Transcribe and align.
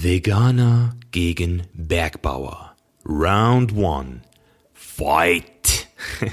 Veganer 0.00 0.94
gegen 1.10 1.62
Bergbauer. 1.74 2.76
Round 3.04 3.72
1. 3.76 4.20
Fight! 4.72 5.88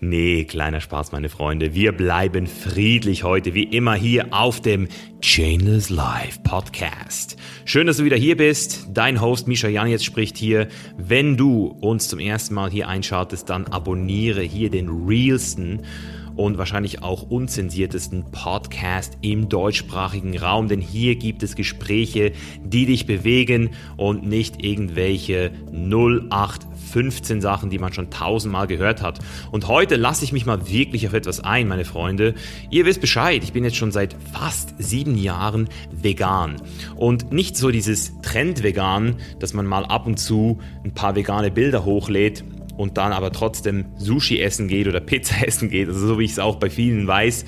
nee, 0.00 0.44
kleiner 0.44 0.80
Spaß, 0.80 1.10
meine 1.10 1.28
Freunde. 1.28 1.74
Wir 1.74 1.90
bleiben 1.90 2.46
friedlich 2.46 3.24
heute, 3.24 3.54
wie 3.54 3.64
immer 3.64 3.96
hier 3.96 4.28
auf 4.30 4.60
dem 4.60 4.86
Chainless 5.20 5.90
Live 5.90 6.44
Podcast. 6.44 7.38
Schön, 7.64 7.88
dass 7.88 7.96
du 7.96 8.04
wieder 8.04 8.16
hier 8.16 8.36
bist. 8.36 8.86
Dein 8.90 9.20
Host 9.20 9.48
Misha 9.48 9.66
Janetz 9.66 10.04
spricht 10.04 10.36
hier. 10.36 10.68
Wenn 10.96 11.36
du 11.36 11.66
uns 11.66 12.06
zum 12.06 12.20
ersten 12.20 12.54
Mal 12.54 12.70
hier 12.70 12.86
einschaltest, 12.86 13.50
dann 13.50 13.66
abonniere 13.66 14.42
hier 14.42 14.70
den 14.70 14.88
realsten 14.88 15.82
und 16.36 16.58
wahrscheinlich 16.58 17.02
auch 17.02 17.22
unzensiertesten 17.22 18.30
Podcast 18.30 19.18
im 19.22 19.48
deutschsprachigen 19.48 20.38
Raum, 20.38 20.68
denn 20.68 20.80
hier 20.80 21.16
gibt 21.16 21.42
es 21.42 21.56
Gespräche, 21.56 22.32
die 22.62 22.86
dich 22.86 23.06
bewegen 23.06 23.70
und 23.96 24.26
nicht 24.26 24.62
irgendwelche 24.62 25.50
0815 25.72 27.40
Sachen, 27.40 27.70
die 27.70 27.78
man 27.78 27.92
schon 27.92 28.10
tausendmal 28.10 28.66
gehört 28.66 29.02
hat. 29.02 29.18
Und 29.50 29.66
heute 29.68 29.96
lasse 29.96 30.24
ich 30.24 30.32
mich 30.32 30.46
mal 30.46 30.68
wirklich 30.68 31.06
auf 31.06 31.14
etwas 31.14 31.40
ein, 31.40 31.68
meine 31.68 31.84
Freunde. 31.84 32.34
Ihr 32.70 32.84
wisst 32.84 33.00
Bescheid, 33.00 33.42
ich 33.42 33.52
bin 33.52 33.64
jetzt 33.64 33.76
schon 33.76 33.92
seit 33.92 34.14
fast 34.32 34.74
sieben 34.78 35.16
Jahren 35.16 35.68
vegan. 35.90 36.56
Und 36.96 37.32
nicht 37.32 37.56
so 37.56 37.70
dieses 37.70 38.12
Trend-Vegan, 38.20 39.16
dass 39.38 39.54
man 39.54 39.66
mal 39.66 39.84
ab 39.84 40.06
und 40.06 40.18
zu 40.18 40.58
ein 40.84 40.92
paar 40.92 41.16
vegane 41.16 41.50
Bilder 41.50 41.84
hochlädt 41.84 42.44
und 42.76 42.96
dann 42.96 43.12
aber 43.12 43.32
trotzdem 43.32 43.86
Sushi 43.96 44.40
essen 44.40 44.68
geht 44.68 44.86
oder 44.86 45.00
Pizza 45.00 45.34
essen 45.46 45.70
geht, 45.70 45.88
also 45.88 46.06
so 46.06 46.18
wie 46.18 46.24
ich 46.24 46.32
es 46.32 46.38
auch 46.38 46.56
bei 46.56 46.70
vielen 46.70 47.06
weiß, 47.06 47.44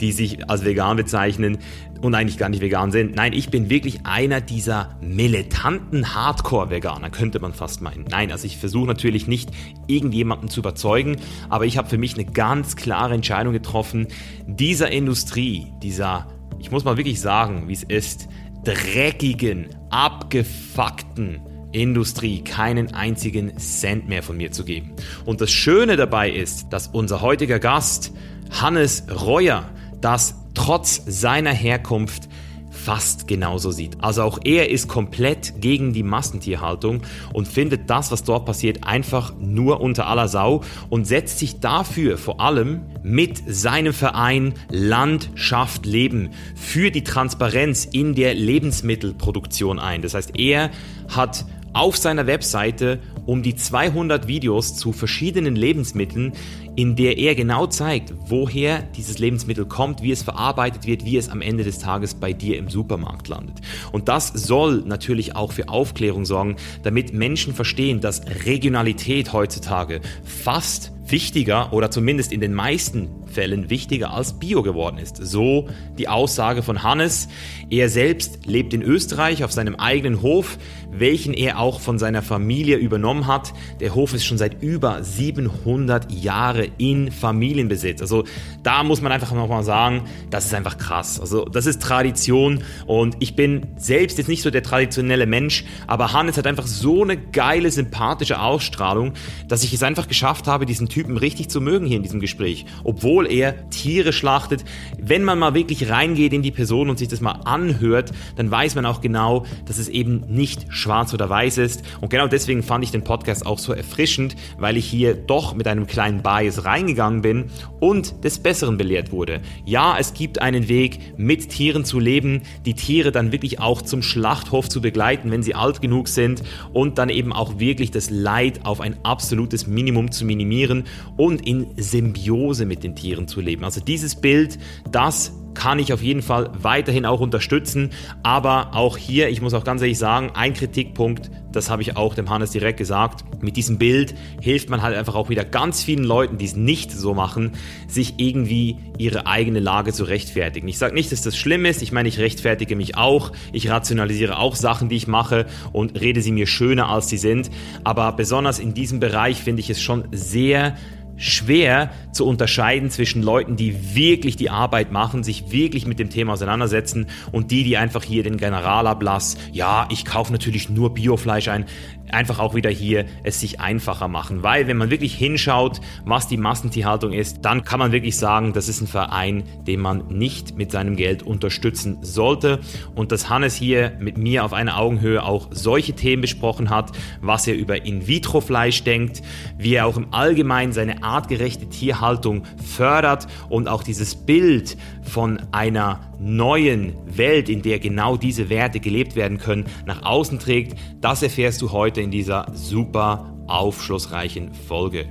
die 0.00 0.12
sich 0.12 0.48
als 0.48 0.64
vegan 0.64 0.96
bezeichnen 0.96 1.58
und 2.02 2.14
eigentlich 2.14 2.36
gar 2.36 2.48
nicht 2.48 2.60
vegan 2.60 2.90
sind. 2.90 3.14
Nein, 3.14 3.32
ich 3.32 3.48
bin 3.48 3.70
wirklich 3.70 4.04
einer 4.04 4.40
dieser 4.40 4.96
militanten 5.00 6.14
Hardcore-Veganer, 6.14 7.10
könnte 7.10 7.38
man 7.38 7.54
fast 7.54 7.80
meinen. 7.80 8.04
Nein, 8.10 8.32
also 8.32 8.44
ich 8.44 8.56
versuche 8.56 8.88
natürlich 8.88 9.28
nicht 9.28 9.50
irgendjemanden 9.86 10.48
zu 10.48 10.60
überzeugen, 10.60 11.16
aber 11.48 11.64
ich 11.64 11.78
habe 11.78 11.88
für 11.88 11.98
mich 11.98 12.14
eine 12.14 12.24
ganz 12.24 12.74
klare 12.76 13.14
Entscheidung 13.14 13.52
getroffen, 13.52 14.08
dieser 14.46 14.90
Industrie, 14.90 15.72
dieser, 15.82 16.26
ich 16.58 16.70
muss 16.72 16.84
mal 16.84 16.96
wirklich 16.96 17.20
sagen, 17.20 17.68
wie 17.68 17.72
es 17.72 17.84
ist, 17.84 18.28
dreckigen, 18.64 19.68
abgefuckten, 19.90 21.40
Industrie 21.72 22.42
keinen 22.42 22.94
einzigen 22.94 23.56
Cent 23.58 24.08
mehr 24.08 24.22
von 24.22 24.36
mir 24.36 24.52
zu 24.52 24.64
geben. 24.64 24.92
Und 25.24 25.40
das 25.40 25.50
Schöne 25.50 25.96
dabei 25.96 26.30
ist, 26.30 26.68
dass 26.70 26.88
unser 26.88 27.20
heutiger 27.20 27.58
Gast, 27.58 28.12
Hannes 28.50 29.04
Reuer, 29.10 29.68
das 30.00 30.34
trotz 30.54 31.02
seiner 31.06 31.52
Herkunft 31.52 32.28
fast 32.72 33.28
genauso 33.28 33.70
sieht. 33.70 34.02
Also 34.02 34.22
auch 34.22 34.40
er 34.44 34.70
ist 34.70 34.88
komplett 34.88 35.60
gegen 35.60 35.92
die 35.92 36.02
Massentierhaltung 36.02 37.02
und 37.32 37.46
findet 37.46 37.88
das, 37.88 38.10
was 38.10 38.24
dort 38.24 38.46
passiert, 38.46 38.84
einfach 38.84 39.34
nur 39.38 39.80
unter 39.80 40.06
aller 40.06 40.26
Sau 40.26 40.62
und 40.90 41.06
setzt 41.06 41.38
sich 41.38 41.60
dafür 41.60 42.18
vor 42.18 42.40
allem 42.40 42.82
mit 43.02 43.42
seinem 43.46 43.92
Verein 43.92 44.54
Landschaft 44.70 45.86
Leben 45.86 46.30
für 46.56 46.90
die 46.90 47.04
Transparenz 47.04 47.84
in 47.84 48.14
der 48.14 48.34
Lebensmittelproduktion 48.34 49.78
ein. 49.78 50.02
Das 50.02 50.14
heißt, 50.14 50.38
er 50.38 50.70
hat 51.08 51.44
auf 51.72 51.96
seiner 51.96 52.26
Webseite 52.26 53.00
um 53.26 53.42
die 53.42 53.54
200 53.54 54.26
Videos 54.26 54.76
zu 54.76 54.92
verschiedenen 54.92 55.56
Lebensmitteln, 55.56 56.32
in 56.74 56.96
der 56.96 57.18
er 57.18 57.34
genau 57.34 57.66
zeigt, 57.66 58.14
woher 58.26 58.82
dieses 58.82 59.18
Lebensmittel 59.18 59.66
kommt, 59.66 60.02
wie 60.02 60.10
es 60.10 60.22
verarbeitet 60.22 60.86
wird, 60.86 61.04
wie 61.04 61.16
es 61.16 61.28
am 61.28 61.40
Ende 61.40 61.64
des 61.64 61.78
Tages 61.78 62.14
bei 62.14 62.32
dir 62.32 62.58
im 62.58 62.68
Supermarkt 62.68 63.28
landet. 63.28 63.56
Und 63.92 64.08
das 64.08 64.28
soll 64.28 64.82
natürlich 64.86 65.36
auch 65.36 65.52
für 65.52 65.68
Aufklärung 65.68 66.24
sorgen, 66.24 66.56
damit 66.82 67.12
Menschen 67.12 67.54
verstehen, 67.54 68.00
dass 68.00 68.22
Regionalität 68.46 69.32
heutzutage 69.32 70.00
fast 70.24 70.92
wichtiger 71.12 71.72
oder 71.72 71.90
zumindest 71.90 72.32
in 72.32 72.40
den 72.40 72.54
meisten 72.54 73.08
Fällen 73.32 73.70
wichtiger 73.70 74.12
als 74.12 74.34
Bio 74.34 74.62
geworden 74.62 74.98
ist. 74.98 75.16
So 75.16 75.68
die 75.98 76.08
Aussage 76.08 76.62
von 76.62 76.82
Hannes. 76.82 77.28
Er 77.70 77.88
selbst 77.88 78.46
lebt 78.46 78.74
in 78.74 78.82
Österreich 78.82 79.44
auf 79.44 79.52
seinem 79.52 79.76
eigenen 79.76 80.22
Hof, 80.22 80.58
welchen 80.90 81.32
er 81.32 81.58
auch 81.58 81.80
von 81.80 81.98
seiner 81.98 82.22
Familie 82.22 82.76
übernommen 82.76 83.26
hat. 83.26 83.52
Der 83.80 83.94
Hof 83.94 84.12
ist 84.12 84.24
schon 84.24 84.38
seit 84.38 84.62
über 84.62 85.02
700 85.02 86.12
Jahren 86.12 86.70
in 86.76 87.10
Familienbesitz. 87.10 88.02
Also 88.02 88.24
da 88.62 88.84
muss 88.84 89.00
man 89.00 89.12
einfach 89.12 89.32
nochmal 89.32 89.64
sagen, 89.64 90.04
das 90.30 90.46
ist 90.46 90.54
einfach 90.54 90.76
krass. 90.76 91.18
Also 91.18 91.44
das 91.46 91.66
ist 91.66 91.82
Tradition 91.82 92.62
und 92.86 93.16
ich 93.20 93.34
bin 93.34 93.66
selbst 93.76 94.18
jetzt 94.18 94.28
nicht 94.28 94.42
so 94.42 94.50
der 94.50 94.62
traditionelle 94.62 95.26
Mensch, 95.26 95.64
aber 95.86 96.12
Hannes 96.12 96.36
hat 96.36 96.46
einfach 96.46 96.66
so 96.66 97.02
eine 97.02 97.16
geile, 97.16 97.70
sympathische 97.70 98.40
Ausstrahlung, 98.40 99.14
dass 99.48 99.64
ich 99.64 99.72
es 99.72 99.82
einfach 99.82 100.08
geschafft 100.08 100.46
habe, 100.46 100.66
diesen 100.66 100.88
Typen 101.02 101.16
richtig 101.16 101.48
zu 101.48 101.60
mögen 101.60 101.84
hier 101.84 101.96
in 101.96 102.04
diesem 102.04 102.20
Gespräch. 102.20 102.64
Obwohl 102.84 103.26
er 103.30 103.68
Tiere 103.70 104.12
schlachtet. 104.12 104.64
Wenn 105.00 105.24
man 105.24 105.36
mal 105.36 105.52
wirklich 105.52 105.90
reingeht 105.90 106.32
in 106.32 106.42
die 106.42 106.52
Person 106.52 106.88
und 106.90 106.98
sich 106.98 107.08
das 107.08 107.20
mal 107.20 107.40
anhört, 107.44 108.12
dann 108.36 108.50
weiß 108.50 108.76
man 108.76 108.86
auch 108.86 109.00
genau, 109.00 109.44
dass 109.66 109.78
es 109.78 109.88
eben 109.88 110.20
nicht 110.28 110.66
schwarz 110.68 111.12
oder 111.12 111.28
weiß 111.28 111.58
ist. 111.58 111.82
Und 112.00 112.10
genau 112.10 112.28
deswegen 112.28 112.62
fand 112.62 112.84
ich 112.84 112.92
den 112.92 113.02
Podcast 113.02 113.44
auch 113.46 113.58
so 113.58 113.72
erfrischend, 113.72 114.36
weil 114.58 114.76
ich 114.76 114.86
hier 114.86 115.14
doch 115.14 115.54
mit 115.54 115.66
einem 115.66 115.88
kleinen 115.88 116.22
Bias 116.22 116.64
reingegangen 116.64 117.22
bin 117.22 117.46
und 117.80 118.22
des 118.22 118.38
Besseren 118.38 118.76
belehrt 118.76 119.10
wurde. 119.10 119.40
Ja, 119.64 119.96
es 119.98 120.14
gibt 120.14 120.40
einen 120.40 120.68
Weg, 120.68 121.00
mit 121.16 121.48
Tieren 121.48 121.84
zu 121.84 121.98
leben, 121.98 122.42
die 122.64 122.74
Tiere 122.74 123.10
dann 123.10 123.32
wirklich 123.32 123.58
auch 123.58 123.82
zum 123.82 124.02
Schlachthof 124.02 124.68
zu 124.68 124.80
begleiten, 124.80 125.32
wenn 125.32 125.42
sie 125.42 125.56
alt 125.56 125.80
genug 125.80 126.06
sind 126.06 126.44
und 126.72 126.98
dann 126.98 127.08
eben 127.08 127.32
auch 127.32 127.58
wirklich 127.58 127.90
das 127.90 128.08
Leid 128.08 128.64
auf 128.64 128.80
ein 128.80 128.96
absolutes 129.02 129.66
Minimum 129.66 130.12
zu 130.12 130.24
minimieren 130.24 130.84
und 131.16 131.46
in 131.46 131.66
Symbiose 131.76 132.64
mit 132.64 132.82
den 132.82 132.94
Tieren 132.94 133.28
zu 133.28 133.40
leben. 133.40 133.64
Also 133.64 133.80
dieses 133.80 134.14
Bild, 134.16 134.58
das 134.90 135.32
kann 135.54 135.78
ich 135.78 135.92
auf 135.92 136.02
jeden 136.02 136.22
Fall 136.22 136.50
weiterhin 136.54 137.06
auch 137.06 137.20
unterstützen. 137.20 137.90
Aber 138.22 138.74
auch 138.74 138.96
hier, 138.96 139.28
ich 139.28 139.40
muss 139.40 139.54
auch 139.54 139.64
ganz 139.64 139.82
ehrlich 139.82 139.98
sagen, 139.98 140.30
ein 140.34 140.54
Kritikpunkt, 140.54 141.30
das 141.52 141.68
habe 141.68 141.82
ich 141.82 141.96
auch 141.96 142.14
dem 142.14 142.30
Hannes 142.30 142.50
direkt 142.50 142.78
gesagt, 142.78 143.24
mit 143.42 143.56
diesem 143.56 143.78
Bild 143.78 144.14
hilft 144.40 144.70
man 144.70 144.82
halt 144.82 144.96
einfach 144.96 145.14
auch 145.14 145.28
wieder 145.28 145.44
ganz 145.44 145.82
vielen 145.82 146.04
Leuten, 146.04 146.38
die 146.38 146.46
es 146.46 146.56
nicht 146.56 146.90
so 146.90 147.14
machen, 147.14 147.52
sich 147.88 148.14
irgendwie 148.16 148.78
ihre 148.98 149.26
eigene 149.26 149.60
Lage 149.60 149.92
zu 149.92 150.04
rechtfertigen. 150.04 150.68
Ich 150.68 150.78
sage 150.78 150.94
nicht, 150.94 151.12
dass 151.12 151.22
das 151.22 151.36
schlimm 151.36 151.66
ist, 151.66 151.82
ich 151.82 151.92
meine, 151.92 152.08
ich 152.08 152.18
rechtfertige 152.18 152.76
mich 152.76 152.96
auch, 152.96 153.32
ich 153.52 153.68
rationalisiere 153.68 154.38
auch 154.38 154.56
Sachen, 154.56 154.88
die 154.88 154.96
ich 154.96 155.06
mache 155.06 155.46
und 155.72 156.00
rede 156.00 156.22
sie 156.22 156.32
mir 156.32 156.46
schöner, 156.46 156.88
als 156.88 157.08
sie 157.08 157.18
sind. 157.18 157.50
Aber 157.84 158.12
besonders 158.12 158.58
in 158.58 158.74
diesem 158.74 159.00
Bereich 159.00 159.42
finde 159.42 159.60
ich 159.60 159.70
es 159.70 159.82
schon 159.82 160.04
sehr 160.12 160.76
schwer 161.16 161.90
zu 162.12 162.26
unterscheiden 162.26 162.90
zwischen 162.90 163.22
Leuten, 163.22 163.56
die 163.56 163.94
wirklich 163.94 164.36
die 164.36 164.50
Arbeit 164.50 164.92
machen, 164.92 165.22
sich 165.22 165.50
wirklich 165.50 165.86
mit 165.86 165.98
dem 165.98 166.10
Thema 166.10 166.34
auseinandersetzen 166.34 167.06
und 167.30 167.50
die, 167.50 167.64
die 167.64 167.76
einfach 167.76 168.02
hier 168.02 168.22
den 168.22 168.36
Generalablass, 168.36 169.36
ja, 169.52 169.88
ich 169.90 170.04
kaufe 170.04 170.32
natürlich 170.32 170.68
nur 170.68 170.94
Biofleisch 170.94 171.48
ein, 171.48 171.66
einfach 172.12 172.38
auch 172.38 172.54
wieder 172.54 172.70
hier 172.70 173.06
es 173.22 173.40
sich 173.40 173.60
einfacher 173.60 174.08
machen. 174.08 174.42
Weil 174.42 174.66
wenn 174.66 174.76
man 174.76 174.90
wirklich 174.90 175.14
hinschaut, 175.14 175.80
was 176.04 176.28
die 176.28 176.36
Massentierhaltung 176.36 177.12
ist, 177.12 177.38
dann 177.42 177.64
kann 177.64 177.78
man 177.78 177.92
wirklich 177.92 178.16
sagen, 178.16 178.52
das 178.52 178.68
ist 178.68 178.80
ein 178.80 178.86
Verein, 178.86 179.44
den 179.66 179.80
man 179.80 180.08
nicht 180.08 180.56
mit 180.56 180.70
seinem 180.70 180.96
Geld 180.96 181.22
unterstützen 181.22 181.98
sollte. 182.02 182.60
Und 182.94 183.12
dass 183.12 183.30
Hannes 183.30 183.54
hier 183.54 183.92
mit 183.98 184.18
mir 184.18 184.44
auf 184.44 184.52
einer 184.52 184.78
Augenhöhe 184.78 185.22
auch 185.22 185.48
solche 185.50 185.94
Themen 185.94 186.22
besprochen 186.22 186.70
hat, 186.70 186.92
was 187.20 187.46
er 187.46 187.54
über 187.54 187.84
In-vitro-Fleisch 187.84 188.84
denkt, 188.84 189.22
wie 189.58 189.74
er 189.74 189.86
auch 189.86 189.96
im 189.96 190.12
Allgemeinen 190.12 190.72
seine 190.72 191.01
artgerechte 191.02 191.68
Tierhaltung 191.68 192.44
fördert 192.56 193.26
und 193.48 193.68
auch 193.68 193.82
dieses 193.82 194.14
Bild 194.14 194.76
von 195.02 195.40
einer 195.52 196.00
neuen 196.18 196.94
Welt, 197.06 197.48
in 197.48 197.62
der 197.62 197.78
genau 197.78 198.16
diese 198.16 198.48
Werte 198.48 198.80
gelebt 198.80 199.16
werden 199.16 199.38
können, 199.38 199.66
nach 199.86 200.02
außen 200.02 200.38
trägt, 200.38 200.78
das 201.00 201.22
erfährst 201.22 201.62
du 201.62 201.72
heute 201.72 202.00
in 202.00 202.10
dieser 202.10 202.46
super 202.54 203.34
aufschlussreichen 203.46 204.52
Folge. 204.54 205.06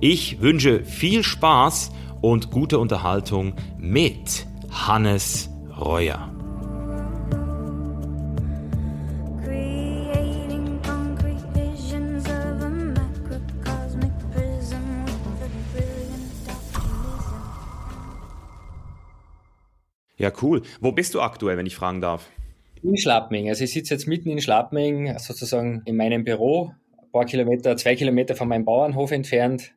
Ich 0.00 0.40
wünsche 0.40 0.84
viel 0.84 1.22
Spaß 1.22 1.90
und 2.20 2.50
gute 2.50 2.78
Unterhaltung 2.78 3.54
mit 3.78 4.46
Hannes 4.70 5.50
Reuer. 5.76 6.31
Ja, 20.22 20.32
cool. 20.40 20.62
Wo 20.80 20.92
bist 20.92 21.14
du 21.14 21.20
aktuell, 21.20 21.56
wenn 21.56 21.66
ich 21.66 21.74
fragen 21.74 22.00
darf? 22.00 22.30
In 22.80 22.96
Schlappming. 22.96 23.48
Also 23.48 23.64
ich 23.64 23.72
sitze 23.72 23.94
jetzt 23.94 24.06
mitten 24.06 24.30
in 24.30 24.40
Schlappming, 24.40 25.18
sozusagen 25.18 25.82
in 25.84 25.96
meinem 25.96 26.22
Büro, 26.22 26.72
ein 26.96 27.10
paar 27.10 27.24
Kilometer, 27.24 27.76
zwei 27.76 27.96
Kilometer 27.96 28.36
von 28.36 28.46
meinem 28.46 28.64
Bauernhof 28.64 29.10
entfernt. 29.10 29.72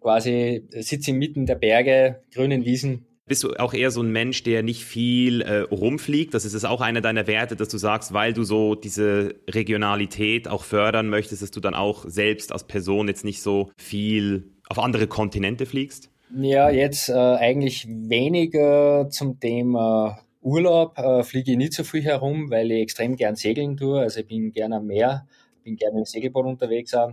Quasi 0.00 0.64
sitze 0.70 1.12
ich 1.12 1.16
mitten 1.16 1.46
der 1.46 1.54
Berge, 1.54 2.20
grünen 2.34 2.64
Wiesen 2.64 3.06
Bist 3.26 3.44
du 3.44 3.52
auch 3.54 3.72
eher 3.72 3.92
so 3.92 4.02
ein 4.02 4.10
Mensch, 4.10 4.42
der 4.42 4.64
nicht 4.64 4.84
viel 4.84 5.42
äh, 5.42 5.60
rumfliegt? 5.60 6.34
Das 6.34 6.44
ist 6.44 6.54
es 6.54 6.64
auch 6.64 6.80
einer 6.80 7.00
deiner 7.00 7.28
Werte, 7.28 7.54
dass 7.54 7.68
du 7.68 7.78
sagst, 7.78 8.12
weil 8.12 8.32
du 8.32 8.42
so 8.42 8.74
diese 8.74 9.36
Regionalität 9.48 10.48
auch 10.48 10.64
fördern 10.64 11.08
möchtest, 11.08 11.40
dass 11.42 11.52
du 11.52 11.60
dann 11.60 11.76
auch 11.76 12.04
selbst 12.08 12.50
als 12.50 12.64
Person 12.64 13.06
jetzt 13.06 13.24
nicht 13.24 13.40
so 13.40 13.70
viel 13.76 14.50
auf 14.68 14.80
andere 14.80 15.06
Kontinente 15.06 15.66
fliegst? 15.66 16.10
Ja, 16.30 16.70
jetzt 16.70 17.08
äh, 17.10 17.12
eigentlich 17.12 17.86
weniger 17.88 19.08
zum 19.10 19.38
Thema 19.38 20.20
Urlaub. 20.40 20.98
Äh, 20.98 21.22
fliege 21.22 21.52
ich 21.52 21.56
nicht 21.56 21.74
so 21.74 21.84
viel 21.84 22.02
herum, 22.02 22.50
weil 22.50 22.70
ich 22.72 22.82
extrem 22.82 23.16
gern 23.16 23.36
segeln 23.36 23.76
tue. 23.76 24.00
Also 24.00 24.20
ich 24.20 24.26
bin 24.26 24.50
gerne 24.52 24.76
am 24.76 24.86
Meer, 24.86 25.26
bin 25.62 25.76
gerne 25.76 25.98
im 25.98 26.04
Segelboot 26.04 26.46
unterwegs. 26.46 26.94
Auch. 26.94 27.12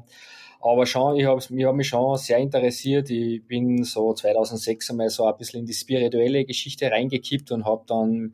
Aber 0.61 0.85
schon, 0.85 1.17
ich 1.17 1.25
habe 1.25 1.41
hab 1.41 1.75
mich 1.75 1.87
schon 1.87 2.17
sehr 2.17 2.37
interessiert. 2.37 3.09
Ich 3.09 3.45
bin 3.45 3.83
so 3.83 4.13
2006 4.13 4.91
einmal 4.91 5.09
so 5.09 5.25
ein 5.25 5.37
bisschen 5.37 5.61
in 5.61 5.65
die 5.65 5.73
spirituelle 5.73 6.45
Geschichte 6.45 6.89
reingekippt 6.91 7.51
und 7.51 7.65
habe 7.65 7.83
dann 7.87 8.33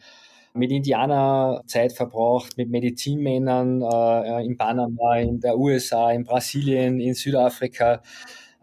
mit 0.53 0.71
Indianer 0.71 1.63
Zeit 1.67 1.93
verbracht, 1.93 2.57
mit 2.57 2.69
Medizinmännern 2.69 3.81
äh, 3.81 4.45
in 4.45 4.57
Panama, 4.57 5.17
in 5.17 5.39
der 5.39 5.57
USA, 5.57 6.11
in 6.11 6.23
Brasilien, 6.23 6.99
in 6.99 7.13
Südafrika. 7.13 8.01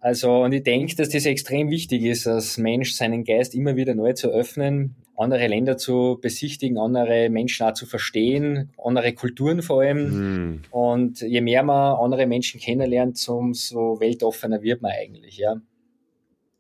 Also, 0.05 0.43
und 0.43 0.53
ich 0.53 0.63
denke, 0.63 0.95
dass 0.97 1.09
das 1.09 1.25
extrem 1.25 1.71
wichtig 1.71 2.03
ist, 2.03 2.27
als 2.27 2.59
Mensch 2.59 2.93
seinen 2.93 3.25
Geist 3.25 3.55
immer 3.55 3.75
wieder 3.75 3.95
neu 3.95 4.13
zu 4.13 4.29
öffnen, 4.29 4.97
andere 5.17 5.47
Länder 5.47 5.79
zu 5.79 6.19
besichtigen, 6.21 6.77
andere 6.77 7.31
Menschen 7.31 7.65
auch 7.65 7.73
zu 7.73 7.87
verstehen, 7.87 8.71
andere 8.77 9.15
Kulturen 9.15 9.63
vor 9.63 9.81
allem. 9.81 10.11
Mhm. 10.11 10.63
Und 10.71 11.23
je 11.23 11.41
mehr 11.41 11.63
man 11.63 11.97
andere 11.97 12.27
Menschen 12.27 12.61
kennenlernt, 12.61 13.27
umso 13.27 13.99
weltoffener 13.99 14.61
wird 14.61 14.83
man 14.83 14.93
eigentlich, 14.93 15.39
ja. 15.39 15.63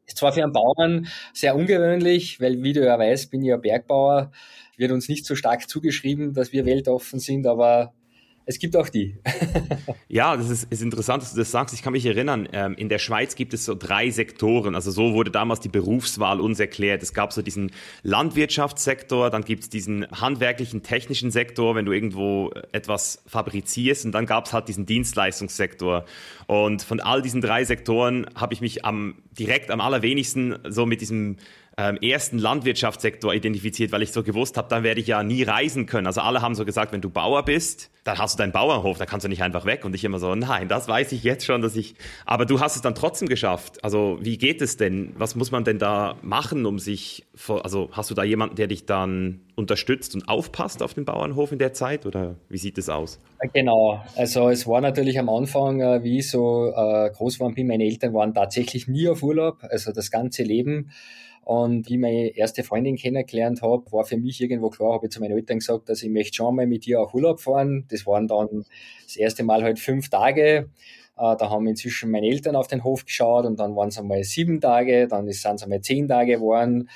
Ist 0.06 0.16
zwar 0.16 0.32
für 0.32 0.42
einen 0.42 0.54
Bauern 0.54 1.08
sehr 1.34 1.54
ungewöhnlich, 1.54 2.40
weil, 2.40 2.62
wie 2.62 2.72
du 2.72 2.82
ja 2.82 2.98
weißt, 2.98 3.30
bin 3.30 3.42
ich 3.42 3.48
ja 3.48 3.58
Bergbauer, 3.58 4.32
wird 4.78 4.90
uns 4.90 5.10
nicht 5.10 5.26
so 5.26 5.34
stark 5.34 5.68
zugeschrieben, 5.68 6.32
dass 6.32 6.54
wir 6.54 6.64
weltoffen 6.64 7.18
sind, 7.18 7.46
aber 7.46 7.92
es 8.46 8.58
gibt 8.58 8.76
auch 8.76 8.88
die. 8.88 9.16
ja, 10.08 10.36
das 10.36 10.50
ist, 10.50 10.70
ist, 10.70 10.82
interessant, 10.82 11.22
dass 11.22 11.32
du 11.32 11.38
das 11.38 11.50
sagst. 11.50 11.74
Ich 11.74 11.82
kann 11.82 11.92
mich 11.92 12.04
erinnern, 12.04 12.48
ähm, 12.52 12.74
in 12.74 12.88
der 12.88 12.98
Schweiz 12.98 13.36
gibt 13.36 13.54
es 13.54 13.64
so 13.64 13.74
drei 13.74 14.10
Sektoren. 14.10 14.74
Also 14.74 14.90
so 14.90 15.14
wurde 15.14 15.30
damals 15.30 15.60
die 15.60 15.68
Berufswahl 15.68 16.40
uns 16.40 16.60
erklärt. 16.60 17.02
Es 17.02 17.14
gab 17.14 17.32
so 17.32 17.40
diesen 17.42 17.70
Landwirtschaftssektor, 18.02 19.30
dann 19.30 19.44
gibt 19.44 19.64
es 19.64 19.70
diesen 19.70 20.06
handwerklichen, 20.10 20.82
technischen 20.82 21.30
Sektor, 21.30 21.74
wenn 21.74 21.86
du 21.86 21.92
irgendwo 21.92 22.52
etwas 22.72 23.22
fabrizierst. 23.26 24.04
Und 24.04 24.12
dann 24.12 24.26
gab 24.26 24.46
es 24.46 24.52
halt 24.52 24.68
diesen 24.68 24.84
Dienstleistungssektor. 24.84 26.04
Und 26.46 26.82
von 26.82 27.00
all 27.00 27.22
diesen 27.22 27.40
drei 27.40 27.64
Sektoren 27.64 28.26
habe 28.34 28.52
ich 28.52 28.60
mich 28.60 28.84
am, 28.84 29.14
direkt 29.38 29.70
am 29.70 29.80
allerwenigsten 29.80 30.58
so 30.68 30.84
mit 30.84 31.00
diesem 31.00 31.36
ähm, 31.76 31.96
ersten 31.96 32.38
Landwirtschaftssektor 32.38 33.34
identifiziert, 33.34 33.92
weil 33.92 34.02
ich 34.02 34.12
so 34.12 34.22
gewusst 34.22 34.56
habe, 34.56 34.68
dann 34.68 34.82
werde 34.82 35.00
ich 35.00 35.06
ja 35.06 35.22
nie 35.22 35.42
reisen 35.42 35.86
können. 35.86 36.06
Also 36.06 36.20
alle 36.20 36.40
haben 36.40 36.54
so 36.54 36.64
gesagt, 36.64 36.92
wenn 36.92 37.00
du 37.00 37.10
Bauer 37.10 37.44
bist, 37.44 37.90
dann 38.04 38.18
hast 38.18 38.38
du 38.38 38.42
deinen 38.42 38.52
Bauernhof, 38.52 38.98
da 38.98 39.06
kannst 39.06 39.24
du 39.24 39.28
nicht 39.28 39.42
einfach 39.42 39.64
weg. 39.64 39.84
Und 39.84 39.94
ich 39.94 40.04
immer 40.04 40.18
so, 40.18 40.34
nein, 40.34 40.68
das 40.68 40.88
weiß 40.88 41.12
ich 41.12 41.24
jetzt 41.24 41.44
schon, 41.44 41.62
dass 41.62 41.74
ich. 41.74 41.94
Aber 42.26 42.46
du 42.46 42.60
hast 42.60 42.76
es 42.76 42.82
dann 42.82 42.94
trotzdem 42.94 43.28
geschafft. 43.28 43.82
Also 43.82 44.18
wie 44.20 44.38
geht 44.38 44.60
es 44.62 44.76
denn? 44.76 45.14
Was 45.16 45.34
muss 45.34 45.50
man 45.50 45.64
denn 45.64 45.78
da 45.78 46.16
machen, 46.22 46.66
um 46.66 46.78
sich, 46.78 47.24
vor, 47.34 47.64
also 47.64 47.88
hast 47.92 48.10
du 48.10 48.14
da 48.14 48.22
jemanden, 48.22 48.56
der 48.56 48.66
dich 48.66 48.86
dann 48.86 49.40
unterstützt 49.56 50.14
und 50.14 50.28
aufpasst 50.28 50.82
auf 50.82 50.94
den 50.94 51.04
Bauernhof 51.04 51.50
in 51.52 51.58
der 51.58 51.72
Zeit 51.72 52.06
oder 52.06 52.36
wie 52.48 52.58
sieht 52.58 52.78
es 52.78 52.88
aus? 52.88 53.20
Genau, 53.52 54.02
also 54.16 54.48
es 54.48 54.66
war 54.66 54.80
natürlich 54.80 55.18
am 55.18 55.28
Anfang, 55.28 55.80
äh, 55.80 56.02
wie 56.02 56.18
ich 56.18 56.30
so 56.30 56.72
äh, 56.74 57.10
groß 57.10 57.40
war 57.40 57.52
meine 57.54 57.84
Eltern 57.84 58.12
waren 58.14 58.34
tatsächlich 58.34 58.88
nie 58.88 59.08
auf 59.08 59.22
Urlaub, 59.22 59.58
also 59.62 59.92
das 59.92 60.10
ganze 60.10 60.42
Leben. 60.42 60.90
Und 61.44 61.90
wie 61.90 61.98
meine 61.98 62.36
erste 62.36 62.62
Freundin 62.62 62.96
kennengelernt 62.96 63.60
habe, 63.60 63.84
war 63.92 64.04
für 64.04 64.16
mich 64.16 64.40
irgendwo 64.40 64.70
klar, 64.70 64.94
habe 64.94 65.06
ich 65.06 65.12
zu 65.12 65.20
meinen 65.20 65.36
Eltern 65.36 65.58
gesagt, 65.58 65.88
dass 65.90 66.02
ich 66.02 66.08
möchte 66.08 66.36
schon 66.36 66.56
mal 66.56 66.66
mit 66.66 66.86
ihr 66.86 67.00
auch 67.00 67.12
Urlaub 67.12 67.40
fahren. 67.40 67.84
Das 67.90 68.06
waren 68.06 68.26
dann 68.26 68.64
das 69.04 69.16
erste 69.16 69.44
Mal 69.44 69.62
halt 69.62 69.78
fünf 69.78 70.08
Tage. 70.08 70.70
Äh, 71.16 71.36
da 71.36 71.50
haben 71.50 71.66
inzwischen 71.66 72.10
meine 72.10 72.28
Eltern 72.28 72.56
auf 72.56 72.66
den 72.66 72.82
Hof 72.82 73.04
geschaut 73.04 73.44
und 73.44 73.60
dann 73.60 73.76
waren 73.76 73.88
es 73.88 73.98
einmal 73.98 74.24
sieben 74.24 74.60
Tage, 74.60 75.06
dann 75.06 75.30
sind 75.30 75.56
es 75.56 75.62
einmal 75.62 75.82
zehn 75.82 76.08
Tage 76.08 76.34
geworden. 76.36 76.88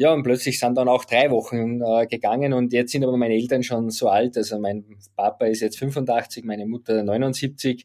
Ja, 0.00 0.12
und 0.12 0.22
plötzlich 0.22 0.60
sind 0.60 0.78
dann 0.78 0.86
auch 0.86 1.04
drei 1.04 1.28
Wochen 1.32 1.80
äh, 1.82 2.06
gegangen 2.06 2.52
und 2.52 2.72
jetzt 2.72 2.92
sind 2.92 3.02
aber 3.02 3.16
meine 3.16 3.34
Eltern 3.34 3.64
schon 3.64 3.90
so 3.90 4.08
alt. 4.08 4.36
Also 4.36 4.56
mein 4.60 4.84
Papa 5.16 5.46
ist 5.46 5.58
jetzt 5.58 5.76
85, 5.76 6.44
meine 6.44 6.66
Mutter 6.66 7.02
79. 7.02 7.84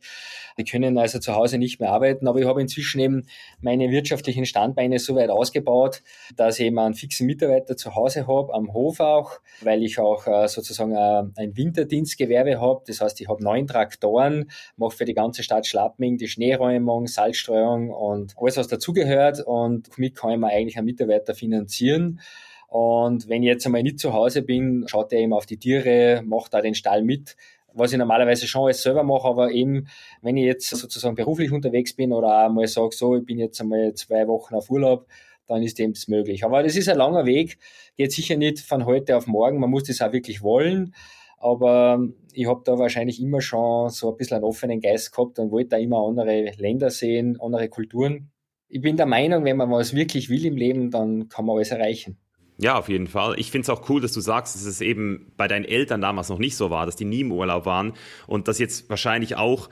Die 0.60 0.63
können 0.63 0.95
also 1.00 1.18
zu 1.18 1.33
Hause 1.33 1.57
nicht 1.57 1.80
mehr 1.80 1.92
arbeiten, 1.92 2.27
aber 2.27 2.39
ich 2.39 2.45
habe 2.45 2.62
inzwischen 2.62 3.00
eben 3.00 3.25
meine 3.62 3.89
wirtschaftlichen 3.89 4.45
Standbeine 4.45 5.00
so 5.00 5.15
weit 5.15 5.31
ausgebaut, 5.31 6.04
dass 6.36 6.60
ich 6.60 6.68
eben 6.68 6.77
einen 6.77 6.94
fixen 6.94 7.25
Mitarbeiter 7.25 7.75
zu 7.75 7.95
Hause 7.95 8.27
habe, 8.27 8.54
am 8.54 8.71
Hof 8.74 9.00
auch, 9.00 9.39
weil 9.62 9.81
ich 9.81 9.98
auch 9.98 10.27
äh, 10.27 10.48
sozusagen 10.48 10.92
äh, 10.92 11.42
ein 11.42 11.57
Winterdienstgewerbe 11.57 12.62
habe. 12.62 12.83
Das 12.86 13.01
heißt, 13.01 13.19
ich 13.21 13.27
habe 13.27 13.44
neun 13.44 13.66
Traktoren, 13.66 14.51
mache 14.77 14.98
für 14.98 15.06
die 15.06 15.16
ganze 15.16 15.42
Stadt 15.42 15.66
Schlappming 15.66 16.19
die 16.19 16.27
Schneeräumung, 16.27 17.07
Salzstreuung 17.07 17.89
und 17.89 18.36
alles, 18.38 18.57
was 18.57 18.68
dazugehört 18.68 19.44
und 19.44 19.89
damit 19.98 20.13
kann 20.13 20.30
ich 20.30 20.38
mir 20.38 20.50
eigentlich 20.50 20.77
einen 20.77 20.86
Mitarbeiter 20.86 21.33
finanzieren 21.33 22.02
Tieren. 22.03 22.19
Und 22.67 23.29
wenn 23.29 23.44
ich 23.44 23.47
jetzt 23.47 23.65
einmal 23.65 23.83
nicht 23.83 24.00
zu 24.00 24.13
Hause 24.13 24.41
bin, 24.41 24.85
schaut 24.88 25.13
er 25.13 25.19
eben 25.19 25.33
auf 25.33 25.45
die 25.45 25.57
Tiere, 25.57 26.23
macht 26.25 26.53
da 26.53 26.61
den 26.61 26.73
Stall 26.73 27.03
mit, 27.03 27.35
was 27.75 27.91
ich 27.91 27.97
normalerweise 27.97 28.47
schon 28.47 28.65
alles 28.65 28.81
selber 28.81 29.03
mache, 29.03 29.27
aber 29.27 29.51
eben, 29.51 29.88
wenn 30.21 30.38
ich 30.38 30.45
jetzt 30.45 30.69
sozusagen 30.69 31.15
beruflich 31.15 31.51
unterwegs 31.51 31.95
bin 31.95 32.13
oder 32.13 32.50
mal 32.50 32.67
sage, 32.67 32.95
so, 32.95 33.15
ich 33.15 33.25
bin 33.25 33.39
jetzt 33.39 33.59
einmal 33.61 33.94
zwei 33.94 34.27
Wochen 34.27 34.55
auf 34.55 34.69
Urlaub, 34.69 35.07
dann 35.47 35.61
ist 35.61 35.77
dem 35.77 35.94
das 35.94 36.07
möglich. 36.07 36.44
Aber 36.44 36.63
das 36.63 36.75
ist 36.75 36.89
ein 36.89 36.97
langer 36.97 37.25
Weg, 37.25 37.57
geht 37.95 38.11
sicher 38.11 38.38
nicht 38.38 38.59
von 38.59 38.85
heute 38.85 39.17
auf 39.17 39.27
morgen, 39.27 39.59
man 39.59 39.69
muss 39.69 39.83
das 39.83 40.01
auch 40.01 40.13
wirklich 40.13 40.41
wollen. 40.41 40.95
Aber 41.38 41.99
ich 42.31 42.47
habe 42.47 42.61
da 42.63 42.79
wahrscheinlich 42.79 43.21
immer 43.21 43.41
schon 43.41 43.89
so 43.89 44.11
ein 44.11 44.17
bisschen 44.17 44.38
einen 44.38 44.45
offenen 44.45 44.79
Geist 44.79 45.11
gehabt 45.11 45.38
und 45.39 45.51
wollte 45.51 45.69
da 45.69 45.77
immer 45.77 46.07
andere 46.07 46.51
Länder 46.57 46.89
sehen, 46.89 47.38
andere 47.41 47.69
Kulturen 47.69 48.32
ich 48.73 48.81
bin 48.81 48.97
der 48.97 49.05
Meinung, 49.05 49.45
wenn 49.45 49.55
man 49.55 49.69
was 49.69 49.95
wirklich 49.95 50.29
will 50.29 50.43
im 50.45 50.57
Leben, 50.57 50.89
dann 50.89 51.29
kann 51.29 51.45
man 51.45 51.57
alles 51.57 51.69
erreichen. 51.69 52.17
Ja, 52.57 52.79
auf 52.79 52.89
jeden 52.89 53.05
Fall. 53.05 53.35
Ich 53.37 53.51
finde 53.51 53.63
es 53.63 53.69
auch 53.69 53.87
cool, 53.87 54.01
dass 54.01 54.13
du 54.13 54.19
sagst, 54.19 54.55
dass 54.55 54.65
es 54.65 54.81
eben 54.81 55.31
bei 55.37 55.47
deinen 55.47 55.65
Eltern 55.65 56.01
damals 56.01 56.29
noch 56.29 56.39
nicht 56.39 56.55
so 56.55 56.71
war, 56.71 56.87
dass 56.87 56.95
die 56.95 57.05
nie 57.05 57.21
im 57.21 57.31
Urlaub 57.31 57.67
waren 57.67 57.93
und 58.25 58.47
das 58.47 58.57
jetzt 58.57 58.89
wahrscheinlich 58.89 59.35
auch 59.35 59.69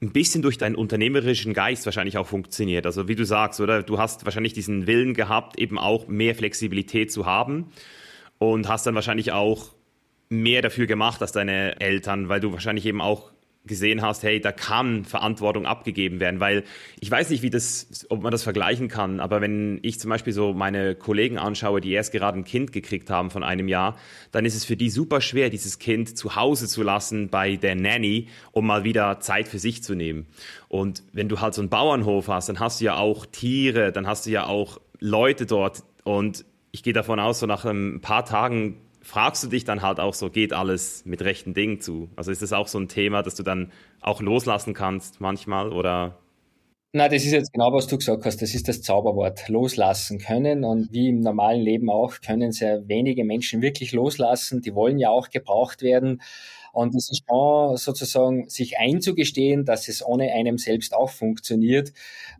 ein 0.00 0.12
bisschen 0.12 0.40
durch 0.40 0.56
deinen 0.56 0.76
unternehmerischen 0.76 1.52
Geist 1.52 1.84
wahrscheinlich 1.84 2.16
auch 2.16 2.26
funktioniert. 2.26 2.86
Also 2.86 3.06
wie 3.06 3.16
du 3.16 3.26
sagst, 3.26 3.60
oder 3.60 3.82
du 3.82 3.98
hast 3.98 4.24
wahrscheinlich 4.24 4.54
diesen 4.54 4.86
Willen 4.86 5.12
gehabt, 5.12 5.58
eben 5.58 5.78
auch 5.78 6.08
mehr 6.08 6.34
Flexibilität 6.34 7.12
zu 7.12 7.26
haben 7.26 7.70
und 8.38 8.66
hast 8.66 8.86
dann 8.86 8.94
wahrscheinlich 8.94 9.32
auch 9.32 9.74
mehr 10.30 10.62
dafür 10.62 10.86
gemacht 10.86 11.20
als 11.20 11.32
deine 11.32 11.78
Eltern, 11.80 12.30
weil 12.30 12.40
du 12.40 12.52
wahrscheinlich 12.52 12.86
eben 12.86 13.02
auch 13.02 13.31
gesehen 13.64 14.02
hast, 14.02 14.24
hey, 14.24 14.40
da 14.40 14.50
kann 14.50 15.04
Verantwortung 15.04 15.66
abgegeben 15.66 16.18
werden, 16.18 16.40
weil 16.40 16.64
ich 16.98 17.10
weiß 17.10 17.30
nicht, 17.30 17.42
wie 17.42 17.50
das, 17.50 18.06
ob 18.08 18.22
man 18.22 18.32
das 18.32 18.42
vergleichen 18.42 18.88
kann, 18.88 19.20
aber 19.20 19.40
wenn 19.40 19.78
ich 19.82 20.00
zum 20.00 20.10
Beispiel 20.10 20.32
so 20.32 20.52
meine 20.52 20.96
Kollegen 20.96 21.38
anschaue, 21.38 21.80
die 21.80 21.92
erst 21.92 22.12
gerade 22.12 22.38
ein 22.38 22.44
Kind 22.44 22.72
gekriegt 22.72 23.08
haben 23.08 23.30
von 23.30 23.44
einem 23.44 23.68
Jahr, 23.68 23.96
dann 24.32 24.44
ist 24.44 24.56
es 24.56 24.64
für 24.64 24.76
die 24.76 24.90
super 24.90 25.20
schwer, 25.20 25.48
dieses 25.48 25.78
Kind 25.78 26.16
zu 26.18 26.34
Hause 26.34 26.66
zu 26.66 26.82
lassen 26.82 27.28
bei 27.28 27.56
der 27.56 27.76
Nanny, 27.76 28.28
um 28.50 28.66
mal 28.66 28.82
wieder 28.82 29.20
Zeit 29.20 29.46
für 29.46 29.60
sich 29.60 29.82
zu 29.82 29.94
nehmen. 29.94 30.26
Und 30.68 31.04
wenn 31.12 31.28
du 31.28 31.40
halt 31.40 31.54
so 31.54 31.62
einen 31.62 31.70
Bauernhof 31.70 32.28
hast, 32.28 32.48
dann 32.48 32.58
hast 32.58 32.80
du 32.80 32.86
ja 32.86 32.96
auch 32.96 33.26
Tiere, 33.26 33.92
dann 33.92 34.08
hast 34.08 34.26
du 34.26 34.30
ja 34.30 34.46
auch 34.46 34.80
Leute 34.98 35.46
dort 35.46 35.84
und 36.02 36.44
ich 36.72 36.82
gehe 36.82 36.94
davon 36.94 37.20
aus, 37.20 37.40
so 37.40 37.46
nach 37.46 37.64
ein 37.64 38.00
paar 38.00 38.24
Tagen 38.24 38.78
fragst 39.02 39.44
du 39.44 39.48
dich 39.48 39.64
dann 39.64 39.82
halt 39.82 40.00
auch 40.00 40.14
so, 40.14 40.30
geht 40.30 40.52
alles 40.52 41.04
mit 41.04 41.22
rechten 41.22 41.54
Dingen 41.54 41.80
zu? 41.80 42.08
Also 42.16 42.30
ist 42.30 42.42
das 42.42 42.52
auch 42.52 42.68
so 42.68 42.78
ein 42.78 42.88
Thema, 42.88 43.22
dass 43.22 43.34
du 43.34 43.42
dann 43.42 43.72
auch 44.00 44.20
loslassen 44.20 44.74
kannst 44.74 45.20
manchmal 45.20 45.72
oder? 45.72 46.18
Na, 46.94 47.08
das 47.08 47.24
ist 47.24 47.32
jetzt 47.32 47.54
genau, 47.54 47.72
was 47.72 47.86
du 47.86 47.96
gesagt 47.96 48.26
hast. 48.26 48.42
Das 48.42 48.54
ist 48.54 48.68
das 48.68 48.82
Zauberwort. 48.82 49.48
Loslassen 49.48 50.18
können. 50.18 50.62
Und 50.62 50.92
wie 50.92 51.08
im 51.08 51.20
normalen 51.20 51.62
Leben 51.62 51.88
auch, 51.88 52.20
können 52.20 52.52
sehr 52.52 52.86
wenige 52.86 53.24
Menschen 53.24 53.62
wirklich 53.62 53.92
loslassen. 53.92 54.60
Die 54.60 54.74
wollen 54.74 54.98
ja 54.98 55.08
auch 55.08 55.30
gebraucht 55.30 55.80
werden. 55.80 56.20
Und 56.72 56.94
es 56.94 57.10
ist 57.10 57.24
schon 57.28 57.76
sozusagen, 57.76 58.48
sich 58.48 58.78
einzugestehen, 58.78 59.64
dass 59.64 59.88
es 59.88 60.04
ohne 60.04 60.32
einem 60.32 60.56
selbst 60.56 60.94
auch 60.94 61.10
funktioniert. 61.10 61.92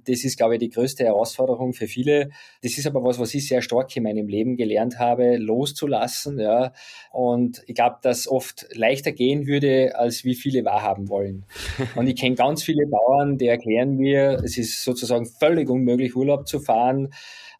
Das 0.06 0.24
ist, 0.24 0.38
glaube 0.38 0.54
ich, 0.54 0.60
die 0.60 0.70
größte 0.70 1.04
Herausforderung 1.04 1.74
für 1.74 1.86
viele. 1.86 2.30
Das 2.62 2.78
ist 2.78 2.86
aber 2.86 3.04
was, 3.04 3.18
was 3.18 3.34
ich 3.34 3.46
sehr 3.46 3.60
stark 3.60 3.94
in 3.94 4.04
meinem 4.04 4.28
Leben 4.28 4.56
gelernt 4.56 4.98
habe, 4.98 5.36
loszulassen, 5.36 6.38
ja. 6.40 6.72
Und 7.10 7.62
ich 7.66 7.74
glaube, 7.74 7.96
dass 8.02 8.26
oft 8.26 8.66
leichter 8.72 9.12
gehen 9.12 9.46
würde, 9.46 9.96
als 9.96 10.24
wie 10.24 10.34
viele 10.34 10.64
wahrhaben 10.64 11.08
wollen. 11.10 11.44
Und 11.94 12.06
ich 12.06 12.16
kenne 12.16 12.34
ganz 12.34 12.62
viele 12.62 12.86
Bauern, 12.86 13.36
die 13.36 13.46
erklären 13.46 13.96
mir, 13.96 14.40
es 14.42 14.56
ist 14.56 14.82
sozusagen 14.82 15.26
völlig 15.26 15.68
unmöglich, 15.68 16.16
Urlaub 16.16 16.48
zu 16.48 16.58
fahren 16.58 17.12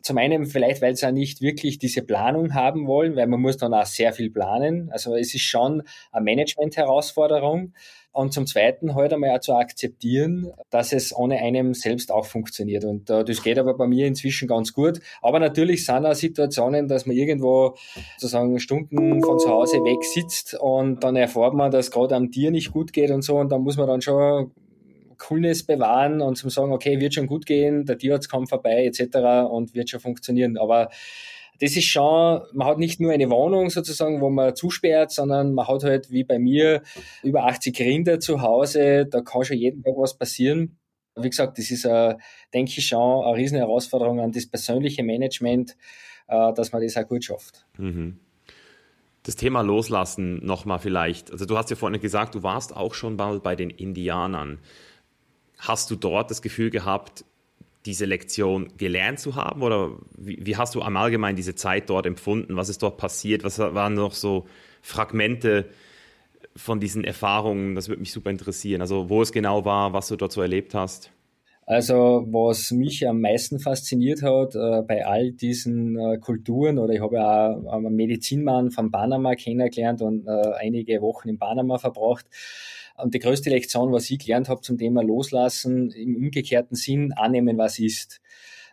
Zum 0.03 0.19
einen 0.19 0.47
vielleicht, 0.47 0.83
weil 0.83 0.97
sie 0.97 1.07
auch 1.07 1.13
nicht 1.13 1.41
wirklich 1.41 1.79
diese 1.79 2.03
Planung 2.03 2.55
haben 2.55 2.87
wollen, 2.87 3.17
weil 3.17 3.27
man 3.27 3.41
muss 3.41 3.57
dann 3.57 3.75
auch 3.75 3.87
sehr 3.87 4.13
viel 4.13 4.31
planen. 4.31 4.91
Also 4.93 5.15
es 5.15 5.35
ist 5.35 5.43
schon 5.43 5.83
eine 6.13 6.25
Management-Herausforderung. 6.25 7.73
Und 8.15 8.35
zum 8.35 8.47
Zweiten 8.47 8.95
halt 8.95 9.15
einmal 9.15 9.31
auch 9.31 9.41
zu 9.41 9.55
akzeptieren, 9.55 10.53
dass 10.69 10.93
es 10.93 11.17
ohne 11.17 11.39
einem 11.39 11.73
selbst 11.73 12.13
auch 12.13 12.27
funktioniert. 12.27 12.85
Und 12.85 13.09
äh, 13.09 13.25
das 13.25 13.43
geht 13.43 13.59
aber 13.59 13.75
bei 13.75 13.87
mir 13.87 14.07
inzwischen 14.07 14.47
ganz 14.47 14.75
gut. 14.75 15.01
Aber 15.23 15.41
natürlich 15.41 15.87
sind 15.87 16.05
auch 16.05 16.15
Situationen, 16.15 16.89
dass 16.89 17.07
man 17.07 17.17
irgendwo 17.17 17.75
sozusagen 18.19 18.61
Stunden 18.61 19.23
von 19.23 19.39
zu 19.39 19.49
Hause 19.49 19.79
weg 19.79 20.05
sitzt 20.05 20.55
und 20.61 21.03
dann 21.03 21.17
erfährt 21.17 21.55
man, 21.55 21.71
dass 21.71 21.91
gerade 21.91 22.15
am 22.15 22.31
Tier 22.31 22.51
nicht 22.51 22.73
gut 22.73 22.93
geht 22.93 23.11
und 23.11 23.23
so. 23.23 23.39
Und 23.39 23.51
dann 23.51 23.63
muss 23.63 23.79
man 23.79 23.89
dann 23.89 24.03
schon 24.03 24.53
Coolness 25.23 25.65
bewahren 25.65 26.21
und 26.21 26.37
zum 26.37 26.51
sagen, 26.51 26.73
okay, 26.73 27.01
wird 27.01 27.15
schon 27.15 27.27
gut 27.27 27.47
gehen, 27.47 27.85
der 27.87 27.99
Tierarzt 27.99 28.31
kommt 28.31 28.49
vorbei 28.49 28.85
etc. 28.85 29.49
und 29.51 29.75
wird 29.75 29.91
schon 29.91 30.01
funktionieren. 30.01 30.59
Aber 30.59 30.89
das 31.61 31.77
ist 31.77 31.85
schon, 31.85 32.43
man 32.53 32.67
hat 32.67 32.79
nicht 32.79 32.99
nur 32.99 33.13
eine 33.13 33.31
Wohnung 33.31 33.71
sozusagen, 33.71 34.21
wo 34.21 34.31
man 34.31 34.57
zusperrt, 34.57 35.13
sondern 35.13 35.55
man 35.55 35.69
hat 35.69 35.85
halt 35.85 36.11
wie 36.11 36.25
bei 36.25 36.39
mir 36.39 36.83
über 37.23 37.45
80 37.45 37.79
Rinder 37.81 38.19
zu 38.19 38.43
Hause, 38.43 39.07
da 39.07 39.21
kann 39.21 39.45
schon 39.45 39.59
jeden 39.59 39.83
Tag 39.83 39.95
was 39.97 40.19
passieren. 40.19 40.79
Wie 41.15 41.29
gesagt, 41.29 41.59
das 41.59 41.71
ist, 41.71 41.85
äh, 41.85 42.17
denke 42.53 42.73
ich, 42.77 42.87
schon 42.87 43.25
eine 43.25 43.37
riesen 43.37 43.59
Herausforderung 43.59 44.19
an 44.19 44.33
das 44.33 44.47
persönliche 44.47 45.05
Management, 45.05 45.77
äh, 46.27 46.53
dass 46.55 46.73
man 46.73 46.83
das 46.83 46.97
auch 46.97 47.07
gut 47.07 47.25
schafft. 47.25 47.67
Mhm. 47.77 48.19
Das 49.23 49.37
Thema 49.37 49.61
Loslassen 49.61 50.45
nochmal 50.45 50.81
vielleicht. 50.81 51.31
Also 51.31 51.45
du 51.45 51.57
hast 51.57 51.71
ja 51.71 51.77
vorhin 51.77 52.01
gesagt, 52.01 52.35
du 52.35 52.43
warst 52.43 52.75
auch 52.75 52.95
schon 52.95 53.15
mal 53.15 53.39
bei 53.39 53.55
den 53.55 53.71
Indianern. 53.71 54.59
Hast 55.63 55.93
du 55.93 55.97
dort 55.97 56.29
das 56.29 56.43
Gefühl 56.43 56.71
gehabt, 56.71 57.25
diese 57.87 58.05
Lektion 58.05 58.69
gelernt 58.79 59.21
zu 59.21 59.37
haben? 59.37 59.63
Oder 59.63 59.93
wie, 60.19 60.45
wie, 60.45 60.57
hast 60.57 60.75
du 60.75 60.83
am 60.83 60.97
Allgemeinen 60.97 61.37
diese 61.37 61.55
Zeit 61.55 61.89
dort 61.89 62.05
empfunden? 62.05 62.57
Was 62.57 62.69
ist 62.69 62.83
dort 62.83 62.97
passiert? 62.97 63.45
Was 63.45 63.61
waren 63.61 63.95
noch 63.95 64.13
so 64.13 64.47
Fragmente 64.83 65.67
von 66.57 66.81
diesen 66.81 67.05
Erfahrungen? 67.05 67.77
Das 67.77 67.89
würde 67.89 68.01
mich 68.01 68.11
super 68.11 68.31
interessieren. 68.31 68.81
Also 68.81 69.09
wo 69.09 69.23
es 69.23 69.31
genau 69.31 69.65
war, 69.65 69.93
was 69.93 70.09
du 70.09 70.17
dort 70.17 70.33
so 70.33 70.43
erlebt 70.43 70.75
hast. 70.75 71.13
Also 71.65 72.27
was 72.29 72.73
mich 72.73 73.07
am 73.07 73.21
meisten 73.21 73.61
fasziniert 73.61 74.23
hat 74.23 74.57
äh, 74.57 74.83
bei 74.83 75.07
all 75.07 75.31
diesen 75.31 75.97
äh, 75.97 76.19
Kulturen, 76.19 76.81
oder 76.81 76.93
ich 76.93 77.01
habe 77.01 77.15
ja 77.15 77.57
auch 77.57 77.75
einen 77.75 77.95
Medizinmann 77.95 78.73
von 78.73 78.91
Panama 78.91 79.37
kennengelernt 79.37 80.03
und 80.03 80.27
äh, 80.27 80.55
einige 80.59 81.01
Wochen 81.01 81.29
in 81.29 81.39
Panama 81.39 81.79
verbracht, 81.79 82.27
und 82.97 83.15
die 83.15 83.19
größte 83.19 83.51
Lektion, 83.51 83.93
was 83.93 84.11
ich 84.11 84.19
gelernt 84.19 84.49
habe 84.49 84.61
zum 84.61 84.79
Thema 84.79 85.03
Loslassen, 85.03 85.91
im 85.91 86.17
umgekehrten 86.17 86.77
Sinn 86.77 87.13
annehmen, 87.13 87.59
was 87.59 87.79
ist. 87.79 88.21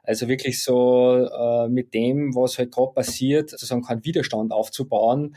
Also 0.04 0.28
wirklich 0.28 0.64
so 0.64 1.28
äh, 1.28 1.68
mit 1.68 1.94
dem, 1.94 2.36
was 2.36 2.58
halt 2.58 2.72
gerade 2.72 2.94
passiert, 2.94 3.50
sozusagen 3.52 3.84
keinen 3.84 4.06
Widerstand 4.06 4.52
aufzubauen, 4.52 5.36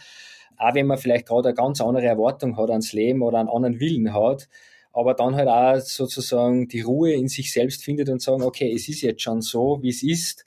auch 0.56 0.74
wenn 0.74 0.86
man 0.86 0.98
vielleicht 0.98 1.26
gerade 1.26 1.48
eine 1.48 1.54
ganz 1.54 1.80
andere 1.80 2.06
Erwartung 2.06 2.56
hat 2.56 2.70
ans 2.70 2.92
Leben 2.92 3.22
oder 3.22 3.38
einen 3.38 3.48
anderen 3.48 3.80
Willen 3.80 4.14
hat, 4.14 4.48
aber 4.92 5.14
dann 5.14 5.34
halt 5.34 5.48
auch 5.48 5.80
sozusagen 5.80 6.68
die 6.68 6.82
Ruhe 6.82 7.12
in 7.12 7.28
sich 7.28 7.52
selbst 7.52 7.84
findet 7.84 8.08
und 8.08 8.22
sagen, 8.22 8.42
okay, 8.42 8.72
es 8.72 8.88
ist 8.88 9.02
jetzt 9.02 9.22
schon 9.22 9.40
so, 9.40 9.78
wie 9.82 9.88
es 9.88 10.02
ist 10.02 10.44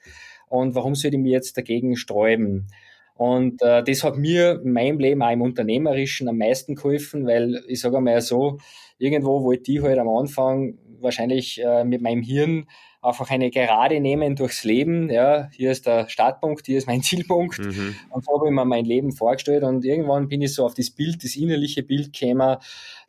und 0.47 0.75
warum 0.75 0.95
sollte 0.95 1.17
ich 1.17 1.23
mir 1.23 1.31
jetzt 1.31 1.57
dagegen 1.57 1.95
sträuben? 1.95 2.67
Und 3.15 3.61
äh, 3.61 3.83
das 3.83 4.03
hat 4.03 4.17
mir 4.17 4.61
in 4.63 4.73
meinem 4.73 4.99
Leben 4.99 5.23
auch 5.23 5.31
im 5.31 5.41
Unternehmerischen 5.41 6.27
am 6.27 6.37
meisten 6.37 6.75
geholfen, 6.75 7.25
weil 7.25 7.63
ich 7.67 7.79
sage 7.79 7.97
einmal 7.97 8.21
so, 8.21 8.57
irgendwo 8.97 9.43
wollte 9.43 9.71
ich 9.71 9.81
halt 9.81 9.97
am 9.99 10.09
Anfang 10.09 10.77
wahrscheinlich 10.99 11.63
äh, 11.63 11.85
mit 11.85 12.01
meinem 12.01 12.21
Hirn 12.21 12.67
einfach 13.01 13.29
eine 13.29 13.51
Gerade 13.51 14.01
nehmen 14.01 14.35
durchs 14.35 14.63
Leben. 14.63 15.09
Ja, 15.09 15.49
hier 15.53 15.71
ist 15.71 15.85
der 15.85 16.09
Startpunkt, 16.09 16.65
hier 16.65 16.77
ist 16.77 16.87
mein 16.87 17.03
Zielpunkt. 17.03 17.59
Mhm. 17.59 17.95
Und 18.09 18.25
so 18.25 18.33
habe 18.33 18.47
ich 18.47 18.53
mir 18.53 18.65
mein 18.65 18.85
Leben 18.85 19.11
vorgestellt. 19.11 19.63
Und 19.63 19.85
irgendwann 19.85 20.27
bin 20.27 20.41
ich 20.41 20.53
so 20.53 20.65
auf 20.65 20.73
das 20.73 20.89
Bild, 20.89 21.23
das 21.23 21.35
innerliche 21.35 21.83
Bild 21.83 22.11
käme, 22.11 22.59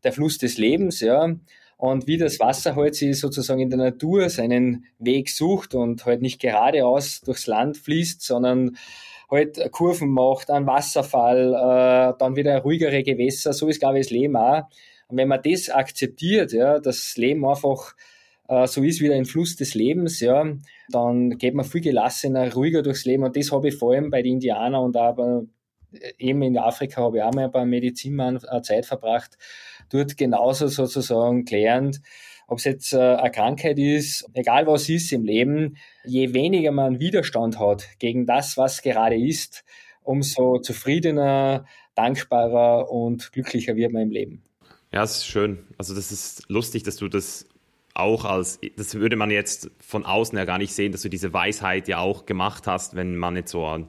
der 0.04 0.12
Fluss 0.12 0.38
des 0.38 0.58
Lebens, 0.58 1.00
ja. 1.00 1.34
Und 1.78 2.06
wie 2.06 2.16
das 2.16 2.40
Wasser 2.40 2.75
halt 2.75 2.94
sich 2.94 3.18
sozusagen 3.18 3.60
in 3.60 3.68
der 3.68 3.78
Natur 3.78 4.30
seinen 4.30 4.86
Weg 4.98 5.28
sucht 5.28 5.75
und 5.75 6.06
halt 6.06 6.22
nicht 6.22 6.40
geradeaus 6.40 7.20
durchs 7.20 7.46
Land 7.46 7.76
fließt, 7.76 8.22
sondern 8.22 8.78
halt 9.30 9.73
Kurven 9.73 10.11
macht, 10.11 10.50
einen 10.50 10.66
Wasserfall, 10.66 11.54
äh, 11.54 12.18
dann 12.18 12.37
wieder 12.37 12.59
ruhigere 12.59 13.02
Gewässer, 13.02 13.52
so 13.52 13.68
ist, 13.68 13.80
glaube 13.80 13.99
ich, 13.99 14.06
das 14.06 14.11
Leben 14.11 14.37
auch. 14.37 14.62
Und 15.09 15.18
wenn 15.18 15.28
man 15.28 15.40
das 15.42 15.71
akzeptiert, 15.71 16.52
ja, 16.52 16.78
das 16.78 17.16
Leben 17.16 17.45
einfach 17.45 17.95
äh, 18.49 18.66
so 18.66 18.83
ist 18.83 19.00
wie 19.00 19.12
ein 19.12 19.25
Fluss 19.25 19.56
des 19.56 19.75
Lebens, 19.75 20.21
ja, 20.21 20.45
dann 20.90 21.38
geht 21.38 21.54
man 21.54 21.64
viel 21.64 21.80
gelassener, 21.80 22.52
ruhiger 22.52 22.83
durchs 22.83 23.04
Leben. 23.04 23.25
Und 23.25 23.37
das 23.37 23.52
habe 23.52 23.68
ich 23.68 23.76
vor 23.76 23.92
allem 23.92 24.11
bei 24.11 24.23
den 24.23 24.35
Indianern 24.35 24.85
und 24.85 24.97
aber 24.97 25.45
eben 26.18 26.42
in 26.42 26.59
Afrika 26.59 27.02
habe 27.02 27.18
ich 27.18 27.23
auch 27.23 27.33
mal 27.33 27.49
beim 27.49 27.71
Medizinmann 27.71 28.40
Zeit 28.62 28.87
verbracht, 28.87 29.38
dort 29.90 30.16
genauso 30.16 30.68
sozusagen 30.68 31.45
gelernt, 31.45 32.00
ob 32.47 32.59
es 32.59 32.65
jetzt 32.65 32.93
äh, 32.93 32.99
eine 32.99 33.31
Krankheit 33.31 33.79
ist, 33.79 34.29
egal 34.35 34.67
was 34.67 34.88
ist 34.88 35.12
im 35.12 35.25
Leben, 35.25 35.76
je 36.05 36.33
weniger 36.33 36.73
man 36.73 37.00
Widerstand 37.00 37.59
hat 37.59 37.88
gegen 37.99 38.26
das, 38.26 38.57
was 38.57 38.83
gerade 38.83 39.17
ist, 39.17 39.65
umso 40.03 40.59
zufriedener, 40.59 41.67
dankbarer 41.95 42.91
und 42.91 43.33
glücklicher 43.33 43.76
wird 43.76 43.93
man 43.93 44.03
im 44.03 44.11
Leben. 44.11 44.43
Ja, 44.93 45.00
das 45.00 45.19
ist 45.19 45.26
schön. 45.26 45.67
Also 45.79 45.95
das 45.95 46.12
ist 46.12 46.49
lustig, 46.49 46.85
dass 46.85 46.97
du 46.97 47.09
das 47.09 47.49
auch 47.95 48.25
als, 48.25 48.61
das 48.76 48.95
würde 48.95 49.17
man 49.17 49.31
jetzt 49.31 49.71
von 49.81 50.05
außen 50.05 50.37
ja 50.37 50.45
gar 50.45 50.59
nicht 50.59 50.75
sehen, 50.75 50.93
dass 50.93 51.03
du 51.03 51.09
diese 51.09 51.33
Weisheit 51.33 51.88
ja 51.88 51.99
auch 51.99 52.26
gemacht 52.26 52.67
hast, 52.67 52.95
wenn 52.95 53.17
man 53.17 53.37
jetzt 53.37 53.50
so 53.50 53.65
an 53.65 53.88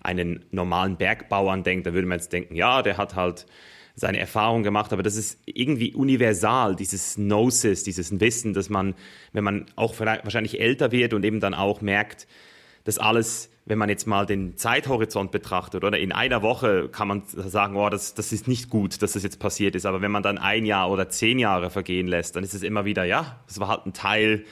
einen 0.00 0.44
normalen 0.52 0.96
Bergbauern 0.96 1.64
denkt, 1.64 1.86
da 1.86 1.92
würde 1.92 2.06
man 2.06 2.18
jetzt 2.18 2.32
denken, 2.32 2.54
ja, 2.54 2.82
der 2.82 2.96
hat 2.96 3.16
halt 3.16 3.46
seine 3.98 4.20
Erfahrung 4.20 4.62
gemacht, 4.62 4.92
aber 4.92 5.02
das 5.02 5.16
ist 5.16 5.40
irgendwie 5.44 5.92
universal, 5.92 6.76
dieses 6.76 7.16
Gnosis, 7.16 7.82
dieses 7.82 8.20
Wissen, 8.20 8.54
dass 8.54 8.70
man, 8.70 8.94
wenn 9.32 9.42
man 9.42 9.66
auch 9.74 9.98
wahrscheinlich 9.98 10.60
älter 10.60 10.92
wird 10.92 11.14
und 11.14 11.24
eben 11.24 11.40
dann 11.40 11.52
auch 11.52 11.80
merkt, 11.80 12.28
dass 12.84 12.98
alles, 12.98 13.50
wenn 13.64 13.76
man 13.76 13.88
jetzt 13.88 14.06
mal 14.06 14.24
den 14.24 14.56
Zeithorizont 14.56 15.32
betrachtet 15.32 15.82
oder 15.82 15.98
in 15.98 16.12
einer 16.12 16.42
Woche 16.42 16.88
kann 16.88 17.08
man 17.08 17.22
sagen, 17.26 17.74
oh, 17.74 17.88
das, 17.88 18.14
das 18.14 18.30
ist 18.32 18.46
nicht 18.46 18.70
gut, 18.70 19.02
dass 19.02 19.12
das 19.12 19.24
jetzt 19.24 19.40
passiert 19.40 19.74
ist, 19.74 19.84
aber 19.84 20.00
wenn 20.00 20.12
man 20.12 20.22
dann 20.22 20.38
ein 20.38 20.64
Jahr 20.64 20.92
oder 20.92 21.08
zehn 21.08 21.40
Jahre 21.40 21.68
vergehen 21.68 22.06
lässt, 22.06 22.36
dann 22.36 22.44
ist 22.44 22.54
es 22.54 22.62
immer 22.62 22.84
wieder, 22.84 23.02
ja, 23.02 23.40
das 23.48 23.58
war 23.58 23.66
halt 23.66 23.84
ein 23.84 23.94
Teil 23.94 24.44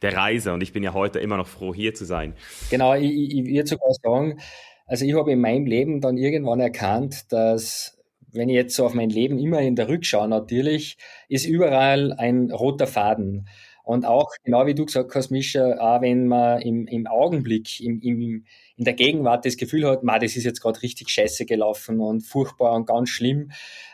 der 0.00 0.16
Reise 0.16 0.54
und 0.54 0.62
ich 0.62 0.72
bin 0.72 0.82
ja 0.82 0.94
heute 0.94 1.18
immer 1.18 1.36
noch 1.36 1.46
froh, 1.46 1.74
hier 1.74 1.92
zu 1.92 2.06
sein. 2.06 2.34
Genau, 2.70 2.94
ich, 2.94 3.12
ich, 3.12 3.34
ich 3.36 3.54
würde 3.54 3.68
sogar 3.68 3.92
sagen, 4.02 4.40
also 4.86 5.04
ich 5.04 5.14
habe 5.14 5.32
in 5.32 5.40
meinem 5.42 5.66
Leben 5.66 6.00
dann 6.00 6.16
irgendwann 6.16 6.60
erkannt, 6.60 7.32
dass 7.32 7.93
wenn 8.34 8.48
ich 8.48 8.54
jetzt 8.54 8.76
so 8.76 8.84
auf 8.84 8.94
mein 8.94 9.10
Leben 9.10 9.38
immer 9.38 9.60
in 9.60 9.76
der 9.76 9.88
Rückschau 9.88 10.26
natürlich, 10.26 10.96
ist 11.28 11.46
überall 11.46 12.12
ein 12.12 12.50
roter 12.50 12.86
Faden. 12.86 13.48
Und 13.84 14.06
auch, 14.06 14.30
genau 14.44 14.66
wie 14.66 14.74
du 14.74 14.86
gesagt 14.86 15.14
hast, 15.14 15.30
Mischa, 15.30 15.76
auch 15.78 16.00
wenn 16.00 16.26
man 16.26 16.62
im, 16.62 16.86
im 16.86 17.06
Augenblick, 17.06 17.80
im, 17.82 18.00
im, 18.00 18.46
in 18.76 18.84
der 18.84 18.94
Gegenwart 18.94 19.44
das 19.44 19.58
Gefühl 19.58 19.86
hat, 19.86 20.02
ma, 20.02 20.18
das 20.18 20.36
ist 20.36 20.44
jetzt 20.44 20.62
gerade 20.62 20.80
richtig 20.80 21.10
scheiße 21.10 21.44
gelaufen 21.44 22.00
und 22.00 22.22
furchtbar 22.22 22.72
und 22.72 22.86
ganz 22.86 23.10
schlimm. 23.10 23.50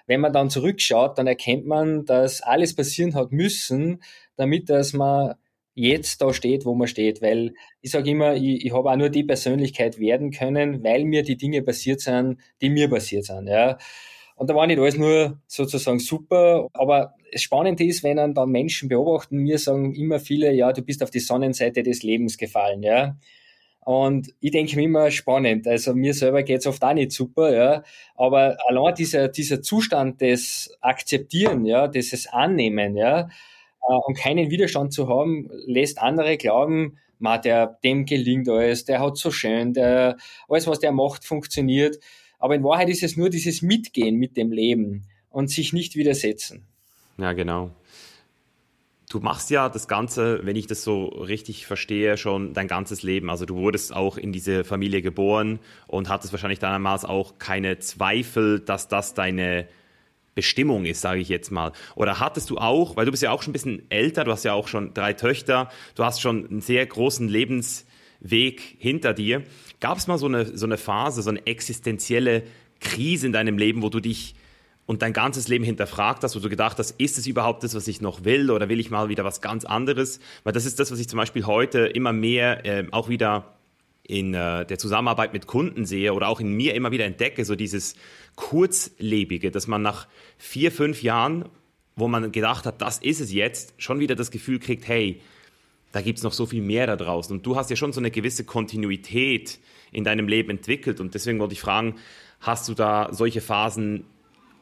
Wenn 0.06 0.20
man 0.20 0.32
dann 0.32 0.48
zurückschaut, 0.48 1.18
dann 1.18 1.26
erkennt 1.26 1.66
man, 1.66 2.04
dass 2.04 2.40
alles 2.40 2.76
passieren 2.76 3.16
hat 3.16 3.32
müssen, 3.32 4.00
damit 4.36 4.70
dass 4.70 4.92
man 4.92 5.34
jetzt 5.74 6.22
da 6.22 6.32
steht, 6.32 6.64
wo 6.64 6.74
man 6.74 6.86
steht. 6.86 7.20
Weil 7.20 7.54
ich 7.80 7.90
sage 7.90 8.10
immer, 8.10 8.34
ich, 8.36 8.64
ich 8.64 8.72
habe 8.72 8.90
auch 8.90 8.96
nur 8.96 9.08
die 9.08 9.24
Persönlichkeit 9.24 9.98
werden 9.98 10.30
können, 10.30 10.84
weil 10.84 11.04
mir 11.04 11.24
die 11.24 11.36
Dinge 11.36 11.62
passiert 11.62 12.00
sind, 12.00 12.38
die 12.60 12.70
mir 12.70 12.88
passiert 12.88 13.24
sind. 13.24 13.48
Ja. 13.48 13.76
Und 14.40 14.48
da 14.48 14.54
war 14.54 14.66
nicht 14.66 14.78
alles 14.78 14.96
nur 14.96 15.38
sozusagen 15.46 15.98
super, 15.98 16.66
aber 16.72 17.14
das 17.30 17.42
Spannende 17.42 17.84
ist, 17.84 18.02
wenn 18.02 18.16
dann 18.16 18.50
Menschen 18.50 18.88
beobachten, 18.88 19.36
mir 19.36 19.58
sagen 19.58 19.94
immer 19.94 20.18
viele, 20.18 20.50
ja, 20.54 20.72
du 20.72 20.80
bist 20.80 21.02
auf 21.02 21.10
die 21.10 21.18
Sonnenseite 21.18 21.82
des 21.82 22.02
Lebens 22.02 22.38
gefallen, 22.38 22.82
ja. 22.82 23.18
Und 23.84 24.32
ich 24.40 24.50
denke 24.52 24.76
mir 24.76 24.84
immer 24.84 25.10
spannend. 25.10 25.66
Also 25.68 25.94
mir 25.94 26.14
selber 26.14 26.42
geht's 26.42 26.66
oft 26.66 26.82
auch 26.82 26.94
nicht 26.94 27.12
super, 27.12 27.54
ja. 27.54 27.82
Aber 28.16 28.56
allein 28.66 28.94
dieser, 28.94 29.28
dieser 29.28 29.60
Zustand 29.60 30.22
des 30.22 30.74
Akzeptieren, 30.80 31.66
ja, 31.66 31.86
dieses 31.86 32.26
Annehmen, 32.26 32.96
ja, 32.96 33.28
äh, 33.86 33.92
und 34.06 34.16
keinen 34.16 34.50
Widerstand 34.50 34.94
zu 34.94 35.06
haben, 35.06 35.50
lässt 35.66 36.00
andere 36.00 36.38
glauben, 36.38 36.96
ma, 37.18 37.36
der, 37.36 37.78
dem 37.84 38.06
gelingt 38.06 38.48
alles, 38.48 38.86
der 38.86 39.00
hat 39.00 39.18
so 39.18 39.30
schön, 39.30 39.74
der, 39.74 40.16
alles, 40.48 40.66
was 40.66 40.78
der 40.78 40.92
macht, 40.92 41.26
funktioniert. 41.26 41.98
Aber 42.40 42.56
in 42.56 42.64
Wahrheit 42.64 42.88
ist 42.88 43.04
es 43.04 43.16
nur 43.16 43.30
dieses 43.30 43.62
Mitgehen 43.62 44.16
mit 44.16 44.36
dem 44.36 44.50
Leben 44.50 45.06
und 45.28 45.50
sich 45.50 45.72
nicht 45.72 45.94
widersetzen. 45.94 46.66
Ja, 47.18 47.32
genau. 47.34 47.70
Du 49.10 49.20
machst 49.20 49.50
ja 49.50 49.68
das 49.68 49.88
Ganze, 49.88 50.40
wenn 50.44 50.56
ich 50.56 50.68
das 50.68 50.82
so 50.82 51.06
richtig 51.06 51.66
verstehe, 51.66 52.16
schon 52.16 52.54
dein 52.54 52.68
ganzes 52.68 53.02
Leben. 53.02 53.28
Also 53.28 53.44
du 53.44 53.56
wurdest 53.56 53.94
auch 53.94 54.16
in 54.16 54.32
diese 54.32 54.64
Familie 54.64 55.02
geboren 55.02 55.58
und 55.86 56.08
hattest 56.08 56.32
wahrscheinlich 56.32 56.60
damals 56.60 57.04
auch 57.04 57.38
keine 57.38 57.78
Zweifel, 57.78 58.60
dass 58.60 58.88
das 58.88 59.14
deine 59.14 59.66
Bestimmung 60.36 60.84
ist, 60.84 61.00
sage 61.00 61.20
ich 61.20 61.28
jetzt 61.28 61.50
mal. 61.50 61.72
Oder 61.96 62.20
hattest 62.20 62.50
du 62.50 62.58
auch, 62.58 62.96
weil 62.96 63.04
du 63.04 63.10
bist 63.10 63.22
ja 63.22 63.32
auch 63.32 63.42
schon 63.42 63.50
ein 63.50 63.52
bisschen 63.52 63.90
älter, 63.90 64.24
du 64.24 64.30
hast 64.30 64.44
ja 64.44 64.54
auch 64.54 64.68
schon 64.68 64.94
drei 64.94 65.12
Töchter, 65.12 65.70
du 65.96 66.04
hast 66.04 66.20
schon 66.20 66.46
einen 66.48 66.60
sehr 66.60 66.86
großen 66.86 67.28
Lebens 67.28 67.86
Weg 68.20 68.76
hinter 68.78 69.14
dir. 69.14 69.42
Gab 69.80 69.98
es 69.98 70.06
mal 70.06 70.18
so 70.18 70.26
eine, 70.26 70.56
so 70.56 70.66
eine 70.66 70.76
Phase, 70.76 71.22
so 71.22 71.30
eine 71.30 71.46
existenzielle 71.46 72.42
Krise 72.80 73.26
in 73.26 73.32
deinem 73.32 73.58
Leben, 73.58 73.82
wo 73.82 73.88
du 73.88 74.00
dich 74.00 74.34
und 74.86 75.02
dein 75.02 75.12
ganzes 75.12 75.46
Leben 75.46 75.64
hinterfragt 75.64 76.24
hast, 76.24 76.34
wo 76.34 76.40
du 76.40 76.48
gedacht 76.48 76.78
hast, 76.78 77.00
ist 77.00 77.16
es 77.16 77.28
überhaupt 77.28 77.62
das, 77.62 77.76
was 77.76 77.86
ich 77.86 78.00
noch 78.00 78.24
will 78.24 78.50
oder 78.50 78.68
will 78.68 78.80
ich 78.80 78.90
mal 78.90 79.08
wieder 79.08 79.24
was 79.24 79.40
ganz 79.40 79.64
anderes? 79.64 80.18
Weil 80.42 80.52
das 80.52 80.66
ist 80.66 80.80
das, 80.80 80.90
was 80.90 80.98
ich 80.98 81.08
zum 81.08 81.16
Beispiel 81.16 81.46
heute 81.46 81.80
immer 81.86 82.12
mehr 82.12 82.66
äh, 82.66 82.86
auch 82.90 83.08
wieder 83.08 83.54
in 84.02 84.34
äh, 84.34 84.66
der 84.66 84.78
Zusammenarbeit 84.78 85.32
mit 85.32 85.46
Kunden 85.46 85.86
sehe 85.86 86.12
oder 86.12 86.26
auch 86.26 86.40
in 86.40 86.52
mir 86.52 86.74
immer 86.74 86.90
wieder 86.90 87.04
entdecke, 87.04 87.44
so 87.44 87.54
dieses 87.54 87.94
kurzlebige, 88.34 89.52
dass 89.52 89.68
man 89.68 89.82
nach 89.82 90.08
vier, 90.38 90.72
fünf 90.72 91.04
Jahren, 91.04 91.48
wo 91.94 92.08
man 92.08 92.32
gedacht 92.32 92.66
hat, 92.66 92.82
das 92.82 92.98
ist 92.98 93.20
es 93.20 93.32
jetzt, 93.32 93.74
schon 93.78 94.00
wieder 94.00 94.16
das 94.16 94.32
Gefühl 94.32 94.58
kriegt, 94.58 94.88
hey, 94.88 95.20
da 95.92 96.00
gibt 96.00 96.18
es 96.18 96.24
noch 96.24 96.32
so 96.32 96.46
viel 96.46 96.62
mehr 96.62 96.86
da 96.86 96.96
draußen. 96.96 97.36
Und 97.36 97.46
du 97.46 97.56
hast 97.56 97.70
ja 97.70 97.76
schon 97.76 97.92
so 97.92 98.00
eine 98.00 98.10
gewisse 98.10 98.44
Kontinuität 98.44 99.58
in 99.92 100.04
deinem 100.04 100.28
Leben 100.28 100.50
entwickelt. 100.50 101.00
Und 101.00 101.14
deswegen 101.14 101.38
wollte 101.40 101.54
ich 101.54 101.60
fragen, 101.60 101.96
hast 102.40 102.68
du 102.68 102.74
da 102.74 103.08
solche 103.12 103.40
Phasen 103.40 104.04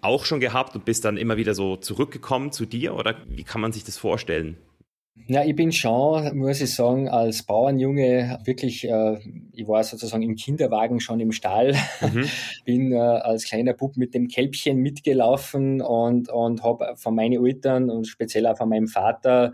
auch 0.00 0.24
schon 0.24 0.40
gehabt 0.40 0.74
und 0.74 0.84
bist 0.84 1.04
dann 1.04 1.16
immer 1.16 1.36
wieder 1.36 1.54
so 1.54 1.76
zurückgekommen 1.76 2.52
zu 2.52 2.66
dir 2.66 2.94
oder 2.94 3.16
wie 3.28 3.44
kann 3.44 3.60
man 3.60 3.72
sich 3.72 3.84
das 3.84 3.96
vorstellen? 3.96 4.56
Ja, 5.26 5.44
ich 5.44 5.56
bin 5.56 5.72
schon, 5.72 6.38
muss 6.38 6.60
ich 6.60 6.74
sagen, 6.74 7.08
als 7.08 7.42
Bauernjunge 7.42 8.38
wirklich, 8.44 8.88
äh, 8.88 9.18
ich 9.52 9.66
war 9.66 9.82
sozusagen 9.82 10.22
im 10.22 10.36
Kinderwagen 10.36 11.00
schon 11.00 11.18
im 11.20 11.32
Stall, 11.32 11.74
mhm. 12.00 12.24
bin 12.64 12.92
äh, 12.92 12.96
als 12.96 13.44
kleiner 13.44 13.74
Bub 13.74 13.96
mit 13.96 14.14
dem 14.14 14.28
Kälbchen 14.28 14.78
mitgelaufen 14.78 15.82
und, 15.82 16.30
und 16.30 16.62
habe 16.62 16.94
von 16.96 17.14
meinen 17.14 17.44
Eltern 17.44 17.90
und 17.90 18.06
speziell 18.06 18.46
auch 18.46 18.56
von 18.56 18.68
meinem 18.68 18.86
Vater 18.86 19.52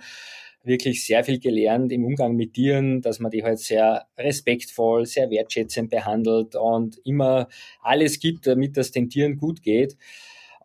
wirklich 0.65 1.05
sehr 1.05 1.25
viel 1.25 1.39
gelernt 1.39 1.93
im 1.93 2.05
Umgang 2.05 2.37
mit 2.37 2.55
Tieren, 2.55 3.03
dass 3.03 3.21
man 3.21 3.31
die 3.31 3.45
halt 3.45 3.59
sehr 3.59 4.07
respektvoll, 4.19 5.07
sehr 5.07 5.31
wertschätzend 5.31 5.91
behandelt 5.91 6.57
und 6.57 6.99
immer 7.05 7.49
alles 7.83 8.19
gibt, 8.19 8.47
damit 8.47 8.77
das 8.77 8.91
den 8.91 9.11
Tieren 9.11 9.37
gut 9.37 9.63
geht. 9.63 9.97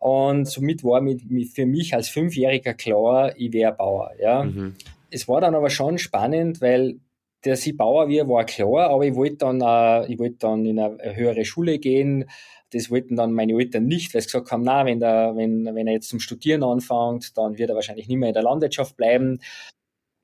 Und 0.00 0.46
somit 0.46 0.82
war 0.82 1.02
mit, 1.02 1.22
für 1.54 1.66
mich 1.66 1.94
als 1.94 2.08
Fünfjähriger 2.08 2.72
klar, 2.72 3.34
ich 3.36 3.52
wäre 3.52 3.74
Bauer. 3.74 4.12
Ja. 4.18 4.44
Mhm. 4.44 4.74
Es 5.10 5.28
war 5.28 5.42
dann 5.42 5.54
aber 5.54 5.68
schon 5.68 5.98
spannend, 5.98 6.62
weil 6.62 6.96
der 7.44 7.56
sie 7.56 7.72
Bauer 7.72 8.08
wir 8.08 8.28
war 8.28 8.44
klar, 8.44 8.90
aber 8.90 9.04
ich 9.04 9.14
wollte 9.14 9.36
dann, 9.36 9.60
äh, 9.60 10.10
ich 10.10 10.18
wollte 10.18 10.36
dann 10.40 10.64
in 10.64 10.78
eine 10.78 11.14
höhere 11.14 11.44
Schule 11.44 11.78
gehen. 11.78 12.30
Das 12.72 12.90
wollten 12.90 13.16
dann 13.16 13.32
meine 13.32 13.52
Eltern 13.54 13.86
nicht, 13.86 14.14
weil 14.14 14.20
sie 14.20 14.28
gesagt 14.28 14.52
haben, 14.52 14.62
na, 14.62 14.86
wenn, 14.86 15.00
der, 15.00 15.34
wenn, 15.36 15.66
wenn 15.66 15.86
er 15.86 15.94
jetzt 15.94 16.08
zum 16.08 16.20
Studieren 16.20 16.62
anfängt, 16.62 17.36
dann 17.36 17.58
wird 17.58 17.70
er 17.70 17.74
wahrscheinlich 17.74 18.08
nicht 18.08 18.18
mehr 18.18 18.28
in 18.28 18.34
der 18.34 18.42
Landwirtschaft 18.42 18.96
bleiben. 18.96 19.40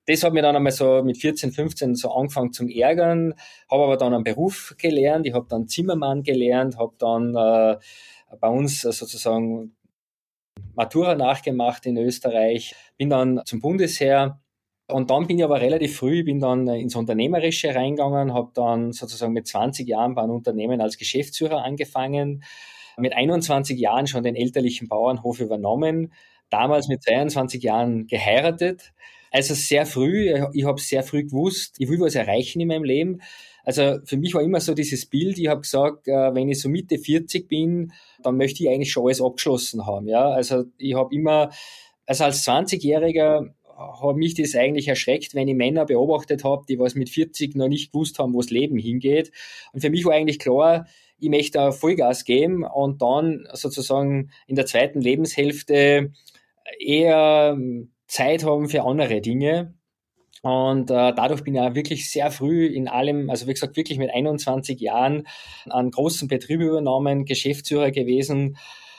Das 0.06 0.22
hat 0.22 0.32
mir 0.32 0.42
dann 0.42 0.56
einmal 0.56 0.72
so 0.72 1.02
mit 1.02 1.18
14, 1.18 1.52
15 1.52 1.94
so 1.96 2.12
angefangen 2.12 2.52
zum 2.52 2.68
Ärgern, 2.68 3.34
habe 3.70 3.84
aber 3.84 3.96
dann 3.96 4.14
einen 4.14 4.24
Beruf 4.24 4.74
gelernt, 4.78 5.26
ich 5.26 5.34
habe 5.34 5.46
dann 5.48 5.66
Zimmermann 5.66 6.22
gelernt, 6.22 6.78
habe 6.78 6.94
dann 6.98 7.34
äh, 7.34 7.76
bei 8.40 8.48
uns 8.48 8.82
sozusagen 8.82 9.74
Matura 10.74 11.14
nachgemacht 11.14 11.86
in 11.86 11.96
Österreich, 11.96 12.74
bin 12.96 13.10
dann 13.10 13.40
zum 13.44 13.60
Bundesheer 13.60 14.40
und 14.88 15.10
dann 15.10 15.26
bin 15.26 15.38
ich 15.38 15.44
aber 15.44 15.60
relativ 15.60 15.96
früh, 15.96 16.22
bin 16.22 16.38
dann 16.38 16.68
ins 16.68 16.94
Unternehmerische 16.94 17.74
reingegangen, 17.74 18.32
habe 18.32 18.52
dann 18.54 18.92
sozusagen 18.92 19.32
mit 19.32 19.48
20 19.48 19.88
Jahren 19.88 20.14
bei 20.14 20.22
einem 20.22 20.34
Unternehmen 20.34 20.80
als 20.80 20.96
Geschäftsführer 20.96 21.64
angefangen, 21.64 22.44
mit 22.96 23.12
21 23.14 23.78
Jahren 23.78 24.06
schon 24.06 24.22
den 24.22 24.36
elterlichen 24.36 24.88
Bauernhof 24.88 25.40
übernommen, 25.40 26.12
damals 26.50 26.88
mit 26.88 27.02
22 27.02 27.62
Jahren 27.62 28.06
geheiratet. 28.06 28.92
Also 29.36 29.52
sehr 29.52 29.84
früh, 29.84 30.32
ich 30.54 30.64
habe 30.64 30.80
sehr 30.80 31.02
früh 31.02 31.24
gewusst, 31.24 31.74
ich 31.76 31.90
will 31.90 32.00
was 32.00 32.14
erreichen 32.14 32.58
in 32.58 32.68
meinem 32.68 32.84
Leben. 32.84 33.20
Also 33.64 33.98
für 34.06 34.16
mich 34.16 34.32
war 34.32 34.40
immer 34.40 34.62
so 34.62 34.72
dieses 34.72 35.04
Bild, 35.04 35.38
ich 35.38 35.48
habe 35.48 35.60
gesagt, 35.60 36.08
äh, 36.08 36.34
wenn 36.34 36.48
ich 36.48 36.58
so 36.58 36.70
Mitte 36.70 36.96
40 36.96 37.46
bin, 37.46 37.92
dann 38.22 38.38
möchte 38.38 38.64
ich 38.64 38.70
eigentlich 38.70 38.90
schon 38.90 39.04
alles 39.04 39.20
abgeschlossen 39.20 39.86
haben. 39.86 40.08
Ja? 40.08 40.30
Also 40.30 40.64
ich 40.78 40.94
habe 40.94 41.14
immer, 41.14 41.50
also 42.06 42.24
als 42.24 42.48
20-Jähriger 42.48 43.50
hat 43.76 44.16
mich 44.16 44.32
das 44.32 44.54
eigentlich 44.54 44.88
erschreckt, 44.88 45.34
wenn 45.34 45.48
ich 45.48 45.54
Männer 45.54 45.84
beobachtet 45.84 46.42
habe, 46.42 46.64
die 46.66 46.78
was 46.78 46.94
mit 46.94 47.10
40 47.10 47.56
noch 47.56 47.68
nicht 47.68 47.92
gewusst 47.92 48.18
haben, 48.18 48.32
wo 48.32 48.40
das 48.40 48.48
Leben 48.48 48.78
hingeht. 48.78 49.32
Und 49.74 49.82
für 49.82 49.90
mich 49.90 50.06
war 50.06 50.14
eigentlich 50.14 50.38
klar, 50.38 50.86
ich 51.18 51.28
möchte 51.28 51.58
da 51.58 51.72
Vollgas 51.72 52.24
geben 52.24 52.64
und 52.64 53.02
dann 53.02 53.46
sozusagen 53.52 54.30
in 54.46 54.56
der 54.56 54.64
zweiten 54.64 55.02
Lebenshälfte 55.02 56.10
eher 56.80 57.54
Zeit 58.06 58.44
haben 58.44 58.68
für 58.68 58.82
andere 58.82 59.20
Dinge. 59.20 59.74
Und 60.42 60.90
äh, 60.90 61.12
dadurch 61.14 61.42
bin 61.42 61.54
ich 61.54 61.60
auch 61.60 61.74
wirklich 61.74 62.10
sehr 62.10 62.30
früh 62.30 62.66
in 62.66 62.88
allem, 62.88 63.30
also 63.30 63.46
wie 63.46 63.52
gesagt, 63.52 63.76
wirklich 63.76 63.98
mit 63.98 64.10
21 64.10 64.78
Jahren 64.80 65.26
einen 65.68 65.90
großen 65.90 66.28
Betrieb 66.28 66.60
übernommen, 66.60 67.24
Geschäftsführer 67.24 67.90
gewesen 67.90 68.56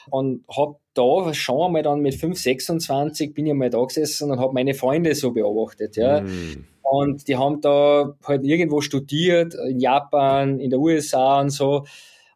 und 0.10 0.44
habe 0.56 0.78
da 0.94 1.34
schon 1.34 1.68
einmal 1.68 1.84
dann 1.84 2.02
mit 2.02 2.16
5, 2.16 2.38
26 2.38 3.34
bin 3.34 3.46
ich 3.46 3.54
mal 3.54 3.70
da 3.70 3.84
gesessen 3.84 4.32
und 4.32 4.40
habe 4.40 4.54
meine 4.54 4.74
Freunde 4.74 5.16
so 5.16 5.32
beobachtet. 5.32 5.96
Ja. 5.96 6.22
Mm. 6.22 6.66
Und 6.82 7.28
die 7.28 7.36
haben 7.36 7.62
da 7.62 8.16
halt 8.26 8.46
irgendwo 8.46 8.82
studiert, 8.82 9.54
in 9.70 9.80
Japan, 9.80 10.60
in 10.60 10.70
der 10.70 10.80
USA 10.80 11.42
und 11.42 11.50
so 11.50 11.86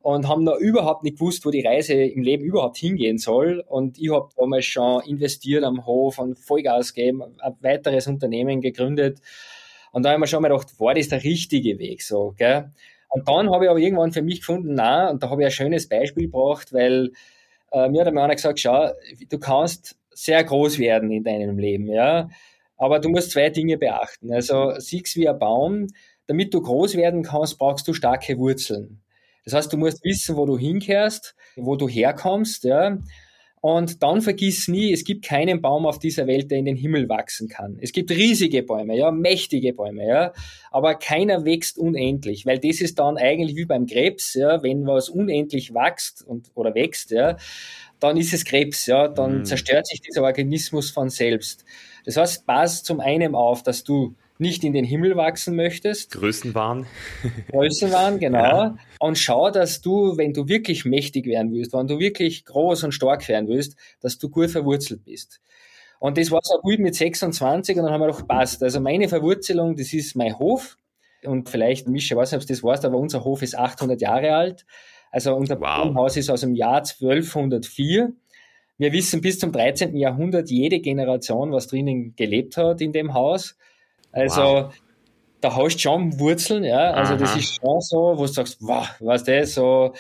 und 0.01 0.27
haben 0.27 0.43
noch 0.43 0.57
überhaupt 0.57 1.03
nicht 1.03 1.17
gewusst, 1.17 1.45
wo 1.45 1.51
die 1.51 1.65
Reise 1.65 1.93
im 1.93 2.23
Leben 2.23 2.43
überhaupt 2.43 2.77
hingehen 2.77 3.17
soll. 3.17 3.63
Und 3.67 3.99
ich 3.99 4.11
habe 4.11 4.29
damals 4.35 4.65
schon 4.65 5.03
investiert 5.03 5.63
am 5.63 5.85
Hof 5.85 6.19
und 6.19 6.39
Vollgas 6.39 6.93
gegeben, 6.93 7.23
ein 7.39 7.55
weiteres 7.61 8.07
Unternehmen 8.07 8.61
gegründet. 8.61 9.19
Und 9.91 10.03
da 10.03 10.09
habe 10.09 10.17
ich 10.17 10.21
mir 10.21 10.27
schon 10.27 10.41
mal 10.41 10.49
gedacht, 10.49 10.79
war 10.79 10.93
das 10.93 11.09
der 11.09 11.23
richtige 11.23 11.77
Weg 11.79 12.01
so, 12.01 12.33
gell? 12.37 12.71
Und 13.09 13.27
dann 13.27 13.51
habe 13.51 13.65
ich 13.65 13.69
aber 13.69 13.79
irgendwann 13.79 14.13
für 14.13 14.21
mich 14.21 14.39
gefunden, 14.39 14.73
na, 14.73 15.09
und 15.09 15.21
da 15.21 15.29
habe 15.29 15.41
ich 15.41 15.45
ein 15.47 15.51
schönes 15.51 15.89
Beispiel 15.89 16.25
gebracht, 16.25 16.71
weil 16.71 17.11
äh, 17.73 17.89
mir 17.89 18.05
hat 18.05 18.13
mir 18.13 18.23
einer 18.23 18.35
gesagt, 18.35 18.59
schau, 18.59 18.89
du 19.29 19.37
kannst 19.37 19.97
sehr 20.11 20.43
groß 20.43 20.79
werden 20.79 21.11
in 21.11 21.23
deinem 21.23 21.57
Leben, 21.57 21.87
ja, 21.87 22.29
aber 22.77 22.99
du 22.99 23.09
musst 23.09 23.31
zwei 23.31 23.49
Dinge 23.49 23.77
beachten. 23.77 24.33
Also 24.33 24.73
siehst 24.77 25.17
wie 25.17 25.27
ein 25.27 25.37
Baum, 25.37 25.87
damit 26.27 26.53
du 26.53 26.61
groß 26.61 26.95
werden 26.95 27.23
kannst, 27.23 27.57
brauchst 27.57 27.85
du 27.87 27.93
starke 27.93 28.37
Wurzeln. 28.37 29.01
Das 29.45 29.53
heißt, 29.53 29.73
du 29.73 29.77
musst 29.77 30.03
wissen, 30.03 30.35
wo 30.35 30.45
du 30.45 30.57
hinkehrst, 30.57 31.35
wo 31.55 31.75
du 31.75 31.87
herkommst, 31.87 32.63
ja. 32.63 32.97
Und 33.61 34.01
dann 34.01 34.21
vergiss 34.21 34.67
nie, 34.67 34.91
es 34.91 35.03
gibt 35.03 35.23
keinen 35.23 35.61
Baum 35.61 35.85
auf 35.85 35.99
dieser 35.99 36.25
Welt, 36.25 36.49
der 36.49 36.57
in 36.57 36.65
den 36.65 36.75
Himmel 36.75 37.07
wachsen 37.09 37.47
kann. 37.47 37.77
Es 37.79 37.91
gibt 37.91 38.09
riesige 38.09 38.63
Bäume, 38.63 38.97
ja, 38.97 39.11
mächtige 39.11 39.73
Bäume, 39.73 40.07
ja, 40.07 40.33
aber 40.71 40.95
keiner 40.95 41.45
wächst 41.45 41.77
unendlich, 41.77 42.47
weil 42.47 42.57
das 42.57 42.81
ist 42.81 42.97
dann 42.97 43.17
eigentlich 43.17 43.55
wie 43.55 43.65
beim 43.65 43.85
Krebs, 43.85 44.33
ja, 44.33 44.63
wenn 44.63 44.87
was 44.87 45.09
unendlich 45.09 45.75
wächst 45.75 46.25
und 46.25 46.49
oder 46.55 46.73
wächst, 46.73 47.11
ja, 47.11 47.37
dann 47.99 48.17
ist 48.17 48.33
es 48.33 48.45
Krebs, 48.45 48.87
ja, 48.87 49.07
dann 49.07 49.39
mhm. 49.39 49.45
zerstört 49.45 49.85
sich 49.85 50.01
dieser 50.01 50.23
Organismus 50.23 50.89
von 50.89 51.11
selbst. 51.11 51.63
Das 52.03 52.17
heißt, 52.17 52.47
pass 52.47 52.81
zum 52.81 52.99
einen 52.99 53.35
auf, 53.35 53.61
dass 53.61 53.83
du 53.83 54.15
nicht 54.41 54.63
in 54.63 54.73
den 54.73 54.83
Himmel 54.83 55.15
wachsen 55.15 55.55
möchtest. 55.55 56.11
Größenwahn. 56.11 56.85
Größenwahn, 57.51 58.19
genau. 58.19 58.39
Ja. 58.39 58.77
Und 58.99 59.17
schau, 59.17 59.51
dass 59.51 59.81
du, 59.81 60.17
wenn 60.17 60.33
du 60.33 60.47
wirklich 60.47 60.83
mächtig 60.83 61.25
werden 61.27 61.53
willst, 61.53 61.73
wenn 61.73 61.87
du 61.87 61.99
wirklich 61.99 62.43
groß 62.45 62.83
und 62.83 62.91
stark 62.91 63.27
werden 63.29 63.47
willst, 63.47 63.77
dass 64.01 64.17
du 64.17 64.29
gut 64.29 64.49
verwurzelt 64.49 65.05
bist. 65.05 65.39
Und 65.99 66.17
das 66.17 66.31
war 66.31 66.39
so 66.41 66.57
gut 66.59 66.79
mit 66.79 66.95
26 66.95 67.77
und 67.77 67.83
dann 67.83 67.93
haben 67.93 68.01
wir 68.01 68.07
doch 68.07 68.27
passt. 68.27 68.63
Also 68.63 68.81
meine 68.81 69.07
Verwurzelung, 69.07 69.75
das 69.75 69.93
ist 69.93 70.15
mein 70.15 70.37
Hof. 70.39 70.77
Und 71.23 71.47
vielleicht, 71.47 71.87
Mischa, 71.87 72.15
ich 72.15 72.19
weiß 72.19 72.31
nicht, 72.31 72.41
ob 72.41 72.47
du 72.47 72.53
das 72.53 72.63
weißt, 72.63 72.85
aber 72.85 72.97
unser 72.97 73.23
Hof 73.23 73.43
ist 73.43 73.55
800 73.55 74.01
Jahre 74.01 74.33
alt. 74.33 74.65
Also 75.11 75.35
unser 75.35 75.59
wow. 75.61 75.93
Haus 75.93 76.17
ist 76.17 76.29
aus 76.31 76.41
dem 76.41 76.55
Jahr 76.55 76.77
1204. 76.77 78.13
Wir 78.79 78.91
wissen 78.93 79.21
bis 79.21 79.37
zum 79.37 79.51
13. 79.51 79.95
Jahrhundert 79.95 80.49
jede 80.49 80.79
Generation, 80.79 81.51
was 81.51 81.67
drinnen 81.67 82.15
gelebt 82.15 82.57
hat 82.57 82.81
in 82.81 82.91
dem 82.91 83.13
Haus. 83.13 83.55
Also 84.11 84.41
wow. 84.41 84.73
da 85.41 85.55
hast 85.55 85.75
du 85.75 85.79
schon 85.79 86.19
Wurzeln, 86.19 86.63
ja. 86.63 86.91
Also 86.91 87.13
Aha. 87.13 87.19
das 87.19 87.35
ist 87.35 87.55
schon 87.55 87.81
so, 87.81 88.13
wo 88.17 88.25
du 88.25 88.27
sagst, 88.27 88.57
wow, 88.61 88.87
was 88.99 89.23
das 89.23 89.53
so 89.53 89.93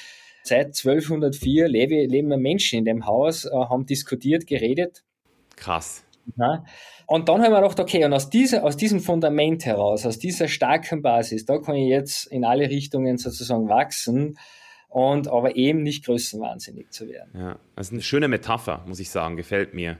seit 0.43 0.67
1204 0.67 1.67
lebe, 1.67 2.05
leben 2.05 2.29
Menschen 2.41 2.79
in 2.79 2.85
dem 2.85 3.05
Haus, 3.05 3.45
äh, 3.45 3.51
haben 3.51 3.85
diskutiert, 3.85 4.47
geredet. 4.47 5.03
Krass. 5.55 6.03
Ja. 6.37 6.63
Und 7.07 7.27
dann 7.29 7.41
haben 7.41 7.51
wir 7.51 7.61
gedacht, 7.61 7.79
okay, 7.79 8.05
und 8.05 8.13
aus, 8.13 8.29
dieser, 8.29 8.63
aus 8.63 8.77
diesem 8.77 8.99
Fundament 8.99 9.65
heraus, 9.65 10.05
aus 10.05 10.17
dieser 10.17 10.47
starken 10.47 11.01
Basis, 11.01 11.45
da 11.45 11.57
kann 11.57 11.75
ich 11.75 11.89
jetzt 11.89 12.25
in 12.27 12.45
alle 12.45 12.69
Richtungen 12.69 13.17
sozusagen 13.17 13.67
wachsen 13.67 14.37
und 14.87 15.27
aber 15.27 15.55
eben 15.55 15.83
nicht 15.83 16.05
größenwahnsinnig 16.05 16.89
zu 16.91 17.09
werden. 17.09 17.31
Ja, 17.33 17.59
das 17.75 17.87
ist 17.87 17.93
eine 17.93 18.01
schöne 18.01 18.27
Metapher, 18.27 18.83
muss 18.87 18.99
ich 18.99 19.09
sagen, 19.09 19.35
gefällt 19.35 19.73
mir. 19.73 19.97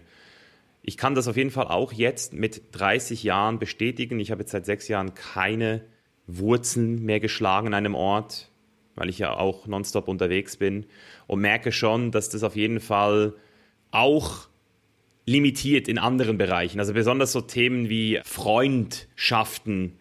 Ich 0.81 0.97
kann 0.97 1.15
das 1.15 1.27
auf 1.27 1.37
jeden 1.37 1.51
Fall 1.51 1.67
auch 1.67 1.93
jetzt 1.93 2.33
mit 2.33 2.75
30 2.75 3.23
Jahren 3.23 3.59
bestätigen. 3.59 4.19
Ich 4.19 4.31
habe 4.31 4.41
jetzt 4.41 4.51
seit 4.51 4.65
sechs 4.65 4.87
Jahren 4.87 5.13
keine 5.13 5.85
Wurzeln 6.25 7.03
mehr 7.03 7.19
geschlagen 7.19 7.67
an 7.67 7.73
einem 7.73 7.95
Ort, 7.95 8.49
weil 8.95 9.09
ich 9.09 9.19
ja 9.19 9.33
auch 9.33 9.67
nonstop 9.67 10.07
unterwegs 10.07 10.57
bin 10.57 10.85
und 11.27 11.39
merke 11.39 11.71
schon, 11.71 12.11
dass 12.11 12.29
das 12.29 12.43
auf 12.43 12.55
jeden 12.55 12.79
Fall 12.79 13.33
auch 13.91 14.47
limitiert 15.25 15.87
in 15.87 15.99
anderen 15.99 16.37
Bereichen. 16.37 16.79
Also 16.79 16.93
besonders 16.93 17.31
so 17.31 17.41
Themen 17.41 17.89
wie 17.89 18.19
Freundschaften, 18.23 19.97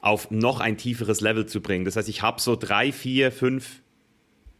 auf 0.00 0.30
noch 0.32 0.60
ein 0.60 0.76
tieferes 0.76 1.20
Level 1.20 1.46
zu 1.46 1.60
bringen. 1.60 1.84
Das 1.84 1.96
heißt, 1.96 2.08
ich 2.08 2.22
habe 2.22 2.40
so 2.40 2.56
drei, 2.56 2.90
vier, 2.90 3.30
fünf 3.30 3.81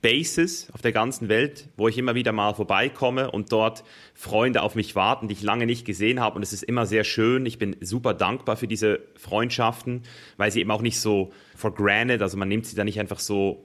Bases 0.02 0.68
auf 0.72 0.82
der 0.82 0.92
ganzen 0.92 1.28
Welt, 1.28 1.68
wo 1.76 1.86
ich 1.88 1.96
immer 1.96 2.14
wieder 2.14 2.32
mal 2.32 2.52
vorbeikomme 2.54 3.30
und 3.30 3.52
dort 3.52 3.84
Freunde 4.14 4.62
auf 4.62 4.74
mich 4.74 4.96
warten, 4.96 5.28
die 5.28 5.34
ich 5.34 5.42
lange 5.42 5.64
nicht 5.64 5.84
gesehen 5.84 6.20
habe. 6.20 6.36
Und 6.36 6.42
es 6.42 6.52
ist 6.52 6.64
immer 6.64 6.86
sehr 6.86 7.04
schön. 7.04 7.46
Ich 7.46 7.58
bin 7.58 7.76
super 7.80 8.12
dankbar 8.12 8.56
für 8.56 8.66
diese 8.66 9.00
Freundschaften, 9.16 10.02
weil 10.36 10.50
sie 10.50 10.60
eben 10.60 10.72
auch 10.72 10.82
nicht 10.82 10.98
so 10.98 11.32
for 11.56 11.72
granted, 11.72 12.20
also 12.20 12.36
man 12.36 12.48
nimmt 12.48 12.66
sie 12.66 12.76
da 12.76 12.84
nicht 12.84 12.98
einfach 12.98 13.20
so, 13.20 13.64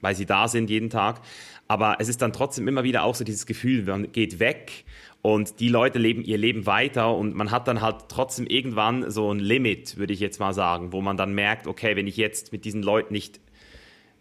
weil 0.00 0.14
sie 0.14 0.26
da 0.26 0.48
sind 0.48 0.68
jeden 0.68 0.90
Tag. 0.90 1.22
Aber 1.66 1.96
es 1.98 2.08
ist 2.08 2.22
dann 2.22 2.32
trotzdem 2.32 2.68
immer 2.68 2.84
wieder 2.84 3.02
auch 3.02 3.14
so 3.14 3.24
dieses 3.24 3.46
Gefühl, 3.46 3.84
man 3.84 4.12
geht 4.12 4.38
weg 4.38 4.84
und 5.22 5.60
die 5.60 5.68
Leute 5.68 5.98
leben 5.98 6.22
ihr 6.22 6.38
Leben 6.38 6.66
weiter 6.66 7.14
und 7.14 7.34
man 7.34 7.50
hat 7.50 7.68
dann 7.68 7.80
halt 7.80 8.08
trotzdem 8.08 8.46
irgendwann 8.46 9.10
so 9.10 9.32
ein 9.32 9.38
Limit, 9.38 9.96
würde 9.96 10.12
ich 10.12 10.20
jetzt 10.20 10.40
mal 10.40 10.52
sagen, 10.52 10.92
wo 10.92 11.00
man 11.00 11.16
dann 11.16 11.34
merkt, 11.34 11.66
okay, 11.66 11.96
wenn 11.96 12.06
ich 12.06 12.16
jetzt 12.16 12.52
mit 12.52 12.64
diesen 12.64 12.82
Leuten 12.82 13.12
nicht 13.12 13.40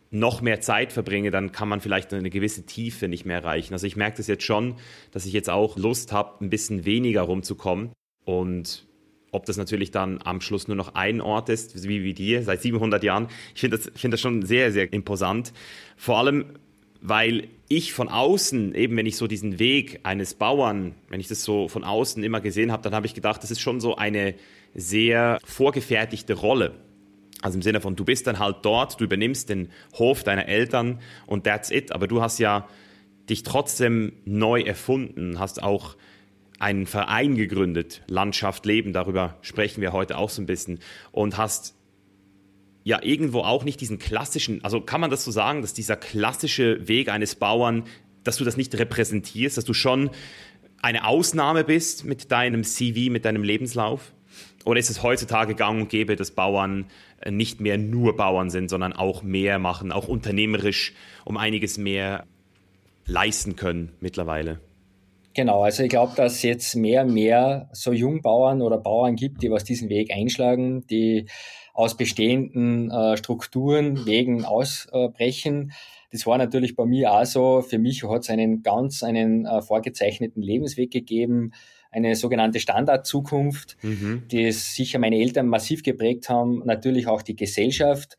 noch 0.09 0.41
mehr 0.41 0.61
Zeit 0.61 0.93
verbringe, 0.93 1.31
dann 1.31 1.51
kann 1.51 1.67
man 1.67 1.81
vielleicht 1.81 2.13
eine 2.13 2.29
gewisse 2.29 2.65
Tiefe 2.65 3.07
nicht 3.07 3.25
mehr 3.25 3.37
erreichen. 3.37 3.73
Also 3.73 3.87
ich 3.87 3.95
merke 3.95 4.17
das 4.17 4.27
jetzt 4.27 4.43
schon, 4.43 4.75
dass 5.11 5.25
ich 5.25 5.33
jetzt 5.33 5.49
auch 5.49 5.77
Lust 5.77 6.11
habe, 6.11 6.43
ein 6.45 6.49
bisschen 6.49 6.85
weniger 6.85 7.23
rumzukommen. 7.23 7.91
Und 8.23 8.85
ob 9.31 9.45
das 9.45 9.57
natürlich 9.57 9.91
dann 9.91 10.19
am 10.23 10.41
Schluss 10.41 10.67
nur 10.67 10.77
noch 10.77 10.95
ein 10.95 11.21
Ort 11.21 11.49
ist, 11.49 11.87
wie, 11.87 12.03
wie 12.03 12.13
dir, 12.13 12.43
seit 12.43 12.61
700 12.61 13.03
Jahren, 13.03 13.27
ich 13.53 13.61
finde 13.61 13.77
das, 13.77 13.91
find 13.95 14.13
das 14.13 14.21
schon 14.21 14.43
sehr, 14.43 14.71
sehr 14.71 14.91
imposant. 14.93 15.53
Vor 15.97 16.17
allem, 16.17 16.45
weil 17.01 17.49
ich 17.67 17.93
von 17.93 18.07
außen, 18.07 18.73
eben 18.75 18.95
wenn 18.95 19.05
ich 19.05 19.17
so 19.17 19.27
diesen 19.27 19.59
Weg 19.59 19.99
eines 20.03 20.33
Bauern, 20.33 20.95
wenn 21.09 21.19
ich 21.19 21.27
das 21.27 21.43
so 21.43 21.67
von 21.67 21.83
außen 21.83 22.23
immer 22.23 22.41
gesehen 22.41 22.71
habe, 22.71 22.83
dann 22.83 22.95
habe 22.95 23.05
ich 23.05 23.13
gedacht, 23.13 23.43
das 23.43 23.51
ist 23.51 23.59
schon 23.59 23.81
so 23.81 23.95
eine 23.95 24.35
sehr 24.73 25.39
vorgefertigte 25.43 26.33
Rolle. 26.33 26.75
Also 27.47 27.59
im 27.59 27.61
Sinne 27.61 27.79
von, 27.79 27.95
du 27.95 28.03
bist 28.03 28.27
dann 28.27 28.39
halt 28.39 28.57
dort, 28.63 28.99
du 28.99 29.05
übernimmst 29.05 29.47
den 29.47 29.69
Hof 29.97 30.25
deiner 30.25 30.49
Eltern 30.49 30.99
und 31.27 31.45
that's 31.45 31.71
it. 31.71 31.93
Aber 31.93 32.05
du 32.05 32.21
hast 32.21 32.39
ja 32.39 32.67
dich 33.29 33.43
trotzdem 33.43 34.11
neu 34.25 34.59
erfunden, 34.59 35.39
hast 35.39 35.63
auch 35.63 35.95
einen 36.59 36.85
Verein 36.85 37.35
gegründet, 37.35 38.01
Landschaft 38.07 38.65
Leben, 38.65 38.91
darüber 38.91 39.37
sprechen 39.39 39.79
wir 39.79 39.93
heute 39.93 40.17
auch 40.17 40.29
so 40.29 40.41
ein 40.41 40.45
bisschen, 40.45 40.79
und 41.13 41.37
hast 41.37 41.73
ja 42.83 43.01
irgendwo 43.01 43.43
auch 43.43 43.63
nicht 43.63 43.79
diesen 43.79 43.97
klassischen, 43.97 44.61
also 44.65 44.81
kann 44.81 44.99
man 44.99 45.09
das 45.09 45.23
so 45.23 45.31
sagen, 45.31 45.61
dass 45.61 45.73
dieser 45.73 45.95
klassische 45.95 46.85
Weg 46.89 47.07
eines 47.07 47.35
Bauern, 47.35 47.85
dass 48.25 48.35
du 48.35 48.43
das 48.43 48.57
nicht 48.57 48.77
repräsentierst, 48.77 49.55
dass 49.57 49.63
du 49.63 49.73
schon 49.73 50.09
eine 50.81 51.07
Ausnahme 51.07 51.63
bist 51.63 52.03
mit 52.03 52.29
deinem 52.29 52.65
CV, 52.65 53.09
mit 53.09 53.23
deinem 53.23 53.43
Lebenslauf? 53.43 54.13
Oder 54.67 54.81
ist 54.81 54.89
es 54.89 55.01
heutzutage 55.01 55.55
gang 55.55 55.83
und 55.83 55.89
gäbe, 55.89 56.17
dass 56.17 56.31
Bauern 56.31 56.87
äh, 57.21 57.31
nicht 57.31 57.61
mehr 57.61 57.77
nur 57.77 58.17
Bauern 58.17 58.49
sind, 58.49 58.69
sondern 58.69 58.91
auch 58.91 59.23
mehr 59.23 59.59
machen, 59.59 59.93
auch 59.93 60.09
unternehmerisch 60.09 60.93
um 61.23 61.37
einiges 61.37 61.77
mehr 61.77 62.25
leisten 63.05 63.55
können 63.55 63.93
mittlerweile? 64.01 64.59
Genau, 65.33 65.63
also 65.63 65.83
ich 65.83 65.89
glaube, 65.89 66.13
dass 66.17 66.33
es 66.33 66.41
jetzt 66.43 66.75
mehr 66.75 67.03
und 67.03 67.13
mehr 67.13 67.69
so 67.71 67.93
Jungbauern 67.93 68.61
oder 68.61 68.77
Bauern 68.77 69.15
gibt, 69.15 69.41
die 69.41 69.49
was 69.49 69.63
diesen 69.63 69.87
Weg 69.87 70.11
einschlagen, 70.11 70.85
die 70.87 71.27
aus 71.73 71.95
bestehenden 71.95 72.91
äh, 72.91 73.15
Strukturen, 73.15 74.05
Wegen 74.05 74.43
ausbrechen. 74.43 75.71
Das 76.11 76.25
war 76.25 76.37
natürlich 76.37 76.75
bei 76.75 76.85
mir 76.85 77.13
auch 77.13 77.25
so. 77.25 77.61
Für 77.61 77.77
mich 77.77 78.03
hat 78.03 78.23
es 78.23 78.29
einen 78.29 78.63
ganz 78.63 79.01
einen 79.01 79.45
äh, 79.45 79.61
vorgezeichneten 79.61 80.41
Lebensweg 80.41 80.91
gegeben, 80.91 81.53
eine 81.97 82.15
sogenannte 82.15 82.59
Standardzukunft, 82.59 83.77
mhm. 83.81 84.23
die 84.31 84.45
es 84.45 84.75
sicher 84.75 84.99
meine 84.99 85.17
Eltern 85.17 85.47
massiv 85.47 85.83
geprägt 85.83 86.29
haben, 86.29 86.61
natürlich 86.65 87.07
auch 87.07 87.21
die 87.21 87.35
Gesellschaft. 87.35 88.17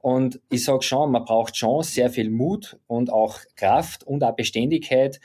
Und 0.00 0.40
ich 0.50 0.64
sage 0.64 0.82
schon, 0.82 1.12
man 1.12 1.24
braucht 1.24 1.56
schon 1.56 1.84
sehr 1.84 2.10
viel 2.10 2.28
Mut 2.28 2.76
und 2.88 3.10
auch 3.10 3.38
Kraft 3.54 4.04
und 4.04 4.24
auch 4.24 4.34
Beständigkeit, 4.34 5.20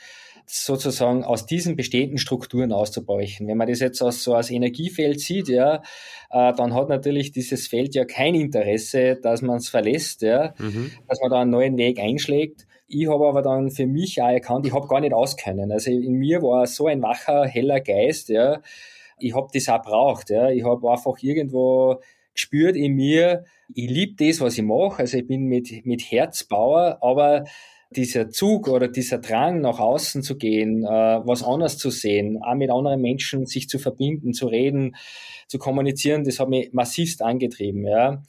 sozusagen 0.46 1.24
aus 1.24 1.46
diesen 1.46 1.74
bestehenden 1.74 2.16
Strukturen 2.16 2.72
auszubrechen. 2.72 3.48
Wenn 3.48 3.58
man 3.58 3.68
das 3.68 3.80
jetzt 3.80 4.00
aus, 4.00 4.22
so 4.22 4.34
als 4.34 4.50
Energiefeld 4.50 5.20
sieht, 5.20 5.48
ja, 5.48 5.82
äh, 6.30 6.54
dann 6.54 6.74
hat 6.74 6.88
natürlich 6.88 7.32
dieses 7.32 7.66
Feld 7.66 7.96
ja 7.96 8.04
kein 8.04 8.36
Interesse, 8.36 9.16
dass 9.20 9.42
man 9.42 9.56
es 9.56 9.68
verlässt, 9.68 10.22
ja, 10.22 10.54
mhm. 10.58 10.92
dass 11.08 11.20
man 11.20 11.30
da 11.30 11.40
einen 11.40 11.50
neuen 11.50 11.76
Weg 11.76 11.98
einschlägt. 11.98 12.67
Ich 12.90 13.06
habe 13.06 13.26
aber 13.28 13.42
dann 13.42 13.70
für 13.70 13.86
mich 13.86 14.22
auch 14.22 14.28
erkannt, 14.28 14.66
ich 14.66 14.72
habe 14.72 14.88
gar 14.88 15.00
nicht 15.00 15.12
auskennen. 15.12 15.70
Also 15.70 15.90
in 15.90 16.14
mir 16.14 16.42
war 16.42 16.66
so 16.66 16.86
ein 16.86 17.02
wacher, 17.02 17.44
heller 17.46 17.80
Geist, 17.80 18.30
ja. 18.30 18.62
Ich 19.18 19.34
habe 19.34 19.48
das 19.52 19.68
auch 19.68 19.82
braucht, 19.82 20.30
ja. 20.30 20.48
Ich 20.48 20.64
habe 20.64 20.90
einfach 20.90 21.16
irgendwo 21.20 22.00
gespürt 22.32 22.76
in 22.76 22.94
mir, 22.94 23.44
ich 23.74 23.90
liebe 23.90 24.24
das, 24.24 24.40
was 24.40 24.56
ich 24.56 24.64
mache. 24.64 25.00
Also 25.00 25.18
ich 25.18 25.26
bin 25.26 25.44
mit, 25.46 25.84
mit 25.84 26.00
Herzbauer, 26.00 26.98
aber 27.02 27.44
dieser 27.90 28.30
Zug 28.30 28.68
oder 28.68 28.88
dieser 28.88 29.18
Drang 29.18 29.60
nach 29.60 29.80
außen 29.80 30.22
zu 30.22 30.36
gehen, 30.36 30.84
äh, 30.84 30.88
was 30.88 31.42
anders 31.42 31.76
zu 31.78 31.90
sehen, 31.90 32.42
auch 32.42 32.54
mit 32.54 32.70
anderen 32.70 33.00
Menschen 33.02 33.44
sich 33.46 33.68
zu 33.68 33.78
verbinden, 33.78 34.32
zu 34.32 34.46
reden, 34.46 34.96
zu 35.46 35.58
kommunizieren, 35.58 36.24
das 36.24 36.40
hat 36.40 36.48
mich 36.48 36.72
massivst 36.72 37.22
angetrieben. 37.22 37.86
Ja. 37.86 38.22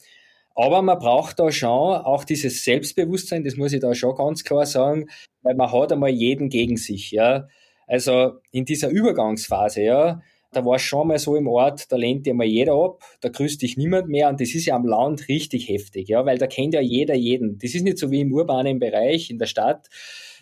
Aber 0.60 0.82
man 0.82 0.98
braucht 0.98 1.38
da 1.38 1.50
schon 1.50 1.70
auch 1.70 2.22
dieses 2.22 2.62
Selbstbewusstsein, 2.64 3.44
das 3.44 3.56
muss 3.56 3.72
ich 3.72 3.80
da 3.80 3.94
schon 3.94 4.14
ganz 4.14 4.44
klar 4.44 4.66
sagen, 4.66 5.08
weil 5.40 5.54
man 5.54 5.72
hat 5.72 5.90
einmal 5.90 6.10
jeden 6.10 6.50
gegen 6.50 6.76
sich, 6.76 7.12
ja. 7.12 7.48
Also 7.86 8.32
in 8.50 8.66
dieser 8.66 8.90
Übergangsphase, 8.90 9.80
ja, 9.80 10.20
da 10.52 10.62
war 10.66 10.76
es 10.76 10.82
schon 10.82 11.08
mal 11.08 11.18
so 11.18 11.34
im 11.34 11.48
Ort, 11.48 11.90
da 11.90 11.96
lehnt 11.96 12.26
dir 12.26 12.34
mal 12.34 12.46
jeder 12.46 12.74
ab, 12.74 13.02
da 13.22 13.30
grüßt 13.30 13.62
dich 13.62 13.78
niemand 13.78 14.08
mehr 14.10 14.28
und 14.28 14.38
das 14.38 14.54
ist 14.54 14.66
ja 14.66 14.76
am 14.76 14.84
Land 14.84 15.28
richtig 15.28 15.66
heftig, 15.70 16.08
ja, 16.08 16.26
weil 16.26 16.36
da 16.36 16.46
kennt 16.46 16.74
ja 16.74 16.82
jeder 16.82 17.14
jeden. 17.14 17.58
Das 17.58 17.74
ist 17.74 17.82
nicht 17.82 17.96
so 17.96 18.10
wie 18.10 18.20
im 18.20 18.30
urbanen 18.30 18.78
Bereich 18.78 19.30
in 19.30 19.38
der 19.38 19.46
Stadt, 19.46 19.88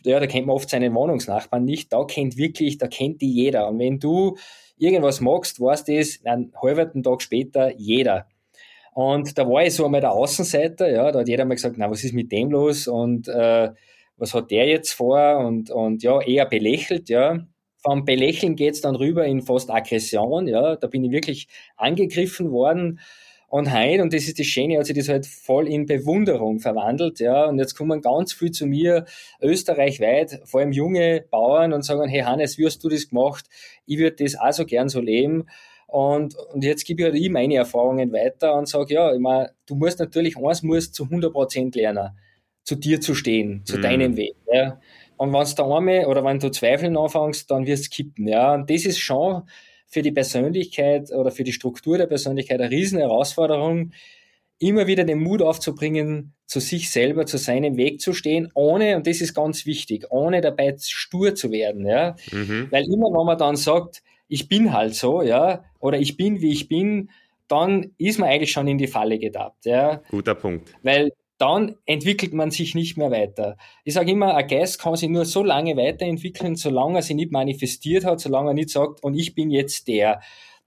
ja, 0.04 0.18
da 0.18 0.26
kennt 0.26 0.48
man 0.48 0.56
oft 0.56 0.68
seinen 0.68 0.94
Wohnungsnachbarn 0.96 1.64
nicht, 1.64 1.92
da 1.92 2.02
kennt 2.02 2.36
wirklich, 2.36 2.76
da 2.78 2.88
kennt 2.88 3.20
die 3.20 3.32
jeder. 3.32 3.68
Und 3.68 3.78
wenn 3.78 4.00
du 4.00 4.36
irgendwas 4.78 5.20
magst, 5.20 5.60
weißt 5.60 5.86
du 5.86 5.96
das, 5.96 6.18
einen 6.24 6.52
halben 6.60 7.04
Tag 7.04 7.22
später 7.22 7.72
jeder. 7.78 8.26
Und 8.98 9.38
da 9.38 9.48
war 9.48 9.64
ich 9.64 9.74
so 9.74 9.84
einmal 9.84 10.00
der 10.00 10.10
Außenseiter, 10.10 10.90
ja, 10.90 11.12
da 11.12 11.20
hat 11.20 11.28
jeder 11.28 11.44
mal 11.44 11.54
gesagt, 11.54 11.76
na, 11.78 11.88
was 11.88 12.02
ist 12.02 12.14
mit 12.14 12.32
dem 12.32 12.50
los 12.50 12.88
und 12.88 13.28
äh, 13.28 13.70
was 14.16 14.34
hat 14.34 14.50
der 14.50 14.66
jetzt 14.66 14.90
vor 14.90 15.38
und, 15.38 15.70
und 15.70 16.02
ja, 16.02 16.20
eher 16.20 16.46
belächelt, 16.46 17.08
ja. 17.08 17.46
Vom 17.80 18.04
Belächeln 18.04 18.56
geht's 18.56 18.80
dann 18.80 18.96
rüber 18.96 19.24
in 19.24 19.40
fast 19.40 19.70
Aggression, 19.70 20.48
ja, 20.48 20.74
da 20.74 20.88
bin 20.88 21.04
ich 21.04 21.12
wirklich 21.12 21.46
angegriffen 21.76 22.50
worden. 22.50 22.98
Und 23.46 23.72
heute, 23.72 24.02
und 24.02 24.12
das 24.12 24.24
ist 24.24 24.40
das 24.40 24.46
Schöne, 24.46 24.76
hat 24.78 24.86
sich 24.86 24.96
das 24.96 25.08
halt 25.08 25.26
voll 25.26 25.68
in 25.68 25.86
Bewunderung 25.86 26.58
verwandelt, 26.58 27.20
ja. 27.20 27.44
Und 27.44 27.60
jetzt 27.60 27.76
kommen 27.76 28.00
ganz 28.00 28.32
viel 28.32 28.50
zu 28.50 28.66
mir, 28.66 29.04
österreichweit, 29.40 30.40
vor 30.44 30.58
allem 30.58 30.72
junge 30.72 31.24
Bauern 31.30 31.72
und 31.72 31.84
sagen, 31.84 32.08
hey 32.08 32.22
Hannes, 32.22 32.58
wie 32.58 32.66
hast 32.66 32.82
du 32.82 32.88
das 32.88 33.10
gemacht? 33.10 33.44
Ich 33.86 33.98
würde 33.98 34.24
das 34.24 34.34
auch 34.34 34.52
so 34.52 34.66
gern 34.66 34.88
so 34.88 35.00
leben. 35.00 35.46
Und, 35.88 36.36
und 36.36 36.62
jetzt 36.62 36.84
gebe 36.84 37.00
ich 37.00 37.06
halt 37.06 37.16
ich 37.16 37.30
meine 37.30 37.56
Erfahrungen 37.56 38.12
weiter 38.12 38.54
und 38.54 38.68
sage, 38.68 38.92
ja, 38.92 39.12
ich 39.12 39.20
meine, 39.20 39.52
du 39.64 39.74
musst 39.74 39.98
natürlich, 39.98 40.36
eins 40.36 40.62
musst 40.62 40.94
zu 40.94 41.04
100 41.04 41.32
Prozent 41.32 41.74
lernen, 41.74 42.10
zu 42.62 42.76
dir 42.76 43.00
zu 43.00 43.14
stehen, 43.14 43.64
zu 43.64 43.78
mhm. 43.78 43.82
deinem 43.82 44.16
Weg. 44.18 44.36
Ja. 44.52 44.78
Und 45.16 45.32
wenn 45.32 45.40
es 45.40 45.54
da 45.54 45.64
einmal 45.64 46.04
oder 46.04 46.22
wenn 46.24 46.40
du 46.40 46.50
zweifeln 46.50 46.94
anfängst, 46.94 47.50
dann 47.50 47.66
wirst 47.66 47.86
du 47.86 47.96
kippen. 47.96 48.28
Ja. 48.28 48.54
Und 48.54 48.68
das 48.68 48.84
ist 48.84 48.98
schon 48.98 49.44
für 49.86 50.02
die 50.02 50.12
Persönlichkeit 50.12 51.10
oder 51.10 51.30
für 51.30 51.42
die 51.42 51.54
Struktur 51.54 51.96
der 51.96 52.06
Persönlichkeit 52.06 52.60
eine 52.60 52.70
riesen 52.70 52.98
Herausforderung, 52.98 53.92
immer 54.58 54.86
wieder 54.86 55.04
den 55.04 55.20
Mut 55.20 55.40
aufzubringen, 55.40 56.34
zu 56.46 56.60
sich 56.60 56.90
selber, 56.90 57.24
zu 57.24 57.38
seinem 57.38 57.78
Weg 57.78 58.02
zu 58.02 58.12
stehen, 58.12 58.50
ohne, 58.54 58.96
und 58.96 59.06
das 59.06 59.22
ist 59.22 59.32
ganz 59.32 59.64
wichtig, 59.64 60.06
ohne 60.10 60.42
dabei 60.42 60.76
stur 60.78 61.34
zu 61.34 61.50
werden. 61.50 61.86
Ja. 61.86 62.14
Mhm. 62.30 62.68
Weil 62.70 62.84
immer, 62.84 63.06
wenn 63.06 63.24
man 63.24 63.38
dann 63.38 63.56
sagt, 63.56 64.02
ich 64.28 64.48
bin 64.48 64.72
halt 64.72 64.94
so, 64.94 65.22
ja, 65.22 65.64
oder 65.80 65.98
ich 65.98 66.16
bin, 66.16 66.40
wie 66.40 66.52
ich 66.52 66.68
bin, 66.68 67.10
dann 67.48 67.94
ist 67.98 68.18
man 68.18 68.28
eigentlich 68.28 68.52
schon 68.52 68.68
in 68.68 68.78
die 68.78 68.86
Falle 68.86 69.18
getappt. 69.18 69.64
Ja. 69.66 70.02
Guter 70.10 70.34
Punkt. 70.34 70.74
Weil 70.82 71.12
dann 71.38 71.76
entwickelt 71.86 72.34
man 72.34 72.50
sich 72.50 72.74
nicht 72.74 72.96
mehr 72.98 73.10
weiter. 73.10 73.56
Ich 73.84 73.94
sage 73.94 74.10
immer, 74.10 74.34
ein 74.34 74.46
Geist 74.46 74.80
kann 74.80 74.96
sich 74.96 75.08
nur 75.08 75.24
so 75.24 75.42
lange 75.44 75.76
weiterentwickeln, 75.76 76.56
solange 76.56 76.98
er 76.98 77.02
sich 77.02 77.16
nicht 77.16 77.32
manifestiert 77.32 78.04
hat, 78.04 78.20
solange 78.20 78.50
er 78.50 78.54
nicht 78.54 78.70
sagt, 78.70 79.02
und 79.02 79.14
ich 79.14 79.34
bin 79.34 79.50
jetzt 79.50 79.86
der, 79.88 80.20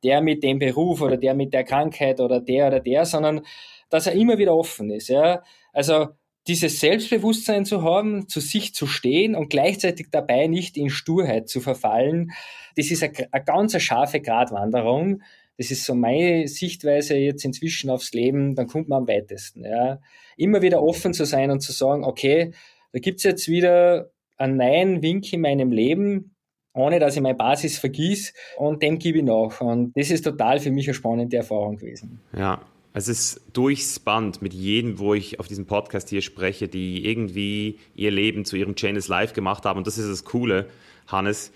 der 0.03 0.21
mit 0.21 0.43
dem 0.43 0.59
Beruf 0.59 1.01
oder 1.01 1.17
der 1.17 1.35
mit 1.35 1.53
der 1.53 1.65
Krankheit 1.65 2.19
oder 2.19 2.39
der 2.39 2.67
oder 2.67 2.79
der, 2.79 3.05
sondern 3.05 3.41
dass 3.89 4.07
er 4.07 4.13
immer 4.13 4.37
wieder 4.37 4.55
offen 4.55 4.89
ist. 4.89 5.09
Ja. 5.09 5.43
Also 5.73 6.07
dieses 6.47 6.79
Selbstbewusstsein 6.79 7.65
zu 7.65 7.83
haben, 7.83 8.27
zu 8.27 8.39
sich 8.39 8.73
zu 8.73 8.87
stehen 8.87 9.35
und 9.35 9.49
gleichzeitig 9.49 10.07
dabei 10.11 10.47
nicht 10.47 10.75
in 10.77 10.89
Sturheit 10.89 11.49
zu 11.49 11.61
verfallen, 11.61 12.31
das 12.75 12.89
ist 12.89 13.03
eine, 13.03 13.13
eine 13.31 13.43
ganz 13.43 13.79
scharfe 13.81 14.21
Gratwanderung. 14.21 15.21
Das 15.57 15.69
ist 15.69 15.85
so 15.85 15.93
meine 15.93 16.47
Sichtweise 16.47 17.15
jetzt 17.15 17.45
inzwischen 17.45 17.89
aufs 17.89 18.13
Leben, 18.13 18.55
dann 18.55 18.67
kommt 18.67 18.89
man 18.89 19.03
am 19.03 19.07
weitesten. 19.07 19.63
Ja. 19.63 19.99
Immer 20.37 20.61
wieder 20.61 20.81
offen 20.81 21.13
zu 21.13 21.25
sein 21.25 21.51
und 21.51 21.59
zu 21.59 21.71
sagen, 21.71 22.03
okay, 22.03 22.51
da 22.93 22.99
gibt's 22.99 23.23
jetzt 23.23 23.47
wieder 23.47 24.11
einen 24.37 24.57
neuen 24.57 25.01
Wink 25.03 25.31
in 25.31 25.41
meinem 25.41 25.71
Leben, 25.71 26.35
ohne 26.73 26.99
dass 26.99 27.15
ich 27.15 27.21
meine 27.21 27.35
Basis 27.35 27.77
vergieß 27.77 28.33
und 28.57 28.81
dem 28.81 28.97
gebe 28.97 29.19
ich 29.19 29.23
nach. 29.23 29.61
Und 29.61 29.95
das 29.95 30.09
ist 30.09 30.23
total 30.23 30.59
für 30.59 30.71
mich 30.71 30.87
eine 30.87 30.95
spannende 30.95 31.37
Erfahrung 31.37 31.77
gewesen. 31.77 32.21
Ja, 32.35 32.61
Es 32.93 33.07
ist 33.07 33.41
durchs 33.53 33.99
Band 33.99 34.41
mit 34.41 34.53
jedem, 34.53 34.99
wo 34.99 35.13
ich 35.13 35.39
auf 35.39 35.47
diesem 35.47 35.65
Podcast 35.65 36.09
hier 36.09 36.21
spreche, 36.21 36.67
die 36.67 37.05
irgendwie 37.05 37.79
ihr 37.95 38.11
Leben 38.11 38.43
zu 38.43 38.57
ihrem 38.57 38.75
Chain 38.75 38.97
is 38.97 39.07
Life 39.07 39.33
gemacht 39.33 39.63
haben. 39.63 39.77
Und 39.77 39.87
das 39.87 39.97
ist 39.97 40.09
das 40.09 40.25
Coole, 40.25 40.69
Hannes. 41.07 41.53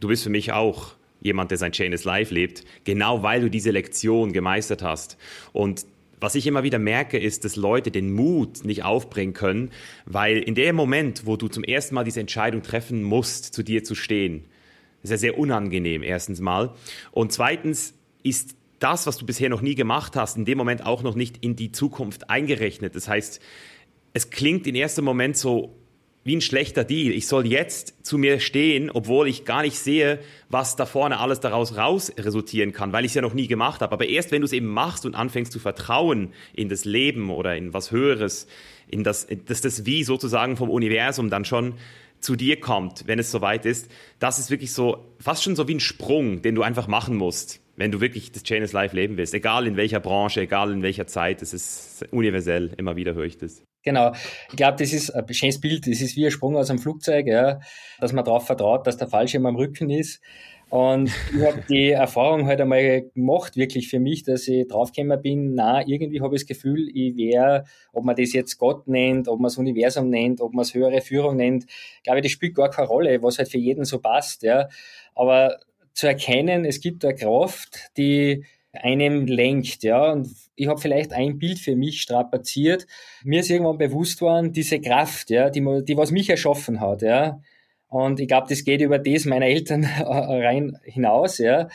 Du 0.00 0.08
bist 0.08 0.22
für 0.22 0.30
mich 0.30 0.52
auch 0.52 0.94
jemand, 1.20 1.50
der 1.50 1.58
sein 1.58 1.72
Chain 1.72 1.92
is 1.92 2.04
Life 2.04 2.32
lebt, 2.32 2.64
genau 2.84 3.22
weil 3.22 3.42
du 3.42 3.50
diese 3.50 3.70
Lektion 3.70 4.32
gemeistert 4.32 4.82
hast. 4.82 5.18
Und 5.52 5.84
was 6.20 6.34
ich 6.36 6.46
immer 6.46 6.62
wieder 6.62 6.78
merke, 6.78 7.18
ist, 7.18 7.44
dass 7.44 7.56
Leute 7.56 7.90
den 7.90 8.12
Mut 8.12 8.64
nicht 8.64 8.82
aufbringen 8.84 9.34
können, 9.34 9.70
weil 10.06 10.38
in 10.38 10.54
dem 10.54 10.74
Moment, 10.74 11.26
wo 11.26 11.36
du 11.36 11.48
zum 11.48 11.64
ersten 11.64 11.94
Mal 11.94 12.04
diese 12.04 12.20
Entscheidung 12.20 12.62
treffen 12.62 13.02
musst, 13.02 13.54
zu 13.54 13.62
dir 13.62 13.84
zu 13.84 13.94
stehen, 13.94 14.44
ist 15.02 15.10
ja 15.10 15.18
sehr 15.18 15.36
unangenehm, 15.36 16.02
erstens 16.02 16.40
mal. 16.40 16.74
Und 17.10 17.32
zweitens 17.32 17.94
ist 18.22 18.54
das, 18.82 19.06
was 19.06 19.16
du 19.16 19.26
bisher 19.26 19.48
noch 19.48 19.60
nie 19.60 19.74
gemacht 19.74 20.16
hast, 20.16 20.36
in 20.36 20.44
dem 20.44 20.58
Moment 20.58 20.84
auch 20.84 21.02
noch 21.02 21.14
nicht 21.14 21.38
in 21.38 21.56
die 21.56 21.72
Zukunft 21.72 22.30
eingerechnet. 22.30 22.96
Das 22.96 23.08
heißt, 23.08 23.40
es 24.12 24.30
klingt 24.30 24.66
im 24.66 24.74
ersten 24.74 25.04
Moment 25.04 25.36
so 25.36 25.76
wie 26.24 26.36
ein 26.36 26.40
schlechter 26.40 26.84
Deal. 26.84 27.12
Ich 27.12 27.26
soll 27.26 27.46
jetzt 27.46 28.06
zu 28.06 28.16
mir 28.16 28.38
stehen, 28.38 28.90
obwohl 28.90 29.28
ich 29.28 29.44
gar 29.44 29.62
nicht 29.62 29.78
sehe, 29.78 30.20
was 30.48 30.76
da 30.76 30.86
vorne 30.86 31.18
alles 31.18 31.40
daraus 31.40 31.76
raus 31.76 32.12
resultieren 32.16 32.72
kann, 32.72 32.92
weil 32.92 33.04
ich 33.04 33.10
es 33.10 33.14
ja 33.14 33.22
noch 33.22 33.34
nie 33.34 33.48
gemacht 33.48 33.80
habe. 33.80 33.92
Aber 33.92 34.06
erst 34.06 34.30
wenn 34.30 34.42
du 34.42 34.46
es 34.46 34.52
eben 34.52 34.68
machst 34.68 35.04
und 35.04 35.14
anfängst 35.14 35.52
zu 35.52 35.58
vertrauen 35.58 36.32
in 36.54 36.68
das 36.68 36.84
Leben 36.84 37.30
oder 37.30 37.56
in 37.56 37.74
was 37.74 37.90
Höheres, 37.90 38.46
in 38.88 39.02
das, 39.02 39.26
dass 39.46 39.62
das 39.62 39.84
Wie 39.84 40.04
sozusagen 40.04 40.56
vom 40.56 40.70
Universum 40.70 41.28
dann 41.28 41.44
schon 41.44 41.74
zu 42.20 42.36
dir 42.36 42.60
kommt, 42.60 43.08
wenn 43.08 43.18
es 43.18 43.32
soweit 43.32 43.66
ist, 43.66 43.90
das 44.20 44.38
ist 44.38 44.50
wirklich 44.50 44.72
so, 44.72 45.04
fast 45.18 45.42
schon 45.42 45.56
so 45.56 45.66
wie 45.66 45.74
ein 45.74 45.80
Sprung, 45.80 46.40
den 46.40 46.54
du 46.54 46.62
einfach 46.62 46.86
machen 46.86 47.16
musst, 47.16 47.61
wenn 47.82 47.90
du 47.90 48.00
wirklich 48.00 48.30
das 48.30 48.44
Chain 48.44 48.62
is 48.62 48.72
Life 48.72 48.94
leben 48.94 49.16
willst. 49.16 49.34
Egal 49.34 49.66
in 49.66 49.76
welcher 49.76 49.98
Branche, 49.98 50.42
egal 50.42 50.70
in 50.70 50.84
welcher 50.84 51.08
Zeit, 51.08 51.42
es 51.42 51.52
ist 51.52 52.06
universell, 52.12 52.70
immer 52.76 52.94
wieder 52.94 53.14
höre 53.14 53.24
ich 53.24 53.38
das. 53.38 53.64
Genau. 53.82 54.12
Ich 54.50 54.56
glaube, 54.56 54.76
das 54.78 54.92
ist 54.92 55.10
ein 55.10 55.34
schönes 55.34 55.60
Bild. 55.60 55.88
Das 55.88 56.00
ist 56.00 56.14
wie 56.14 56.24
ein 56.24 56.30
Sprung 56.30 56.56
aus 56.56 56.70
einem 56.70 56.78
Flugzeug, 56.78 57.26
ja, 57.26 57.58
dass 57.98 58.12
man 58.12 58.24
darauf 58.24 58.46
vertraut, 58.46 58.86
dass 58.86 58.98
der 58.98 59.08
Fallschirm 59.08 59.46
am 59.46 59.56
Rücken 59.56 59.90
ist. 59.90 60.20
Und 60.70 61.10
ich 61.34 61.44
habe 61.44 61.64
die 61.68 61.90
Erfahrung 61.90 62.46
halt 62.46 62.60
einmal 62.60 63.02
gemacht, 63.16 63.56
wirklich 63.56 63.88
für 63.88 63.98
mich, 63.98 64.22
dass 64.22 64.46
ich 64.46 64.68
draufgekommen 64.68 65.20
bin, 65.20 65.54
na, 65.54 65.84
irgendwie 65.84 66.20
habe 66.20 66.36
ich 66.36 66.42
das 66.42 66.46
Gefühl, 66.46 66.88
ich 66.94 67.16
wäre, 67.16 67.64
ob 67.92 68.04
man 68.04 68.14
das 68.14 68.32
jetzt 68.32 68.58
Gott 68.58 68.86
nennt, 68.86 69.26
ob 69.26 69.40
man 69.40 69.48
es 69.48 69.58
Universum 69.58 70.08
nennt, 70.08 70.40
ob 70.40 70.54
man 70.54 70.62
es 70.62 70.72
höhere 70.72 71.00
Führung 71.00 71.34
nennt, 71.34 71.66
glaube 72.04 72.20
ich, 72.20 72.22
das 72.22 72.32
spielt 72.32 72.54
gar 72.54 72.70
keine 72.70 72.86
Rolle, 72.86 73.20
was 73.24 73.38
halt 73.38 73.50
für 73.50 73.58
jeden 73.58 73.84
so 73.84 73.98
passt, 73.98 74.44
ja. 74.44 74.68
Aber 75.16 75.58
zu 75.94 76.06
erkennen, 76.06 76.64
es 76.64 76.80
gibt 76.80 77.04
eine 77.04 77.14
Kraft, 77.14 77.90
die 77.96 78.44
einem 78.72 79.26
lenkt, 79.26 79.82
ja. 79.82 80.12
Und 80.12 80.28
ich 80.56 80.68
habe 80.68 80.80
vielleicht 80.80 81.12
ein 81.12 81.38
Bild 81.38 81.58
für 81.58 81.76
mich 81.76 82.00
strapaziert. 82.00 82.86
Mir 83.22 83.40
ist 83.40 83.50
irgendwann 83.50 83.78
bewusst 83.78 84.20
worden, 84.20 84.52
diese 84.52 84.80
Kraft, 84.80 85.30
ja, 85.30 85.50
die, 85.50 85.60
die 85.84 85.96
was 85.96 86.10
mich 86.10 86.30
erschaffen 86.30 86.80
hat, 86.80 87.02
ja. 87.02 87.40
Und 87.88 88.20
ich 88.20 88.28
glaube, 88.28 88.46
das 88.48 88.64
geht 88.64 88.80
über 88.80 88.98
das 88.98 89.26
meiner 89.26 89.46
Eltern 89.46 89.84
rein 90.06 90.78
hinaus, 90.84 91.38
ja. 91.38 91.68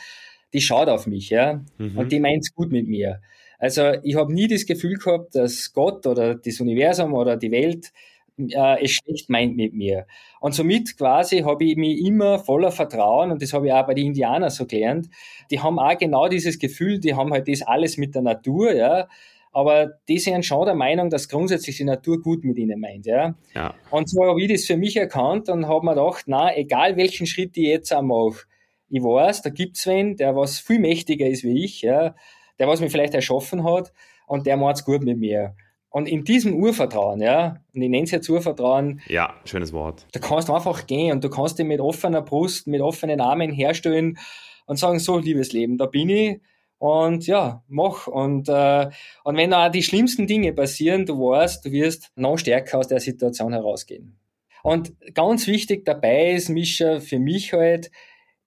Die 0.52 0.60
schaut 0.60 0.88
auf 0.88 1.06
mich, 1.06 1.30
ja. 1.30 1.62
Mhm. 1.78 1.98
Und 1.98 2.10
die 2.10 2.20
meint's 2.20 2.54
gut 2.54 2.72
mit 2.72 2.88
mir. 2.88 3.20
Also 3.58 3.92
ich 4.02 4.16
habe 4.16 4.32
nie 4.32 4.48
das 4.48 4.66
Gefühl 4.66 4.96
gehabt, 4.96 5.34
dass 5.34 5.72
Gott 5.72 6.06
oder 6.06 6.36
das 6.36 6.60
Universum 6.60 7.12
oder 7.14 7.36
die 7.36 7.50
Welt 7.50 7.92
äh, 8.38 8.84
es 8.84 8.92
schlecht 8.92 9.28
meint 9.28 9.56
mit 9.56 9.74
mir. 9.74 10.06
Und 10.40 10.54
somit 10.54 10.96
quasi 10.96 11.40
habe 11.40 11.64
ich 11.64 11.76
mich 11.76 12.04
immer 12.04 12.38
voller 12.38 12.70
Vertrauen, 12.70 13.30
und 13.30 13.42
das 13.42 13.52
habe 13.52 13.66
ich 13.66 13.72
auch 13.72 13.86
bei 13.86 13.94
den 13.94 14.06
Indianern 14.06 14.50
so 14.50 14.66
gelernt, 14.66 15.08
die 15.50 15.60
haben 15.60 15.78
auch 15.78 15.98
genau 15.98 16.28
dieses 16.28 16.58
Gefühl, 16.58 16.98
die 17.00 17.14
haben 17.14 17.32
halt 17.32 17.48
das 17.48 17.62
alles 17.62 17.96
mit 17.96 18.14
der 18.14 18.22
Natur, 18.22 18.72
ja, 18.72 19.08
aber 19.52 19.94
die 20.08 20.18
sind 20.18 20.44
schon 20.44 20.66
der 20.66 20.74
Meinung, 20.74 21.10
dass 21.10 21.28
grundsätzlich 21.28 21.78
die 21.78 21.84
Natur 21.84 22.20
gut 22.20 22.44
mit 22.44 22.58
ihnen 22.58 22.80
meint, 22.80 23.06
ja. 23.06 23.34
ja. 23.54 23.74
Und 23.90 24.08
so 24.08 24.24
habe 24.24 24.40
ich 24.42 24.52
das 24.52 24.66
für 24.66 24.76
mich 24.76 24.96
erkannt 24.96 25.48
und 25.48 25.66
habe 25.66 25.84
mir 25.84 25.94
gedacht, 25.94 26.24
na, 26.26 26.56
egal 26.56 26.96
welchen 26.96 27.26
Schritt 27.26 27.56
ich 27.56 27.64
jetzt 27.64 27.92
auch 27.92 28.02
mache, 28.02 28.46
ich 28.90 29.02
weiß, 29.02 29.42
da 29.42 29.50
gibt's 29.50 29.86
wen, 29.86 30.16
der 30.16 30.34
was 30.36 30.58
viel 30.60 30.78
mächtiger 30.78 31.26
ist 31.26 31.44
wie 31.44 31.64
ich, 31.64 31.82
ja, 31.82 32.14
der 32.58 32.68
was 32.68 32.80
mich 32.80 32.90
vielleicht 32.90 33.14
erschaffen 33.14 33.64
hat 33.64 33.92
und 34.26 34.46
der 34.46 34.56
macht's 34.56 34.84
gut 34.84 35.02
mit 35.02 35.18
mir. 35.18 35.54
Und 35.90 36.06
in 36.06 36.24
diesem 36.24 36.54
Urvertrauen, 36.54 37.20
ja, 37.20 37.60
und 37.74 37.82
ich 37.82 37.88
nenne 37.88 38.04
es 38.04 38.10
jetzt 38.10 38.28
Urvertrauen. 38.28 39.00
Ja, 39.08 39.34
schönes 39.44 39.72
Wort. 39.72 40.06
Da 40.12 40.20
kannst 40.20 40.48
du 40.48 40.54
einfach 40.54 40.86
gehen 40.86 41.12
und 41.12 41.24
du 41.24 41.30
kannst 41.30 41.58
dich 41.58 41.66
mit 41.66 41.80
offener 41.80 42.22
Brust, 42.22 42.66
mit 42.66 42.80
offenen 42.80 43.20
Armen 43.20 43.50
herstellen 43.50 44.18
und 44.66 44.78
sagen, 44.78 44.98
so, 44.98 45.18
liebes 45.18 45.52
Leben, 45.52 45.78
da 45.78 45.86
bin 45.86 46.10
ich 46.10 46.40
und 46.78 47.26
ja, 47.26 47.64
mach. 47.68 48.06
Und, 48.06 48.48
äh, 48.48 48.90
und 49.24 49.36
wenn 49.36 49.54
auch 49.54 49.70
die 49.70 49.82
schlimmsten 49.82 50.26
Dinge 50.26 50.52
passieren, 50.52 51.06
du 51.06 51.18
weißt, 51.18 51.64
du 51.64 51.72
wirst 51.72 52.12
noch 52.16 52.38
stärker 52.38 52.78
aus 52.78 52.88
der 52.88 53.00
Situation 53.00 53.52
herausgehen. 53.52 54.18
Und 54.62 54.92
ganz 55.14 55.46
wichtig 55.46 55.84
dabei 55.84 56.32
ist, 56.32 56.50
Mischa, 56.50 57.00
für 57.00 57.18
mich 57.18 57.52
halt, 57.52 57.90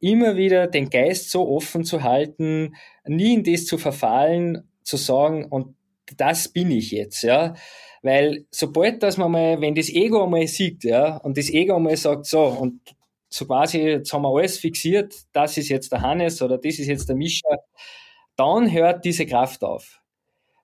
immer 0.01 0.35
wieder 0.35 0.67
den 0.67 0.89
Geist 0.89 1.29
so 1.29 1.47
offen 1.47 1.83
zu 1.85 2.03
halten, 2.03 2.75
nie 3.05 3.35
in 3.35 3.43
das 3.43 3.65
zu 3.65 3.77
verfallen, 3.77 4.67
zu 4.83 4.97
sagen, 4.97 5.45
und 5.45 5.75
das 6.17 6.47
bin 6.49 6.71
ich 6.71 6.91
jetzt, 6.91 7.23
ja. 7.23 7.55
Weil 8.01 8.45
sobald, 8.51 9.03
dass 9.03 9.17
man 9.17 9.31
mal, 9.31 9.61
wenn 9.61 9.75
das 9.75 9.89
Ego 9.89 10.23
einmal 10.23 10.47
sieht, 10.47 10.83
ja, 10.83 11.17
und 11.17 11.37
das 11.37 11.49
Ego 11.49 11.75
einmal 11.75 11.97
sagt, 11.97 12.25
so, 12.25 12.43
und 12.45 12.81
so 13.29 13.45
quasi, 13.45 13.79
jetzt 13.79 14.11
haben 14.11 14.23
wir 14.23 14.35
alles 14.35 14.57
fixiert, 14.57 15.13
das 15.33 15.57
ist 15.57 15.69
jetzt 15.69 15.91
der 15.91 16.01
Hannes 16.01 16.41
oder 16.41 16.57
das 16.57 16.79
ist 16.79 16.87
jetzt 16.87 17.07
der 17.07 17.15
Mischa, 17.15 17.57
dann 18.35 18.71
hört 18.71 19.05
diese 19.05 19.25
Kraft 19.25 19.63
auf. 19.63 20.01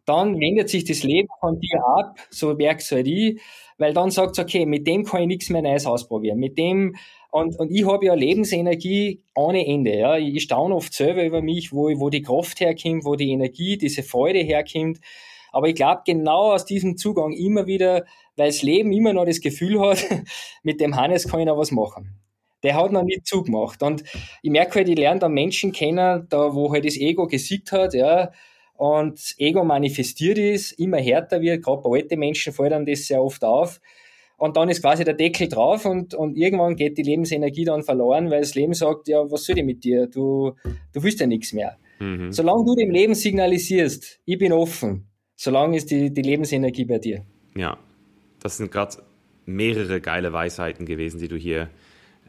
Dann 0.06 0.40
wendet 0.40 0.70
sich 0.70 0.86
das 0.86 1.04
Leben 1.04 1.28
von 1.40 1.60
dir 1.60 1.84
ab, 1.86 2.18
so 2.30 2.54
merkst 2.56 2.92
halt 2.92 3.08
ich, 3.08 3.42
weil 3.78 3.94
dann 3.94 4.10
sagt 4.10 4.38
es, 4.38 4.44
okay, 4.44 4.66
mit 4.66 4.88
dem 4.88 5.04
kann 5.04 5.22
ich 5.22 5.28
nichts 5.28 5.50
mehr 5.50 5.62
Neues 5.62 5.86
ausprobieren. 5.86 6.40
Mit 6.40 6.58
dem, 6.58 6.96
und, 7.30 7.60
und 7.60 7.72
ich 7.72 7.86
habe 7.86 8.06
ja 8.06 8.14
Lebensenergie 8.14 9.22
ohne 9.36 9.66
Ende. 9.68 9.96
Ja. 9.96 10.18
Ich 10.18 10.44
staune 10.44 10.76
oft 10.76 10.94
selber 10.94 11.24
über 11.24 11.42
mich, 11.42 11.72
wo, 11.72 11.88
wo 12.00 12.10
die 12.10 12.22
Kraft 12.22 12.60
herkommt, 12.60 13.06
wo 13.06 13.16
die 13.16 13.32
Energie, 13.32 13.78
diese 13.78 14.02
Freude 14.02 14.40
herkommt. 14.40 15.00
Aber 15.58 15.70
ich 15.70 15.74
glaube, 15.74 16.04
genau 16.06 16.54
aus 16.54 16.66
diesem 16.66 16.98
Zugang 16.98 17.34
immer 17.34 17.66
wieder, 17.66 18.06
weil 18.36 18.50
das 18.50 18.62
Leben 18.62 18.92
immer 18.92 19.12
noch 19.12 19.26
das 19.26 19.42
Gefühl 19.42 19.82
hat, 19.82 19.98
mit 20.62 20.80
dem 20.80 20.96
Hannes 20.96 21.28
kann 21.28 21.40
ich 21.40 21.48
noch 21.48 21.58
was 21.58 21.72
machen. 21.72 22.20
Der 22.62 22.76
hat 22.76 22.92
noch 22.92 23.02
nie 23.02 23.24
zugemacht. 23.24 23.82
Und 23.82 24.04
ich 24.44 24.52
merke 24.52 24.76
halt, 24.76 24.88
ich 24.88 25.00
lerne 25.00 25.20
da 25.20 25.30
Menschen 25.30 25.72
kennen, 25.72 26.28
da 26.30 26.54
wo 26.54 26.72
halt 26.72 26.86
das 26.86 26.96
Ego 26.96 27.26
gesiegt 27.26 27.72
hat, 27.72 27.96
ja, 27.96 28.30
und 28.76 29.18
das 29.18 29.34
Ego 29.40 29.64
manifestiert 29.64 30.38
ist, 30.38 30.74
immer 30.74 31.00
härter 31.00 31.42
wird, 31.42 31.64
gerade 31.64 31.82
bei 31.82 31.90
alten 31.90 32.20
Menschen 32.20 32.54
fällt 32.54 32.74
dann 32.74 32.86
das 32.86 33.08
sehr 33.08 33.24
oft 33.24 33.44
auf. 33.44 33.82
Und 34.38 34.58
dann 34.58 34.70
ist 34.70 34.84
quasi 34.84 35.06
der 35.06 35.16
Deckel 35.16 35.48
drauf 35.48 35.86
und, 35.86 36.14
und 36.14 36.38
irgendwann 36.38 36.76
geht 36.76 37.00
die 37.00 37.02
Lebensenergie 37.02 37.66
dann 37.66 37.82
verloren, 37.82 38.30
weil 38.30 38.42
das 38.42 38.54
Leben 38.54 38.76
sagt, 38.76 39.08
ja, 39.08 39.24
was 39.32 39.44
soll 39.44 39.58
ich 39.58 39.66
mit 39.66 39.84
dir? 39.84 40.06
Du, 40.06 40.54
du 40.94 41.02
willst 41.02 41.20
ja 41.20 41.26
nichts 41.26 41.52
mehr. 41.52 41.80
Mhm. 42.00 42.32
Solange 42.32 42.64
du 42.64 42.76
dem 42.76 42.92
Leben 42.92 43.16
signalisierst, 43.16 44.20
ich 44.24 44.38
bin 44.38 44.54
offen, 44.54 45.07
solange 45.38 45.78
ist 45.78 45.90
die, 45.92 46.14
die 46.14 46.22
Lebensenergie 46.22 46.84
bei 46.84 46.98
dir. 46.98 47.24
Ja, 47.56 47.78
das 48.42 48.58
sind 48.58 48.72
gerade 48.72 48.98
mehrere 49.46 50.02
geile 50.02 50.34
Weisheiten 50.34 50.86
gewesen, 50.86 51.20
die 51.20 51.30
du 51.30 51.38
hier 51.38 51.70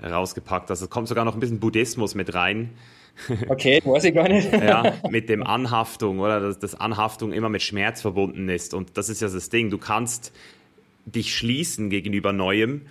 rausgepackt 0.00 0.70
hast. 0.70 0.80
Es 0.80 0.90
kommt 0.90 1.08
sogar 1.08 1.24
noch 1.24 1.34
ein 1.34 1.40
bisschen 1.40 1.58
Buddhismus 1.58 2.14
mit 2.14 2.32
rein. 2.34 2.70
Okay, 3.48 3.82
weiß 3.84 4.04
ich 4.04 4.14
gar 4.14 4.28
nicht. 4.28 4.52
ja, 4.52 4.94
mit 5.10 5.28
dem 5.28 5.42
Anhaftung, 5.42 6.20
oder? 6.20 6.38
Dass, 6.38 6.60
dass 6.60 6.76
Anhaftung 6.76 7.32
immer 7.32 7.48
mit 7.48 7.62
Schmerz 7.62 8.00
verbunden 8.00 8.48
ist. 8.48 8.74
Und 8.74 8.96
das 8.96 9.08
ist 9.08 9.20
ja 9.20 9.28
das 9.28 9.48
Ding. 9.48 9.70
Du 9.70 9.78
kannst 9.78 10.32
dich 11.04 11.34
schließen 11.34 11.90
gegenüber 11.90 12.32
Neuem, 12.32 12.82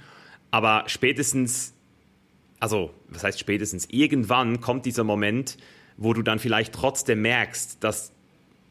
aber 0.52 0.84
spätestens, 0.88 1.74
also, 2.60 2.92
was 3.08 3.24
heißt 3.24 3.40
spätestens? 3.40 3.88
Irgendwann 3.90 4.60
kommt 4.60 4.86
dieser 4.86 5.06
Moment, 5.06 5.56
wo 5.96 6.12
du 6.12 6.24
dann 6.24 6.40
vielleicht 6.40 6.74
trotzdem 6.74 7.22
merkst, 7.22 7.82
dass 7.82 8.12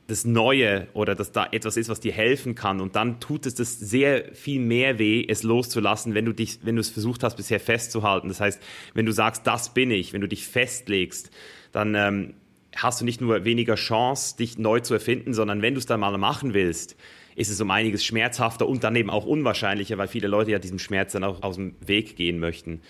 das 0.07 0.25
Neue 0.25 0.87
oder 0.93 1.15
dass 1.15 1.33
da 1.33 1.49
etwas 1.51 1.77
ist, 1.77 1.89
was 1.89 2.01
dir 2.01 2.13
helfen 2.13 2.55
kann. 2.55 2.81
Und 2.81 2.95
dann 2.95 3.19
tut 3.19 3.45
es 3.47 3.55
das 3.55 3.79
sehr 3.79 4.35
viel 4.35 4.61
mehr 4.61 4.99
weh, 4.99 5.25
es 5.29 5.43
loszulassen, 5.43 6.15
wenn 6.15 6.25
du 6.25 6.33
dich, 6.33 6.61
wenn 6.63 6.77
du 6.77 6.81
es 6.81 6.91
versucht 6.91 7.25
hast, 7.25 7.37
bisher 7.37 7.59
festzuhalten. 7.59 8.29
Das 8.29 8.41
heißt, 8.41 8.63
wenn 8.95 9.07
du 9.07 9.13
sagst, 9.13 9.47
das 9.47 9.75
bin 9.75 9.91
ich, 9.91 10.13
wenn 10.13 10.21
du 10.21 10.29
dich 10.29 10.47
festlegst, 10.47 11.31
dann 11.73 11.95
ähm, 11.97 12.35
hast 12.77 13.01
du 13.01 13.05
nicht 13.05 13.21
nur 13.21 13.45
weniger 13.45 13.75
Chance, 13.75 14.37
dich 14.37 14.59
neu 14.59 14.81
zu 14.81 14.95
erfinden, 14.95 15.35
sondern 15.35 15.63
wenn 15.63 15.75
du 15.75 15.79
es 15.79 15.87
dann 15.87 16.01
mal 16.01 16.17
machen 16.19 16.55
willst, 16.55 16.97
ist 17.35 17.51
es 17.51 17.61
um 17.61 17.71
einiges 17.71 18.05
schmerzhafter 18.05 18.67
und 18.67 18.85
dann 18.85 18.97
eben 18.97 19.11
auch 19.11 19.27
unwahrscheinlicher, 19.27 19.99
weil 19.99 20.09
viele 20.09 20.29
Leute 20.29 20.53
ja 20.53 20.59
diesem 20.59 20.79
Schmerz 20.79 21.13
dann 21.13 21.25
auch 21.25 21.43
aus 21.43 21.57
dem 21.57 21.75
Weg 21.85 22.17
gehen 22.17 22.39
möchten. 22.39 22.81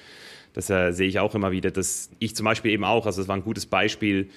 Das 0.53 0.71
äh, 0.71 0.93
sehe 0.93 1.09
ich 1.09 1.19
auch 1.19 1.35
immer 1.35 1.51
wieder, 1.51 1.71
dass 1.71 2.11
ich 2.19 2.37
zum 2.37 2.45
Beispiel 2.45 2.73
eben 2.73 2.85
auch, 2.85 3.07
also 3.07 3.21
das 3.21 3.29
war 3.29 3.37
ein 3.37 3.43
gutes 3.43 3.67
Beispiel, 3.67 4.31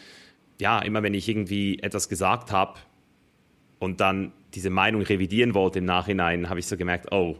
ja, 0.59 0.79
immer 0.79 1.03
wenn 1.03 1.13
ich 1.13 1.27
irgendwie 1.27 1.79
etwas 1.79 2.09
gesagt 2.09 2.51
habe 2.51 2.79
und 3.79 4.01
dann 4.01 4.33
diese 4.53 4.69
Meinung 4.69 5.01
revidieren 5.01 5.53
wollte 5.53 5.79
im 5.79 5.85
Nachhinein, 5.85 6.49
habe 6.49 6.59
ich 6.59 6.67
so 6.67 6.77
gemerkt, 6.77 7.11
oh, 7.11 7.37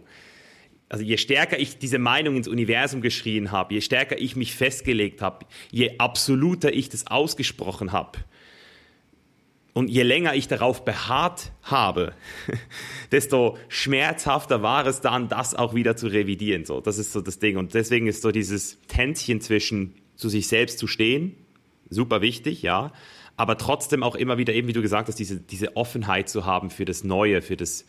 also 0.88 1.04
je 1.04 1.18
stärker 1.18 1.60
ich 1.60 1.78
diese 1.78 2.00
Meinung 2.00 2.36
ins 2.36 2.48
Universum 2.48 3.02
geschrien 3.02 3.52
habe, 3.52 3.76
je 3.76 3.82
stärker 3.82 4.20
ich 4.20 4.36
mich 4.36 4.56
festgelegt 4.56 5.22
habe, 5.22 5.46
je 5.70 5.98
absoluter 6.00 6.74
ich 6.74 6.90
das 6.90 7.08
ausgesprochen 7.08 7.92
habe, 7.92 8.20
Und 9.74 9.90
je 9.90 10.02
länger 10.02 10.34
ich 10.34 10.48
darauf 10.48 10.84
beharrt 10.84 11.52
habe, 11.62 12.14
desto 13.12 13.58
schmerzhafter 13.68 14.62
war 14.64 14.86
es 14.88 15.02
dann, 15.02 15.30
das 15.30 15.54
auch 15.54 15.76
wieder 15.76 15.96
zu 15.96 16.08
revidieren. 16.08 16.66
So, 16.66 16.82
das 16.82 16.98
ist 16.98 17.14
so 17.14 17.22
das 17.22 17.40
Ding. 17.40 17.56
Und 17.56 17.74
deswegen 17.76 18.08
ist 18.08 18.24
so 18.24 18.32
dieses 18.32 18.80
Tänzchen 18.88 19.42
zwischen 19.42 19.96
zu 20.16 20.28
sich 20.28 20.48
selbst 20.48 20.80
zu 20.80 20.88
stehen, 20.88 21.36
super 21.90 22.22
wichtig, 22.22 22.62
ja. 22.62 22.92
Aber 23.36 23.58
trotzdem 23.58 24.04
auch 24.04 24.16
immer 24.16 24.38
wieder, 24.38 24.54
eben 24.54 24.68
wie 24.68 24.74
du 24.74 24.82
gesagt 24.82 25.08
hast, 25.08 25.18
diese, 25.18 25.40
diese 25.40 25.76
Offenheit 25.78 26.30
zu 26.30 26.46
haben 26.46 26.70
für 26.70 26.86
das 26.86 27.04
Neue, 27.04 27.42
für 27.42 27.56
das, 27.56 27.86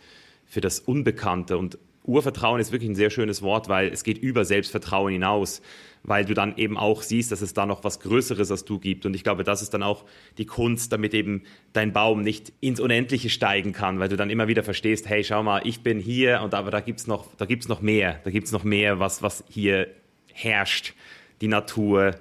für 0.47 0.61
das 0.61 0.81
Unbekannte. 0.81 1.59
Und 1.59 1.79
Urvertrauen 2.05 2.61
ist 2.61 2.73
wirklich 2.73 2.91
ein 2.91 2.95
sehr 2.95 3.11
schönes 3.11 3.43
Wort, 3.43 3.69
weil 3.69 3.89
es 3.89 4.05
geht 4.05 4.19
über 4.19 4.45
Selbstvertrauen 4.45 5.13
hinaus 5.13 5.61
weil 6.03 6.25
du 6.25 6.35
dann 6.35 6.57
eben 6.57 6.77
auch 6.77 7.03
siehst, 7.03 7.31
dass 7.31 7.43
es 7.43 7.55
da 7.55 7.67
noch 7.67 7.85
was 7.85 8.01
Größeres 8.01 8.51
als 8.51 8.65
du 8.65 8.79
gibt. 8.79 9.05
Und 9.07 9.15
ich 9.15 9.23
glaube, 9.23 9.45
das 9.45 9.63
ist 9.63 9.75
dann 9.75 9.83
auch 9.83 10.05
die 10.39 10.47
Kunst, 10.47 10.93
damit 10.93 11.15
eben 11.15 11.43
dein 11.73 11.93
Baum 11.93 12.23
nicht 12.23 12.53
ins 12.61 12.81
Unendliche 12.81 13.29
steigen 13.29 13.73
kann, 13.73 14.01
weil 14.01 14.09
du 14.09 14.17
dann 14.17 14.31
immer 14.31 14.49
wieder 14.49 14.63
verstehst, 14.63 15.09
hey, 15.09 15.23
schau 15.25 15.43
mal, 15.43 15.63
ich 15.65 15.83
bin 15.83 15.99
hier 15.99 16.41
und 16.43 16.55
aber 16.55 16.71
da 16.71 16.81
gibt's 16.81 17.07
noch, 17.07 17.35
da 17.37 17.45
gibt's 17.45 17.69
noch 17.69 17.83
mehr, 17.83 18.21
da 18.25 18.31
gibt's 18.31 18.53
noch 18.53 18.65
mehr, 18.65 18.99
was, 18.99 19.23
was 19.23 19.45
hier 19.49 19.89
herrscht. 20.33 20.95
Die 21.41 21.49
Natur, 21.49 22.17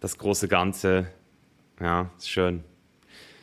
das 0.00 0.18
große 0.18 0.48
Ganze. 0.48 1.08
Ja, 1.80 2.10
ist 2.16 2.30
schön. 2.30 2.64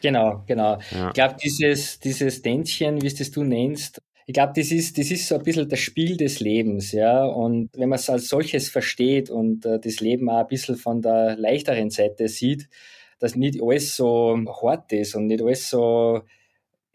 Genau, 0.02 0.44
genau. 0.46 0.78
Ja. 0.92 1.08
Ich 1.08 1.14
glaube, 1.14 1.36
dieses, 1.42 2.00
dieses 2.00 2.42
Tänzchen, 2.42 3.02
wie 3.02 3.08
es 3.08 3.16
das 3.16 3.32
du 3.32 3.44
nennst, 3.44 4.02
ich 4.28 4.34
glaube, 4.34 4.54
das 4.56 4.72
ist, 4.72 4.98
das 4.98 5.12
ist 5.12 5.28
so 5.28 5.36
ein 5.36 5.44
bisschen 5.44 5.70
das 5.70 5.80
Spiel 5.80 6.18
des 6.18 6.40
Lebens, 6.40 6.92
ja. 6.92 7.26
Und 7.26 7.70
wenn 7.76 7.90
man 7.90 8.00
es 8.00 8.10
als 8.10 8.28
solches 8.28 8.70
versteht 8.70 9.30
und 9.30 9.66
äh, 9.66 9.80
das 9.80 10.00
Leben 10.00 10.30
auch 10.30 10.40
ein 10.40 10.48
bisschen 10.48 10.78
von 10.78 11.02
der 11.02 11.36
leichteren 11.38 11.92
Seite 11.92 12.28
sieht, 12.28 12.68
dass 13.20 13.36
nicht 13.36 13.62
alles 13.62 13.96
so 13.96 14.38
hart 14.62 14.92
ist 14.94 15.16
und 15.16 15.28
nicht 15.28 15.44
alles 15.44 15.70
so, 15.70 16.22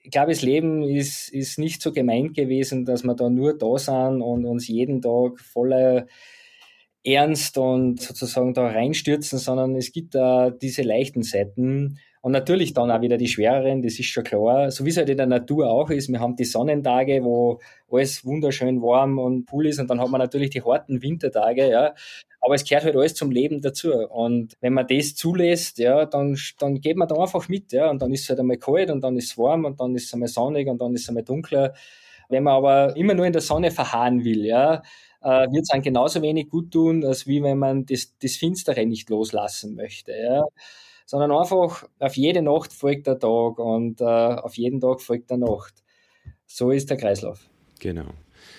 ich 0.03 0.11
glaube, 0.11 0.33
das 0.33 0.42
Leben 0.42 0.83
ist, 0.83 1.29
ist 1.29 1.59
nicht 1.59 1.83
so 1.83 1.92
gemeint 1.92 2.35
gewesen, 2.35 2.85
dass 2.85 3.05
wir 3.05 3.14
da 3.14 3.31
nur 3.31 3.57
da 3.57 3.79
sind 3.79 4.23
und 4.23 4.44
uns 4.44 4.66
jeden 4.66 5.01
Tag 5.01 5.38
voller 5.38 6.07
Ernst 7.04 7.56
und 7.56 8.00
sozusagen 8.00 8.52
da 8.54 8.66
reinstürzen, 8.66 9.38
sondern 9.38 9.74
es 9.74 9.92
gibt 9.92 10.14
da 10.14 10.50
diese 10.50 10.82
leichten 10.82 11.22
Seiten. 11.22 11.98
Und 12.22 12.32
natürlich 12.32 12.74
dann 12.74 12.90
auch 12.90 13.00
wieder 13.00 13.16
die 13.16 13.28
schwereren, 13.28 13.80
das 13.80 13.98
ist 13.98 14.06
schon 14.08 14.24
klar. 14.24 14.70
So 14.70 14.84
wie 14.84 14.90
es 14.90 14.98
halt 14.98 15.08
in 15.08 15.16
der 15.16 15.26
Natur 15.26 15.70
auch 15.70 15.88
ist. 15.88 16.10
Wir 16.10 16.20
haben 16.20 16.36
die 16.36 16.44
Sonnentage, 16.44 17.24
wo 17.24 17.60
alles 17.90 18.26
wunderschön 18.26 18.82
warm 18.82 19.18
und 19.18 19.50
cool 19.52 19.66
ist. 19.66 19.80
Und 19.80 19.88
dann 19.88 20.00
hat 20.00 20.10
man 20.10 20.18
natürlich 20.18 20.50
die 20.50 20.62
harten 20.62 21.02
Wintertage, 21.02 21.70
ja. 21.70 21.94
Aber 22.42 22.54
es 22.54 22.64
gehört 22.64 22.84
halt 22.84 22.96
alles 22.96 23.14
zum 23.14 23.30
Leben 23.30 23.62
dazu. 23.62 23.92
Und 23.92 24.54
wenn 24.60 24.74
man 24.74 24.86
das 24.86 25.14
zulässt, 25.14 25.78
ja, 25.78 26.04
dann, 26.04 26.36
dann 26.58 26.80
geht 26.82 26.98
man 26.98 27.08
da 27.08 27.14
einfach 27.14 27.48
mit, 27.48 27.72
ja. 27.72 27.88
Und 27.90 28.02
dann 28.02 28.12
ist 28.12 28.24
es 28.24 28.28
halt 28.28 28.40
einmal 28.40 28.58
kalt 28.58 28.90
und 28.90 29.00
dann 29.02 29.16
ist 29.16 29.30
es 29.30 29.38
warm 29.38 29.64
und 29.64 29.80
dann 29.80 29.94
ist 29.94 30.04
es 30.04 30.12
einmal 30.12 30.28
sonnig 30.28 30.68
und 30.68 30.78
dann 30.82 30.94
ist 30.94 31.02
es 31.02 31.08
einmal 31.08 31.24
dunkler. 31.24 31.72
Wenn 32.28 32.44
man 32.44 32.54
aber 32.54 32.96
immer 32.96 33.14
nur 33.14 33.26
in 33.26 33.32
der 33.32 33.42
Sonne 33.42 33.70
verharren 33.70 34.24
will, 34.24 34.44
ja, 34.44 34.82
äh, 35.22 35.50
wird 35.50 35.62
es 35.62 35.70
einem 35.70 35.83
genauso 35.83 36.22
wenig 36.22 36.48
gut 36.48 36.70
tun, 36.70 37.04
als 37.04 37.26
wie 37.26 37.42
wenn 37.42 37.59
man 37.59 37.87
das, 37.87 38.14
das 38.22 38.37
Finstere 38.37 38.87
nicht 38.87 39.11
loslassen 39.11 39.74
möchte, 39.74 40.12
ja 40.12 40.44
sondern 41.11 41.33
einfach 41.33 41.88
auf 41.98 42.16
jede 42.16 42.40
Nacht 42.40 42.72
folgt 42.72 43.09
der 43.09 43.18
Tag 43.18 43.59
und 43.59 44.00
äh, 44.00 44.04
auf 44.04 44.56
jeden 44.56 44.80
Tag 44.80 45.00
folgt 45.00 45.28
der 45.28 45.38
Nacht. 45.38 45.74
So 46.46 46.70
ist 46.70 46.88
der 46.88 46.98
Kreislauf. 46.98 47.40
Genau. 47.80 48.06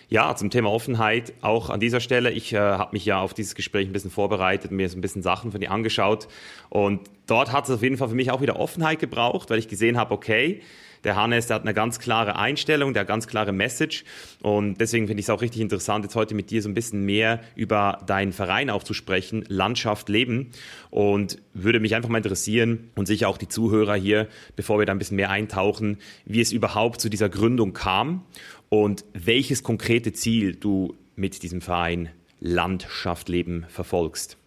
Ja, 0.09 0.35
zum 0.35 0.49
Thema 0.49 0.69
Offenheit 0.69 1.31
auch 1.39 1.69
an 1.69 1.79
dieser 1.79 2.01
Stelle. 2.01 2.29
Ich 2.31 2.51
äh, 2.51 2.57
habe 2.57 2.91
mich 2.91 3.05
ja 3.05 3.21
auf 3.21 3.33
dieses 3.33 3.55
Gespräch 3.55 3.87
ein 3.87 3.93
bisschen 3.93 4.11
vorbereitet, 4.11 4.71
mir 4.71 4.89
so 4.89 4.97
ein 4.97 5.01
bisschen 5.01 5.21
Sachen 5.21 5.51
von 5.53 5.61
dir 5.61 5.71
angeschaut 5.71 6.27
und 6.69 6.99
dort 7.25 7.53
hat 7.53 7.69
es 7.69 7.71
auf 7.71 7.81
jeden 7.83 7.95
Fall 7.95 8.09
für 8.09 8.15
mich 8.15 8.31
auch 8.31 8.41
wieder 8.41 8.59
Offenheit 8.59 8.99
gebraucht, 8.99 9.49
weil 9.49 9.57
ich 9.57 9.69
gesehen 9.69 9.97
habe, 9.97 10.13
okay, 10.13 10.61
der 11.03 11.15
Hannes, 11.15 11.47
der 11.47 11.55
hat 11.55 11.63
eine 11.63 11.73
ganz 11.73 11.99
klare 11.99 12.35
Einstellung, 12.35 12.93
der 12.93 13.01
hat 13.01 13.07
ganz 13.07 13.27
klare 13.27 13.51
Message. 13.51 14.03
Und 14.41 14.79
deswegen 14.79 15.07
finde 15.07 15.19
ich 15.19 15.25
es 15.25 15.29
auch 15.29 15.41
richtig 15.41 15.61
interessant, 15.61 16.05
jetzt 16.05 16.15
heute 16.15 16.35
mit 16.35 16.51
dir 16.51 16.61
so 16.61 16.69
ein 16.69 16.73
bisschen 16.73 17.03
mehr 17.03 17.41
über 17.55 17.99
deinen 18.05 18.33
Verein 18.33 18.69
auch 18.69 18.83
zu 18.83 18.93
sprechen, 18.93 19.43
Landschaft 19.47 20.09
Leben. 20.09 20.51
Und 20.89 21.39
würde 21.53 21.79
mich 21.79 21.95
einfach 21.95 22.09
mal 22.09 22.17
interessieren 22.17 22.91
und 22.95 23.07
sicher 23.07 23.29
auch 23.29 23.37
die 23.37 23.47
Zuhörer 23.47 23.95
hier, 23.95 24.27
bevor 24.55 24.79
wir 24.79 24.85
da 24.85 24.91
ein 24.91 24.99
bisschen 24.99 25.17
mehr 25.17 25.29
eintauchen, 25.29 25.97
wie 26.25 26.41
es 26.41 26.51
überhaupt 26.51 27.01
zu 27.01 27.09
dieser 27.09 27.29
Gründung 27.29 27.73
kam 27.73 28.23
und 28.69 29.05
welches 29.13 29.63
konkrete 29.63 30.13
Ziel 30.13 30.55
du 30.55 30.95
mit 31.15 31.43
diesem 31.43 31.61
Verein 31.61 32.09
Landschaft 32.39 33.29
Leben 33.29 33.65
verfolgst. 33.69 34.37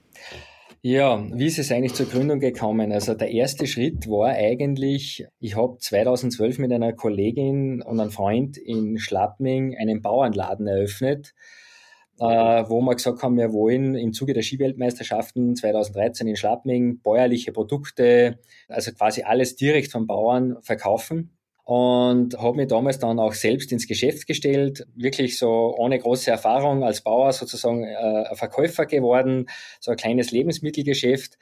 Ja, 0.86 1.26
wie 1.32 1.46
ist 1.46 1.58
es 1.58 1.72
eigentlich 1.72 1.94
zur 1.94 2.04
Gründung 2.04 2.40
gekommen? 2.40 2.92
Also 2.92 3.14
der 3.14 3.30
erste 3.30 3.66
Schritt 3.66 4.06
war 4.06 4.28
eigentlich, 4.28 5.26
ich 5.40 5.56
habe 5.56 5.78
2012 5.78 6.58
mit 6.58 6.70
einer 6.72 6.92
Kollegin 6.92 7.80
und 7.80 8.00
einem 8.00 8.10
Freund 8.10 8.58
in 8.58 8.98
Schlappming 8.98 9.78
einen 9.78 10.02
Bauernladen 10.02 10.66
eröffnet, 10.66 11.32
äh, 12.18 12.24
wo 12.24 12.82
wir 12.82 12.96
gesagt 12.96 13.22
haben, 13.22 13.38
wir 13.38 13.54
wollen 13.54 13.94
im 13.94 14.12
Zuge 14.12 14.34
der 14.34 14.42
Skiweltmeisterschaften 14.42 15.56
2013 15.56 16.26
in 16.26 16.36
Schlappming 16.36 17.00
bäuerliche 17.00 17.52
Produkte, 17.52 18.38
also 18.68 18.92
quasi 18.92 19.22
alles 19.22 19.56
direkt 19.56 19.90
vom 19.90 20.06
Bauern 20.06 20.58
verkaufen 20.60 21.33
und 21.64 22.38
habe 22.38 22.58
mich 22.58 22.68
damals 22.68 22.98
dann 22.98 23.18
auch 23.18 23.32
selbst 23.32 23.72
ins 23.72 23.88
Geschäft 23.88 24.26
gestellt, 24.26 24.86
wirklich 24.94 25.38
so 25.38 25.74
ohne 25.76 25.98
große 25.98 26.30
Erfahrung 26.30 26.84
als 26.84 27.00
Bauer 27.00 27.32
sozusagen 27.32 27.84
äh, 27.84 28.34
Verkäufer 28.36 28.84
geworden, 28.84 29.46
so 29.80 29.90
ein 29.90 29.96
kleines 29.96 30.30
Lebensmittelgeschäft. 30.30 31.38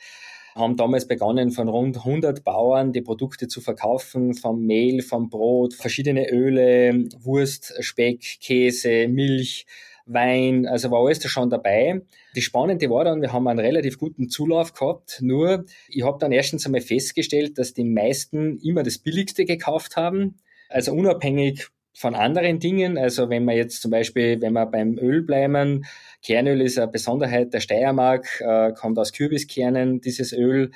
Haben 0.55 0.77
damals 0.77 1.09
begonnen, 1.09 1.51
von 1.51 1.69
rund 1.69 1.97
100 1.97 2.45
Bauern 2.45 2.93
die 2.93 3.01
Produkte 3.01 3.49
zu 3.49 3.61
verkaufen, 3.61 4.35
vom 4.35 4.65
Mehl, 4.65 5.01
vom 5.03 5.31
Brot, 5.31 5.75
verschiedene 5.75 6.31
Öle, 6.31 7.07
Wurst, 7.21 7.73
Speck, 7.81 8.21
Käse, 8.41 9.09
Milch, 9.09 9.67
Wein, 10.07 10.67
also 10.67 10.91
war 10.91 11.05
alles 11.05 11.21
da 11.21 11.29
schon 11.29 11.51
dabei. 11.51 12.03
Das 12.35 12.45
Spannende 12.45 12.91
war 12.91 13.05
dann, 13.05 13.21
wir 13.23 13.33
haben 13.33 13.47
einen 13.47 13.61
relativ 13.61 13.99
guten 13.99 14.29
Zulauf 14.29 14.73
gehabt, 14.75 15.19
nur 15.21 15.65
ich 15.89 16.03
habe 16.03 16.19
dann 16.19 16.33
erstens 16.33 16.67
einmal 16.67 16.81
festgestellt, 16.81 17.59
dass 17.59 17.75
die 17.75 17.85
meisten 17.85 18.59
immer 18.59 18.83
das 18.83 18.99
Billigste 18.99 19.45
gekauft 19.45 19.97
haben, 19.97 20.39
also 20.69 20.93
unabhängig 20.93 21.69
von 21.95 22.15
anderen 22.15 22.59
Dingen. 22.59 22.99
Also 22.99 23.29
wenn 23.29 23.45
man 23.45 23.57
jetzt 23.57 23.83
zum 23.83 23.91
Beispiel, 23.91 24.41
wenn 24.41 24.55
wir 24.55 24.67
beim 24.67 24.99
Öl 24.99 25.23
bleiben, 25.23 25.85
Kernöl 26.23 26.61
ist 26.63 26.79
eine 26.79 26.91
Besonderheit 26.91 27.53
der 27.53 27.61
Steiermark, 27.61 28.41
äh, 28.41 28.73
kommt 28.73 28.99
aus 28.99 29.13
Kürbiskernen, 29.13 30.01
dieses 30.01 30.33
Öl 30.33 30.71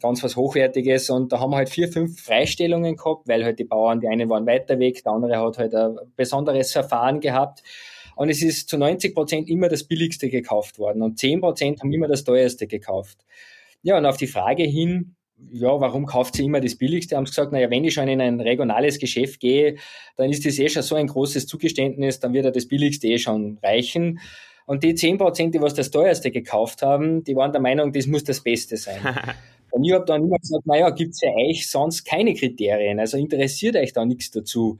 ganz 0.00 0.22
was 0.22 0.36
Hochwertiges 0.36 1.08
und 1.10 1.32
da 1.32 1.40
haben 1.40 1.50
wir 1.50 1.56
halt 1.56 1.68
vier, 1.68 1.88
fünf 1.88 2.20
Freistellungen 2.20 2.96
gehabt, 2.96 3.28
weil 3.28 3.44
halt 3.44 3.58
die 3.58 3.64
Bauern, 3.64 4.00
die 4.00 4.08
einen 4.08 4.28
waren 4.28 4.46
weiter 4.46 4.78
weg, 4.78 5.02
der 5.04 5.12
andere 5.12 5.38
hat 5.40 5.58
halt 5.58 5.74
ein 5.74 5.96
besonderes 6.16 6.72
Verfahren 6.72 7.20
gehabt 7.20 7.62
und 8.16 8.28
es 8.28 8.42
ist 8.42 8.68
zu 8.68 8.78
90 8.78 9.14
Prozent 9.14 9.48
immer 9.48 9.68
das 9.68 9.84
Billigste 9.84 10.28
gekauft 10.28 10.78
worden 10.78 11.02
und 11.02 11.18
10 11.18 11.40
Prozent 11.40 11.80
haben 11.80 11.92
immer 11.92 12.08
das 12.08 12.24
Teuerste 12.24 12.66
gekauft. 12.66 13.18
Ja, 13.82 13.98
und 13.98 14.06
auf 14.06 14.16
die 14.16 14.26
Frage 14.26 14.64
hin, 14.64 15.14
ja, 15.50 15.68
warum 15.80 16.06
kauft 16.06 16.36
sie 16.36 16.44
immer 16.44 16.60
das 16.60 16.76
Billigste? 16.76 17.16
Haben 17.16 17.26
sie 17.26 17.32
gesagt, 17.32 17.52
naja, 17.52 17.70
wenn 17.70 17.84
ich 17.84 17.94
schon 17.94 18.08
in 18.08 18.20
ein 18.20 18.40
regionales 18.40 18.98
Geschäft 18.98 19.40
gehe, 19.40 19.76
dann 20.16 20.30
ist 20.30 20.46
das 20.46 20.58
eh 20.58 20.68
schon 20.68 20.82
so 20.82 20.94
ein 20.94 21.06
großes 21.06 21.46
Zugeständnis, 21.46 22.20
dann 22.20 22.32
wird 22.32 22.44
ja 22.44 22.50
das 22.50 22.68
Billigste 22.68 23.08
eh 23.08 23.18
schon 23.18 23.58
reichen. 23.62 24.20
Und 24.66 24.82
die 24.82 24.94
10 24.94 25.18
Prozent, 25.18 25.54
die 25.54 25.60
was 25.60 25.74
das 25.74 25.90
teuerste 25.90 26.30
gekauft 26.30 26.82
haben, 26.82 27.24
die 27.24 27.36
waren 27.36 27.52
der 27.52 27.60
Meinung, 27.60 27.92
das 27.92 28.06
muss 28.06 28.24
das 28.24 28.42
Beste 28.42 28.76
sein. 28.76 29.00
Und 29.70 29.84
ich 29.84 29.92
habe 29.92 30.04
dann 30.04 30.22
immer 30.22 30.38
gesagt, 30.38 30.66
naja, 30.66 30.88
gibt's 30.90 31.20
ja 31.20 31.30
euch 31.34 31.68
sonst 31.68 32.04
keine 32.04 32.32
Kriterien, 32.34 33.00
also 33.00 33.18
interessiert 33.18 33.74
euch 33.74 33.92
da 33.92 34.04
nichts 34.04 34.30
dazu. 34.30 34.78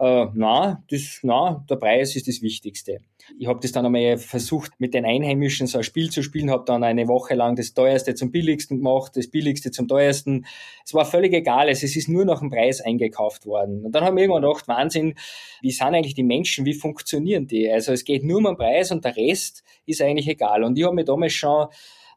Äh, 0.00 0.26
na, 0.34 0.82
das, 0.90 1.20
na, 1.22 1.64
der 1.68 1.76
Preis 1.76 2.14
ist 2.14 2.28
das 2.28 2.40
Wichtigste. 2.40 2.98
Ich 3.38 3.46
habe 3.46 3.58
das 3.60 3.72
dann 3.72 3.84
einmal 3.84 4.16
versucht, 4.16 4.72
mit 4.78 4.94
den 4.94 5.04
Einheimischen 5.04 5.66
so 5.66 5.78
ein 5.78 5.84
Spiel 5.84 6.10
zu 6.10 6.22
spielen, 6.22 6.50
habe 6.50 6.64
dann 6.64 6.84
eine 6.84 7.08
Woche 7.08 7.34
lang 7.34 7.56
das 7.56 7.74
teuerste 7.74 8.14
zum 8.14 8.30
billigsten 8.30 8.78
gemacht, 8.78 9.12
das 9.16 9.28
billigste 9.28 9.70
zum 9.70 9.88
teuersten. 9.88 10.46
Es 10.84 10.94
war 10.94 11.04
völlig 11.04 11.32
egal, 11.34 11.68
es 11.68 11.82
ist 11.82 12.08
nur 12.08 12.24
nach 12.24 12.38
dem 12.38 12.50
Preis 12.50 12.80
eingekauft 12.80 13.44
worden. 13.44 13.84
Und 13.84 13.92
dann 13.92 14.04
haben 14.04 14.16
wir 14.16 14.22
irgendwann 14.22 14.42
gedacht, 14.42 14.68
Wahnsinn, 14.68 15.14
wie 15.60 15.72
sind 15.72 15.88
eigentlich 15.94 16.14
die 16.14 16.22
Menschen, 16.22 16.64
wie 16.64 16.74
funktionieren 16.74 17.46
die? 17.46 17.70
Also 17.70 17.92
es 17.92 18.04
geht 18.04 18.24
nur 18.24 18.38
um 18.38 18.44
den 18.44 18.56
Preis 18.56 18.92
und 18.92 19.04
der 19.04 19.16
Rest 19.16 19.64
ist 19.84 20.00
eigentlich 20.00 20.28
egal. 20.28 20.62
Und 20.62 20.78
ich 20.78 20.84
habe 20.84 20.94
mir 20.94 21.04
damals 21.04 21.32
schon 21.32 21.66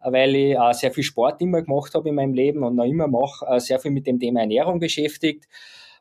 weil 0.04 0.36
ich 0.36 0.56
äh, 0.56 0.74
sehr 0.74 0.92
viel 0.92 1.04
Sport 1.04 1.42
immer 1.42 1.62
gemacht 1.62 1.94
habe 1.94 2.10
in 2.10 2.16
meinem 2.16 2.34
Leben 2.34 2.64
und 2.64 2.76
noch 2.76 2.86
immer 2.86 3.08
mache, 3.08 3.46
äh, 3.46 3.60
sehr 3.60 3.78
viel 3.80 3.92
mit 3.92 4.08
dem 4.08 4.20
Thema 4.20 4.40
Ernährung 4.40 4.80
beschäftigt 4.80 5.48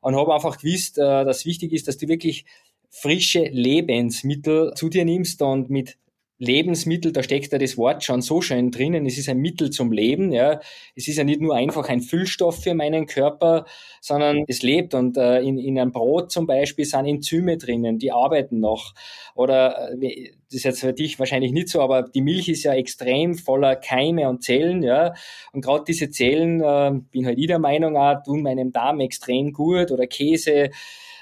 und 0.01 0.17
habe 0.17 0.35
einfach 0.35 0.59
gewusst, 0.59 0.99
äh, 0.99 1.25
dass 1.25 1.47
wichtig 1.47 1.73
ist, 1.73 1.89
dass 1.89 1.97
du 1.97 2.09
wirklich 2.09 2.45
frische 2.91 3.45
Lebensmittel 3.45 4.73
zu 4.75 4.89
dir 4.89 5.05
nimmst 5.05 5.43
und 5.43 5.71
mit 5.71 5.97
Lebensmittel, 6.41 7.13
da 7.13 7.23
steckt 7.23 7.53
ja 7.53 7.59
das 7.59 7.77
Wort 7.77 8.03
schon 8.03 8.23
so 8.23 8.41
schön 8.41 8.71
drinnen. 8.71 9.05
Es 9.05 9.19
ist 9.19 9.29
ein 9.29 9.39
Mittel 9.39 9.69
zum 9.69 9.93
Leben. 9.93 10.33
Ja. 10.33 10.61
Es 10.97 11.07
ist 11.07 11.19
ja 11.19 11.25
nicht 11.25 11.43
nur 11.43 11.55
einfach 11.55 11.87
ein 11.91 12.01
Füllstoff 12.01 12.63
für 12.63 12.73
meinen 12.75 13.05
Körper, 13.05 13.67
sondern 14.01 14.45
es 14.49 14.63
lebt. 14.63 14.95
Und 14.95 15.19
äh, 15.19 15.41
in, 15.41 15.59
in 15.59 15.79
einem 15.79 15.93
Brot 15.93 16.33
zum 16.33 16.47
Beispiel 16.47 16.87
sind 16.87 17.05
Enzyme 17.05 17.59
drinnen, 17.59 17.99
die 17.99 18.11
arbeiten 18.11 18.59
noch. 18.59 18.95
Oder 19.35 19.93
äh, 20.01 20.31
das 20.47 20.57
ist 20.57 20.65
jetzt 20.65 20.81
für 20.81 20.95
dich 20.95 21.19
wahrscheinlich 21.19 21.53
nicht 21.53 21.69
so, 21.69 21.83
aber 21.83 22.05
die 22.05 22.23
Milch 22.23 22.49
ist 22.49 22.63
ja 22.63 22.73
extrem 22.73 23.35
voller 23.35 23.77
Keime 23.77 24.27
und 24.27 24.43
Zellen. 24.43 24.83
Ja. 24.83 25.13
Und 25.53 25.63
gerade 25.63 25.85
diese 25.87 26.09
Zellen, 26.09 26.63
äh, 26.63 26.91
bin 27.11 27.27
halt 27.27 27.39
ich 27.39 27.49
der 27.49 27.59
Meinung, 27.59 27.99
auch, 27.99 28.23
tun 28.25 28.43
meinem 28.43 28.73
Darm 28.73 29.01
extrem 29.01 29.53
gut. 29.53 29.91
Oder 29.91 30.07
Käse. 30.07 30.71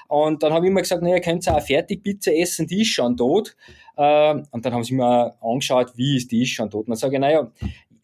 Und 0.09 0.41
dann 0.41 0.53
habe 0.53 0.65
ich 0.65 0.71
immer 0.71 0.81
gesagt, 0.81 1.03
naja, 1.03 1.19
könnt 1.19 1.47
ihr 1.47 1.55
auch 1.55 1.61
Fertigpizza 1.61 2.31
essen, 2.31 2.65
die 2.65 2.81
ist 2.81 2.87
schon 2.87 3.15
tot. 3.15 3.55
Äh, 3.99 4.43
und 4.51 4.65
dann 4.65 4.73
haben 4.73 4.83
sie 4.83 4.95
mir 4.95 5.35
angeschaut, 5.41 5.91
wie 5.95 6.15
ist 6.15 6.31
die 6.31 6.45
schon 6.45 6.69
tot. 6.69 6.85
Und 6.85 6.91
dann 6.91 6.95
sage 6.95 7.15
ich, 7.15 7.19
naja, 7.19 7.51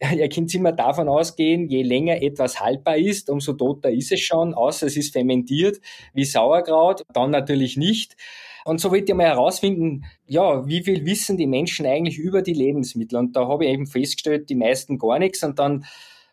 ihr 0.14 0.28
könnt 0.28 0.54
immer 0.54 0.72
davon 0.72 1.08
ausgehen, 1.08 1.68
je 1.68 1.82
länger 1.82 2.22
etwas 2.22 2.60
haltbar 2.60 2.98
ist, 2.98 3.30
umso 3.30 3.54
toter 3.54 3.90
ist 3.90 4.12
es 4.12 4.20
schon, 4.20 4.52
außer 4.52 4.86
es 4.86 4.96
ist 4.98 5.14
fermentiert 5.14 5.80
wie 6.12 6.24
Sauerkraut, 6.24 7.02
dann 7.14 7.30
natürlich 7.30 7.78
nicht. 7.78 8.14
Und 8.66 8.78
so 8.78 8.92
wird 8.92 9.08
ihr 9.08 9.14
mal 9.14 9.26
herausfinden, 9.26 10.04
ja, 10.26 10.66
wie 10.66 10.82
viel 10.82 11.06
wissen 11.06 11.38
die 11.38 11.46
Menschen 11.46 11.86
eigentlich 11.86 12.18
über 12.18 12.42
die 12.42 12.52
Lebensmittel? 12.52 13.18
Und 13.18 13.34
da 13.34 13.48
habe 13.48 13.64
ich 13.64 13.70
eben 13.70 13.86
festgestellt, 13.86 14.50
die 14.50 14.56
meisten 14.56 14.98
gar 14.98 15.18
nichts. 15.18 15.44
Und 15.44 15.58
dann 15.58 15.86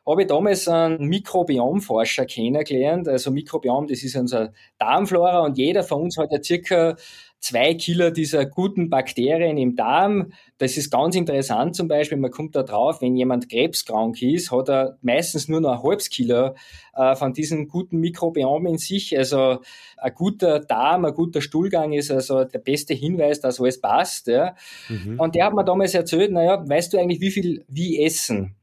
habe 0.06 0.24
ich 0.24 0.28
damals 0.28 0.68
einen 0.68 1.08
Mikrobiomforscher 1.08 2.26
kennengelernt. 2.26 3.08
Also 3.08 3.32
Mikrobiom, 3.32 3.88
das 3.88 4.04
ist 4.04 4.18
unser 4.18 4.52
Darmflora 4.78 5.46
und 5.46 5.58
jeder 5.58 5.84
von 5.84 6.02
uns 6.02 6.18
hat 6.18 6.32
ja 6.32 6.44
circa 6.44 6.98
zwei 7.44 7.74
Kilo 7.74 8.10
dieser 8.10 8.46
guten 8.46 8.90
Bakterien 8.90 9.58
im 9.58 9.76
Darm. 9.76 10.32
Das 10.60 10.78
ist 10.78 10.90
ganz 10.90 11.16
interessant 11.16 11.76
zum 11.76 11.90
Beispiel. 11.90 12.18
Man 12.18 12.32
kommt 12.32 12.56
da 12.56 12.64
drauf, 12.64 13.02
wenn 13.02 13.18
jemand 13.18 13.50
krebskrank 13.50 14.22
ist, 14.22 14.52
hat 14.52 14.70
er 14.70 14.98
meistens 15.02 15.50
nur 15.50 15.60
noch 15.60 15.74
ein 15.74 15.84
halbes 15.84 16.10
Kilo 16.10 16.56
äh, 16.96 17.16
von 17.16 17.34
diesem 17.34 17.68
guten 17.68 18.00
Mikrobiom 18.00 18.66
in 18.66 18.78
sich. 18.78 19.18
Also 19.18 19.60
ein 19.98 20.14
guter 20.16 20.62
Darm, 20.62 21.04
ein 21.04 21.14
guter 21.14 21.42
Stuhlgang 21.42 21.92
ist 21.92 22.12
also 22.12 22.46
der 22.46 22.60
beste 22.60 22.94
Hinweis, 22.94 23.42
dass 23.42 23.60
alles 23.60 23.82
passt. 23.82 24.28
Ja. 24.28 24.56
Mhm. 24.88 25.20
Und 25.20 25.36
der 25.36 25.46
hat 25.46 25.54
mir 25.54 25.66
damals 25.66 25.94
erzählt, 25.94 26.32
naja, 26.32 26.64
weißt 26.66 26.94
du 26.94 26.98
eigentlich, 26.98 27.20
wie 27.20 27.32
viel 27.32 27.66
wir 27.68 28.06
essen? 28.06 28.56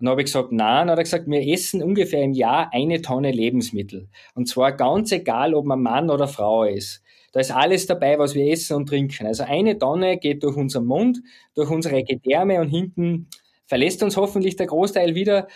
Und 0.00 0.06
dann 0.06 0.12
habe 0.12 0.22
ich 0.22 0.26
gesagt, 0.26 0.50
nein, 0.50 0.86
dann 0.86 0.92
hat 0.92 0.98
er 0.98 1.04
gesagt, 1.04 1.26
wir 1.26 1.46
essen 1.46 1.82
ungefähr 1.82 2.22
im 2.22 2.32
Jahr 2.32 2.72
eine 2.72 3.02
Tonne 3.02 3.32
Lebensmittel. 3.32 4.08
Und 4.34 4.48
zwar 4.48 4.72
ganz 4.72 5.12
egal, 5.12 5.52
ob 5.52 5.66
man 5.66 5.82
Mann 5.82 6.08
oder 6.08 6.26
Frau 6.26 6.64
ist. 6.64 7.02
Da 7.32 7.40
ist 7.40 7.50
alles 7.50 7.86
dabei, 7.86 8.18
was 8.18 8.34
wir 8.34 8.50
essen 8.50 8.76
und 8.76 8.88
trinken. 8.88 9.26
Also 9.26 9.44
eine 9.44 9.78
Tonne 9.78 10.16
geht 10.16 10.42
durch 10.42 10.56
unseren 10.56 10.86
Mund, 10.86 11.20
durch 11.54 11.68
unsere 11.68 12.02
Gedärme 12.02 12.60
und 12.60 12.70
hinten 12.70 13.28
verlässt 13.66 14.02
uns 14.02 14.16
hoffentlich 14.16 14.56
der 14.56 14.68
Großteil 14.68 15.14
wieder. 15.14 15.48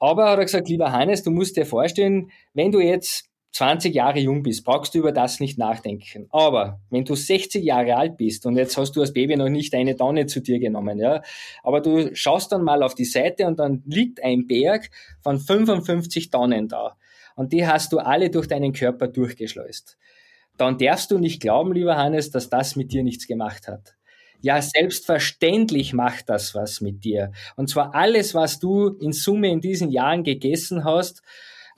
Aber 0.00 0.30
hat 0.30 0.38
er 0.38 0.46
gesagt, 0.46 0.70
lieber 0.70 0.90
Hannes, 0.90 1.22
du 1.22 1.30
musst 1.30 1.58
dir 1.58 1.66
vorstellen, 1.66 2.30
wenn 2.54 2.72
du 2.72 2.80
jetzt 2.80 3.28
20 3.52 3.94
Jahre 3.94 4.18
jung 4.18 4.42
bist, 4.42 4.64
brauchst 4.64 4.94
du 4.94 4.98
über 4.98 5.12
das 5.12 5.38
nicht 5.38 5.58
nachdenken. 5.58 6.26
Aber 6.30 6.80
wenn 6.90 7.04
du 7.04 7.14
60 7.14 7.62
Jahre 7.62 7.96
alt 7.96 8.16
bist 8.16 8.46
und 8.46 8.56
jetzt 8.56 8.76
hast 8.78 8.92
du 8.96 9.02
als 9.02 9.12
Baby 9.12 9.36
noch 9.36 9.50
nicht 9.50 9.74
eine 9.74 9.94
Tonne 9.94 10.26
zu 10.26 10.40
dir 10.40 10.58
genommen, 10.58 10.98
ja, 10.98 11.22
aber 11.62 11.80
du 11.80 12.14
schaust 12.14 12.52
dann 12.52 12.64
mal 12.64 12.82
auf 12.82 12.94
die 12.94 13.04
Seite 13.04 13.46
und 13.46 13.58
dann 13.58 13.82
liegt 13.86 14.22
ein 14.24 14.46
Berg 14.46 14.90
von 15.22 15.38
55 15.38 16.30
Tonnen 16.30 16.68
da. 16.68 16.96
Und 17.36 17.52
die 17.52 17.66
hast 17.66 17.92
du 17.92 17.98
alle 17.98 18.30
durch 18.30 18.48
deinen 18.48 18.72
Körper 18.72 19.08
durchgeschleust. 19.08 19.98
Dann 20.56 20.78
darfst 20.78 21.10
du 21.10 21.18
nicht 21.18 21.40
glauben, 21.40 21.72
lieber 21.72 21.96
Hannes, 21.96 22.30
dass 22.30 22.48
das 22.48 22.76
mit 22.76 22.92
dir 22.92 23.02
nichts 23.02 23.26
gemacht 23.26 23.68
hat. 23.68 23.94
Ja, 24.40 24.60
selbstverständlich 24.60 25.92
macht 25.92 26.28
das 26.28 26.54
was 26.54 26.80
mit 26.80 27.04
dir. 27.04 27.32
Und 27.56 27.70
zwar 27.70 27.94
alles, 27.94 28.34
was 28.34 28.58
du 28.58 28.88
in 28.88 29.12
Summe 29.12 29.50
in 29.50 29.60
diesen 29.60 29.90
Jahren 29.90 30.24
gegessen 30.24 30.84
hast, 30.84 31.22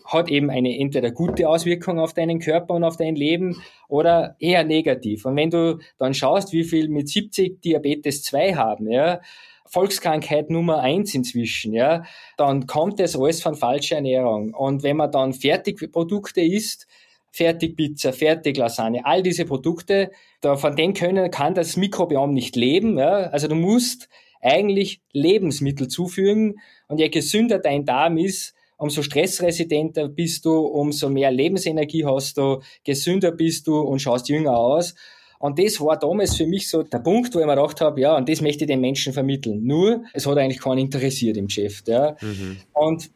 hat 0.05 0.31
eben 0.31 0.51
eine 0.51 0.79
entweder 0.79 1.11
gute 1.11 1.49
Auswirkung 1.49 1.99
auf 1.99 2.13
deinen 2.13 2.39
Körper 2.39 2.75
und 2.75 2.85
auf 2.85 2.97
dein 2.97 3.17
Leben 3.17 3.63
oder 3.89 4.37
eher 4.39 4.65
negativ. 4.65 5.25
Und 5.25 5.37
wenn 5.37 5.51
du 5.51 5.79
dann 5.99 6.15
schaust, 6.15 6.53
wie 6.53 6.65
viel 6.65 6.89
mit 6.89 7.09
70 7.09 7.63
Diabetes 7.63 8.23
2 8.23 8.55
haben, 8.55 8.91
ja, 8.91 9.21
Volkskrankheit 9.67 10.51
Nummer 10.51 10.81
eins 10.81 11.15
inzwischen, 11.15 11.73
ja, 11.73 12.05
dann 12.37 12.67
kommt 12.67 13.01
das 13.01 13.17
alles 13.17 13.43
von 13.43 13.55
falscher 13.55 13.97
Ernährung. 13.97 14.53
Und 14.53 14.83
wenn 14.83 14.99
man 14.99 15.11
dann 15.11 15.33
Fertigprodukte 15.33 16.43
isst, 16.43 16.87
Fertigpizza, 17.33 18.13
Fertiglasagne, 18.13 19.05
all 19.05 19.23
diese 19.23 19.45
Produkte, 19.45 20.13
da, 20.41 20.57
von 20.57 20.77
denen 20.77 20.95
können, 20.95 21.33
kann 21.33 21.55
das 21.55 21.77
Mikrobiom 21.77 22.33
nicht 22.33 22.55
leben. 22.55 22.97
Ja? 22.97 23.31
Also 23.31 23.49
du 23.49 23.57
musst 23.57 24.09
eigentlich 24.41 25.01
Lebensmittel 25.13 25.89
zufügen 25.89 26.61
und 26.87 27.01
je 27.01 27.09
gesünder 27.09 27.59
dein 27.59 27.85
Darm 27.85 28.19
ist, 28.19 28.55
umso 28.77 29.03
stressresidenter 29.03 30.09
bist 30.09 30.45
du, 30.45 30.59
umso 30.59 31.09
mehr 31.09 31.31
Lebensenergie 31.31 32.05
hast 32.05 32.37
du, 32.37 32.61
gesünder 32.85 33.33
bist 33.33 33.67
du 33.67 33.81
und 33.81 34.01
schaust 34.01 34.29
jünger 34.29 34.57
aus. 34.57 34.95
Und 35.39 35.59
das 35.59 35.81
war 35.81 35.99
damals 35.99 36.37
für 36.37 36.47
mich 36.47 36.69
so 36.69 36.83
der 36.83 37.01
Punkt, 37.01 37.35
wo 37.35 37.41
ich 37.41 37.47
mir 37.47 37.55
gedacht 37.55 37.81
habe, 37.81 38.01
ja, 38.01 38.17
und 38.17 38.29
das 38.29 38.41
möchte 38.41 38.65
ich 38.65 38.69
den 38.69 38.81
Menschen 38.81 39.13
vermitteln. 39.13 39.65
Nur, 39.65 40.05
es 40.15 40.27
hat 40.27 40.39
eigentlich 40.39 40.61
keinen 40.61 40.79
interessiert 40.79 41.37
im 41.37 41.49
Geschäft. 41.49 41.89
Ja. 41.89 42.17
Mhm. 42.21 42.57
Und 42.73 43.11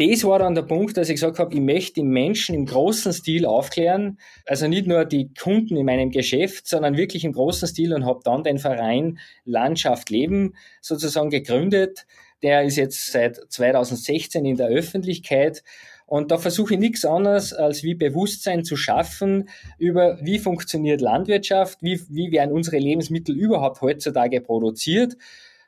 das 0.00 0.24
war 0.24 0.38
dann 0.38 0.54
der 0.54 0.62
Punkt, 0.62 0.96
dass 0.96 1.10
ich 1.10 1.16
gesagt 1.16 1.38
habe, 1.38 1.54
ich 1.54 1.60
möchte 1.60 1.94
die 1.94 2.04
Menschen 2.04 2.54
im 2.54 2.64
großen 2.64 3.12
Stil 3.12 3.44
aufklären. 3.44 4.18
Also 4.46 4.66
nicht 4.66 4.86
nur 4.86 5.04
die 5.04 5.32
Kunden 5.34 5.76
in 5.76 5.84
meinem 5.84 6.10
Geschäft, 6.10 6.66
sondern 6.66 6.96
wirklich 6.96 7.24
im 7.24 7.32
großen 7.32 7.68
Stil 7.68 7.92
und 7.92 8.06
habe 8.06 8.20
dann 8.24 8.42
den 8.42 8.58
Verein 8.58 9.18
Landschaft 9.44 10.08
Leben 10.08 10.54
sozusagen 10.80 11.28
gegründet 11.28 12.06
der 12.42 12.62
ist 12.62 12.76
jetzt 12.76 13.12
seit 13.12 13.36
2016 13.36 14.44
in 14.44 14.56
der 14.56 14.68
Öffentlichkeit. 14.68 15.62
Und 16.06 16.32
da 16.32 16.38
versuche 16.38 16.74
ich 16.74 16.80
nichts 16.80 17.04
anderes, 17.04 17.52
als 17.52 17.84
wie 17.84 17.94
Bewusstsein 17.94 18.64
zu 18.64 18.76
schaffen 18.76 19.48
über, 19.78 20.18
wie 20.20 20.40
funktioniert 20.40 21.00
Landwirtschaft, 21.00 21.82
wie, 21.82 22.00
wie 22.08 22.32
werden 22.32 22.52
unsere 22.52 22.78
Lebensmittel 22.78 23.36
überhaupt 23.36 23.80
heutzutage 23.80 24.40
produziert. 24.40 25.16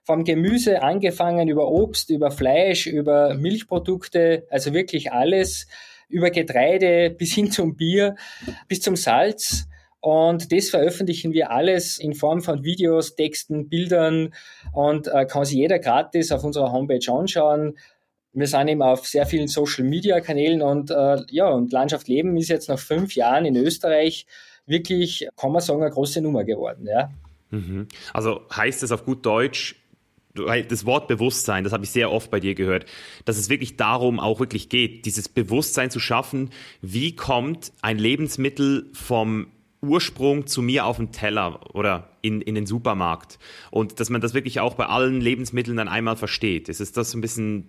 Vom 0.03 0.25
Gemüse 0.25 0.83
angefangen 0.83 1.47
über 1.47 1.69
Obst, 1.69 2.11
über 2.11 2.33
Fleisch, 2.33 2.89
über 2.89 3.35
Milchprodukte, 3.35 4.47
also 4.51 4.75
wirklich 4.75 5.13
alles, 5.13 5.69
über 6.09 6.31
Getreide 6.31 7.11
bis 7.11 7.33
hin 7.33 7.53
zum 7.53 7.77
Bier, 7.77 8.17
bis 8.67 8.81
zum 8.81 8.97
Salz. 8.97 9.69
Und 10.03 10.51
das 10.51 10.69
veröffentlichen 10.69 11.33
wir 11.33 11.53
alles 11.53 11.97
in 11.97 12.15
Form 12.15 12.43
von 12.43 12.65
Videos, 12.65 13.15
Texten, 13.15 13.69
Bildern 13.69 14.35
und 14.73 15.07
äh, 15.07 15.27
kann 15.27 15.45
sich 15.45 15.55
jeder 15.55 15.79
gratis 15.79 16.33
auf 16.33 16.43
unserer 16.43 16.73
Homepage 16.73 17.13
anschauen. 17.13 17.79
Wir 18.33 18.49
sind 18.49 18.67
eben 18.67 18.83
auf 18.83 19.07
sehr 19.07 19.27
vielen 19.27 19.47
Social 19.47 19.85
Media 19.85 20.21
Kanälen 20.21 20.61
und 20.61 20.91
äh, 20.91 21.19
ja, 21.31 21.49
und 21.51 21.71
Landschaft 21.71 22.09
Leben 22.09 22.37
ist 22.37 22.49
jetzt 22.49 22.69
nach 22.69 22.81
fünf 22.81 23.15
Jahren 23.15 23.45
in 23.45 23.55
Österreich 23.55 24.27
wirklich, 24.67 25.29
kann 25.37 25.53
man 25.53 25.63
sagen, 25.63 25.83
eine 25.83 25.93
große 25.93 26.21
Nummer 26.21 26.43
geworden. 26.43 26.89
Ja. 26.89 27.11
Mhm. 27.51 27.87
Also 28.13 28.41
heißt 28.53 28.83
es 28.83 28.91
auf 28.91 29.05
gut 29.05 29.25
Deutsch, 29.25 29.77
das 30.35 30.85
Wort 30.85 31.07
Bewusstsein, 31.07 31.63
das 31.63 31.73
habe 31.73 31.85
ich 31.85 31.91
sehr 31.91 32.11
oft 32.11 32.29
bei 32.29 32.41
dir 32.41 32.57
gehört, 32.57 32.87
dass 33.25 33.37
es 33.39 33.51
wirklich 33.51 33.77
darum 33.77 34.19
auch 34.19 34.41
wirklich 34.41 34.69
geht, 34.69 35.05
dieses 35.07 35.29
Bewusstsein 35.29 35.91
zu 35.91 36.01
schaffen, 36.01 36.51
wie 36.81 37.15
kommt 37.15 37.71
ein 37.83 37.99
Lebensmittel 37.99 38.91
vom 38.95 39.47
Ursprung 39.83 40.47
zu 40.47 40.63
mir 40.63 40.87
auf 40.87 40.97
den 40.97 41.11
Teller 41.11 41.61
oder 41.75 42.09
in, 42.23 42.41
in 42.41 42.55
den 42.55 42.67
Supermarkt. 42.67 43.39
Und 43.71 43.99
dass 43.99 44.11
man 44.11 44.21
das 44.21 44.33
wirklich 44.33 44.61
auch 44.61 44.75
bei 44.75 44.87
allen 44.87 45.21
Lebensmitteln 45.21 45.77
dann 45.77 45.89
einmal 45.89 46.17
versteht. 46.17 46.69
Ist 46.69 46.81
es 46.81 46.93
das 46.93 47.15
ein 47.15 47.21
bisschen. 47.21 47.69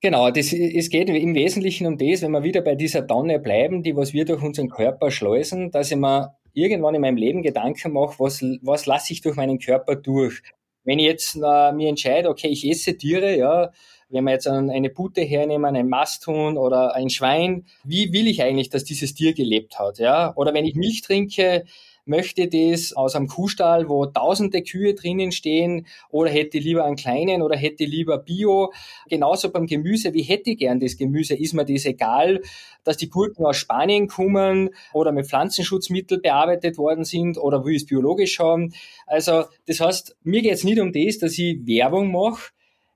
Genau, 0.00 0.30
das, 0.30 0.52
es 0.52 0.90
geht 0.90 1.08
im 1.08 1.34
Wesentlichen 1.34 1.86
um 1.86 1.96
das, 1.96 2.20
wenn 2.20 2.32
wir 2.32 2.42
wieder 2.42 2.60
bei 2.60 2.74
dieser 2.74 3.06
Tonne 3.06 3.38
bleiben, 3.38 3.82
die 3.82 3.96
was 3.96 4.12
wir 4.12 4.26
durch 4.26 4.42
unseren 4.42 4.68
Körper 4.68 5.10
schleusen, 5.10 5.70
dass 5.70 5.90
ich 5.90 5.96
mir 5.96 6.34
irgendwann 6.52 6.94
in 6.94 7.00
meinem 7.00 7.16
Leben 7.16 7.42
Gedanken 7.42 7.92
mache, 7.92 8.16
was, 8.18 8.42
was 8.62 8.84
lasse 8.84 9.14
ich 9.14 9.22
durch 9.22 9.36
meinen 9.36 9.58
Körper 9.58 9.96
durch. 9.96 10.42
Wenn 10.84 10.98
ich 10.98 11.06
jetzt 11.06 11.36
äh, 11.36 11.72
mir 11.72 11.88
entscheide, 11.88 12.28
okay, 12.28 12.48
ich 12.48 12.68
esse 12.68 12.98
Tiere, 12.98 13.36
ja, 13.36 13.72
wenn 14.14 14.24
wir 14.24 14.30
jetzt 14.30 14.46
eine 14.46 14.90
Pute 14.90 15.22
hernehmen, 15.22 15.74
ein 15.74 15.88
Masthuhn 15.88 16.56
oder 16.56 16.94
ein 16.94 17.10
Schwein, 17.10 17.66
wie 17.82 18.12
will 18.12 18.28
ich 18.28 18.42
eigentlich, 18.42 18.70
dass 18.70 18.84
dieses 18.84 19.14
Tier 19.14 19.34
gelebt 19.34 19.78
hat? 19.78 19.98
Ja? 19.98 20.32
Oder 20.36 20.54
wenn 20.54 20.64
ich 20.64 20.76
Milch 20.76 21.02
trinke, 21.02 21.64
möchte 22.06 22.48
das 22.48 22.92
aus 22.92 23.16
einem 23.16 23.26
Kuhstall, 23.26 23.88
wo 23.88 24.06
tausende 24.06 24.62
Kühe 24.62 24.94
drinnen 24.94 25.32
stehen, 25.32 25.86
oder 26.10 26.30
hätte 26.30 26.58
lieber 26.58 26.84
einen 26.84 26.96
kleinen 26.96 27.42
oder 27.42 27.56
hätte 27.56 27.84
lieber 27.84 28.18
Bio. 28.18 28.72
Genauso 29.08 29.50
beim 29.50 29.66
Gemüse, 29.66 30.12
wie 30.14 30.22
hätte 30.22 30.50
ich 30.50 30.58
gern 30.58 30.80
das 30.80 30.96
Gemüse? 30.96 31.34
Ist 31.34 31.54
mir 31.54 31.64
das 31.64 31.84
egal, 31.84 32.42
dass 32.84 32.98
die 32.98 33.08
Gurken 33.08 33.44
aus 33.44 33.56
Spanien 33.56 34.06
kommen 34.06 34.70
oder 34.92 35.12
mit 35.12 35.26
Pflanzenschutzmittel 35.26 36.20
bearbeitet 36.20 36.78
worden 36.78 37.04
sind 37.04 37.38
oder 37.38 37.64
will 37.64 37.74
ich 37.74 37.82
es 37.82 37.86
biologisch 37.86 38.38
haben? 38.38 38.74
Also, 39.06 39.44
das 39.66 39.80
heißt, 39.80 40.16
mir 40.22 40.42
geht 40.42 40.52
es 40.52 40.64
nicht 40.64 40.78
um 40.78 40.92
das, 40.92 41.18
dass 41.18 41.38
ich 41.38 41.66
Werbung 41.66 42.12
mache, 42.12 42.52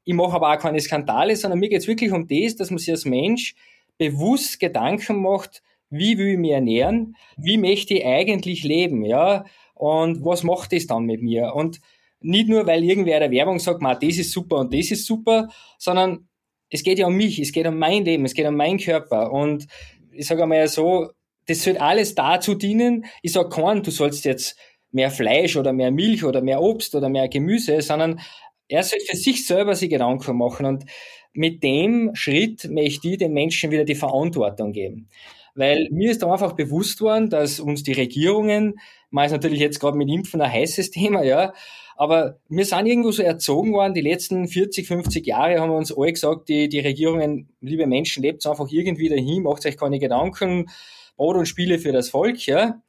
ich 0.09 0.15
mache 0.15 0.37
aber 0.37 0.55
auch 0.55 0.59
keine 0.59 0.81
Skandale, 0.81 1.37
sondern 1.37 1.59
mir 1.59 1.69
geht 1.69 1.83
es 1.83 1.87
wirklich 1.87 2.13
um 2.13 2.27
das, 2.27 2.57
dass 2.57 2.71
man 2.71 2.79
sich 2.79 2.91
als 2.91 3.05
Mensch 3.05 3.55
bewusst 3.99 4.59
Gedanken 4.59 5.21
macht, 5.21 5.63
wie 5.91 6.17
will 6.17 6.29
ich 6.29 6.39
mich 6.39 6.53
ernähren, 6.53 7.15
wie 7.37 7.59
möchte 7.59 7.93
ich 7.93 8.07
eigentlich 8.07 8.65
leben, 8.65 9.05
ja, 9.05 9.45
und 9.75 10.25
was 10.25 10.45
macht 10.45 10.73
das 10.73 10.87
dann 10.87 11.05
mit 11.05 11.21
mir? 11.21 11.55
Und 11.55 11.81
nicht 12.21 12.49
nur, 12.49 12.67
weil 12.67 12.85
irgendwer 12.85 13.21
der 13.21 13.31
Werbung 13.31 13.59
sagt, 13.59 13.83
das 13.83 14.17
ist 14.17 14.33
super 14.33 14.57
und 14.57 14.73
das 14.73 14.91
ist 14.91 15.05
super, 15.05 15.49
sondern 15.77 16.27
es 16.71 16.83
geht 16.83 16.99
ja 16.99 17.07
um 17.07 17.15
mich, 17.15 17.39
es 17.39 17.53
geht 17.53 17.67
um 17.67 17.79
mein 17.79 18.07
Leben, 18.07 18.25
es 18.25 18.33
geht 18.33 18.47
um 18.47 18.57
meinen 18.57 18.79
Körper. 18.79 19.31
Und 19.31 19.67
ich 20.11 20.27
sage 20.27 20.43
einmal 20.43 20.69
so, 20.69 21.11
das 21.47 21.63
soll 21.63 21.77
alles 21.77 22.15
dazu 22.15 22.55
dienen. 22.55 23.05
Ich 23.23 23.33
sage 23.33 23.51
keinen, 23.51 23.83
du 23.83 23.91
sollst 23.91 24.25
jetzt 24.25 24.57
mehr 24.91 25.11
Fleisch 25.11 25.57
oder 25.57 25.75
mehr 25.75 25.91
Milch 25.91 26.25
oder 26.25 26.41
mehr 26.41 26.63
Obst 26.63 26.95
oder 26.95 27.11
mehr 27.11 27.29
Gemüse, 27.29 27.83
sondern 27.83 28.21
er 28.69 28.83
soll 28.83 29.01
für 29.01 29.17
sich 29.17 29.47
selber 29.47 29.75
sich 29.75 29.91
Gedanken 29.91 30.37
machen. 30.37 30.67
Und 30.67 30.85
mit 31.33 31.63
dem 31.63 32.15
Schritt 32.15 32.69
möchte 32.71 33.09
ich 33.09 33.19
den 33.19 33.33
Menschen 33.33 33.71
wieder 33.71 33.85
die 33.85 33.95
Verantwortung 33.95 34.73
geben. 34.73 35.09
Weil 35.55 35.89
mir 35.91 36.11
ist 36.11 36.23
da 36.23 36.31
einfach 36.31 36.53
bewusst 36.53 37.01
worden, 37.01 37.31
dass 37.31 37.59
uns 37.59 37.83
die 37.83 37.93
Regierungen, 37.93 38.79
man 39.11 39.27
ist 39.27 39.33
natürlich 39.33 39.59
jetzt 39.59 39.81
gerade 39.81 39.97
mit 39.97 40.09
Impfen 40.09 40.41
ein 40.41 40.53
heißes 40.53 40.93
Thema, 40.93 41.25
ja, 41.25 41.53
aber 41.97 42.39
wir 42.49 42.65
sind 42.65 42.87
irgendwo 42.87 43.11
so 43.11 43.25
erzogen 43.25 43.73
worden, 43.73 43.93
die 43.93 44.01
letzten 44.01 44.47
40, 44.47 44.87
50 44.87 45.27
Jahre 45.27 45.59
haben 45.59 45.71
wir 45.71 45.77
uns 45.77 45.93
alle 45.93 46.13
gesagt, 46.13 46.49
die, 46.49 46.69
die 46.69 46.79
Regierungen, 46.79 47.49
liebe 47.61 47.89
Menschen, 47.89 48.23
lebt 48.23 48.47
einfach 48.47 48.69
irgendwie 48.71 49.09
dahin, 49.09 49.43
macht 49.43 49.67
euch 49.67 49.77
keine 49.77 49.99
Gedanken, 49.99 50.71
Brot 51.17 51.37
und 51.37 51.47
Spiele 51.47 51.81
für 51.81 51.91
das 51.91 52.11
Volk, 52.11 52.47
ja. 52.47 52.81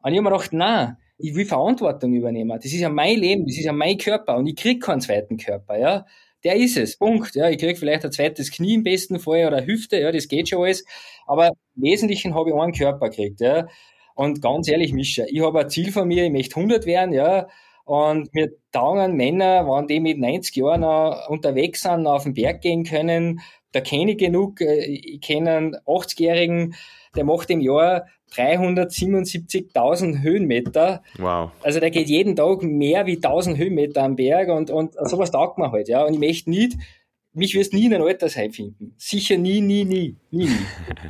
Und 0.00 0.12
ich 0.12 0.18
habe 0.18 0.22
mir 0.22 0.30
gedacht, 0.30 0.54
nein, 0.54 0.96
ich 1.18 1.34
will 1.34 1.46
Verantwortung 1.46 2.12
übernehmen. 2.14 2.50
Das 2.50 2.66
ist 2.66 2.80
ja 2.80 2.88
mein 2.90 3.18
Leben, 3.18 3.46
das 3.46 3.56
ist 3.56 3.64
ja 3.64 3.72
mein 3.72 3.98
Körper 3.98 4.36
und 4.36 4.46
ich 4.46 4.56
krieg 4.56 4.82
keinen 4.82 5.00
zweiten 5.00 5.36
Körper, 5.38 5.78
ja. 5.78 6.06
Der 6.44 6.54
ist 6.56 6.76
es, 6.76 6.96
Punkt. 6.98 7.34
Ja, 7.34 7.48
ich 7.50 7.58
krieg 7.58 7.78
vielleicht 7.78 8.04
ein 8.04 8.12
zweites 8.12 8.50
Knie 8.52 8.74
im 8.74 8.82
besten 8.84 9.18
Fall 9.18 9.46
oder 9.46 9.64
Hüfte, 9.66 9.98
ja, 9.98 10.12
das 10.12 10.28
geht 10.28 10.48
schon 10.48 10.62
alles. 10.62 10.84
Aber 11.26 11.48
im 11.48 11.82
Wesentlichen 11.82 12.34
habe 12.34 12.50
ich 12.50 12.56
einen 12.56 12.72
Körper 12.72 13.08
gekriegt, 13.10 13.40
ja. 13.40 13.66
Und 14.14 14.42
ganz 14.42 14.68
ehrlich, 14.68 14.92
Mischa, 14.92 15.24
ich 15.28 15.40
habe 15.42 15.60
ein 15.60 15.70
Ziel 15.70 15.92
von 15.92 16.08
mir, 16.08 16.24
ich 16.24 16.32
möchte 16.32 16.56
100 16.56 16.86
werden, 16.86 17.12
ja. 17.12 17.48
Und 17.84 18.32
mir 18.34 18.50
taugen 18.72 19.16
Männer, 19.16 19.66
wenn 19.66 19.86
die 19.86 20.00
mit 20.00 20.18
90 20.18 20.56
Jahren 20.56 20.80
noch 20.82 21.28
unterwegs 21.28 21.82
sind, 21.82 22.02
noch 22.02 22.14
auf 22.14 22.24
den 22.24 22.34
Berg 22.34 22.60
gehen 22.60 22.84
können, 22.84 23.40
da 23.72 23.80
kenne 23.80 24.12
ich 24.12 24.18
genug. 24.18 24.60
Äh, 24.60 24.84
ich 24.84 25.20
kenne 25.20 25.50
einen 25.56 25.76
80-Jährigen, 25.86 26.74
der 27.16 27.24
macht 27.24 27.50
im 27.50 27.60
Jahr 27.60 28.06
377.000 28.32 30.22
Höhenmeter. 30.22 31.02
Wow. 31.18 31.50
Also 31.62 31.80
der 31.80 31.90
geht 31.90 32.08
jeden 32.08 32.36
Tag 32.36 32.62
mehr 32.62 33.06
wie 33.06 33.16
1000 33.16 33.56
Höhenmeter 33.58 34.02
am 34.02 34.16
Berg 34.16 34.48
und, 34.48 34.70
und 34.70 34.94
sowas 35.08 35.30
taugt 35.30 35.58
man 35.58 35.72
halt, 35.72 35.88
ja. 35.88 36.04
Und 36.04 36.14
ich 36.14 36.20
möchte 36.20 36.50
nicht, 36.50 36.76
mich 37.32 37.54
wirst 37.54 37.72
nie 37.72 37.86
in 37.86 37.94
ein 37.94 38.02
Altersheim 38.02 38.52
finden. 38.52 38.94
Sicher 38.96 39.36
nie, 39.36 39.60
nie, 39.60 39.84
nie, 39.84 40.16
nie, 40.30 40.46
nie. 40.46 40.50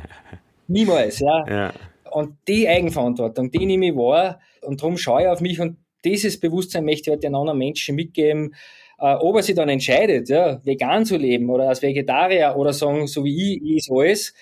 Niemals, 0.67 1.19
ja. 1.19 1.45
ja. 1.47 1.73
Und 2.11 2.35
die 2.47 2.67
Eigenverantwortung, 2.67 3.51
die 3.51 3.65
nehme 3.65 3.87
ich 3.87 3.95
wahr 3.95 4.39
und 4.61 4.81
darum 4.81 4.97
schaue 4.97 5.23
ich 5.23 5.27
auf 5.27 5.41
mich 5.41 5.59
und 5.59 5.77
dieses 6.03 6.39
Bewusstsein 6.39 6.85
möchte 6.85 7.09
ich 7.09 7.13
halt 7.13 7.23
den 7.23 7.35
anderen 7.35 7.57
Menschen 7.57 7.95
mitgeben, 7.95 8.53
äh, 8.99 9.13
ob 9.15 9.35
er 9.35 9.43
sich 9.43 9.55
dann 9.55 9.69
entscheidet, 9.69 10.29
ja, 10.29 10.59
vegan 10.65 11.05
zu 11.05 11.17
leben 11.17 11.49
oder 11.49 11.69
als 11.69 11.81
Vegetarier 11.81 12.55
oder 12.57 12.73
sagen, 12.73 13.07
so 13.07 13.23
wie 13.23 13.55
ich, 13.55 13.61
ich 13.63 13.77
ist 13.77 13.91
alles, 13.91 14.33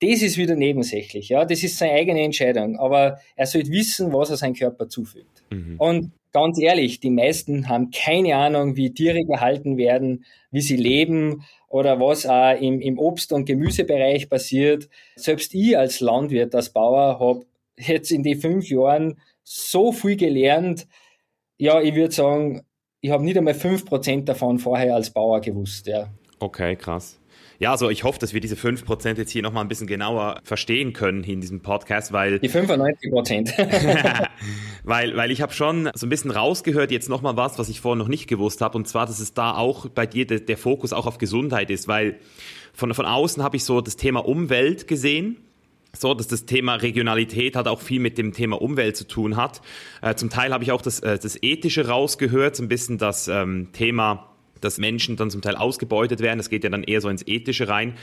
das 0.00 0.22
ist 0.22 0.36
wieder 0.36 0.54
nebensächlich. 0.54 1.28
Ja, 1.28 1.44
das 1.44 1.62
ist 1.62 1.78
seine 1.78 1.92
eigene 1.92 2.22
Entscheidung. 2.22 2.78
Aber 2.78 3.20
er 3.36 3.46
sollte 3.46 3.70
wissen, 3.70 4.12
was 4.12 4.30
er 4.30 4.36
seinem 4.36 4.54
Körper 4.54 4.88
zufügt. 4.88 5.42
Mhm. 5.50 5.76
Und 5.78 6.12
ganz 6.32 6.58
ehrlich, 6.60 7.00
die 7.00 7.10
meisten 7.10 7.68
haben 7.68 7.90
keine 7.90 8.36
Ahnung, 8.36 8.76
wie 8.76 8.92
Tiere 8.92 9.24
gehalten 9.24 9.76
werden, 9.76 10.24
wie 10.50 10.60
sie 10.60 10.76
leben 10.76 11.44
oder 11.68 12.00
was 12.00 12.26
auch 12.26 12.60
im, 12.60 12.80
im 12.80 12.98
Obst- 12.98 13.32
und 13.32 13.44
Gemüsebereich 13.44 14.28
passiert. 14.28 14.88
Selbst 15.16 15.54
ich 15.54 15.76
als 15.76 16.00
Landwirt, 16.00 16.54
als 16.54 16.70
Bauer, 16.70 17.18
habe 17.18 17.46
jetzt 17.76 18.10
in 18.10 18.22
den 18.22 18.40
fünf 18.40 18.68
Jahren 18.68 19.20
so 19.42 19.92
viel 19.92 20.16
gelernt. 20.16 20.86
Ja, 21.56 21.80
ich 21.80 21.94
würde 21.94 22.14
sagen, 22.14 22.62
ich 23.00 23.10
habe 23.10 23.24
nicht 23.24 23.36
einmal 23.36 23.54
5% 23.54 24.24
davon 24.24 24.58
vorher 24.58 24.94
als 24.94 25.10
Bauer 25.10 25.40
gewusst. 25.40 25.86
Ja. 25.86 26.08
Okay, 26.40 26.76
krass. 26.76 27.18
Ja, 27.60 27.72
also 27.72 27.90
ich 27.90 28.04
hoffe, 28.04 28.20
dass 28.20 28.34
wir 28.34 28.40
diese 28.40 28.54
5% 28.54 29.18
jetzt 29.18 29.32
hier 29.32 29.42
nochmal 29.42 29.64
ein 29.64 29.68
bisschen 29.68 29.88
genauer 29.88 30.40
verstehen 30.44 30.92
können 30.92 31.24
in 31.24 31.40
diesem 31.40 31.60
Podcast, 31.60 32.12
weil... 32.12 32.38
Die 32.38 32.48
95%. 32.48 34.28
weil, 34.84 35.16
weil 35.16 35.30
ich 35.32 35.42
habe 35.42 35.52
schon 35.52 35.90
so 35.94 36.06
ein 36.06 36.08
bisschen 36.08 36.30
rausgehört 36.30 36.92
jetzt 36.92 37.08
nochmal 37.08 37.36
was, 37.36 37.58
was 37.58 37.68
ich 37.68 37.80
vorher 37.80 37.98
noch 37.98 38.08
nicht 38.08 38.28
gewusst 38.28 38.60
habe, 38.60 38.78
und 38.78 38.86
zwar, 38.86 39.06
dass 39.06 39.18
es 39.18 39.34
da 39.34 39.56
auch 39.56 39.88
bei 39.88 40.06
dir 40.06 40.24
der, 40.24 40.38
der 40.38 40.56
Fokus 40.56 40.92
auch 40.92 41.06
auf 41.06 41.18
Gesundheit 41.18 41.70
ist, 41.70 41.88
weil 41.88 42.20
von, 42.72 42.94
von 42.94 43.06
außen 43.06 43.42
habe 43.42 43.56
ich 43.56 43.64
so 43.64 43.80
das 43.80 43.96
Thema 43.96 44.20
Umwelt 44.20 44.86
gesehen 44.86 45.38
so, 45.96 46.14
dass 46.14 46.28
das 46.28 46.44
Thema 46.44 46.74
Regionalität 46.76 47.56
hat 47.56 47.66
auch 47.66 47.80
viel 47.80 47.98
mit 47.98 48.18
dem 48.18 48.32
Thema 48.32 48.60
Umwelt 48.60 48.96
zu 48.96 49.06
tun 49.06 49.36
hat. 49.36 49.62
Äh, 50.02 50.14
zum 50.14 50.30
Teil 50.30 50.52
habe 50.52 50.62
ich 50.62 50.70
auch 50.70 50.82
das, 50.82 51.00
äh, 51.00 51.18
das 51.18 51.42
Ethische 51.42 51.88
rausgehört, 51.88 52.56
so 52.56 52.62
ein 52.62 52.68
bisschen 52.68 52.98
das 52.98 53.26
ähm, 53.26 53.68
Thema 53.72 54.28
dass 54.60 54.78
Menschen 54.78 55.16
dann 55.16 55.30
zum 55.30 55.42
Teil 55.42 55.56
ausgebeutet 55.56 56.20
werden. 56.20 56.38
Das 56.38 56.50
geht 56.50 56.64
ja 56.64 56.70
dann 56.70 56.82
eher 56.82 57.00
so 57.00 57.08
ins 57.08 57.26
Ethische 57.26 57.68
rein. 57.68 57.94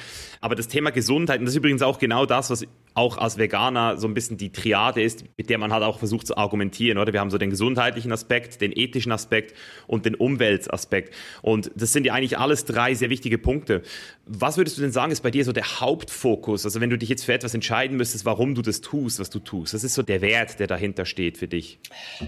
Aber 0.41 0.55
das 0.55 0.67
Thema 0.67 0.91
Gesundheit, 0.91 1.39
und 1.39 1.45
das 1.45 1.53
ist 1.53 1.57
übrigens 1.57 1.81
auch 1.81 1.99
genau 1.99 2.25
das, 2.25 2.49
was 2.49 2.65
auch 2.95 3.17
als 3.17 3.37
Veganer 3.37 3.97
so 3.97 4.07
ein 4.07 4.13
bisschen 4.13 4.37
die 4.37 4.51
Triade 4.51 5.01
ist, 5.01 5.25
mit 5.37 5.49
der 5.49 5.57
man 5.57 5.73
halt 5.73 5.83
auch 5.83 5.99
versucht 5.99 6.27
zu 6.27 6.37
argumentieren, 6.37 6.97
oder? 6.97 7.11
Wir 7.11 7.19
haben 7.19 7.29
so 7.29 7.37
den 7.37 7.49
gesundheitlichen 7.49 8.11
Aspekt, 8.13 8.61
den 8.61 8.71
ethischen 8.73 9.11
Aspekt 9.11 9.53
und 9.85 10.05
den 10.05 10.15
Umweltaspekt. 10.15 11.13
Und 11.41 11.71
das 11.75 11.91
sind 11.91 12.05
ja 12.05 12.13
eigentlich 12.13 12.37
alles 12.37 12.63
drei 12.63 12.93
sehr 12.93 13.09
wichtige 13.09 13.37
Punkte. 13.37 13.81
Was 14.25 14.57
würdest 14.57 14.77
du 14.77 14.81
denn 14.81 14.93
sagen, 14.93 15.11
ist 15.11 15.21
bei 15.21 15.31
dir 15.31 15.43
so 15.43 15.51
der 15.51 15.81
Hauptfokus? 15.81 16.63
Also 16.63 16.79
wenn 16.79 16.89
du 16.89 16.97
dich 16.97 17.09
jetzt 17.09 17.25
für 17.25 17.33
etwas 17.33 17.53
entscheiden 17.53 17.97
müsstest, 17.97 18.25
warum 18.25 18.55
du 18.55 18.61
das 18.61 18.79
tust, 18.79 19.19
was 19.19 19.29
du 19.29 19.39
tust. 19.39 19.73
Was 19.73 19.83
ist 19.83 19.93
so 19.93 20.01
der 20.01 20.21
Wert, 20.21 20.59
der 20.59 20.67
dahinter 20.67 21.05
steht 21.05 21.37
für 21.37 21.49
dich? 21.49 21.79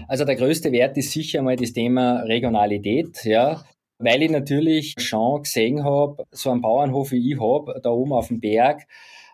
Also 0.06 0.26
der 0.26 0.36
größte 0.36 0.70
Wert 0.70 0.98
ist 0.98 1.12
sicher 1.12 1.40
mal 1.40 1.56
das 1.56 1.72
Thema 1.72 2.20
Regionalität, 2.24 3.24
ja 3.24 3.64
weil 3.98 4.22
ich 4.22 4.30
natürlich 4.30 4.94
schon 4.98 5.42
gesehen 5.42 5.84
habe, 5.84 6.24
so 6.30 6.50
ein 6.50 6.60
Bauernhof 6.60 7.12
wie 7.12 7.32
ich 7.32 7.40
habe, 7.40 7.80
da 7.82 7.90
oben 7.90 8.12
auf 8.12 8.28
dem 8.28 8.40
Berg, 8.40 8.86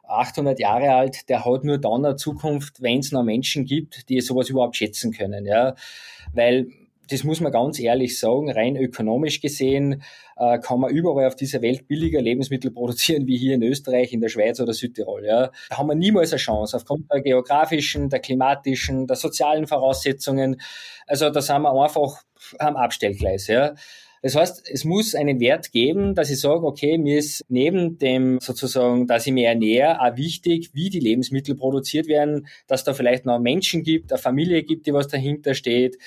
800 0.07 0.59
Jahre 0.59 0.93
alt, 0.93 1.29
der 1.29 1.45
hat 1.45 1.65
nur 1.65 1.79
dann 1.79 2.05
eine 2.05 2.17
Zukunft, 2.17 2.83
wenn 2.83 2.99
es 2.99 3.12
noch 3.12 3.23
Menschen 3.23 3.65
gibt, 3.65 4.09
die 4.09 4.21
sowas 4.21 4.51
überhaupt 4.51 4.77
schätzen 4.77 5.12
können, 5.12 5.47
ja, 5.47 5.75
weil 6.33 6.69
das 7.09 7.25
muss 7.25 7.41
man 7.41 7.53
ganz 7.53 7.79
ehrlich 7.79 8.19
sagen, 8.19 8.51
rein 8.51 8.77
ökonomisch 8.77 9.41
gesehen 9.41 10.03
äh, 10.37 10.59
kann 10.59 10.81
man 10.81 10.91
überall 10.91 11.27
auf 11.27 11.37
dieser 11.37 11.61
Welt 11.62 11.87
billiger 11.87 12.21
Lebensmittel 12.21 12.71
produzieren 12.71 13.27
wie 13.27 13.37
hier 13.37 13.55
in 13.55 13.62
Österreich, 13.62 14.12
in 14.12 14.21
der 14.21 14.29
Schweiz 14.29 14.61
oder 14.61 14.73
Südtirol. 14.73 15.25
Ja. 15.25 15.51
Da 15.69 15.79
haben 15.79 15.89
wir 15.89 15.95
niemals 15.95 16.33
eine 16.33 16.39
Chance 16.39 16.77
aufgrund 16.77 17.11
der 17.12 17.21
geografischen, 17.21 18.09
der 18.09 18.21
klimatischen, 18.21 19.07
der 19.07 19.17
sozialen 19.17 19.67
Voraussetzungen. 19.67 20.61
Also 21.07 21.31
da 21.31 21.41
sind 21.43 21.62
wir 21.62 21.73
einfach 21.73 22.23
am 22.59 22.77
Abstellgleis. 22.77 23.49
Ja. 23.49 23.75
Das 24.25 24.37
heißt, 24.37 24.70
es 24.70 24.85
muss 24.85 25.14
einen 25.14 25.39
Wert 25.39 25.70
geben, 25.70 26.14
dass 26.14 26.31
ich 26.31 26.41
sage, 26.41 26.64
okay, 26.64 26.97
mir 26.97 27.18
ist 27.18 27.45
neben 27.51 27.99
dem 27.99 28.41
sozusagen, 28.41 29.07
dass 29.07 29.27
ich 29.27 29.35
mich 29.35 29.45
ernähre, 29.45 30.01
auch 30.01 30.16
wichtig, 30.16 30.70
wie 30.72 30.89
die 30.89 30.99
Lebensmittel 30.99 31.55
produziert 31.55 32.07
werden, 32.07 32.47
dass 32.66 32.85
da 32.85 32.95
vielleicht 32.95 33.27
noch 33.27 33.39
Menschen 33.39 33.83
gibt, 33.83 34.11
eine 34.11 34.18
Familie 34.18 34.62
gibt, 34.62 34.87
die 34.87 34.95
was 34.95 35.09
dahinter 35.09 35.53
steht, 35.53 35.99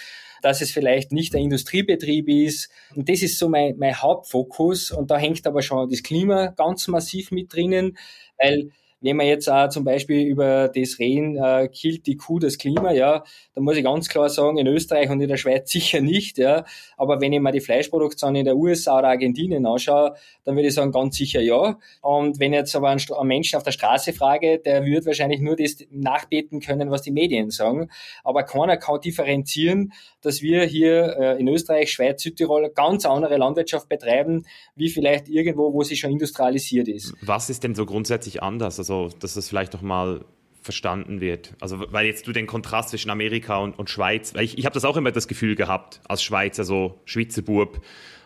dass 0.42 0.62
es 0.62 0.72
vielleicht 0.72 1.12
nicht 1.12 1.36
ein 1.36 1.44
Industriebetrieb 1.44 2.28
ist. 2.28 2.72
Und 2.96 3.08
das 3.08 3.22
ist 3.22 3.38
so 3.38 3.50
mein, 3.50 3.78
mein 3.78 4.02
Hauptfokus. 4.02 4.90
Und 4.90 5.12
da 5.12 5.20
hängt 5.20 5.46
aber 5.46 5.62
schon 5.62 5.88
das 5.88 6.02
Klima 6.02 6.48
ganz 6.48 6.88
massiv 6.88 7.30
mit 7.30 7.54
drinnen, 7.54 8.00
weil 8.40 8.72
wenn 9.02 9.16
man 9.16 9.28
jetzt 9.28 9.50
auch 9.50 9.70
zum 9.70 9.84
Beispiel 9.84 10.26
über 10.26 10.70
das 10.70 11.00
reden, 11.00 11.38
äh, 11.38 11.68
killt 11.68 12.08
die 12.08 12.18
Kuh 12.18 12.40
das 12.40 12.58
Klima, 12.58 12.92
ja, 12.92 13.24
dann 13.54 13.64
muss 13.64 13.78
ich 13.78 13.84
ganz 13.84 14.10
klar 14.10 14.30
sagen, 14.30 14.58
in 14.58 14.68
Österreich 14.68 15.10
und 15.10 15.22
in 15.22 15.28
der 15.28 15.38
Schweiz 15.38 15.70
sicher 15.72 16.02
nicht, 16.02 16.38
ja. 16.38 16.66
Aber 16.98 17.22
wenn 17.22 17.34
ich 17.34 17.40
mir 17.40 17.52
die 17.52 17.60
Fleischproduktion 17.60 18.36
in 18.36 18.46
der 18.46 18.58
USA 18.58 19.00
oder 19.00 19.10
Argentinien 19.10 19.66
anschaue, 19.66 20.16
dann 20.44 20.56
würde 20.56 20.70
ich 20.70 20.74
sagen, 20.74 20.92
ganz 20.92 21.18
sicher 21.18 21.42
ja. 21.42 21.78
Und 22.02 22.40
wenn 22.40 22.54
ich 22.54 22.60
jetzt 22.60 22.76
aber 22.76 22.90
einen, 22.90 23.02
einen 23.18 23.28
Menschen 23.28 23.58
auf 23.58 23.64
der 23.64 23.72
Straße 23.72 24.14
frage, 24.14 24.60
der 24.60 24.84
wird 24.86 25.06
wahrscheinlich 25.06 25.42
nur 25.42 25.56
das 25.56 25.78
nachbeten 25.92 26.60
können, 26.60 26.90
was 26.90 27.02
die 27.04 27.12
Medien 27.12 27.52
sagen. 27.52 27.90
Aber 28.24 28.44
keiner 28.44 28.78
kann 28.78 29.00
differenzieren, 29.02 29.94
dass 30.22 30.42
wir 30.42 30.64
hier 30.64 31.18
äh, 31.18 31.40
in 31.40 31.48
Österreich, 31.48 31.92
Schweiz, 31.92 32.22
Südtirol 32.22 32.70
ganz 32.74 33.06
andere 33.06 33.38
Landwirtschaft 33.38 33.88
betreiben, 33.90 34.46
wie 34.76 34.90
vielleicht 34.90 35.30
irgendwo, 35.30 35.74
wo 35.74 35.84
sie 35.84 35.96
schon 35.96 36.12
industrialisiert 36.12 36.88
ist. 36.88 37.14
Was 37.22 37.50
ist 37.50 37.64
denn 37.64 37.76
so 37.76 37.86
grundsätzlich 37.86 38.42
anders? 38.42 38.80
Also, 38.80 38.97
dass 39.20 39.34
das 39.36 39.48
vielleicht 39.50 39.74
noch 39.74 39.82
mal 39.82 40.26
verstanden 40.62 41.22
wird. 41.22 41.54
Also, 41.62 41.92
weil 41.92 42.06
jetzt 42.06 42.28
du 42.28 42.34
den 42.34 42.46
Kontrast 42.46 42.90
zwischen 42.90 43.10
Amerika 43.10 43.58
und, 43.58 43.80
und 43.80 43.90
Schweiz, 43.90 44.36
weil 44.36 44.44
ich, 44.44 44.58
ich 44.58 44.66
habe 44.66 44.74
das 44.74 44.84
auch 44.84 44.98
immer 44.98 45.12
das 45.12 45.28
Gefühl 45.28 45.56
gehabt, 45.56 46.02
als 46.08 46.22
Schweizer, 46.22 46.66
so 46.66 47.00
Schweizer 47.06 47.42
Bub, 47.42 47.82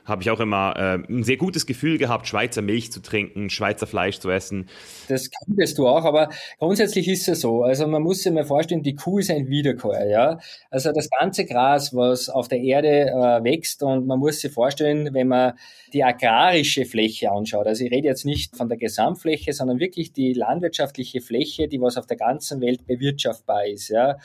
habe 0.06 0.22
ich 0.24 0.30
auch 0.30 0.40
immer 0.40 0.74
äh, 0.78 1.12
ein 1.12 1.24
sehr 1.24 1.38
gutes 1.38 1.66
Gefühl 1.66 1.98
gehabt, 1.98 2.28
Schweizer 2.28 2.62
Milch 2.62 2.92
zu 2.92 3.02
trinken, 3.02 3.50
Schweizer 3.50 3.88
Fleisch 3.88 4.20
zu 4.20 4.30
essen. 4.30 4.68
Das 5.08 5.30
könntest 5.30 5.78
du 5.78 5.88
auch, 5.88 6.06
aber 6.06 6.30
grundsätzlich 6.60 7.08
ist 7.08 7.28
es 7.28 7.42
so. 7.42 7.64
Also 7.64 7.88
man 7.88 8.02
muss 8.02 8.24
sich 8.24 8.32
mal 8.32 8.46
vorstellen, 8.46 8.84
die 8.84 8.96
Kuh 8.96 9.20
ist 9.20 9.30
ein 9.30 9.48
Wiederkäuer, 9.48 10.06
ja. 10.06 10.40
Also 10.70 10.92
das 10.92 11.10
ganze 11.10 11.46
Gras, 11.46 11.96
was 11.96 12.30
auf 12.30 12.48
der 12.48 12.60
Erde 12.60 13.10
äh, 13.10 13.44
wächst 13.44 13.84
und 13.84 14.08
man 14.08 14.20
muss 14.20 14.40
sich 14.40 14.52
vorstellen, 14.52 15.14
wenn 15.14 15.28
man 15.28 15.54
die 15.94 16.04
agrarische 16.04 16.86
Fläche 16.86 17.32
anschaut, 17.32 17.68
also 17.68 17.84
ich 17.84 17.92
rede 17.92 18.08
jetzt 18.08 18.26
nicht 18.26 18.56
von 18.56 18.70
der 18.70 18.78
Gesamtfläche, 18.78 19.54
sondern 19.54 19.80
wirklich 19.80 20.14
die 20.14 20.34
landwirtschaftliche 20.34 21.22
Fläche, 21.22 21.68
die 21.68 21.82
was 21.82 21.98
auf 21.98 22.08
der 22.08 22.18
ganzen 22.18 22.62
Welt 22.62 22.86
bewirtschaftbar 22.86 23.66
ist, 23.68 23.90
ja. 23.90 24.18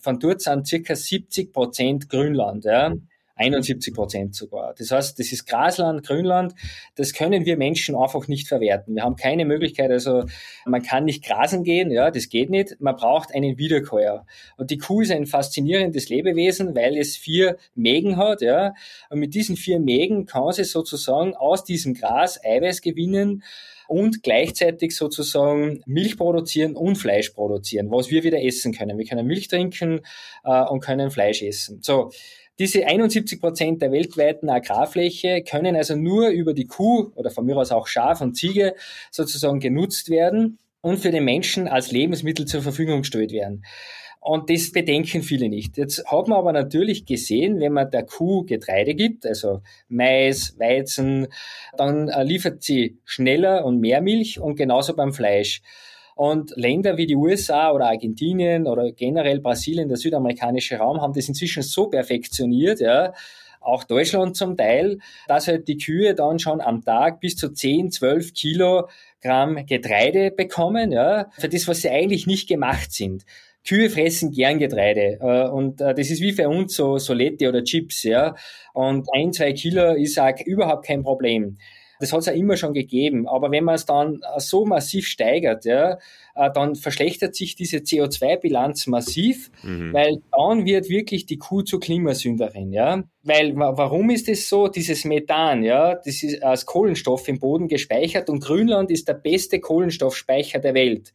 Von 0.00 0.18
dort 0.18 0.40
sind 0.40 0.66
circa 0.66 0.96
70 0.96 1.52
Prozent 1.52 2.08
Grünland, 2.08 2.64
ja. 2.64 2.94
71 3.36 3.94
Prozent 3.94 4.34
sogar. 4.34 4.74
Das 4.76 4.90
heißt, 4.90 5.18
das 5.18 5.32
ist 5.32 5.46
Grasland, 5.46 6.06
Grünland, 6.06 6.54
das 6.94 7.12
können 7.12 7.44
wir 7.44 7.56
Menschen 7.56 7.96
einfach 7.96 8.28
nicht 8.28 8.48
verwerten. 8.48 8.94
Wir 8.94 9.02
haben 9.02 9.16
keine 9.16 9.44
Möglichkeit, 9.44 9.90
also 9.90 10.24
man 10.66 10.82
kann 10.82 11.04
nicht 11.04 11.24
grasen 11.24 11.64
gehen, 11.64 11.90
ja, 11.90 12.10
das 12.10 12.28
geht 12.28 12.50
nicht. 12.50 12.80
Man 12.80 12.96
braucht 12.96 13.34
einen 13.34 13.58
Wiederkäuer. 13.58 14.26
Und 14.56 14.70
die 14.70 14.78
Kuh 14.78 15.02
ist 15.02 15.10
ein 15.10 15.26
faszinierendes 15.26 16.08
Lebewesen, 16.08 16.74
weil 16.74 16.96
es 16.96 17.16
vier 17.16 17.56
Mägen 17.74 18.16
hat, 18.16 18.42
ja. 18.42 18.74
Und 19.10 19.18
mit 19.18 19.34
diesen 19.34 19.56
vier 19.56 19.80
Mägen 19.80 20.26
kann 20.26 20.52
sie 20.52 20.64
sozusagen 20.64 21.34
aus 21.34 21.64
diesem 21.64 21.94
Gras 21.94 22.42
Eiweiß 22.44 22.80
gewinnen 22.80 23.42
und 23.92 24.22
gleichzeitig 24.22 24.96
sozusagen 24.96 25.82
Milch 25.86 26.16
produzieren 26.16 26.76
und 26.76 26.96
Fleisch 26.96 27.30
produzieren, 27.30 27.90
was 27.90 28.10
wir 28.10 28.22
wieder 28.22 28.42
essen 28.42 28.72
können. 28.72 28.96
Wir 28.96 29.04
können 29.04 29.26
Milch 29.26 29.48
trinken 29.48 30.00
äh, 30.44 30.62
und 30.62 30.80
können 30.80 31.10
Fleisch 31.10 31.42
essen. 31.42 31.80
So, 31.82 32.10
diese 32.62 32.86
71 32.86 33.40
Prozent 33.40 33.82
der 33.82 33.90
weltweiten 33.90 34.48
Agrarfläche 34.48 35.42
können 35.42 35.74
also 35.74 35.96
nur 35.96 36.28
über 36.28 36.54
die 36.54 36.68
Kuh 36.68 37.10
oder 37.16 37.28
von 37.32 37.44
mir 37.44 37.56
aus 37.56 37.72
auch 37.72 37.88
Schaf 37.88 38.20
und 38.20 38.36
Ziege 38.36 38.76
sozusagen 39.10 39.58
genutzt 39.58 40.10
werden 40.10 40.60
und 40.80 40.98
für 40.98 41.10
den 41.10 41.24
Menschen 41.24 41.66
als 41.66 41.90
Lebensmittel 41.90 42.46
zur 42.46 42.62
Verfügung 42.62 43.00
gestellt 43.00 43.32
werden. 43.32 43.64
Und 44.20 44.48
das 44.48 44.70
bedenken 44.70 45.24
viele 45.24 45.48
nicht. 45.48 45.76
Jetzt 45.76 46.06
hat 46.06 46.28
man 46.28 46.38
aber 46.38 46.52
natürlich 46.52 47.04
gesehen, 47.04 47.58
wenn 47.58 47.72
man 47.72 47.90
der 47.90 48.04
Kuh 48.04 48.44
Getreide 48.44 48.94
gibt, 48.94 49.26
also 49.26 49.62
Mais, 49.88 50.56
Weizen, 50.60 51.26
dann 51.76 52.10
äh, 52.10 52.22
liefert 52.22 52.62
sie 52.62 53.00
schneller 53.04 53.64
und 53.64 53.80
mehr 53.80 54.02
Milch 54.02 54.38
und 54.38 54.54
genauso 54.54 54.94
beim 54.94 55.12
Fleisch. 55.12 55.62
Und 56.14 56.52
Länder 56.56 56.96
wie 56.96 57.06
die 57.06 57.16
USA 57.16 57.72
oder 57.72 57.86
Argentinien 57.86 58.66
oder 58.66 58.92
generell 58.92 59.40
Brasilien, 59.40 59.88
der 59.88 59.96
südamerikanische 59.96 60.76
Raum, 60.76 61.00
haben 61.00 61.14
das 61.14 61.28
inzwischen 61.28 61.62
so 61.62 61.86
perfektioniert, 61.86 62.80
ja, 62.80 63.12
auch 63.60 63.84
Deutschland 63.84 64.36
zum 64.36 64.56
Teil, 64.56 64.98
dass 65.28 65.48
halt 65.48 65.68
die 65.68 65.78
Kühe 65.78 66.14
dann 66.14 66.38
schon 66.38 66.60
am 66.60 66.84
Tag 66.84 67.20
bis 67.20 67.36
zu 67.36 67.52
10, 67.52 67.90
12 67.90 68.34
Kilogramm 68.34 69.66
Getreide 69.66 70.30
bekommen, 70.30 70.92
ja, 70.92 71.30
für 71.38 71.48
das, 71.48 71.68
was 71.68 71.82
sie 71.82 71.90
eigentlich 71.90 72.26
nicht 72.26 72.48
gemacht 72.48 72.92
sind. 72.92 73.24
Kühe 73.66 73.90
fressen 73.90 74.32
gern 74.32 74.58
Getreide 74.58 75.18
äh, 75.20 75.48
und 75.48 75.80
äh, 75.80 75.94
das 75.94 76.10
ist 76.10 76.20
wie 76.20 76.32
für 76.32 76.48
uns 76.48 76.74
so 76.74 76.98
Solette 76.98 77.48
oder 77.48 77.62
Chips, 77.62 78.02
ja. 78.02 78.34
Und 78.72 79.08
ein, 79.14 79.32
zwei 79.32 79.52
Kilo 79.52 79.94
ist 79.94 80.18
auch 80.18 80.32
überhaupt 80.44 80.86
kein 80.86 81.02
Problem. 81.02 81.58
Das 82.02 82.12
hat 82.12 82.20
es 82.20 82.26
ja 82.26 82.32
immer 82.32 82.56
schon 82.56 82.74
gegeben. 82.74 83.28
Aber 83.28 83.50
wenn 83.50 83.64
man 83.64 83.76
es 83.76 83.86
dann 83.86 84.20
äh, 84.22 84.40
so 84.40 84.66
massiv 84.66 85.06
steigert, 85.06 85.64
ja, 85.64 85.98
dann 86.34 86.76
verschlechtert 86.76 87.34
sich 87.34 87.56
diese 87.56 87.78
CO2-Bilanz 87.78 88.86
massiv, 88.86 89.50
mhm. 89.62 89.92
weil 89.92 90.22
dann 90.32 90.64
wird 90.64 90.88
wirklich 90.88 91.26
die 91.26 91.36
Kuh 91.36 91.60
zur 91.60 91.78
Klimasünderin, 91.78 92.72
ja. 92.72 93.04
Weil, 93.22 93.54
warum 93.54 94.08
ist 94.08 94.30
es 94.30 94.48
so? 94.48 94.68
Dieses 94.68 95.04
Methan, 95.04 95.62
ja, 95.62 95.94
das 95.94 96.22
ist 96.22 96.42
als 96.42 96.64
Kohlenstoff 96.64 97.28
im 97.28 97.38
Boden 97.38 97.68
gespeichert 97.68 98.30
und 98.30 98.42
Grünland 98.42 98.90
ist 98.90 99.08
der 99.08 99.14
beste 99.14 99.60
Kohlenstoffspeicher 99.60 100.58
der 100.58 100.72
Welt. 100.72 101.12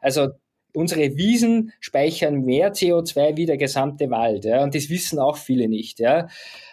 Also 0.00 0.28
unsere 0.72 1.16
Wiesen 1.16 1.72
speichern 1.80 2.42
mehr 2.42 2.72
CO2 2.72 3.36
wie 3.36 3.46
der 3.46 3.56
gesamte 3.56 4.10
Wald. 4.10 4.44
Ja, 4.44 4.62
und 4.62 4.74
das 4.74 4.88
wissen 4.88 5.18
auch 5.18 5.36
viele 5.36 5.68
nicht. 5.68 6.00
Ja. 6.00 6.28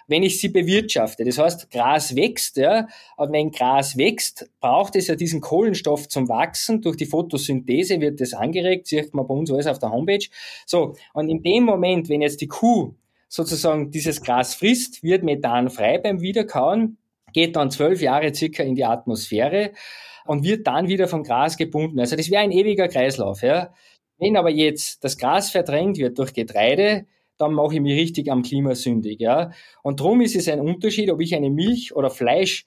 Wenn 0.08 0.24
ich 0.24 0.40
sie 0.40 0.50
bewirtschafte, 0.50 1.26
das 1.26 1.38
heißt, 1.38 1.70
Gras 1.70 2.16
wächst, 2.16 2.56
ja, 2.58 2.88
und 3.18 3.34
wenn 3.34 3.52
Gras 3.52 3.98
wächst, 3.98 4.50
braucht 4.62 4.96
es 4.96 5.08
ja 5.08 5.16
diesen 5.16 5.42
Kohlenstoff 5.42 6.08
zum 6.08 6.30
Wachsen. 6.30 6.82
Durch 6.82 6.96
die 6.96 7.06
Photosynthese 7.06 8.00
wird 8.00 8.22
das 8.22 8.34
angeregt, 8.34 8.88
sieht 8.88 9.14
man 9.14 9.28
bei 9.28 9.34
uns 9.34 9.52
alles 9.52 9.68
auf 9.68 9.80
der 9.80 9.92
Homepage. 9.92 10.26
So, 10.66 10.96
und 11.14 11.30
in 11.30 11.44
dem 11.44 11.66
Moment, 11.66 12.08
wenn 12.08 12.22
jetzt 12.22 12.40
die 12.40 12.48
Kuh 12.48 12.96
sozusagen 13.28 13.92
dieses 13.92 14.22
Gras 14.22 14.56
frisst, 14.56 15.04
wird 15.04 15.24
Methan 15.24 15.70
frei 15.70 15.98
beim 15.98 16.22
Wiederkauen, 16.22 16.98
geht 17.34 17.58
dann 17.58 17.70
zwölf 17.70 18.02
Jahre 18.02 18.34
circa 18.34 18.64
in 18.64 18.76
die 18.76 18.86
Atmosphäre 18.86 19.72
und 20.26 20.44
wird 20.44 20.68
dann 20.68 20.88
wieder 20.88 21.08
vom 21.08 21.24
Gras 21.24 21.58
gebunden. 21.58 22.00
Also 22.00 22.16
das 22.16 22.30
wäre 22.30 22.44
ein 22.44 22.52
ewiger 22.52 22.88
Kreislauf. 22.88 23.42
Ja. 23.42 23.74
Wenn 24.18 24.38
aber 24.38 24.50
jetzt 24.50 25.04
das 25.04 25.18
Gras 25.18 25.52
verdrängt 25.52 25.98
wird 25.98 26.18
durch 26.18 26.34
Getreide, 26.34 27.06
dann 27.38 27.54
mache 27.54 27.76
ich 27.76 27.82
mich 27.82 28.00
richtig 28.00 28.32
am 28.32 28.44
Klima 28.44 28.76
sündig. 28.76 29.20
Ja. 29.20 29.52
Und 29.84 30.00
darum 30.00 30.22
ist 30.22 30.36
es 30.36 30.48
ein 30.48 30.60
Unterschied, 30.60 31.12
ob 31.12 31.22
ich 31.22 31.36
eine 31.36 31.50
Milch 31.50 31.96
oder 31.96 32.10
Fleisch 32.10 32.66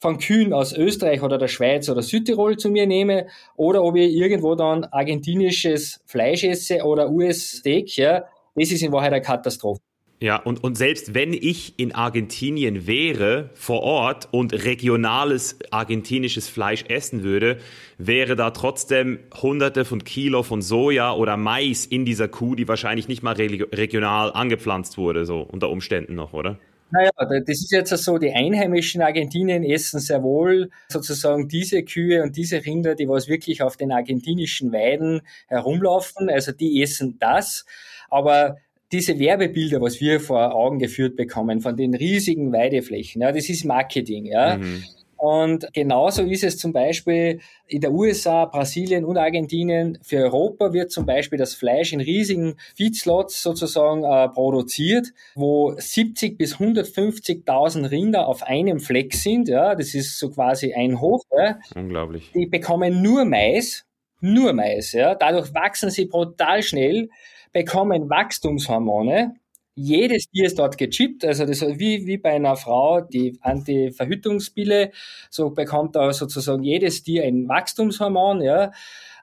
von 0.00 0.18
Kühen 0.18 0.52
aus 0.52 0.72
Österreich 0.72 1.22
oder 1.22 1.38
der 1.38 1.48
Schweiz 1.48 1.88
oder 1.88 2.02
Südtirol 2.02 2.56
zu 2.56 2.70
mir 2.70 2.86
nehme 2.86 3.26
oder 3.56 3.82
ob 3.82 3.96
ich 3.96 4.14
irgendwo 4.14 4.54
dann 4.54 4.84
argentinisches 4.84 6.00
Fleisch 6.06 6.44
esse 6.44 6.84
oder 6.84 7.10
US-Steak. 7.10 7.96
Ja. 7.96 8.24
Das 8.54 8.70
ist 8.70 8.82
in 8.82 8.92
Wahrheit 8.92 9.12
eine 9.12 9.22
Katastrophe. 9.22 9.80
Ja, 10.20 10.36
und, 10.36 10.64
und 10.64 10.76
selbst 10.76 11.14
wenn 11.14 11.32
ich 11.32 11.78
in 11.78 11.94
Argentinien 11.94 12.88
wäre, 12.88 13.50
vor 13.54 13.82
Ort 13.82 14.28
und 14.32 14.52
regionales 14.64 15.58
argentinisches 15.70 16.48
Fleisch 16.48 16.84
essen 16.88 17.22
würde, 17.22 17.58
wäre 17.98 18.34
da 18.34 18.50
trotzdem 18.50 19.20
hunderte 19.40 19.84
von 19.84 20.02
Kilo 20.02 20.42
von 20.42 20.60
Soja 20.60 21.12
oder 21.12 21.36
Mais 21.36 21.86
in 21.86 22.04
dieser 22.04 22.26
Kuh, 22.26 22.56
die 22.56 22.66
wahrscheinlich 22.66 23.06
nicht 23.06 23.22
mal 23.22 23.34
regional 23.36 24.32
angepflanzt 24.32 24.98
wurde, 24.98 25.24
so 25.24 25.40
unter 25.40 25.70
Umständen 25.70 26.16
noch, 26.16 26.32
oder? 26.32 26.58
Naja, 26.90 27.10
das 27.18 27.60
ist 27.60 27.70
jetzt 27.70 27.90
so, 27.90 28.18
die 28.18 28.32
Einheimischen 28.32 29.02
Argentinien 29.02 29.62
essen 29.62 30.00
sehr 30.00 30.22
wohl 30.22 30.70
sozusagen 30.88 31.46
diese 31.46 31.82
Kühe 31.84 32.22
und 32.22 32.36
diese 32.36 32.64
Rinder, 32.64 32.94
die 32.94 33.08
was 33.08 33.28
wirklich 33.28 33.62
auf 33.62 33.76
den 33.76 33.92
argentinischen 33.92 34.72
Weiden 34.72 35.20
herumlaufen, 35.48 36.30
also 36.30 36.50
die 36.50 36.82
essen 36.82 37.18
das. 37.20 37.66
Aber 38.08 38.56
diese 38.92 39.18
Werbebilder, 39.18 39.80
was 39.80 40.00
wir 40.00 40.20
vor 40.20 40.54
Augen 40.54 40.78
geführt 40.78 41.16
bekommen 41.16 41.60
von 41.60 41.76
den 41.76 41.94
riesigen 41.94 42.52
Weideflächen, 42.52 43.22
ja, 43.22 43.32
das 43.32 43.48
ist 43.48 43.64
Marketing, 43.64 44.26
ja. 44.26 44.56
Mhm. 44.56 44.84
Und 45.18 45.66
genauso 45.72 46.22
ist 46.22 46.44
es 46.44 46.58
zum 46.58 46.72
Beispiel 46.72 47.40
in 47.66 47.80
der 47.80 47.90
USA, 47.90 48.44
Brasilien 48.44 49.04
und 49.04 49.18
Argentinien. 49.18 49.98
Für 50.00 50.18
Europa 50.18 50.72
wird 50.72 50.92
zum 50.92 51.06
Beispiel 51.06 51.36
das 51.36 51.54
Fleisch 51.54 51.92
in 51.92 52.00
riesigen 52.00 52.54
Feedslots 52.76 53.42
sozusagen 53.42 54.04
äh, 54.04 54.28
produziert, 54.28 55.08
wo 55.34 55.74
70 55.76 56.38
bis 56.38 56.54
150.000 56.58 57.90
Rinder 57.90 58.28
auf 58.28 58.44
einem 58.44 58.78
Fleck 58.78 59.12
sind. 59.12 59.48
Ja, 59.48 59.74
das 59.74 59.92
ist 59.92 60.20
so 60.20 60.30
quasi 60.30 60.72
ein 60.74 61.00
Hof. 61.00 61.22
Ja. 61.36 61.58
Unglaublich. 61.74 62.30
Die 62.32 62.46
bekommen 62.46 63.02
nur 63.02 63.24
Mais, 63.24 63.86
nur 64.20 64.52
Mais. 64.52 64.92
Ja. 64.92 65.16
Dadurch 65.16 65.52
wachsen 65.52 65.90
sie 65.90 66.06
brutal 66.06 66.62
schnell 66.62 67.08
bekommen 67.52 68.10
Wachstumshormone. 68.10 69.34
Jedes 69.74 70.26
Tier 70.30 70.46
ist 70.46 70.58
dort 70.58 70.76
gechippt, 70.76 71.24
also 71.24 71.46
das 71.46 71.60
wie, 71.60 72.04
wie 72.04 72.18
bei 72.18 72.32
einer 72.32 72.56
Frau, 72.56 73.00
die 73.00 73.38
Anti-Verhütungspille, 73.42 74.90
so 75.30 75.50
bekommt 75.50 75.94
da 75.94 76.12
sozusagen 76.12 76.64
jedes 76.64 77.04
Tier 77.04 77.24
ein 77.24 77.48
Wachstumshormon, 77.48 78.42
ja 78.42 78.72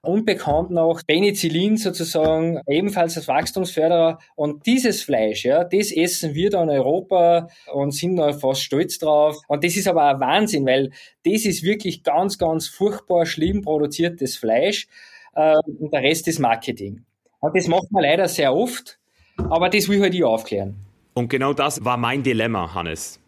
und 0.06 0.26
bekommt 0.26 0.72
noch 0.72 1.02
Penicillin 1.06 1.78
sozusagen 1.78 2.62
ebenfalls 2.68 3.18
als 3.18 3.28
Wachstumsförderer. 3.28 4.20
Und 4.36 4.66
dieses 4.66 5.04
Fleisch, 5.04 5.46
ja, 5.46 5.64
das 5.64 5.92
essen 5.92 6.34
wir 6.36 6.50
da 6.50 6.64
in 6.64 6.70
Europa 6.70 7.50
und 7.74 7.92
sind 7.92 8.18
da 8.18 8.32
fast 8.34 8.62
stolz 8.62 9.00
drauf. 9.00 9.38
Und 9.48 9.64
das 9.64 9.76
ist 9.76 9.88
aber 9.88 10.04
ein 10.04 10.20
Wahnsinn, 10.20 10.66
weil 10.66 10.92
das 11.24 11.46
ist 11.46 11.64
wirklich 11.64 12.04
ganz, 12.04 12.38
ganz 12.38 12.68
furchtbar 12.68 13.26
schlimm 13.26 13.62
produziertes 13.62 14.38
Fleisch. 14.38 14.88
Äh, 15.34 15.56
und 15.80 15.92
der 15.92 16.02
Rest 16.02 16.28
ist 16.28 16.40
Marketing. 16.40 17.06
Und 17.46 17.56
das 17.56 17.68
macht 17.68 17.92
man 17.92 18.02
leider 18.02 18.28
sehr 18.28 18.56
oft, 18.56 18.98
aber 19.38 19.70
das 19.70 19.88
will 19.88 19.98
ich 19.98 20.02
halt 20.02 20.16
ich 20.16 20.24
aufklären. 20.24 20.78
Und 21.14 21.30
genau 21.30 21.54
das 21.54 21.86
war 21.86 21.96
mein 21.96 22.24
Dilemma, 22.24 22.74
Hannes. 22.74 23.20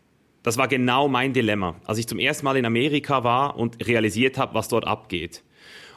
Das 0.42 0.58
war 0.58 0.68
genau 0.68 1.08
mein 1.08 1.34
Dilemma, 1.34 1.76
als 1.86 2.00
ich 2.00 2.08
zum 2.08 2.18
ersten 2.18 2.44
Mal 2.44 2.58
in 2.58 2.66
Amerika 2.66 3.24
war 3.24 3.58
und 3.58 3.86
realisiert 3.86 4.40
habe, 4.40 4.56
was 4.56 4.70
dort 4.70 4.88
abgeht. 4.88 5.44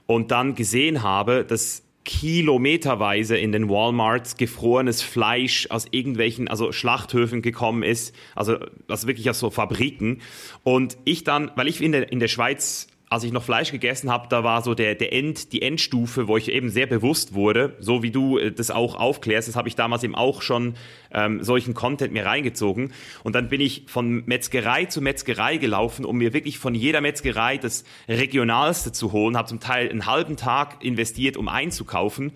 Und 0.05 0.33
dann 0.33 0.55
gesehen 0.55 1.03
habe, 1.03 1.47
dass 1.47 1.83
kilometerweise 2.05 3.39
in 3.39 3.53
den 3.53 3.71
Walmarts 3.71 4.37
gefrorenes 4.37 5.01
Fleisch 5.01 5.69
aus 5.71 5.87
irgendwelchen, 5.91 6.47
also 6.47 6.73
Schlachthöfen 6.73 7.41
gekommen 7.41 7.83
ist, 7.83 8.15
also, 8.35 8.59
also 8.87 9.07
wirklich 9.07 9.31
aus 9.31 9.39
so 9.39 9.49
Fabriken. 9.49 10.21
Und 10.63 10.99
ich 11.07 11.25
dann, 11.25 11.53
weil 11.57 11.69
ich 11.69 11.81
in 11.81 11.93
der, 11.93 12.13
in 12.13 12.21
der 12.21 12.29
Schweiz 12.29 12.87
als 13.11 13.25
ich 13.25 13.33
noch 13.33 13.43
Fleisch 13.43 13.73
gegessen 13.73 14.09
habe, 14.09 14.29
da 14.29 14.45
war 14.45 14.63
so 14.63 14.75
der, 14.75 14.95
der 14.95 15.13
End, 15.13 15.53
die 15.53 15.63
Endstufe, 15.63 16.29
wo 16.29 16.37
ich 16.37 16.49
eben 16.49 16.71
sehr 16.71 16.87
bewusst 16.87 17.35
wurde, 17.35 17.77
so 17.81 18.05
wie 18.05 18.13
du 18.13 18.39
äh, 18.39 18.53
das 18.53 18.71
auch 18.71 18.95
aufklärst, 18.95 19.49
das 19.49 19.57
habe 19.57 19.69
ich 19.69 19.75
damals 19.75 20.05
eben 20.05 20.15
auch 20.15 20.43
schon 20.43 20.75
ähm, 21.13 21.43
solchen 21.43 21.75
Content 21.75 22.13
mir 22.13 22.25
reingezogen. 22.25 22.93
Und 23.25 23.35
dann 23.35 23.49
bin 23.49 23.61
ich 23.61 23.83
von 23.89 24.25
Metzgerei 24.27 24.85
zu 24.85 25.03
Metzgerei 25.03 25.57
gelaufen, 25.57 26.05
um 26.05 26.19
mir 26.19 26.33
wirklich 26.33 26.61
von 26.61 26.73
jeder 26.73 27.01
Metzgerei 27.01 27.59
das 27.59 27.83
Regionalste 28.09 28.93
zu 28.93 29.11
holen, 29.11 29.37
habe 29.37 29.49
zum 29.49 29.59
Teil 29.59 29.91
einen 29.91 30.07
halben 30.07 30.37
Tag 30.37 30.85
investiert, 30.85 31.37
um 31.37 31.49
einzukaufen. 31.49 32.31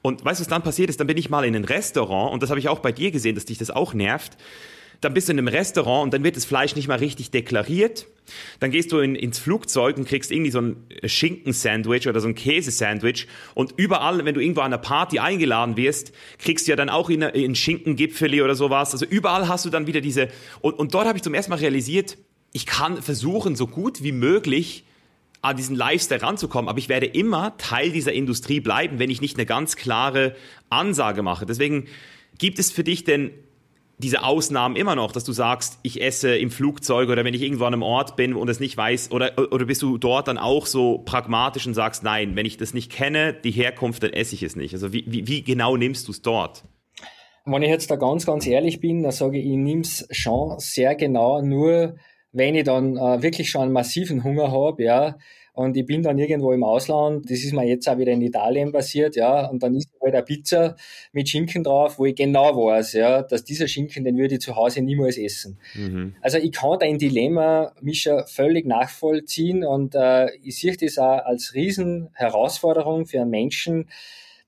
Und 0.00 0.24
weißt 0.24 0.40
du, 0.40 0.44
was 0.44 0.48
dann 0.48 0.62
passiert 0.62 0.88
ist? 0.88 0.98
Dann 0.98 1.08
bin 1.08 1.18
ich 1.18 1.28
mal 1.28 1.44
in 1.44 1.54
ein 1.54 1.64
Restaurant, 1.64 2.32
und 2.32 2.42
das 2.42 2.48
habe 2.48 2.58
ich 2.58 2.70
auch 2.70 2.78
bei 2.78 2.92
dir 2.92 3.10
gesehen, 3.10 3.34
dass 3.34 3.44
dich 3.44 3.58
das 3.58 3.70
auch 3.70 3.92
nervt 3.92 4.38
dann 5.00 5.14
bist 5.14 5.28
du 5.28 5.32
in 5.32 5.38
einem 5.38 5.48
Restaurant 5.48 6.04
und 6.04 6.14
dann 6.14 6.24
wird 6.24 6.36
das 6.36 6.44
Fleisch 6.44 6.74
nicht 6.76 6.88
mal 6.88 6.98
richtig 6.98 7.30
deklariert. 7.30 8.06
Dann 8.60 8.70
gehst 8.70 8.90
du 8.92 8.98
in, 8.98 9.14
ins 9.14 9.38
Flugzeug 9.38 9.96
und 9.96 10.08
kriegst 10.08 10.32
irgendwie 10.32 10.50
so 10.50 10.60
ein 10.60 10.76
Schinkensandwich 11.04 12.08
oder 12.08 12.20
so 12.20 12.28
ein 12.28 12.34
Käsesandwich. 12.34 13.28
Und 13.54 13.74
überall, 13.76 14.24
wenn 14.24 14.34
du 14.34 14.40
irgendwo 14.40 14.62
an 14.62 14.66
einer 14.66 14.78
Party 14.78 15.18
eingeladen 15.18 15.76
wirst, 15.76 16.12
kriegst 16.38 16.66
du 16.66 16.72
ja 16.72 16.76
dann 16.76 16.88
auch 16.88 17.10
in, 17.10 17.22
in 17.22 17.54
Schinkengipfeli 17.54 18.42
oder 18.42 18.54
sowas. 18.54 18.92
Also 18.92 19.06
überall 19.06 19.48
hast 19.48 19.64
du 19.64 19.70
dann 19.70 19.86
wieder 19.86 20.00
diese. 20.00 20.28
Und, 20.60 20.78
und 20.78 20.94
dort 20.94 21.06
habe 21.06 21.18
ich 21.18 21.22
zum 21.22 21.34
ersten 21.34 21.50
Mal 21.50 21.58
realisiert, 21.58 22.18
ich 22.52 22.66
kann 22.66 23.02
versuchen, 23.02 23.54
so 23.54 23.66
gut 23.66 24.02
wie 24.02 24.12
möglich 24.12 24.84
an 25.42 25.56
diesen 25.56 25.76
Lifestyle 25.76 26.22
ranzukommen, 26.22 26.68
aber 26.68 26.78
ich 26.78 26.88
werde 26.88 27.06
immer 27.06 27.56
Teil 27.58 27.92
dieser 27.92 28.12
Industrie 28.12 28.60
bleiben, 28.60 28.98
wenn 28.98 29.10
ich 29.10 29.20
nicht 29.20 29.36
eine 29.36 29.46
ganz 29.46 29.76
klare 29.76 30.34
Ansage 30.70 31.22
mache. 31.22 31.46
Deswegen 31.46 31.86
gibt 32.38 32.58
es 32.58 32.72
für 32.72 32.82
dich 32.82 33.04
denn 33.04 33.30
diese 33.98 34.22
Ausnahmen 34.22 34.76
immer 34.76 34.94
noch, 34.94 35.12
dass 35.12 35.24
du 35.24 35.32
sagst, 35.32 35.78
ich 35.82 36.02
esse 36.02 36.36
im 36.36 36.50
Flugzeug 36.50 37.08
oder 37.08 37.24
wenn 37.24 37.32
ich 37.32 37.42
irgendwo 37.42 37.64
an 37.64 37.72
einem 37.72 37.82
Ort 37.82 38.16
bin 38.16 38.34
und 38.34 38.48
es 38.48 38.60
nicht 38.60 38.76
weiß, 38.76 39.10
oder, 39.10 39.32
oder 39.52 39.64
bist 39.64 39.80
du 39.82 39.96
dort 39.96 40.28
dann 40.28 40.36
auch 40.36 40.66
so 40.66 40.98
pragmatisch 40.98 41.66
und 41.66 41.74
sagst, 41.74 42.02
nein, 42.02 42.36
wenn 42.36 42.44
ich 42.44 42.58
das 42.58 42.74
nicht 42.74 42.92
kenne, 42.92 43.32
die 43.32 43.52
Herkunft, 43.52 44.02
dann 44.02 44.12
esse 44.12 44.34
ich 44.34 44.42
es 44.42 44.54
nicht. 44.54 44.74
Also 44.74 44.92
wie, 44.92 45.04
wie, 45.06 45.26
wie 45.26 45.42
genau 45.42 45.76
nimmst 45.76 46.08
du 46.08 46.12
es 46.12 46.20
dort? 46.20 46.64
Wenn 47.46 47.62
ich 47.62 47.70
jetzt 47.70 47.90
da 47.90 47.96
ganz, 47.96 48.26
ganz 48.26 48.46
ehrlich 48.46 48.80
bin, 48.80 49.02
dann 49.02 49.12
sage 49.12 49.38
ich, 49.38 49.46
ich 49.46 49.56
nehme 49.56 49.82
es 49.82 50.06
schon 50.10 50.58
sehr 50.58 50.94
genau, 50.94 51.40
nur 51.40 51.96
wenn 52.32 52.54
ich 52.54 52.64
dann 52.64 52.96
äh, 52.96 53.22
wirklich 53.22 53.48
schon 53.48 53.62
einen 53.62 53.72
massiven 53.72 54.24
Hunger 54.24 54.50
habe, 54.50 54.82
ja, 54.82 55.16
und 55.56 55.74
ich 55.74 55.86
bin 55.86 56.02
dann 56.02 56.18
irgendwo 56.18 56.52
im 56.52 56.62
Ausland, 56.62 57.30
das 57.30 57.38
ist 57.38 57.54
mir 57.54 57.66
jetzt 57.66 57.88
auch 57.88 57.96
wieder 57.96 58.12
in 58.12 58.20
Italien 58.20 58.72
passiert, 58.72 59.16
ja, 59.16 59.46
und 59.46 59.62
dann 59.62 59.74
ist 59.74 59.88
halt 60.02 60.14
eine 60.14 60.22
Pizza 60.22 60.76
mit 61.12 61.30
Schinken 61.30 61.64
drauf, 61.64 61.98
wo 61.98 62.04
ich 62.04 62.14
genau 62.14 62.54
weiß, 62.54 62.92
ja, 62.92 63.22
dass 63.22 63.42
dieser 63.42 63.66
Schinken, 63.66 64.04
den 64.04 64.18
würde 64.18 64.34
ich 64.34 64.42
zu 64.42 64.54
Hause 64.54 64.82
niemals 64.82 65.16
essen. 65.16 65.58
Mhm. 65.74 66.14
Also 66.20 66.36
ich 66.36 66.52
kann 66.52 66.78
dein 66.78 66.98
Dilemma, 66.98 67.72
Mischa, 67.80 68.26
völlig 68.26 68.66
nachvollziehen 68.66 69.64
und 69.64 69.94
äh, 69.94 70.26
ich 70.42 70.60
sehe 70.60 70.76
das 70.76 70.98
auch 70.98 71.24
als 71.24 71.54
riesen 71.54 72.10
Herausforderung 72.12 73.06
für 73.06 73.22
einen 73.22 73.30
Menschen, 73.30 73.88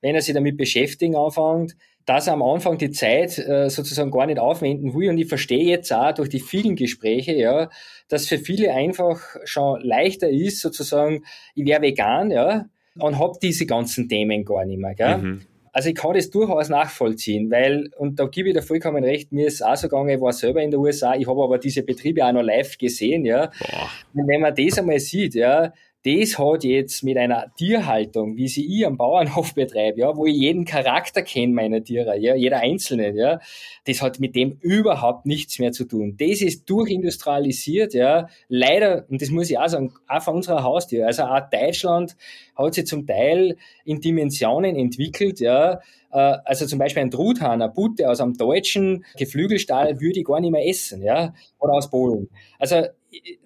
wenn 0.01 0.13
er 0.13 0.21
sich 0.21 0.35
damit 0.35 0.57
beschäftigen 0.57 1.15
anfängt, 1.15 1.75
dass 2.09 2.25
er 2.25 2.33
am 2.33 2.41
Anfang 2.41 2.79
die 2.79 2.89
Zeit 2.89 3.37
äh, 3.37 3.69
sozusagen 3.69 4.09
gar 4.09 4.25
nicht 4.25 4.39
aufwenden 4.39 4.95
will. 4.95 5.11
Und 5.11 5.19
ich 5.19 5.27
verstehe 5.27 5.65
jetzt 5.65 5.93
auch 5.93 6.11
durch 6.11 6.27
die 6.27 6.39
vielen 6.39 6.75
Gespräche, 6.75 7.35
ja, 7.35 7.69
dass 8.07 8.27
für 8.27 8.39
viele 8.39 8.73
einfach 8.73 9.21
schon 9.43 9.79
leichter 9.81 10.27
ist, 10.27 10.59
sozusagen, 10.59 11.23
ich 11.53 11.67
wäre 11.67 11.83
vegan, 11.83 12.31
ja, 12.31 12.65
und 12.97 13.19
habe 13.19 13.37
diese 13.39 13.67
ganzen 13.67 14.09
Themen 14.09 14.43
gar 14.43 14.65
nicht 14.65 14.79
mehr. 14.79 14.95
Gell? 14.95 15.17
Mhm. 15.19 15.41
Also 15.71 15.89
ich 15.89 15.95
kann 15.95 16.15
das 16.15 16.31
durchaus 16.31 16.67
nachvollziehen, 16.69 17.51
weil, 17.51 17.91
und 17.95 18.19
da 18.19 18.25
gebe 18.25 18.49
ich 18.49 18.55
dir 18.55 18.63
vollkommen 18.63 19.03
recht, 19.03 19.31
mir 19.31 19.45
ist 19.45 19.63
auch 19.63 19.75
so 19.75 19.87
gegangen, 19.87 20.09
ich 20.09 20.19
war 20.19 20.33
selber 20.33 20.63
in 20.63 20.71
der 20.71 20.79
USA, 20.79 21.13
ich 21.13 21.27
habe 21.27 21.43
aber 21.43 21.59
diese 21.59 21.83
Betriebe 21.83 22.25
auch 22.25 22.31
noch 22.31 22.41
live 22.41 22.75
gesehen, 22.79 23.23
ja. 23.23 23.51
Boah. 23.59 23.89
Und 24.15 24.27
wenn 24.27 24.41
man 24.41 24.55
das 24.55 24.79
einmal 24.79 24.99
sieht, 24.99 25.35
ja, 25.35 25.73
das 26.05 26.39
hat 26.39 26.63
jetzt 26.63 27.03
mit 27.03 27.17
einer 27.17 27.53
Tierhaltung, 27.57 28.37
wie 28.37 28.47
sie 28.47 28.65
ich 28.65 28.85
am 28.85 28.97
Bauernhof 28.97 29.53
betreibe, 29.53 29.99
ja, 29.99 30.15
wo 30.15 30.25
ich 30.25 30.35
jeden 30.35 30.63
Charakter 30.63 31.21
kenne 31.21 31.53
meiner 31.53 31.83
Tiere, 31.83 32.17
ja, 32.17 32.35
jeder 32.35 32.59
einzelne, 32.59 33.13
ja, 33.15 33.39
das 33.85 34.01
hat 34.01 34.19
mit 34.19 34.35
dem 34.35 34.57
überhaupt 34.61 35.25
nichts 35.25 35.59
mehr 35.59 35.73
zu 35.73 35.83
tun. 35.83 36.15
Das 36.17 36.41
ist 36.41 36.69
durchindustrialisiert, 36.69 37.93
ja, 37.93 38.29
leider, 38.47 39.05
und 39.09 39.21
das 39.21 39.29
muss 39.29 39.49
ich 39.49 39.59
auch 39.59 39.67
sagen, 39.67 39.93
auch 40.07 40.21
von 40.21 40.35
unserer 40.35 40.63
Haustier, 40.63 41.05
also 41.05 41.23
auch 41.23 41.49
Deutschland 41.49 42.15
hat 42.55 42.73
sich 42.73 42.85
zum 42.85 43.05
Teil 43.05 43.57
in 43.83 43.99
Dimensionen 43.99 44.77
entwickelt, 44.77 45.41
ja, 45.41 45.81
also 46.11 46.65
zum 46.65 46.79
Beispiel 46.79 47.03
ein 47.03 47.11
Truthahn, 47.11 47.61
eine 47.61 47.71
Butte 47.71 48.09
aus 48.09 48.19
einem 48.19 48.35
deutschen 48.35 49.05
Geflügelstall 49.17 49.99
würde 50.01 50.19
ich 50.19 50.25
gar 50.25 50.39
nicht 50.39 50.51
mehr 50.51 50.67
essen, 50.67 51.03
ja, 51.03 51.33
oder 51.59 51.73
aus 51.73 51.89
Polen. 51.89 52.29
Also 52.57 52.85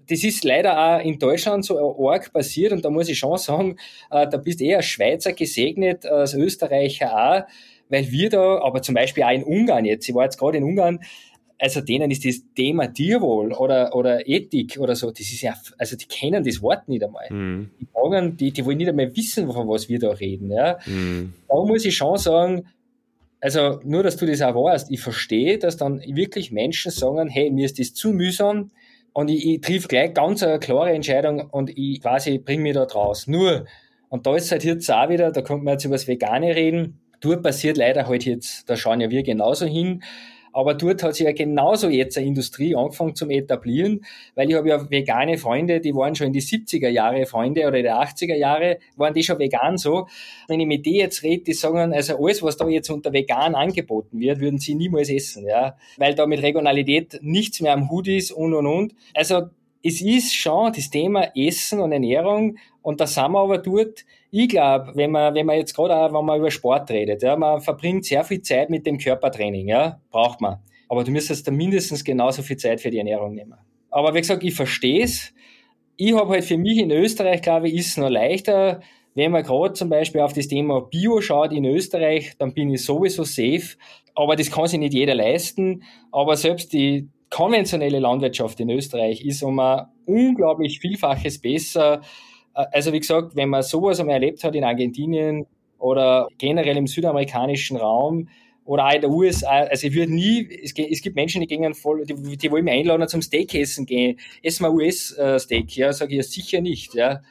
das 0.07 0.23
ist 0.23 0.43
leider 0.43 0.77
auch 0.77 1.03
in 1.03 1.19
Deutschland 1.19 1.65
so 1.65 2.07
arg 2.07 2.31
passiert 2.33 2.71
und 2.73 2.83
da 2.83 2.89
muss 2.89 3.09
ich 3.09 3.17
schon 3.17 3.37
sagen, 3.37 3.77
äh, 4.11 4.27
da 4.27 4.37
bist 4.37 4.61
eher 4.61 4.81
Schweizer 4.81 5.33
gesegnet, 5.33 6.05
als 6.05 6.33
Österreicher 6.33 7.13
auch, 7.13 7.43
weil 7.89 8.11
wir 8.11 8.29
da, 8.29 8.59
aber 8.61 8.81
zum 8.81 8.95
Beispiel 8.95 9.23
auch 9.23 9.31
in 9.31 9.43
Ungarn 9.43 9.85
jetzt, 9.85 10.07
ich 10.07 10.15
war 10.15 10.25
jetzt 10.25 10.37
gerade 10.37 10.57
in 10.57 10.63
Ungarn, 10.63 10.99
also 11.59 11.81
denen 11.81 12.11
ist 12.11 12.25
das 12.25 12.41
Thema 12.55 12.87
Tierwohl 12.87 13.53
oder, 13.53 13.95
oder 13.95 14.27
Ethik 14.27 14.77
oder 14.79 14.95
so, 14.95 15.11
das 15.11 15.21
ist 15.21 15.41
ja, 15.41 15.53
also 15.77 15.95
die 15.95 16.05
kennen 16.05 16.43
das 16.43 16.61
Wort 16.61 16.87
nicht 16.89 17.03
einmal. 17.03 17.27
Mhm. 17.29 17.69
Die, 17.79 17.87
sagen, 17.93 18.37
die, 18.37 18.51
die 18.51 18.65
wollen 18.65 18.77
nicht 18.77 18.89
einmal 18.89 19.15
wissen, 19.15 19.51
von 19.51 19.67
was 19.67 19.87
wir 19.87 19.99
da 19.99 20.09
reden. 20.09 20.51
Ja. 20.51 20.77
Mhm. 20.85 21.33
Da 21.47 21.55
muss 21.55 21.85
ich 21.85 21.95
schon 21.95 22.17
sagen, 22.17 22.67
also 23.39 23.79
nur, 23.83 24.03
dass 24.03 24.17
du 24.17 24.25
das 24.25 24.41
auch 24.41 24.55
weißt, 24.55 24.91
ich 24.91 25.01
verstehe, 25.01 25.57
dass 25.57 25.77
dann 25.77 26.01
wirklich 26.01 26.51
Menschen 26.51 26.91
sagen, 26.91 27.29
hey, 27.29 27.51
mir 27.51 27.65
ist 27.65 27.79
das 27.79 27.93
zu 27.93 28.11
mühsam, 28.11 28.71
und 29.13 29.29
ich, 29.29 29.45
ich 29.45 29.61
triff 29.61 29.87
gleich 29.87 30.13
ganz 30.13 30.43
eine 30.43 30.59
klare 30.59 30.91
Entscheidung 30.91 31.41
und 31.51 31.77
ich 31.77 32.01
quasi 32.01 32.39
bringe 32.39 32.63
mich 32.63 32.73
da 32.73 32.85
draus. 32.85 33.27
Nur, 33.27 33.65
und 34.09 34.25
da 34.25 34.35
ist 34.35 34.51
halt 34.51 34.63
jetzt 34.63 34.89
auch 34.91 35.09
wieder, 35.09 35.31
da 35.31 35.41
kommt 35.41 35.63
man 35.63 35.73
jetzt 35.73 35.85
über 35.85 35.95
das 35.95 36.07
Vegane 36.07 36.55
reden, 36.55 36.99
dort 37.21 37.43
passiert 37.43 37.77
leider 37.77 38.07
halt 38.07 38.25
jetzt, 38.25 38.69
da 38.69 38.75
schauen 38.75 39.01
ja 39.01 39.09
wir 39.09 39.23
genauso 39.23 39.65
hin, 39.65 40.03
aber 40.53 40.75
dort 40.75 41.03
hat 41.03 41.15
sich 41.15 41.25
ja 41.25 41.33
genauso 41.33 41.89
jetzt 41.89 42.17
eine 42.17 42.27
Industrie 42.27 42.75
angefangen 42.75 43.15
zum 43.15 43.29
etablieren, 43.29 44.05
weil 44.35 44.49
ich 44.49 44.55
habe 44.55 44.69
ja 44.69 44.89
vegane 44.89 45.37
Freunde, 45.37 45.81
die 45.81 45.93
waren 45.93 46.15
schon 46.15 46.27
in 46.27 46.33
die 46.33 46.41
70er 46.41 46.89
Jahre 46.89 47.25
Freunde 47.25 47.67
oder 47.67 47.77
in 47.77 47.83
die 47.83 47.91
80er 47.91 48.35
Jahre, 48.35 48.77
waren 48.95 49.13
die 49.13 49.23
schon 49.23 49.39
vegan 49.39 49.77
so. 49.77 50.07
Wenn 50.47 50.59
ich 50.59 50.67
mit 50.67 50.85
denen 50.85 50.97
jetzt 50.97 51.23
rede, 51.23 51.43
die 51.43 51.53
sagen, 51.53 51.93
also 51.93 52.17
alles, 52.23 52.43
was 52.43 52.57
da 52.57 52.67
jetzt 52.67 52.89
unter 52.89 53.11
vegan 53.11 53.55
angeboten 53.55 54.19
wird, 54.19 54.39
würden 54.39 54.59
sie 54.59 54.75
niemals 54.75 55.09
essen, 55.09 55.47
ja. 55.47 55.75
Weil 55.97 56.15
da 56.15 56.25
mit 56.25 56.41
Regionalität 56.41 57.19
nichts 57.21 57.59
mehr 57.61 57.73
am 57.73 57.89
Hut 57.89 58.07
ist 58.07 58.31
und 58.31 58.53
und 58.53 58.67
und. 58.67 58.95
Also 59.13 59.49
es 59.83 60.01
ist 60.01 60.33
schon 60.33 60.71
das 60.71 60.89
Thema 60.89 61.31
Essen 61.35 61.79
und 61.79 61.91
Ernährung 61.91 62.57
und 62.81 63.01
da 63.01 63.07
sind 63.07 63.31
wir 63.31 63.39
aber 63.39 63.57
dort, 63.57 64.05
ich 64.35 64.49
glaube, 64.49 64.93
wenn 64.95 65.11
man, 65.11 65.35
wenn 65.35 65.45
man 65.45 65.57
jetzt 65.57 65.75
gerade 65.75 65.95
auch, 65.95 66.11
wenn 66.11 66.25
man 66.25 66.39
über 66.39 66.49
Sport 66.49 66.89
redet, 66.89 67.21
ja, 67.21 67.35
man 67.35 67.61
verbringt 67.61 68.03
sehr 68.03 68.23
viel 68.23 68.41
Zeit 68.41 68.71
mit 68.71 68.83
dem 68.87 68.97
Körpertraining, 68.97 69.67
ja, 69.67 69.99
braucht 70.09 70.41
man. 70.41 70.57
Aber 70.89 71.03
du 71.03 71.11
müsstest 71.11 71.47
da 71.47 71.51
mindestens 71.51 72.03
genauso 72.03 72.41
viel 72.41 72.57
Zeit 72.57 72.81
für 72.81 72.89
die 72.89 72.97
Ernährung 72.97 73.35
nehmen. 73.35 73.53
Aber 73.91 74.15
wie 74.15 74.21
gesagt, 74.21 74.43
ich 74.43 74.55
verstehe 74.55 75.03
es. 75.03 75.35
Ich 75.97 76.15
habe 76.15 76.31
halt 76.31 76.45
für 76.45 76.57
mich 76.57 76.79
in 76.79 76.89
Österreich, 76.89 77.43
glaube 77.43 77.67
ich, 77.67 77.75
ist 77.75 77.89
es 77.89 77.97
noch 77.97 78.09
leichter, 78.09 78.81
wenn 79.13 79.31
man 79.31 79.43
gerade 79.43 79.73
zum 79.73 79.89
Beispiel 79.89 80.21
auf 80.21 80.33
das 80.33 80.47
Thema 80.47 80.81
Bio 80.81 81.21
schaut 81.21 81.53
in 81.53 81.65
Österreich, 81.65 82.33
dann 82.39 82.55
bin 82.55 82.73
ich 82.73 82.83
sowieso 82.83 83.23
safe. 83.23 83.77
Aber 84.15 84.35
das 84.35 84.49
kann 84.49 84.65
sich 84.65 84.79
nicht 84.79 84.95
jeder 84.95 85.13
leisten. 85.13 85.83
Aber 86.11 86.35
selbst 86.37 86.73
die, 86.73 87.07
konventionelle 87.33 87.97
Landwirtschaft 87.97 88.59
in 88.59 88.69
Österreich 88.69 89.25
ist 89.25 89.41
um 89.41 89.59
ein 89.59 89.87
unglaublich 90.05 90.79
Vielfaches 90.79 91.41
besser. 91.41 92.01
Äh, 92.55 92.65
also 92.71 92.93
wie 92.93 92.99
gesagt, 92.99 93.35
wenn 93.35 93.49
man 93.49 93.63
sowas 93.63 93.99
einmal 93.99 94.15
erlebt 94.15 94.43
hat 94.43 94.55
in 94.55 94.63
Argentinien 94.63 95.45
oder 95.79 96.27
generell 96.37 96.77
im 96.77 96.87
südamerikanischen 96.87 97.77
Raum 97.77 98.29
oder 98.65 98.87
auch 98.87 98.93
in 98.93 99.01
der 99.01 99.09
USA, 99.09 99.63
also 99.63 99.87
ich 99.87 99.93
würde 99.93 100.13
nie, 100.13 100.47
es, 100.63 100.73
gibt 100.73 101.15
Menschen, 101.15 101.41
die 101.41 101.47
gehen 101.47 101.73
voll, 101.73 102.05
die, 102.05 102.37
die 102.37 102.51
wollen 102.51 102.63
mich 102.63 102.73
einladen 102.73 103.07
zum 103.07 103.21
Steak 103.21 103.53
essen 103.53 103.85
gehen. 103.85 104.17
Essen 104.41 104.63
wir 104.63 104.73
US-Steak? 104.73 105.75
Ja, 105.75 105.91
sage 105.91 106.11
ich 106.11 106.17
ja 106.17 106.23
sicher 106.23 106.61
nicht, 106.61 106.93
ja. 106.93 107.21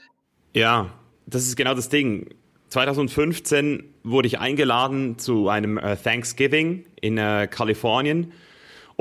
Ja, 0.55 0.93
das 1.27 1.47
ist 1.47 1.57
genau 1.57 1.75
das 1.75 1.89
Ding. 1.89 2.29
2015 2.69 3.85
wurde 4.03 4.29
ich 4.29 4.39
eingeladen 4.39 5.19
zu 5.19 5.49
einem 5.49 5.79
äh, 5.79 5.97
Thanksgiving 5.97 6.85
in 7.01 7.19
äh, 7.19 7.47
Kalifornien 7.51 8.33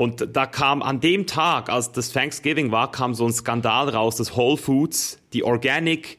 und 0.02 0.36
da 0.36 0.46
kam 0.46 0.82
an 0.82 0.98
dem 0.98 1.28
Tag, 1.28 1.70
als 1.70 1.92
das 1.92 2.12
Thanksgiving 2.12 2.72
war, 2.72 2.90
kam 2.90 3.14
so 3.14 3.24
ein 3.24 3.32
Skandal 3.32 3.88
raus, 3.88 4.16
dass 4.16 4.36
Whole 4.36 4.56
Foods, 4.56 5.18
die 5.32 5.44
Organic 5.44 6.18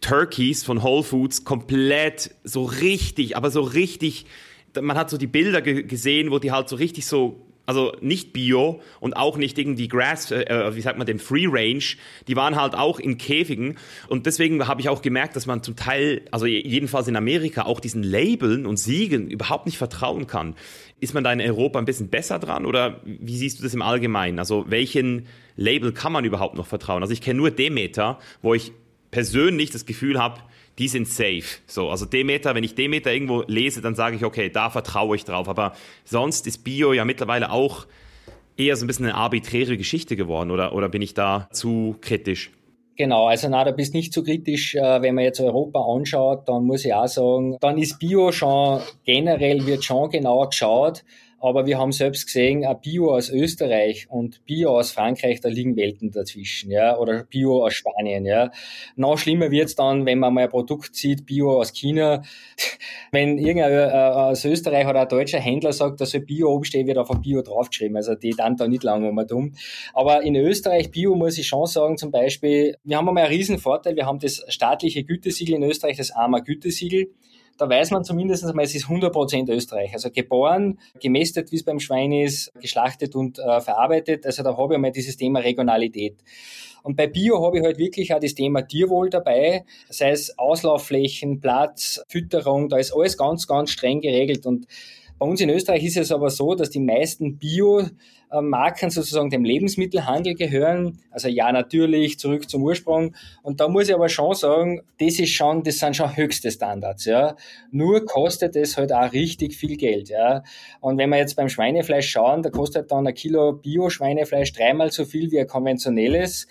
Turkeys 0.00 0.64
von 0.64 0.82
Whole 0.82 1.02
Foods 1.02 1.44
komplett 1.44 2.34
so 2.42 2.64
richtig, 2.64 3.36
aber 3.36 3.50
so 3.50 3.60
richtig, 3.60 4.24
man 4.80 4.96
hat 4.96 5.10
so 5.10 5.18
die 5.18 5.26
Bilder 5.26 5.60
gesehen, 5.60 6.30
wo 6.30 6.38
die 6.38 6.52
halt 6.52 6.70
so 6.70 6.76
richtig 6.76 7.04
so 7.04 7.45
also 7.66 7.92
nicht 8.00 8.32
Bio 8.32 8.80
und 9.00 9.16
auch 9.16 9.36
nicht 9.36 9.58
irgendwie 9.58 9.88
Grass, 9.88 10.30
äh, 10.30 10.42
äh, 10.42 10.74
wie 10.74 10.80
sagt 10.80 10.98
man 10.98 11.06
dem 11.06 11.18
Free 11.18 11.46
Range, 11.48 11.84
die 12.28 12.36
waren 12.36 12.56
halt 12.56 12.74
auch 12.74 12.98
in 12.98 13.18
Käfigen 13.18 13.76
und 14.08 14.26
deswegen 14.26 14.66
habe 14.66 14.80
ich 14.80 14.88
auch 14.88 15.02
gemerkt, 15.02 15.36
dass 15.36 15.46
man 15.46 15.62
zum 15.62 15.76
Teil, 15.76 16.22
also 16.30 16.46
jedenfalls 16.46 17.08
in 17.08 17.16
Amerika, 17.16 17.62
auch 17.62 17.80
diesen 17.80 18.02
Labeln 18.02 18.66
und 18.66 18.78
Siegen 18.78 19.28
überhaupt 19.28 19.66
nicht 19.66 19.78
vertrauen 19.78 20.26
kann. 20.26 20.54
Ist 20.98 21.12
man 21.12 21.24
da 21.24 21.32
in 21.32 21.40
Europa 21.40 21.78
ein 21.78 21.84
bisschen 21.84 22.08
besser 22.08 22.38
dran 22.38 22.64
oder 22.64 23.00
wie 23.04 23.36
siehst 23.36 23.58
du 23.58 23.64
das 23.64 23.74
im 23.74 23.82
Allgemeinen? 23.82 24.38
Also 24.38 24.64
welchen 24.68 25.26
Label 25.56 25.92
kann 25.92 26.12
man 26.12 26.24
überhaupt 26.24 26.56
noch 26.56 26.66
vertrauen? 26.66 27.02
Also 27.02 27.12
ich 27.12 27.20
kenne 27.20 27.38
nur 27.38 27.50
Demeter, 27.50 28.18
wo 28.40 28.54
ich 28.54 28.72
persönlich 29.10 29.70
das 29.70 29.86
Gefühl 29.86 30.18
habe, 30.18 30.40
die 30.78 30.88
sind 30.88 31.08
safe. 31.08 31.60
So, 31.66 31.88
also 31.88 32.04
Demeter, 32.06 32.54
wenn 32.54 32.64
ich 32.64 32.74
Demeter 32.74 33.12
irgendwo 33.12 33.44
lese, 33.46 33.80
dann 33.80 33.94
sage 33.94 34.16
ich, 34.16 34.24
okay, 34.24 34.50
da 34.50 34.70
vertraue 34.70 35.16
ich 35.16 35.24
drauf. 35.24 35.48
Aber 35.48 35.72
sonst 36.04 36.46
ist 36.46 36.64
Bio 36.64 36.92
ja 36.92 37.04
mittlerweile 37.04 37.50
auch 37.50 37.86
eher 38.56 38.76
so 38.76 38.84
ein 38.84 38.86
bisschen 38.86 39.06
eine 39.06 39.14
arbiträre 39.14 39.76
Geschichte 39.76 40.16
geworden 40.16 40.50
oder, 40.50 40.74
oder 40.74 40.88
bin 40.88 41.02
ich 41.02 41.14
da 41.14 41.48
zu 41.52 41.96
kritisch? 42.00 42.50
Genau, 42.96 43.26
also 43.26 43.48
na, 43.50 43.62
da 43.62 43.72
bist 43.72 43.92
nicht 43.92 44.14
so 44.14 44.22
kritisch. 44.22 44.74
Äh, 44.74 45.02
wenn 45.02 45.14
man 45.14 45.24
jetzt 45.24 45.40
Europa 45.40 45.80
anschaut, 45.80 46.48
dann 46.48 46.64
muss 46.64 46.84
ich 46.84 46.94
auch 46.94 47.06
sagen, 47.06 47.58
dann 47.60 47.76
ist 47.76 47.98
Bio 47.98 48.32
schon 48.32 48.80
generell 49.04 49.66
wird 49.66 49.84
schon 49.84 50.10
genau 50.10 50.46
geschaut, 50.46 51.04
Aber 51.38 51.66
wir 51.66 51.78
haben 51.78 51.92
selbst 51.92 52.26
gesehen, 52.26 52.64
ein 52.64 52.80
Bio 52.80 53.14
aus 53.14 53.28
Österreich 53.30 54.06
und 54.08 54.44
Bio 54.46 54.78
aus 54.78 54.92
Frankreich, 54.92 55.40
da 55.40 55.48
liegen 55.48 55.76
Welten 55.76 56.10
dazwischen, 56.10 56.70
ja, 56.70 56.98
oder 56.98 57.24
Bio 57.24 57.64
aus 57.64 57.74
Spanien, 57.74 58.24
ja. 58.24 58.50
Noch 58.96 59.18
schlimmer 59.18 59.50
wird's 59.50 59.74
dann, 59.74 60.06
wenn 60.06 60.18
man 60.18 60.32
mal 60.32 60.44
ein 60.44 60.48
Produkt 60.48 60.96
sieht, 60.96 61.26
Bio 61.26 61.60
aus 61.60 61.72
China. 61.72 62.22
wenn 63.12 63.38
irgendein 63.38 63.72
äh, 63.72 63.92
aus 63.92 64.44
Österreich 64.44 64.86
oder 64.86 65.02
ein 65.02 65.08
deutscher 65.08 65.38
Händler 65.38 65.72
sagt, 65.72 66.00
dass 66.00 66.10
soll 66.10 66.20
Bio 66.20 66.54
umstehen, 66.54 66.86
wird 66.86 66.98
auf 66.98 67.10
ein 67.10 67.20
Bio 67.20 67.42
draufgeschrieben. 67.42 67.96
Also 67.96 68.14
die 68.14 68.30
dann 68.30 68.56
da 68.56 68.66
nicht 68.66 68.82
lange 68.82 69.08
um 69.08 69.26
dumm. 69.26 69.52
Aber 69.92 70.22
in 70.22 70.36
Österreich 70.36 70.90
Bio 70.90 71.14
muss 71.14 71.38
ich 71.38 71.46
schon 71.46 71.66
sagen, 71.66 71.96
zum 71.96 72.10
Beispiel, 72.10 72.76
wir 72.84 72.96
haben 72.96 73.08
einmal 73.08 73.24
einen 73.24 73.34
riesen 73.34 73.58
Vorteil, 73.58 73.96
wir 73.96 74.06
haben 74.06 74.18
das 74.18 74.44
staatliche 74.48 75.04
Gütesiegel 75.04 75.56
in 75.56 75.62
Österreich, 75.62 75.96
das 75.96 76.10
AMA 76.10 76.40
Gütesiegel 76.40 77.08
da 77.58 77.68
weiß 77.68 77.90
man 77.90 78.04
zumindest 78.04 78.44
einmal, 78.44 78.64
es 78.64 78.74
ist 78.74 78.86
100% 78.86 79.50
Österreich. 79.50 79.92
Also 79.92 80.10
geboren, 80.10 80.78
gemästet, 81.00 81.52
wie 81.52 81.56
es 81.56 81.64
beim 81.64 81.80
Schwein 81.80 82.12
ist, 82.12 82.52
geschlachtet 82.60 83.14
und 83.14 83.38
äh, 83.38 83.60
verarbeitet. 83.60 84.26
Also 84.26 84.42
da 84.42 84.56
habe 84.56 84.74
ich 84.74 84.76
einmal 84.76 84.92
dieses 84.92 85.16
Thema 85.16 85.40
Regionalität. 85.40 86.16
Und 86.82 86.96
bei 86.96 87.08
Bio 87.08 87.44
habe 87.44 87.58
ich 87.58 87.64
halt 87.64 87.78
wirklich 87.78 88.14
auch 88.14 88.20
das 88.20 88.34
Thema 88.34 88.62
Tierwohl 88.62 89.10
dabei, 89.10 89.64
sei 89.88 90.10
es 90.10 90.38
Auslaufflächen, 90.38 91.40
Platz, 91.40 92.00
Fütterung, 92.08 92.68
da 92.68 92.76
ist 92.76 92.94
alles 92.94 93.18
ganz, 93.18 93.48
ganz 93.48 93.70
streng 93.70 94.00
geregelt. 94.00 94.46
Und 94.46 94.66
bei 95.18 95.26
uns 95.26 95.40
in 95.40 95.48
Österreich 95.50 95.84
ist 95.84 95.96
es 95.96 96.12
aber 96.12 96.30
so, 96.30 96.54
dass 96.54 96.70
die 96.70 96.80
meisten 96.80 97.38
Bio-Marken 97.38 98.90
sozusagen 98.90 99.30
dem 99.30 99.44
Lebensmittelhandel 99.44 100.34
gehören. 100.34 100.98
Also 101.10 101.28
ja, 101.28 101.50
natürlich, 101.52 102.18
zurück 102.18 102.50
zum 102.50 102.62
Ursprung. 102.62 103.14
Und 103.42 103.60
da 103.60 103.68
muss 103.68 103.88
ich 103.88 103.94
aber 103.94 104.08
schon 104.10 104.34
sagen, 104.34 104.82
das 104.98 105.18
ist 105.18 105.30
schon, 105.30 105.62
das 105.62 105.78
sind 105.78 105.96
schon 105.96 106.16
höchste 106.16 106.50
Standards, 106.50 107.06
ja. 107.06 107.34
Nur 107.70 108.04
kostet 108.04 108.56
es 108.56 108.76
halt 108.76 108.92
auch 108.92 109.12
richtig 109.12 109.56
viel 109.56 109.76
Geld, 109.76 110.10
ja. 110.10 110.42
Und 110.80 110.98
wenn 110.98 111.08
wir 111.08 111.18
jetzt 111.18 111.36
beim 111.36 111.48
Schweinefleisch 111.48 112.10
schauen, 112.10 112.42
da 112.42 112.50
kostet 112.50 112.90
dann 112.90 113.06
ein 113.06 113.14
Kilo 113.14 113.54
Bio-Schweinefleisch 113.54 114.52
dreimal 114.52 114.92
so 114.92 115.04
viel 115.06 115.30
wie 115.30 115.40
ein 115.40 115.46
konventionelles. 115.46 116.46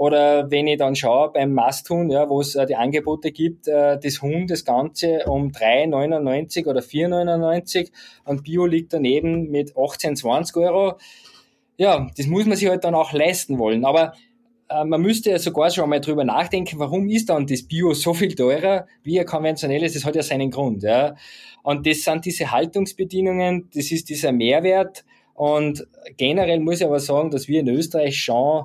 Oder 0.00 0.50
wenn 0.50 0.66
ich 0.66 0.78
dann 0.78 0.96
schaue 0.96 1.30
beim 1.30 1.52
Masthuhn, 1.52 2.08
ja, 2.08 2.30
wo 2.30 2.40
es 2.40 2.54
äh, 2.54 2.64
die 2.64 2.74
Angebote 2.74 3.32
gibt, 3.32 3.68
äh, 3.68 3.98
das 4.02 4.22
Huhn 4.22 4.46
das 4.46 4.64
Ganze 4.64 5.24
um 5.26 5.50
3,99 5.50 6.66
oder 6.66 6.80
4,99 6.80 7.90
und 8.24 8.42
Bio 8.42 8.64
liegt 8.64 8.94
daneben 8.94 9.50
mit 9.50 9.76
18, 9.76 10.16
20 10.16 10.56
Euro. 10.56 10.94
Ja, 11.76 12.08
das 12.16 12.26
muss 12.28 12.46
man 12.46 12.56
sich 12.56 12.70
halt 12.70 12.84
dann 12.84 12.94
auch 12.94 13.12
leisten 13.12 13.58
wollen. 13.58 13.84
Aber 13.84 14.14
äh, 14.70 14.86
man 14.86 15.02
müsste 15.02 15.32
ja 15.32 15.38
sogar 15.38 15.68
schon 15.68 15.90
mal 15.90 16.00
drüber 16.00 16.24
nachdenken, 16.24 16.78
warum 16.78 17.06
ist 17.10 17.28
dann 17.28 17.46
das 17.46 17.64
Bio 17.64 17.92
so 17.92 18.14
viel 18.14 18.34
teurer 18.34 18.86
wie 19.02 19.20
ein 19.20 19.26
konventionelles? 19.26 19.92
Das 19.92 20.06
hat 20.06 20.16
ja 20.16 20.22
seinen 20.22 20.50
Grund. 20.50 20.82
Ja. 20.82 21.14
Und 21.62 21.86
das 21.86 22.04
sind 22.04 22.24
diese 22.24 22.50
Haltungsbedingungen, 22.50 23.68
das 23.74 23.92
ist 23.92 24.08
dieser 24.08 24.32
Mehrwert. 24.32 25.04
Und 25.34 25.86
generell 26.16 26.60
muss 26.60 26.80
ich 26.80 26.86
aber 26.86 27.00
sagen, 27.00 27.30
dass 27.30 27.48
wir 27.48 27.60
in 27.60 27.68
Österreich 27.68 28.16
schon 28.16 28.64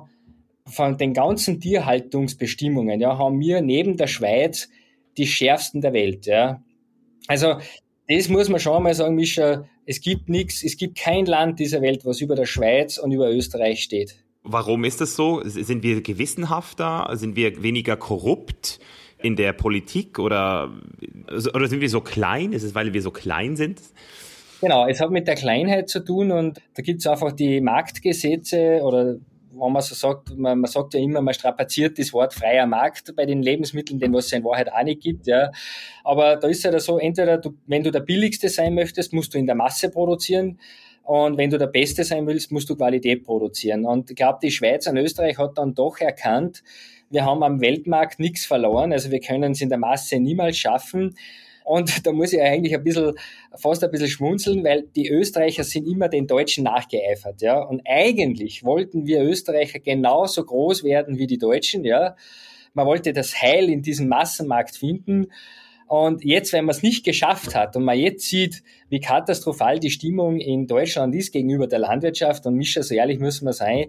von 0.66 0.98
den 0.98 1.14
ganzen 1.14 1.60
Tierhaltungsbestimmungen, 1.60 3.00
ja, 3.00 3.18
haben 3.18 3.40
wir 3.40 3.60
neben 3.60 3.96
der 3.96 4.06
Schweiz 4.06 4.68
die 5.16 5.26
schärfsten 5.26 5.80
der 5.80 5.92
Welt, 5.92 6.26
ja. 6.26 6.62
Also, 7.28 7.56
das 8.08 8.28
muss 8.28 8.48
man 8.48 8.60
schon 8.60 8.82
mal 8.82 8.94
sagen, 8.94 9.14
Mischa, 9.14 9.64
es 9.84 10.00
gibt 10.00 10.28
nichts, 10.28 10.62
es 10.62 10.76
gibt 10.76 10.98
kein 10.98 11.26
Land 11.26 11.58
dieser 11.58 11.82
Welt, 11.82 12.04
was 12.04 12.20
über 12.20 12.34
der 12.34 12.46
Schweiz 12.46 12.98
und 12.98 13.12
über 13.12 13.30
Österreich 13.30 13.82
steht. 13.82 14.16
Warum 14.42 14.84
ist 14.84 15.00
das 15.00 15.16
so? 15.16 15.42
Sind 15.44 15.82
wir 15.82 16.02
gewissenhafter? 16.02 17.08
Sind 17.14 17.34
wir 17.34 17.62
weniger 17.62 17.96
korrupt 17.96 18.78
in 19.20 19.34
der 19.34 19.52
Politik 19.52 20.20
oder, 20.20 20.72
oder 21.52 21.66
sind 21.66 21.80
wir 21.80 21.88
so 21.88 22.00
klein? 22.00 22.52
Ist 22.52 22.62
es, 22.62 22.74
weil 22.74 22.92
wir 22.92 23.02
so 23.02 23.10
klein 23.10 23.56
sind? 23.56 23.80
Genau, 24.60 24.86
es 24.86 25.00
hat 25.00 25.10
mit 25.10 25.26
der 25.26 25.34
Kleinheit 25.34 25.88
zu 25.88 26.04
tun 26.04 26.30
und 26.30 26.60
da 26.74 26.82
gibt 26.82 27.00
es 27.00 27.06
einfach 27.06 27.32
die 27.32 27.60
Marktgesetze 27.60 28.80
oder 28.82 29.16
wenn 29.58 29.72
man 29.72 29.82
so 29.82 29.94
sagt, 29.94 30.36
man, 30.36 30.60
man 30.60 30.70
sagt 30.70 30.94
ja 30.94 31.00
immer, 31.00 31.20
man 31.20 31.34
strapaziert 31.34 31.98
das 31.98 32.12
Wort 32.12 32.34
freier 32.34 32.66
Markt 32.66 33.14
bei 33.16 33.26
den 33.26 33.42
Lebensmitteln, 33.42 33.98
den 33.98 34.12
was 34.12 34.26
es 34.26 34.32
in 34.32 34.44
Wahrheit 34.44 34.72
auch 34.72 34.82
nicht 34.82 35.02
gibt, 35.02 35.26
ja. 35.26 35.50
Aber 36.04 36.36
da 36.36 36.48
ist 36.48 36.64
ja 36.64 36.70
halt 36.70 36.82
so, 36.82 36.98
entweder 36.98 37.38
du, 37.38 37.54
wenn 37.66 37.82
du 37.82 37.90
der 37.90 38.00
billigste 38.00 38.48
sein 38.48 38.74
möchtest, 38.74 39.12
musst 39.12 39.34
du 39.34 39.38
in 39.38 39.46
der 39.46 39.54
Masse 39.54 39.90
produzieren. 39.90 40.58
Und 41.02 41.38
wenn 41.38 41.50
du 41.50 41.58
der 41.58 41.68
Beste 41.68 42.02
sein 42.02 42.26
willst, 42.26 42.50
musst 42.50 42.68
du 42.68 42.74
Qualität 42.74 43.24
produzieren. 43.24 43.84
Und 43.84 44.10
ich 44.10 44.16
glaube, 44.16 44.40
die 44.42 44.50
Schweiz 44.50 44.88
und 44.88 44.96
Österreich 44.96 45.38
hat 45.38 45.56
dann 45.56 45.74
doch 45.74 45.98
erkannt, 46.00 46.64
wir 47.10 47.24
haben 47.24 47.44
am 47.44 47.60
Weltmarkt 47.60 48.18
nichts 48.18 48.44
verloren. 48.44 48.92
Also 48.92 49.12
wir 49.12 49.20
können 49.20 49.52
es 49.52 49.60
in 49.60 49.68
der 49.68 49.78
Masse 49.78 50.18
niemals 50.18 50.58
schaffen. 50.58 51.14
Und 51.66 52.06
da 52.06 52.12
muss 52.12 52.32
ich 52.32 52.40
eigentlich 52.40 52.76
ein 52.76 52.84
bisschen, 52.84 53.14
fast 53.56 53.82
ein 53.82 53.90
bisschen 53.90 54.08
schmunzeln, 54.08 54.62
weil 54.62 54.84
die 54.94 55.08
Österreicher 55.08 55.64
sind 55.64 55.88
immer 55.88 56.08
den 56.08 56.28
Deutschen 56.28 56.62
nachgeeifert, 56.62 57.42
ja. 57.42 57.60
Und 57.60 57.82
eigentlich 57.84 58.62
wollten 58.62 59.08
wir 59.08 59.20
Österreicher 59.24 59.80
genauso 59.80 60.44
groß 60.44 60.84
werden 60.84 61.18
wie 61.18 61.26
die 61.26 61.38
Deutschen, 61.38 61.84
ja. 61.84 62.14
Man 62.72 62.86
wollte 62.86 63.12
das 63.12 63.42
Heil 63.42 63.68
in 63.68 63.82
diesem 63.82 64.06
Massenmarkt 64.06 64.76
finden. 64.76 65.32
Und 65.88 66.24
jetzt, 66.24 66.52
wenn 66.52 66.66
man 66.66 66.76
es 66.76 66.84
nicht 66.84 67.04
geschafft 67.04 67.56
hat 67.56 67.74
und 67.74 67.82
man 67.82 67.98
jetzt 67.98 68.28
sieht, 68.28 68.62
wie 68.88 69.00
katastrophal 69.00 69.80
die 69.80 69.90
Stimmung 69.90 70.38
in 70.38 70.68
Deutschland 70.68 71.16
ist 71.16 71.32
gegenüber 71.32 71.66
der 71.66 71.80
Landwirtschaft, 71.80 72.46
und 72.46 72.54
Mischa, 72.54 72.84
so 72.84 72.94
ehrlich 72.94 73.18
müssen 73.18 73.44
wir 73.44 73.52
sein, 73.52 73.86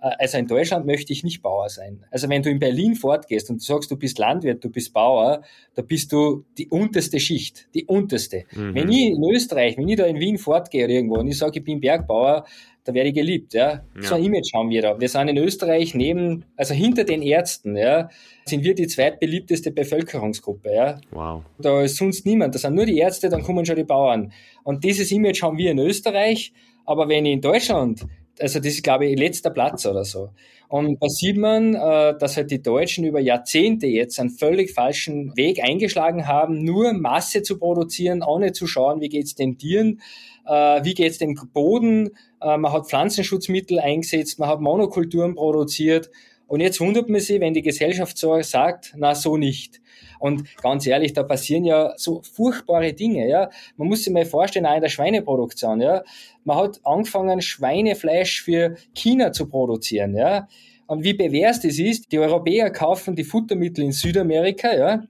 also 0.00 0.38
in 0.38 0.46
Deutschland 0.46 0.86
möchte 0.86 1.12
ich 1.12 1.24
nicht 1.24 1.42
Bauer 1.42 1.68
sein. 1.68 2.04
Also 2.10 2.28
wenn 2.28 2.42
du 2.42 2.50
in 2.50 2.58
Berlin 2.58 2.94
fortgehst 2.94 3.50
und 3.50 3.60
du 3.60 3.64
sagst, 3.64 3.90
du 3.90 3.96
bist 3.96 4.18
Landwirt, 4.18 4.62
du 4.62 4.70
bist 4.70 4.92
Bauer, 4.92 5.42
da 5.74 5.82
bist 5.82 6.12
du 6.12 6.44
die 6.58 6.68
unterste 6.68 7.18
Schicht, 7.18 7.68
die 7.74 7.86
unterste. 7.86 8.44
Mhm. 8.52 8.74
Wenn 8.74 8.90
ich 8.90 9.06
in 9.12 9.24
Österreich, 9.24 9.76
wenn 9.78 9.88
ich 9.88 9.96
da 9.96 10.04
in 10.04 10.20
Wien 10.20 10.38
fortgehe 10.38 10.84
oder 10.84 10.94
irgendwo 10.94 11.16
und 11.16 11.28
ich 11.28 11.38
sage, 11.38 11.58
ich 11.58 11.64
bin 11.64 11.80
Bergbauer, 11.80 12.44
da 12.84 12.94
werde 12.94 13.08
ich 13.08 13.16
geliebt, 13.16 13.52
ja. 13.52 13.84
ja. 13.96 14.02
So 14.02 14.14
ein 14.14 14.22
Image 14.22 14.54
haben 14.54 14.70
wir 14.70 14.80
da. 14.80 15.00
Wir 15.00 15.08
sind 15.08 15.26
in 15.26 15.38
Österreich 15.38 15.94
neben, 15.94 16.44
also 16.56 16.72
hinter 16.72 17.02
den 17.02 17.20
Ärzten, 17.20 17.76
ja, 17.76 18.10
sind 18.44 18.62
wir 18.62 18.76
die 18.76 18.86
zweitbeliebteste 18.86 19.72
Bevölkerungsgruppe, 19.72 20.72
ja. 20.72 21.00
Wow. 21.10 21.42
Da 21.58 21.82
ist 21.82 21.96
sonst 21.96 22.24
niemand. 22.24 22.54
Da 22.54 22.60
sind 22.60 22.76
nur 22.76 22.86
die 22.86 22.98
Ärzte, 22.98 23.28
dann 23.28 23.42
kommen 23.42 23.66
schon 23.66 23.74
die 23.74 23.84
Bauern. 23.84 24.32
Und 24.62 24.84
dieses 24.84 25.10
Image 25.10 25.42
haben 25.42 25.58
wir 25.58 25.72
in 25.72 25.80
Österreich. 25.80 26.52
Aber 26.84 27.08
wenn 27.08 27.26
ich 27.26 27.32
in 27.32 27.40
Deutschland 27.40 28.06
also 28.40 28.58
das 28.58 28.68
ist, 28.68 28.82
glaube 28.82 29.06
ich, 29.06 29.18
letzter 29.18 29.50
Platz 29.50 29.86
oder 29.86 30.04
so. 30.04 30.30
Und 30.68 31.00
da 31.00 31.08
sieht 31.08 31.36
man, 31.36 31.74
äh, 31.74 32.18
dass 32.18 32.36
halt 32.36 32.50
die 32.50 32.62
Deutschen 32.62 33.04
über 33.04 33.20
Jahrzehnte 33.20 33.86
jetzt 33.86 34.18
einen 34.18 34.30
völlig 34.30 34.72
falschen 34.72 35.36
Weg 35.36 35.62
eingeschlagen 35.62 36.26
haben, 36.26 36.64
nur 36.64 36.92
Masse 36.92 37.42
zu 37.42 37.58
produzieren, 37.58 38.22
ohne 38.22 38.52
zu 38.52 38.66
schauen, 38.66 39.00
wie 39.00 39.08
geht's 39.08 39.34
den 39.34 39.58
Tieren, 39.58 40.00
äh, 40.44 40.84
wie 40.84 40.94
geht's 40.94 41.18
dem 41.18 41.38
Boden. 41.52 42.10
Äh, 42.40 42.56
man 42.56 42.72
hat 42.72 42.88
Pflanzenschutzmittel 42.88 43.78
eingesetzt, 43.78 44.38
man 44.38 44.48
hat 44.48 44.60
Monokulturen 44.60 45.34
produziert. 45.34 46.10
Und 46.46 46.60
jetzt 46.60 46.80
wundert 46.80 47.08
man 47.08 47.20
sich, 47.20 47.40
wenn 47.40 47.54
die 47.54 47.62
Gesellschaft 47.62 48.16
so 48.16 48.40
sagt, 48.42 48.94
na 48.96 49.14
so 49.14 49.36
nicht. 49.36 49.80
Und 50.18 50.44
ganz 50.62 50.86
ehrlich, 50.86 51.12
da 51.12 51.22
passieren 51.22 51.64
ja 51.64 51.92
so 51.96 52.22
furchtbare 52.22 52.92
Dinge, 52.92 53.28
ja. 53.28 53.50
Man 53.76 53.88
muss 53.88 54.04
sich 54.04 54.12
mal 54.12 54.24
vorstellen, 54.24 54.66
auch 54.66 54.76
in 54.76 54.82
der 54.82 54.88
Schweineproduktion, 54.88 55.80
ja. 55.80 56.02
Man 56.44 56.56
hat 56.56 56.80
angefangen, 56.84 57.40
Schweinefleisch 57.40 58.42
für 58.42 58.76
China 58.94 59.32
zu 59.32 59.48
produzieren, 59.48 60.16
ja. 60.16 60.48
Und 60.86 61.02
wie 61.02 61.14
pervers 61.14 61.60
das 61.60 61.78
ist, 61.78 62.12
die 62.12 62.18
Europäer 62.18 62.70
kaufen 62.70 63.16
die 63.16 63.24
Futtermittel 63.24 63.84
in 63.84 63.92
Südamerika, 63.92 64.72
ja, 64.74 65.02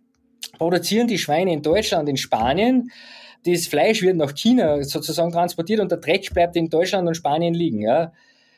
produzieren 0.59 1.07
die 1.07 1.19
Schweine 1.19 1.53
in 1.53 1.63
Deutschland, 1.63 2.09
in 2.09 2.17
Spanien, 2.17 2.91
das 3.45 3.67
Fleisch 3.67 4.03
wird 4.03 4.17
nach 4.17 4.35
China 4.35 4.83
sozusagen 4.83 5.31
transportiert 5.31 5.81
und 5.81 5.91
der 5.91 5.99
Dreck 5.99 6.33
bleibt 6.33 6.57
in 6.57 6.69
Deutschland 6.69 7.07
und 7.07 7.15
Spanien 7.15 7.55
liegen, 7.55 7.81
ja. 7.81 8.13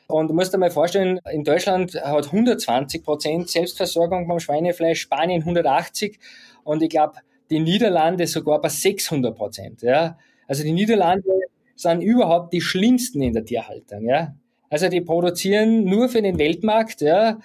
Und 0.09 0.27
du 0.27 0.33
musst 0.33 0.51
dir 0.51 0.57
mal 0.57 0.71
vorstellen, 0.71 1.19
in 1.31 1.43
Deutschland 1.43 1.93
hat 1.93 2.25
120 2.25 3.03
Prozent 3.03 3.47
Selbstversorgung 3.47 4.27
beim 4.27 4.39
Schweinefleisch, 4.39 5.01
Spanien 5.01 5.41
180 5.41 6.17
und 6.63 6.81
ich 6.81 6.89
glaube, 6.89 7.19
die 7.51 7.59
Niederlande 7.59 8.25
sogar 8.25 8.59
bei 8.59 8.69
600 8.69 9.37
Prozent. 9.37 9.83
Ja? 9.83 10.17
Also 10.47 10.63
die 10.63 10.71
Niederlande 10.71 11.29
sind 11.75 12.01
überhaupt 12.01 12.53
die 12.53 12.61
schlimmsten 12.61 13.21
in 13.21 13.33
der 13.33 13.45
Tierhaltung. 13.45 14.09
Ja? 14.09 14.33
Also 14.71 14.89
die 14.89 15.01
produzieren 15.01 15.83
nur 15.83 16.09
für 16.09 16.23
den 16.23 16.39
Weltmarkt. 16.39 17.01
Ja? 17.01 17.37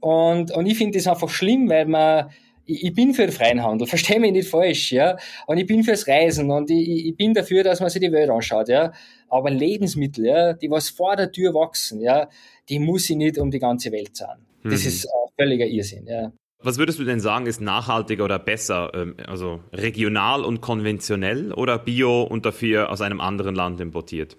Und, 0.00 0.52
und 0.52 0.64
ich 0.64 0.78
finde 0.78 0.96
das 0.96 1.06
einfach 1.06 1.28
schlimm, 1.28 1.68
weil 1.68 1.84
man 1.84 2.30
ich, 2.66 2.94
bin 2.94 3.14
für 3.14 3.22
den 3.22 3.32
freien 3.32 3.62
Handel, 3.62 3.86
verstehe 3.86 4.20
mich 4.20 4.32
nicht 4.32 4.48
falsch, 4.48 4.92
ja. 4.92 5.16
Und 5.46 5.58
ich 5.58 5.66
bin 5.66 5.84
fürs 5.84 6.06
Reisen 6.06 6.50
und 6.50 6.70
ich, 6.70 7.06
ich 7.06 7.16
bin 7.16 7.34
dafür, 7.34 7.62
dass 7.62 7.80
man 7.80 7.90
sich 7.90 8.00
die 8.00 8.12
Welt 8.12 8.30
anschaut, 8.30 8.68
ja. 8.68 8.92
Aber 9.28 9.50
Lebensmittel, 9.50 10.26
ja, 10.26 10.52
die 10.52 10.70
was 10.70 10.88
vor 10.90 11.16
der 11.16 11.32
Tür 11.32 11.54
wachsen, 11.54 12.00
ja, 12.00 12.28
die 12.68 12.78
muss 12.78 13.08
ich 13.10 13.16
nicht 13.16 13.38
um 13.38 13.50
die 13.50 13.58
ganze 13.58 13.92
Welt 13.92 14.16
zahlen. 14.16 14.44
Das 14.62 14.82
mhm. 14.82 14.88
ist 14.88 15.04
äh, 15.04 15.08
völliger 15.36 15.66
Irrsinn, 15.66 16.06
ja. 16.06 16.32
Was 16.62 16.78
würdest 16.78 16.98
du 16.98 17.04
denn 17.04 17.20
sagen, 17.20 17.46
ist 17.46 17.60
nachhaltiger 17.60 18.24
oder 18.24 18.38
besser? 18.38 18.90
Ähm, 18.94 19.16
also 19.26 19.60
regional 19.72 20.44
und 20.44 20.60
konventionell 20.60 21.52
oder 21.52 21.78
bio 21.78 22.22
und 22.22 22.46
dafür 22.46 22.90
aus 22.90 23.00
einem 23.00 23.20
anderen 23.20 23.54
Land 23.54 23.80
importiert? 23.80 24.36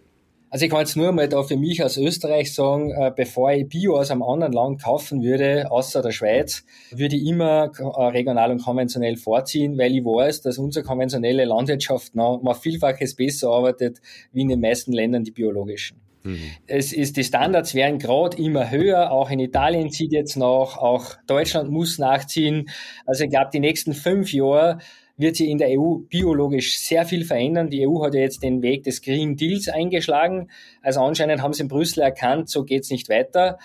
Also 0.49 0.65
ich 0.65 0.71
kann 0.71 0.79
jetzt 0.79 0.95
nur 0.95 1.11
mal 1.11 1.27
da 1.27 1.43
für 1.43 1.57
mich 1.57 1.83
aus 1.83 1.97
Österreich 1.97 2.53
sagen, 2.53 2.91
äh, 2.91 3.11
bevor 3.13 3.51
ich 3.51 3.67
Bio 3.67 3.97
aus 3.97 4.11
einem 4.11 4.23
anderen 4.23 4.53
Land 4.53 4.81
kaufen 4.81 5.21
würde, 5.21 5.69
außer 5.69 6.01
der 6.01 6.11
Schweiz, 6.11 6.63
würde 6.91 7.17
ich 7.17 7.25
immer 7.25 7.71
äh, 7.77 8.03
regional 8.05 8.51
und 8.51 8.63
konventionell 8.63 9.17
vorziehen, 9.17 9.77
weil 9.77 9.93
ich 9.93 10.05
weiß, 10.05 10.41
dass 10.41 10.57
unsere 10.57 10.85
konventionelle 10.85 11.43
Landwirtschaft 11.43 12.15
noch 12.15 12.41
mal 12.41 12.53
vielfaches 12.53 13.15
besser 13.15 13.49
arbeitet, 13.49 13.99
wie 14.31 14.41
in 14.41 14.49
den 14.49 14.61
meisten 14.61 14.93
Ländern 14.93 15.25
die 15.25 15.31
biologischen. 15.31 15.99
Mhm. 16.23 16.39
Es 16.65 16.93
ist, 16.93 17.17
die 17.17 17.23
Standards 17.25 17.73
werden 17.73 17.99
gerade 17.99 18.37
immer 18.37 18.71
höher, 18.71 19.11
auch 19.11 19.29
in 19.29 19.39
Italien 19.39 19.91
zieht 19.91 20.13
jetzt 20.13 20.37
nach, 20.37 20.77
auch 20.77 21.15
Deutschland 21.27 21.71
muss 21.71 21.99
nachziehen. 21.99 22.69
Also 23.05 23.25
ich 23.25 23.29
glaube, 23.29 23.49
die 23.51 23.59
nächsten 23.59 23.93
fünf 23.93 24.31
Jahre 24.31 24.79
wird 25.17 25.35
sich 25.35 25.49
in 25.49 25.57
der 25.57 25.69
EU 25.69 25.97
biologisch 26.07 26.77
sehr 26.77 27.05
viel 27.05 27.25
verändern. 27.25 27.69
Die 27.69 27.87
EU 27.87 28.03
hat 28.03 28.13
ja 28.13 28.21
jetzt 28.21 28.43
den 28.43 28.61
Weg 28.61 28.83
des 28.83 29.01
Green 29.01 29.35
Deals 29.35 29.67
eingeschlagen. 29.67 30.49
Also 30.81 31.01
anscheinend 31.01 31.41
haben 31.41 31.53
sie 31.53 31.63
in 31.63 31.67
Brüssel 31.67 32.01
erkannt, 32.01 32.49
so 32.49 32.63
geht's 32.63 32.91
nicht 32.91 33.09
weiter. 33.09 33.57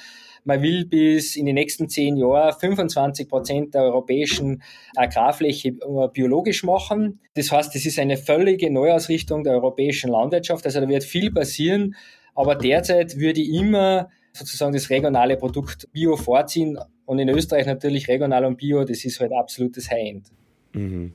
Man 0.44 0.62
will 0.62 0.86
bis 0.86 1.36
in 1.36 1.46
die 1.46 1.52
nächsten 1.52 1.88
zehn 1.88 2.16
Jahre 2.16 2.52
25 2.58 3.28
Prozent 3.28 3.74
der 3.74 3.82
europäischen 3.82 4.62
Agrarfläche 4.96 5.68
äh, 5.68 6.08
biologisch 6.12 6.64
machen. 6.64 7.20
Das 7.34 7.52
heißt, 7.52 7.76
es 7.76 7.86
ist 7.86 7.98
eine 7.98 8.16
völlige 8.16 8.72
Neuausrichtung 8.72 9.44
der 9.44 9.52
europäischen 9.52 10.10
Landwirtschaft. 10.10 10.64
Also 10.64 10.80
da 10.80 10.88
wird 10.88 11.04
viel 11.04 11.30
passieren. 11.30 11.94
Aber 12.34 12.56
derzeit 12.56 13.18
würde 13.18 13.40
ich 13.40 13.50
immer 13.50 14.08
sozusagen 14.32 14.72
das 14.72 14.90
regionale 14.90 15.36
Produkt 15.36 15.88
Bio 15.92 16.16
vorziehen. 16.16 16.78
Und 17.04 17.18
in 17.18 17.28
Österreich 17.28 17.66
natürlich 17.66 18.08
regional 18.08 18.44
und 18.44 18.56
Bio, 18.56 18.84
das 18.84 19.04
ist 19.04 19.20
halt 19.20 19.32
absolutes 19.32 19.90
High-End. 19.90 20.26
Mhm. 20.72 21.12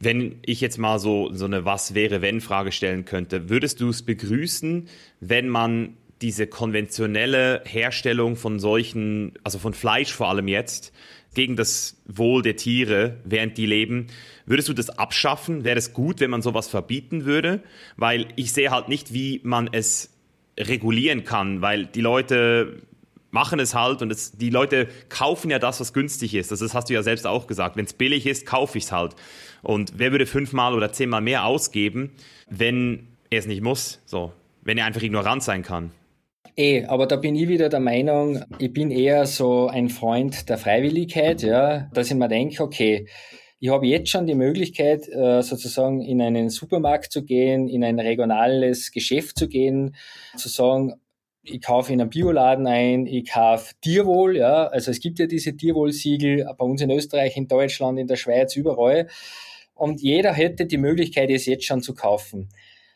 Wenn 0.00 0.38
ich 0.44 0.60
jetzt 0.60 0.78
mal 0.78 0.98
so, 0.98 1.30
so 1.32 1.44
eine 1.44 1.64
Was 1.64 1.94
wäre, 1.94 2.22
wenn 2.22 2.40
Frage 2.40 2.72
stellen 2.72 3.04
könnte, 3.04 3.50
würdest 3.50 3.80
du 3.80 3.90
es 3.90 4.02
begrüßen, 4.02 4.88
wenn 5.20 5.48
man 5.48 5.96
diese 6.22 6.46
konventionelle 6.46 7.62
Herstellung 7.64 8.36
von 8.36 8.58
solchen, 8.58 9.32
also 9.44 9.58
von 9.58 9.74
Fleisch 9.74 10.12
vor 10.12 10.28
allem 10.28 10.48
jetzt, 10.48 10.92
gegen 11.34 11.56
das 11.56 12.02
Wohl 12.06 12.42
der 12.42 12.56
Tiere, 12.56 13.18
während 13.24 13.56
die 13.56 13.66
leben. 13.66 14.08
Würdest 14.46 14.68
du 14.68 14.72
das 14.72 14.90
abschaffen? 14.90 15.64
Wäre 15.64 15.78
es 15.78 15.92
gut, 15.92 16.20
wenn 16.20 16.30
man 16.30 16.42
sowas 16.42 16.68
verbieten 16.68 17.24
würde? 17.24 17.62
Weil 17.96 18.26
ich 18.36 18.52
sehe 18.52 18.70
halt 18.70 18.88
nicht, 18.88 19.12
wie 19.12 19.40
man 19.44 19.68
es 19.70 20.10
regulieren 20.58 21.24
kann, 21.24 21.62
weil 21.62 21.86
die 21.86 22.00
Leute 22.00 22.82
machen 23.30 23.60
es 23.60 23.74
halt 23.74 24.02
und 24.02 24.10
es, 24.10 24.32
die 24.32 24.50
Leute 24.50 24.88
kaufen 25.08 25.50
ja 25.50 25.60
das, 25.60 25.78
was 25.78 25.92
günstig 25.92 26.34
ist. 26.34 26.50
Das 26.50 26.74
hast 26.74 26.90
du 26.90 26.94
ja 26.94 27.02
selbst 27.04 27.26
auch 27.26 27.46
gesagt. 27.46 27.76
Wenn 27.76 27.84
es 27.84 27.92
billig 27.92 28.26
ist, 28.26 28.44
kaufe 28.44 28.76
ich 28.76 28.84
es 28.84 28.92
halt. 28.92 29.14
Und 29.62 29.94
wer 29.96 30.12
würde 30.12 30.26
fünfmal 30.26 30.74
oder 30.74 30.92
zehnmal 30.92 31.20
mehr 31.20 31.44
ausgeben, 31.44 32.12
wenn 32.48 33.08
er 33.30 33.40
es 33.40 33.46
nicht 33.46 33.62
muss? 33.62 34.00
So, 34.06 34.32
wenn 34.62 34.78
er 34.78 34.86
einfach 34.86 35.02
ignorant 35.02 35.42
sein 35.42 35.62
kann. 35.62 35.92
Eh, 36.56 36.84
aber 36.84 37.06
da 37.06 37.16
bin 37.16 37.36
ich 37.36 37.48
wieder 37.48 37.68
der 37.68 37.80
Meinung, 37.80 38.42
ich 38.58 38.72
bin 38.72 38.90
eher 38.90 39.26
so 39.26 39.68
ein 39.68 39.88
Freund 39.88 40.48
der 40.48 40.58
Freiwilligkeit, 40.58 41.42
ja, 41.42 41.88
dass 41.94 42.10
ich 42.10 42.16
mir 42.16 42.28
denke, 42.28 42.62
okay, 42.62 43.06
ich 43.60 43.68
habe 43.68 43.86
jetzt 43.86 44.08
schon 44.08 44.26
die 44.26 44.34
Möglichkeit, 44.34 45.06
äh, 45.08 45.42
sozusagen 45.42 46.00
in 46.00 46.20
einen 46.20 46.48
Supermarkt 46.48 47.12
zu 47.12 47.24
gehen, 47.24 47.68
in 47.68 47.84
ein 47.84 48.00
regionales 48.00 48.90
Geschäft 48.90 49.38
zu 49.38 49.48
gehen, 49.48 49.94
zu 50.36 50.48
sagen, 50.48 50.94
ich 51.42 51.60
kaufe 51.60 51.92
in 51.92 52.00
einem 52.00 52.10
Bioladen 52.10 52.66
ein, 52.66 53.06
ich 53.06 53.30
kaufe 53.30 53.74
Tierwohl, 53.80 54.36
ja, 54.36 54.66
also 54.66 54.90
es 54.90 55.00
gibt 55.00 55.18
ja 55.18 55.26
diese 55.26 55.56
Tierwohlsiegel 55.56 56.46
bei 56.58 56.64
uns 56.64 56.80
in 56.80 56.90
Österreich, 56.90 57.36
in 57.36 57.48
Deutschland, 57.48 57.98
in 57.98 58.06
der 58.06 58.16
Schweiz, 58.16 58.56
überall. 58.56 59.08
Und 59.80 60.00
jeder 60.02 60.32
hätte 60.32 60.66
die 60.66 60.78
Möglichkeit, 60.78 61.30
es 61.30 61.46
jetzt 61.46 61.64
schon 61.64 61.82
zu 61.82 61.94
kaufen. 61.94 62.48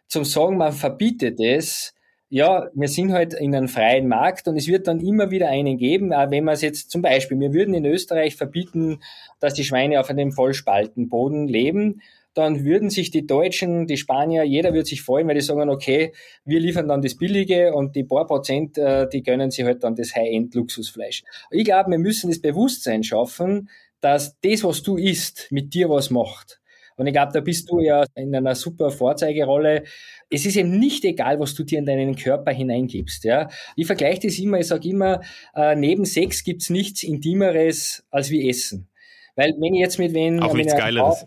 Zum 0.07 0.25
Sagen, 0.25 0.57
man 0.57 0.73
verbietet 0.73 1.41
es, 1.41 1.95
ja, 2.29 2.69
wir 2.75 2.89
sind 2.89 3.13
halt 3.13 3.35
in 3.35 3.55
einem 3.55 3.69
freien 3.69 4.09
Markt 4.09 4.49
und 4.49 4.57
es 4.57 4.67
wird 4.67 4.87
dann 4.87 5.01
immer 5.01 5.31
wieder 5.31 5.49
einen 5.49 5.79
geben, 5.79 6.13
auch 6.13 6.31
wenn 6.31 6.45
man 6.45 6.55
es 6.55 6.63
jetzt 6.63 6.91
zum 6.91 7.01
Beispiel, 7.01 7.39
wir 7.39 7.53
würden 7.53 7.75
in 7.75 7.85
Österreich 7.85 8.37
verbieten, 8.37 9.01
dass 9.41 9.55
die 9.55 9.65
Schweine 9.65 10.01
auf 10.01 10.11
einem 10.11 10.33
Vollspaltenboden 10.33 11.49
leben 11.49 12.01
dann 12.35 12.65
würden 12.65 12.91
sich 12.91 13.11
die 13.11 13.27
Deutschen, 13.27 13.87
die 13.87 13.97
Spanier, 13.97 14.43
jeder 14.43 14.75
würde 14.75 14.87
sich 14.87 15.03
freuen, 15.03 15.29
weil 15.29 15.37
die 15.37 15.41
sagen, 15.41 15.71
okay, 15.71 16.13
wir 16.45 16.61
liefern 16.61 16.89
dann 16.89 17.01
das 17.01 17.17
Billige 17.17 17.73
und 17.73 17.95
die 17.95 18.05
paar 18.05 18.27
Prozent, 18.27 18.77
äh, 18.77 19.09
die 19.09 19.23
gönnen 19.23 19.53
sich 19.53 19.65
halt 19.65 19.85
dann 19.85 19.95
das 19.95 20.15
High-End-Luxusfleisch. 20.15 21.23
Ich 21.51 21.65
glaube, 21.65 21.93
wir 21.93 21.99
müssen 21.99 22.31
das 22.31 22.41
Bewusstsein 22.41 23.05
schaffen, 23.05 23.71
dass 24.01 24.39
das, 24.41 24.65
was 24.65 24.83
du 24.83 24.97
isst, 24.97 25.47
mit 25.51 25.73
dir 25.73 25.89
was 25.89 26.11
macht. 26.11 26.61
Und 26.97 27.07
ich 27.07 27.13
glaube, 27.13 27.33
da 27.33 27.41
bist 27.41 27.71
du 27.71 27.81
ja 27.81 28.05
in 28.15 28.35
einer 28.35 28.55
super 28.55 28.91
Vorzeigerolle. 28.91 29.85
Es 30.31 30.47
ist 30.47 30.57
eben 30.57 30.79
nicht 30.79 31.05
egal, 31.05 31.41
was 31.41 31.55
du 31.55 31.65
dir 31.65 31.79
in 31.79 31.87
deinen 31.87 32.15
Körper 32.17 32.53
hineingibst. 32.53 33.25
Ja? 33.25 33.49
Ich 33.77 33.87
vergleiche 33.87 34.29
das 34.29 34.39
immer, 34.39 34.61
ich 34.61 34.69
sage 34.69 34.89
immer, 34.89 35.21
äh, 35.55 35.75
neben 35.75 36.05
Sex 36.05 36.45
gibt's 36.45 36.71
nichts 36.71 37.03
Intimeres 37.03 38.05
als 38.11 38.31
wie 38.31 38.49
Essen. 38.49 38.89
Weil 39.37 39.53
wenn 39.59 39.75
ich 39.75 39.81
jetzt 39.81 39.99
mit 39.99 40.15
wen... 40.15 40.41
Auch 40.41 40.55
nichts 40.55 40.77
Geileres. 40.77 41.27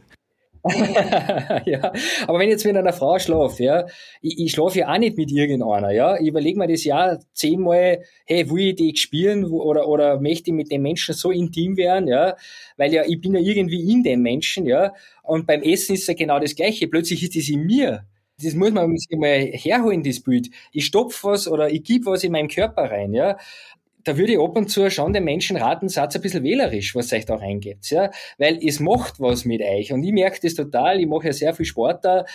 ja, 1.66 1.92
aber 2.28 2.40
wenn 2.40 2.48
ich 2.48 2.54
jetzt 2.54 2.66
mit 2.66 2.78
einer 2.78 2.94
Frau 2.94 3.20
schlafe, 3.20 3.64
ja, 3.64 3.86
ich, 4.22 4.40
ich 4.40 4.52
schlafe 4.52 4.80
ja 4.80 4.94
auch 4.94 4.98
nicht 4.98 5.18
mit 5.18 5.32
irgendeiner, 5.32 5.92
ja, 5.92 6.20
ich 6.20 6.28
überlege 6.28 6.60
mir 6.60 6.68
das 6.68 6.84
ja 6.84 7.18
zehnmal, 7.34 8.04
hey, 8.26 8.50
will 8.50 8.70
ich 8.70 8.76
die 8.76 8.96
spielen 8.96 9.46
oder, 9.46 9.88
oder 9.88 10.20
möchte 10.20 10.52
ich 10.52 10.56
mit 10.56 10.72
dem 10.72 10.82
Menschen 10.82 11.14
so 11.14 11.32
intim 11.32 11.78
werden, 11.78 12.08
ja, 12.08 12.36
weil 12.78 12.94
ja, 12.94 13.04
ich 13.06 13.20
bin 13.22 13.34
ja 13.34 13.40
irgendwie 13.40 13.92
in 13.92 14.04
dem 14.04 14.22
Menschen, 14.22 14.66
ja, 14.66 14.94
und 15.24 15.46
beim 15.48 15.62
Essen 15.62 15.96
ist 15.96 16.08
ja 16.08 16.14
genau 16.14 16.40
das 16.40 16.56
Gleiche, 16.56 16.88
plötzlich 16.88 17.24
ist 17.24 17.36
das 17.36 17.50
in 17.50 17.66
mir. 17.66 18.06
Das 18.40 18.54
muss 18.54 18.70
man 18.72 18.96
sich 18.96 19.18
mal 19.18 19.48
herholen, 19.52 20.04
das 20.04 20.20
Bild. 20.20 20.50
Ich 20.72 20.86
stopf 20.86 21.24
was 21.24 21.48
oder 21.48 21.72
ich 21.72 21.84
gebe 21.84 22.06
was 22.06 22.24
in 22.24 22.32
meinen 22.32 22.50
Körper 22.50 22.84
rein, 22.84 23.12
ja 23.12 23.36
da 24.08 24.18
würde 24.18 24.34
ich 24.34 24.40
ab 24.40 24.56
und 24.58 24.70
zu 24.70 24.90
schon 24.90 25.12
den 25.12 25.26
Menschen 25.26 25.58
raten, 25.58 25.90
seid 25.90 26.16
ein 26.16 26.22
bisschen 26.22 26.44
wählerisch, 26.44 26.96
was 26.96 27.12
euch 27.12 27.26
da 27.26 27.36
reingeht, 27.36 27.90
ja, 27.90 28.10
weil 28.38 28.58
es 28.66 28.80
macht 28.80 29.20
was 29.20 29.44
mit 29.44 29.62
euch. 29.62 29.92
Und 29.92 30.02
ich 30.04 30.14
merke 30.14 30.40
das 30.42 30.54
total, 30.54 31.02
ich 31.02 31.08
mache 31.08 31.28
ja 31.28 31.34
sehr 31.34 31.54
viel 31.54 31.66
Sport 31.66 32.06
da. 32.06 32.26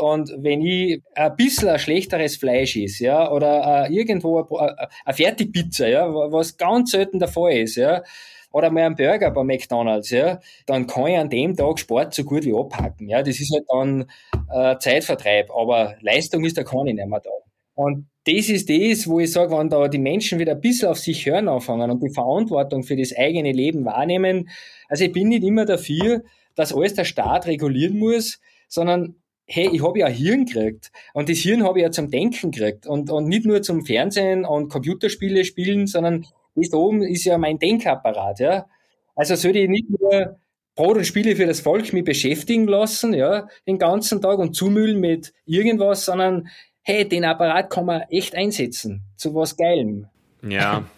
Und 0.00 0.34
wenn 0.38 0.62
ich 0.62 1.02
ein 1.14 1.36
bisschen 1.36 1.68
ein 1.68 1.78
schlechteres 1.78 2.36
Fleisch 2.36 2.76
ist, 2.76 3.00
ja, 3.00 3.30
oder 3.30 3.86
äh, 3.88 3.94
irgendwo 3.94 4.46
eine 4.48 5.14
Fertigpizza, 5.14 5.86
ja, 5.86 6.08
was 6.08 6.56
ganz 6.56 6.92
selten 6.92 7.18
der 7.18 7.28
Fall 7.28 7.58
ist, 7.58 7.76
ja, 7.76 8.02
oder 8.50 8.70
mal 8.70 8.84
einen 8.84 8.96
Burger 8.96 9.30
bei 9.30 9.44
McDonalds, 9.44 10.08
ja, 10.08 10.40
dann 10.64 10.86
kann 10.86 11.08
ich 11.08 11.18
an 11.18 11.28
dem 11.28 11.54
Tag 11.54 11.78
Sport 11.78 12.14
so 12.14 12.24
gut 12.24 12.46
wie 12.46 12.54
abhaken, 12.54 13.08
ja, 13.08 13.22
das 13.22 13.38
ist 13.38 13.52
halt 13.52 13.66
dann 13.68 14.10
äh, 14.50 14.78
Zeitvertreib, 14.78 15.50
aber 15.50 15.96
Leistung 16.00 16.44
ist 16.44 16.56
da 16.56 16.62
keine 16.62 16.94
nicht 16.94 17.06
mehr 17.06 17.20
da. 17.20 17.47
Und 17.78 18.08
das 18.26 18.48
ist 18.48 18.68
das, 18.68 19.06
wo 19.06 19.20
ich 19.20 19.30
sage, 19.30 19.56
wenn 19.56 19.68
da 19.68 19.86
die 19.86 20.00
Menschen 20.00 20.40
wieder 20.40 20.56
ein 20.56 20.60
bisschen 20.60 20.88
auf 20.88 20.98
sich 20.98 21.24
hören 21.24 21.46
anfangen 21.46 21.92
und 21.92 22.02
die 22.02 22.10
Verantwortung 22.12 22.82
für 22.82 22.96
das 22.96 23.16
eigene 23.16 23.52
Leben 23.52 23.84
wahrnehmen. 23.84 24.48
Also 24.88 25.04
ich 25.04 25.12
bin 25.12 25.28
nicht 25.28 25.44
immer 25.44 25.64
dafür, 25.64 26.24
dass 26.56 26.74
alles 26.74 26.94
der 26.94 27.04
Staat 27.04 27.46
regulieren 27.46 27.96
muss, 27.96 28.40
sondern 28.66 29.14
hey, 29.46 29.70
ich 29.72 29.80
habe 29.80 30.00
ja 30.00 30.06
ein 30.06 30.12
Hirn 30.12 30.44
gekriegt 30.44 30.90
und 31.14 31.28
das 31.28 31.38
Hirn 31.38 31.62
habe 31.62 31.78
ich 31.78 31.84
ja 31.84 31.92
zum 31.92 32.10
Denken 32.10 32.50
gekriegt 32.50 32.84
und, 32.88 33.12
und 33.12 33.28
nicht 33.28 33.46
nur 33.46 33.62
zum 33.62 33.86
Fernsehen 33.86 34.44
und 34.44 34.70
Computerspiele 34.70 35.44
spielen, 35.44 35.86
sondern 35.86 36.26
das 36.56 36.70
da 36.70 36.78
oben 36.78 37.02
ist 37.02 37.26
ja 37.26 37.38
mein 37.38 37.60
Denkapparat, 37.60 38.40
ja. 38.40 38.66
Also 39.14 39.36
sollte 39.36 39.60
ich 39.60 39.68
nicht 39.68 39.88
nur 39.88 40.36
Brot 40.74 40.96
und 40.96 41.06
Spiele 41.06 41.36
für 41.36 41.46
das 41.46 41.60
Volk 41.60 41.92
mich 41.92 42.04
beschäftigen 42.04 42.66
lassen, 42.66 43.14
ja, 43.14 43.46
den 43.68 43.78
ganzen 43.78 44.20
Tag 44.20 44.38
und 44.38 44.54
zumüllen 44.54 44.98
mit 44.98 45.32
irgendwas, 45.44 46.04
sondern 46.04 46.48
hey, 46.88 47.06
den 47.06 47.26
Apparat 47.26 47.68
kann 47.68 47.84
man 47.84 48.00
echt 48.10 48.34
einsetzen 48.34 49.02
zu 49.16 49.34
was 49.34 49.56
Geilem. 49.56 50.06
Ja. 50.42 50.84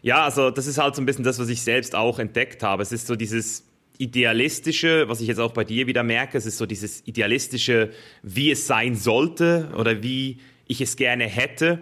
Ja, 0.00 0.24
also 0.24 0.50
das 0.50 0.66
ist 0.66 0.78
halt 0.78 0.94
so 0.94 1.02
ein 1.02 1.06
bisschen 1.06 1.24
das, 1.24 1.38
was 1.38 1.48
ich 1.48 1.60
selbst 1.60 1.94
auch 1.94 2.18
entdeckt 2.18 2.62
habe. 2.62 2.82
Es 2.82 2.92
ist 2.92 3.08
so 3.08 3.16
dieses 3.16 3.64
idealistische, 3.98 5.08
was 5.08 5.20
ich 5.20 5.26
jetzt 5.26 5.40
auch 5.40 5.52
bei 5.52 5.64
dir 5.64 5.86
wieder 5.86 6.02
merke, 6.02 6.38
es 6.38 6.46
ist 6.46 6.56
so 6.56 6.64
dieses 6.64 7.02
idealistische, 7.06 7.90
wie 8.22 8.50
es 8.52 8.66
sein 8.66 8.94
sollte 8.94 9.68
oder 9.76 10.02
wie 10.02 10.38
ich 10.66 10.80
es 10.80 10.96
gerne 10.96 11.24
hätte. 11.24 11.80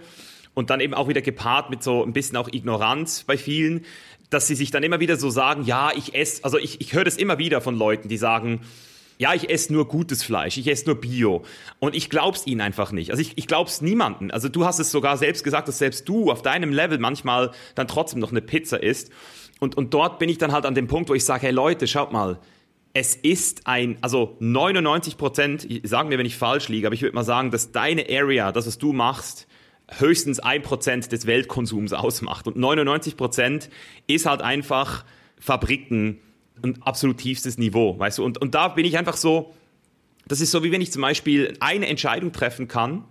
Und 0.54 0.70
dann 0.70 0.80
eben 0.80 0.94
auch 0.94 1.06
wieder 1.06 1.20
gepaart 1.20 1.70
mit 1.70 1.82
so 1.84 2.02
ein 2.02 2.12
bisschen 2.14 2.36
auch 2.36 2.48
Ignoranz 2.50 3.24
bei 3.24 3.36
vielen, 3.36 3.84
dass 4.30 4.48
sie 4.48 4.54
sich 4.54 4.70
dann 4.70 4.82
immer 4.82 4.98
wieder 4.98 5.16
so 5.16 5.30
sagen, 5.30 5.62
ja, 5.64 5.92
ich 5.94 6.14
esse, 6.14 6.42
also 6.42 6.58
ich, 6.58 6.80
ich 6.80 6.94
höre 6.94 7.04
das 7.04 7.16
immer 7.16 7.38
wieder 7.38 7.60
von 7.60 7.76
Leuten, 7.76 8.08
die 8.08 8.16
sagen, 8.16 8.62
ja, 9.18 9.34
ich 9.34 9.48
esse 9.50 9.72
nur 9.72 9.86
gutes 9.86 10.22
Fleisch, 10.22 10.56
ich 10.56 10.66
esse 10.66 10.86
nur 10.86 11.00
Bio. 11.00 11.44
Und 11.78 11.94
ich 11.94 12.10
glaub's 12.10 12.46
ihnen 12.46 12.60
einfach 12.60 12.92
nicht. 12.92 13.10
Also 13.10 13.20
ich, 13.20 13.36
ich 13.36 13.46
glaub's 13.46 13.80
niemanden. 13.80 14.30
Also 14.30 14.48
du 14.48 14.64
hast 14.64 14.78
es 14.78 14.90
sogar 14.90 15.16
selbst 15.16 15.44
gesagt, 15.44 15.68
dass 15.68 15.78
selbst 15.78 16.08
du 16.08 16.30
auf 16.30 16.42
deinem 16.42 16.72
Level 16.72 16.98
manchmal 16.98 17.52
dann 17.74 17.86
trotzdem 17.86 18.20
noch 18.20 18.30
eine 18.30 18.42
Pizza 18.42 18.82
isst. 18.82 19.10
Und, 19.60 19.76
und 19.76 19.94
dort 19.94 20.18
bin 20.18 20.28
ich 20.28 20.38
dann 20.38 20.52
halt 20.52 20.66
an 20.66 20.74
dem 20.74 20.88
Punkt, 20.88 21.08
wo 21.08 21.14
ich 21.14 21.24
sage, 21.24 21.46
hey 21.46 21.52
Leute, 21.52 21.86
schaut 21.86 22.12
mal, 22.12 22.40
es 22.92 23.16
ist 23.16 23.66
ein, 23.66 23.98
also 24.00 24.36
99 24.40 25.16
Prozent, 25.16 25.66
sagen 25.82 26.10
wir, 26.10 26.18
wenn 26.18 26.26
ich 26.26 26.36
falsch 26.36 26.68
liege, 26.68 26.86
aber 26.86 26.94
ich 26.94 27.02
würde 27.02 27.14
mal 27.14 27.24
sagen, 27.24 27.50
dass 27.50 27.72
deine 27.72 28.06
Area, 28.08 28.52
das, 28.52 28.66
was 28.66 28.78
du 28.78 28.92
machst, 28.92 29.48
höchstens 29.98 30.40
ein 30.40 30.62
Prozent 30.62 31.12
des 31.12 31.26
Weltkonsums 31.26 31.92
ausmacht. 31.92 32.46
Und 32.46 32.56
99 32.56 33.16
Prozent 33.16 33.68
ist 34.06 34.26
halt 34.26 34.42
einfach 34.42 35.04
Fabriken, 35.38 36.20
ein 36.64 36.82
absolut 36.82 37.18
tiefstes 37.18 37.58
Niveau, 37.58 37.98
weißt 37.98 38.18
du? 38.18 38.24
Und, 38.24 38.40
und 38.40 38.54
da 38.54 38.68
bin 38.68 38.84
ich 38.84 38.98
einfach 38.98 39.16
so, 39.16 39.54
das 40.26 40.40
ist 40.40 40.50
so, 40.50 40.64
wie 40.64 40.72
wenn 40.72 40.80
ich 40.80 40.92
zum 40.92 41.02
Beispiel 41.02 41.56
eine 41.60 41.86
Entscheidung 41.86 42.32
treffen 42.32 42.68
kann 42.68 43.04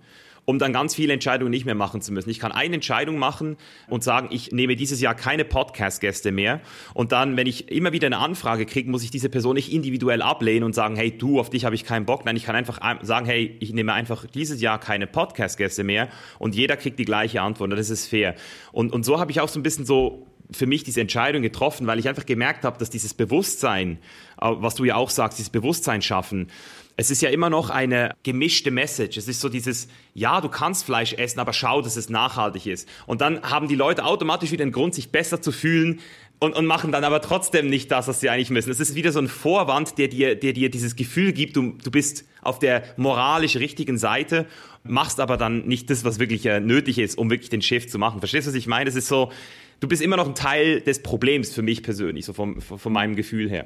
um 0.46 0.60
dann 0.60 0.74
ganz 0.74 0.96
viele 0.96 1.14
Entscheidungen 1.14 1.52
nicht 1.52 1.66
mehr 1.66 1.76
machen 1.76 2.02
zu 2.02 2.12
müssen. 2.12 2.30
Ich 2.30 2.40
kann 2.40 2.52
eine 2.52 2.76
Entscheidung 2.76 3.18
machen 3.18 3.58
und 3.88 4.04
sagen, 4.04 4.30
ich 4.32 4.52
nehme 4.52 4.76
dieses 4.76 5.00
Jahr 5.00 5.16
keine 5.16 5.46
Podcast-Gäste 5.46 6.32
mehr. 6.32 6.62
Und 6.94 7.12
dann, 7.12 7.38
wenn 7.38 7.48
ich 7.48 7.72
immer 7.72 7.94
wieder 7.94 8.08
eine 8.08 8.18
Anfrage 8.18 8.66
kriege, 8.66 8.90
muss 8.90 9.04
ich 9.04 9.12
diese 9.12 9.30
Person 9.30 9.56
nicht 9.56 9.72
individuell 9.72 10.22
ablehnen 10.22 10.64
und 10.64 10.74
sagen, 10.74 10.96
hey, 10.96 11.18
du, 11.18 11.40
auf 11.40 11.50
dich 11.50 11.66
habe 11.66 11.76
ich 11.76 11.86
keinen 11.86 12.06
Bock. 12.06 12.26
Nein, 12.26 12.36
ich 12.36 12.46
kann 12.46 12.56
einfach 12.56 12.80
sagen, 13.02 13.26
hey, 13.26 13.56
ich 13.60 13.74
nehme 13.74 13.94
einfach 13.94 14.26
dieses 14.26 14.62
Jahr 14.62 14.80
keine 14.80 15.08
Podcast-Gäste 15.08 15.84
mehr 15.84 16.10
und 16.40 16.56
jeder 16.56 16.78
kriegt 16.78 17.00
die 17.00 17.06
gleiche 17.06 17.42
Antwort. 17.42 17.72
Und 17.72 17.78
das 17.78 17.90
ist 17.90 18.08
fair. 18.08 18.36
Und, 18.72 18.92
und 18.92 19.06
so 19.06 19.20
habe 19.20 19.32
ich 19.32 19.40
auch 19.40 19.50
so 19.50 19.60
ein 19.60 19.64
bisschen 19.64 19.86
so 19.86 20.28
für 20.54 20.66
mich 20.66 20.84
diese 20.84 21.02
Entscheidung 21.02 21.42
getroffen, 21.42 21.88
weil 21.88 22.00
ich 22.00 22.08
einfach 22.08 22.26
gemerkt 22.26 22.64
habe, 22.64 22.78
dass 22.78 22.90
dieses 22.90 23.14
Bewusstsein, 23.14 24.00
äh, 24.42 24.48
was 24.50 24.76
du 24.76 24.86
ja 24.86 24.96
auch 24.96 25.10
sagst, 25.10 25.38
dieses 25.38 25.50
Bewusstsein 25.50 26.02
schaffen, 26.02 26.50
es 26.96 27.10
ist 27.10 27.22
ja 27.22 27.30
immer 27.30 27.50
noch 27.50 27.70
eine 27.70 28.16
gemischte 28.24 28.70
Message. 28.70 29.18
Es 29.18 29.28
ist 29.28 29.42
so 29.42 29.50
dieses, 29.50 29.88
ja, 30.14 30.42
du 30.42 30.50
kannst 30.50 30.86
Fleisch 30.86 31.14
essen, 31.14 31.40
aber 31.40 31.54
schau, 31.54 31.82
dass 31.82 31.96
es 31.96 32.10
nachhaltig 32.10 32.68
ist. 32.68 32.88
Und 33.08 33.22
dann 33.22 33.42
haben 33.42 33.68
die 33.68 33.76
Leute 33.76 34.06
automatisch 34.06 34.52
wieder 34.52 34.62
einen 34.62 34.72
Grund, 34.72 34.94
sich 34.94 35.10
besser 35.10 35.42
zu 35.42 35.52
fühlen 35.52 36.02
und, 36.40 36.56
und 36.56 36.66
machen 36.66 36.92
dann 36.92 37.04
aber 37.04 37.22
trotzdem 37.22 37.70
nicht 37.70 37.90
das, 37.90 38.08
was 38.08 38.20
sie 38.20 38.30
eigentlich 38.30 38.52
müssen. 38.52 38.70
Es 38.70 38.80
ist 38.80 38.96
wieder 38.96 39.12
so 39.12 39.20
ein 39.20 39.28
Vorwand, 39.28 39.98
der 39.98 40.08
dir, 40.08 40.36
der 40.36 40.54
dir 40.54 40.70
dieses 40.70 40.96
Gefühl 40.96 41.34
gibt, 41.34 41.56
du, 41.56 41.78
du 41.84 41.90
bist 41.90 42.26
auf 42.42 42.60
der 42.60 42.84
moralisch 42.98 43.56
richtigen 43.56 43.98
Seite, 43.98 44.46
machst 44.84 45.20
aber 45.20 45.38
dann 45.38 45.66
nicht 45.66 45.90
das, 45.90 46.04
was 46.04 46.20
wirklich 46.20 46.46
äh, 46.46 46.60
nötig 46.60 47.00
ist, 47.00 47.18
um 47.18 47.30
wirklich 47.30 47.50
den 47.50 47.62
Shift 47.62 47.90
zu 47.90 47.98
machen. 47.98 48.20
Verstehst 48.20 48.46
du, 48.46 48.52
was 48.52 48.58
ich 48.58 48.68
meine? 48.68 48.90
Es 48.90 48.96
ist 48.96 49.08
so, 49.08 49.32
du 49.80 49.88
bist 49.88 50.02
immer 50.02 50.18
noch 50.18 50.28
ein 50.28 50.36
Teil 50.36 50.82
des 50.82 51.04
Problems 51.04 51.54
für 51.54 51.62
mich 51.62 51.84
persönlich, 51.84 52.26
so 52.26 52.34
vom, 52.34 52.62
von 52.62 52.94
meinem 52.94 53.16
Gefühl 53.16 53.50
her. 53.50 53.66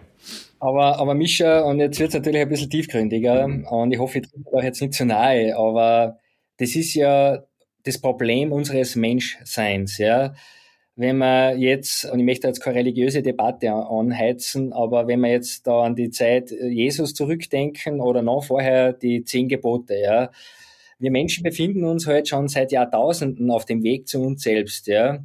Aber, 0.59 0.99
aber 0.99 1.13
Mischa, 1.13 1.61
und 1.61 1.79
jetzt 1.79 1.99
wird 1.99 2.09
es 2.09 2.15
natürlich 2.15 2.41
ein 2.41 2.49
bisschen 2.49 2.69
tiefgründiger, 2.69 3.47
mhm. 3.47 3.65
und 3.67 3.91
ich 3.91 3.99
hoffe, 3.99 4.19
ich 4.19 4.31
bin 4.31 4.43
euch 4.51 4.63
jetzt 4.63 4.81
nicht 4.81 4.93
zu 4.93 5.05
nahe, 5.05 5.55
aber 5.55 6.17
das 6.57 6.75
ist 6.75 6.93
ja 6.93 7.43
das 7.83 7.99
Problem 7.99 8.51
unseres 8.51 8.95
Menschseins, 8.95 9.97
ja. 9.97 10.33
Wenn 10.95 11.19
man 11.19 11.59
jetzt, 11.59 12.05
und 12.05 12.19
ich 12.19 12.25
möchte 12.25 12.47
jetzt 12.47 12.59
keine 12.59 12.79
religiöse 12.79 13.21
Debatte 13.21 13.71
anheizen, 13.71 14.73
aber 14.73 15.07
wenn 15.07 15.19
wir 15.19 15.29
jetzt 15.29 15.67
da 15.67 15.83
an 15.83 15.95
die 15.95 16.09
Zeit 16.09 16.49
Jesus 16.49 17.13
zurückdenken 17.13 18.01
oder 18.01 18.23
noch 18.23 18.45
vorher 18.45 18.93
die 18.93 19.23
zehn 19.23 19.47
Gebote, 19.47 19.95
ja. 19.95 20.31
Wir 20.97 21.11
Menschen 21.11 21.43
befinden 21.43 21.83
uns 21.83 22.07
halt 22.07 22.27
schon 22.27 22.47
seit 22.47 22.71
Jahrtausenden 22.71 23.51
auf 23.51 23.65
dem 23.65 23.83
Weg 23.83 24.07
zu 24.07 24.19
uns 24.21 24.41
selbst, 24.41 24.87
ja. 24.87 25.19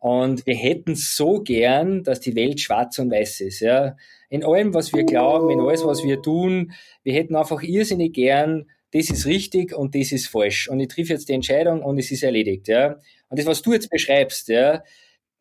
Und 0.00 0.46
wir 0.46 0.54
hätten 0.54 0.96
so 0.96 1.42
gern, 1.42 2.02
dass 2.02 2.20
die 2.20 2.34
Welt 2.34 2.60
schwarz 2.60 2.98
und 2.98 3.10
weiß 3.10 3.42
ist. 3.42 3.60
Ja. 3.60 3.96
In 4.30 4.44
allem, 4.44 4.72
was 4.72 4.92
wir 4.94 5.04
glauben, 5.04 5.50
in 5.50 5.60
alles, 5.60 5.84
was 5.84 6.02
wir 6.02 6.22
tun, 6.22 6.72
wir 7.02 7.12
hätten 7.12 7.36
einfach 7.36 7.62
irrsinnig 7.62 8.14
gern, 8.14 8.66
das 8.92 9.10
ist 9.10 9.26
richtig 9.26 9.74
und 9.74 9.94
das 9.94 10.10
ist 10.10 10.26
falsch. 10.26 10.68
Und 10.68 10.80
ich 10.80 10.88
triff 10.88 11.10
jetzt 11.10 11.28
die 11.28 11.34
Entscheidung 11.34 11.82
und 11.82 11.98
es 11.98 12.10
ist 12.10 12.22
erledigt. 12.22 12.68
Ja. 12.68 12.98
Und 13.28 13.38
das, 13.38 13.46
was 13.46 13.62
du 13.62 13.74
jetzt 13.74 13.90
beschreibst, 13.90 14.48
ja, 14.48 14.82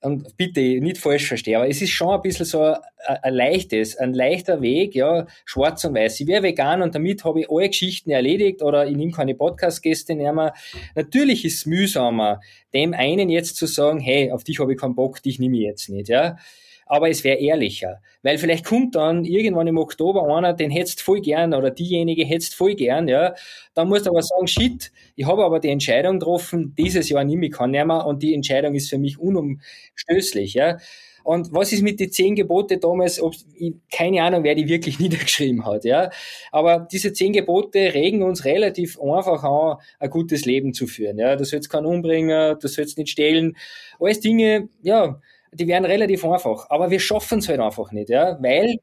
und 0.01 0.37
bitte 0.37 0.61
nicht 0.61 0.97
falsch 0.97 1.27
verstehen, 1.27 1.57
aber 1.57 1.67
es 1.67 1.81
ist 1.81 1.89
schon 1.89 2.09
ein 2.09 2.21
bisschen 2.21 2.45
so 2.45 2.61
ein, 2.61 2.77
ein 3.05 3.33
leichtes, 3.33 3.97
ein 3.97 4.13
leichter 4.13 4.61
Weg, 4.61 4.95
ja, 4.95 5.27
schwarz 5.45 5.83
und 5.85 5.95
weiß. 5.95 6.19
Ich 6.21 6.27
wäre 6.27 6.43
vegan 6.43 6.81
und 6.81 6.95
damit 6.95 7.23
habe 7.25 7.41
ich 7.41 7.49
alle 7.49 7.67
Geschichten 7.67 8.11
erledigt 8.11 8.61
oder 8.61 8.87
ich 8.87 8.95
nehme 8.95 9.11
keine 9.11 9.35
Podcast-Gäste 9.35 10.15
mehr. 10.15 10.53
Natürlich 10.95 11.43
ist 11.43 11.55
es 11.55 11.65
mühsamer, 11.65 12.39
dem 12.73 12.93
einen 12.93 13.29
jetzt 13.29 13.57
zu 13.57 13.65
sagen, 13.65 13.99
hey, 13.99 14.31
auf 14.31 14.43
dich 14.43 14.59
habe 14.59 14.73
ich 14.73 14.79
keinen 14.79 14.95
Bock, 14.95 15.21
dich 15.21 15.39
nehme 15.39 15.57
ich 15.57 15.63
jetzt 15.63 15.89
nicht, 15.89 16.09
ja 16.09 16.37
aber 16.89 17.09
es 17.09 17.23
wäre 17.23 17.37
ehrlicher. 17.37 18.01
Weil 18.23 18.37
vielleicht 18.39 18.65
kommt 18.65 18.95
dann 18.95 19.23
irgendwann 19.23 19.67
im 19.67 19.77
Oktober 19.77 20.35
einer, 20.35 20.53
den 20.53 20.71
hättest 20.71 21.01
voll 21.01 21.21
gern 21.21 21.53
oder 21.53 21.69
diejenige 21.69 22.25
hättest 22.25 22.55
voll 22.55 22.73
gern, 22.75 23.07
ja. 23.07 23.35
Dann 23.75 23.87
musst 23.87 24.07
du 24.07 24.09
aber 24.09 24.23
sagen, 24.23 24.47
shit, 24.47 24.91
ich 25.15 25.25
habe 25.25 25.45
aber 25.45 25.59
die 25.59 25.69
Entscheidung 25.69 26.19
getroffen, 26.19 26.73
dieses 26.77 27.07
Jahr 27.07 27.23
nehme 27.23 27.45
ich 27.45 27.51
keinen 27.53 27.87
mehr 27.87 28.05
und 28.05 28.23
die 28.23 28.33
Entscheidung 28.33 28.73
ist 28.73 28.89
für 28.89 28.97
mich 28.97 29.19
unumstößlich, 29.19 30.55
ja. 30.55 30.77
Und 31.23 31.53
was 31.53 31.71
ist 31.71 31.83
mit 31.83 31.99
den 31.99 32.11
zehn 32.11 32.35
Gebote 32.35 32.79
damals? 32.79 33.21
Ob, 33.21 33.35
keine 33.91 34.23
Ahnung, 34.23 34.43
wer 34.43 34.55
die 34.55 34.67
wirklich 34.67 34.99
niedergeschrieben 34.99 35.65
hat, 35.65 35.85
ja. 35.85 36.09
Aber 36.51 36.87
diese 36.91 37.13
zehn 37.13 37.33
Gebote 37.33 37.93
regen 37.93 38.23
uns 38.23 38.45
relativ 38.45 38.99
einfach 38.99 39.43
an, 39.43 39.77
ein 39.99 40.09
gutes 40.09 40.45
Leben 40.45 40.73
zu 40.73 40.87
führen, 40.87 41.19
ja. 41.19 41.35
Du 41.35 41.45
sollst 41.45 41.69
keinen 41.69 41.85
umbringen, 41.85 42.57
du 42.59 42.67
sollst 42.67 42.97
nicht 42.97 43.11
stehlen. 43.11 43.55
Alles 43.99 44.21
Dinge, 44.21 44.69
ja, 44.81 45.21
die 45.53 45.67
wären 45.67 45.85
relativ 45.85 46.25
einfach. 46.25 46.69
Aber 46.69 46.91
wir 46.91 46.99
schaffen 46.99 47.39
es 47.39 47.49
halt 47.49 47.59
einfach 47.59 47.91
nicht, 47.91 48.09
ja, 48.09 48.37
weil 48.41 48.77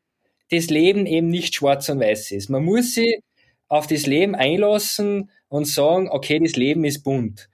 das 0.51 0.69
Leben 0.71 1.07
eben 1.07 1.29
nicht 1.29 1.55
schwarz 1.55 1.89
und 1.89 2.01
weiß 2.01 2.33
ist. 2.33 2.51
Man 2.51 2.65
muss 2.65 2.95
sich 2.95 3.21
auf 3.69 3.87
das 3.87 4.07
Leben 4.07 4.35
einlassen 4.35 5.31
und 5.49 5.67
sagen, 5.67 6.09
okay, 6.11 6.39
das 6.39 6.57
Leben 6.57 6.85
ist 6.85 7.03
bunt. 7.03 7.49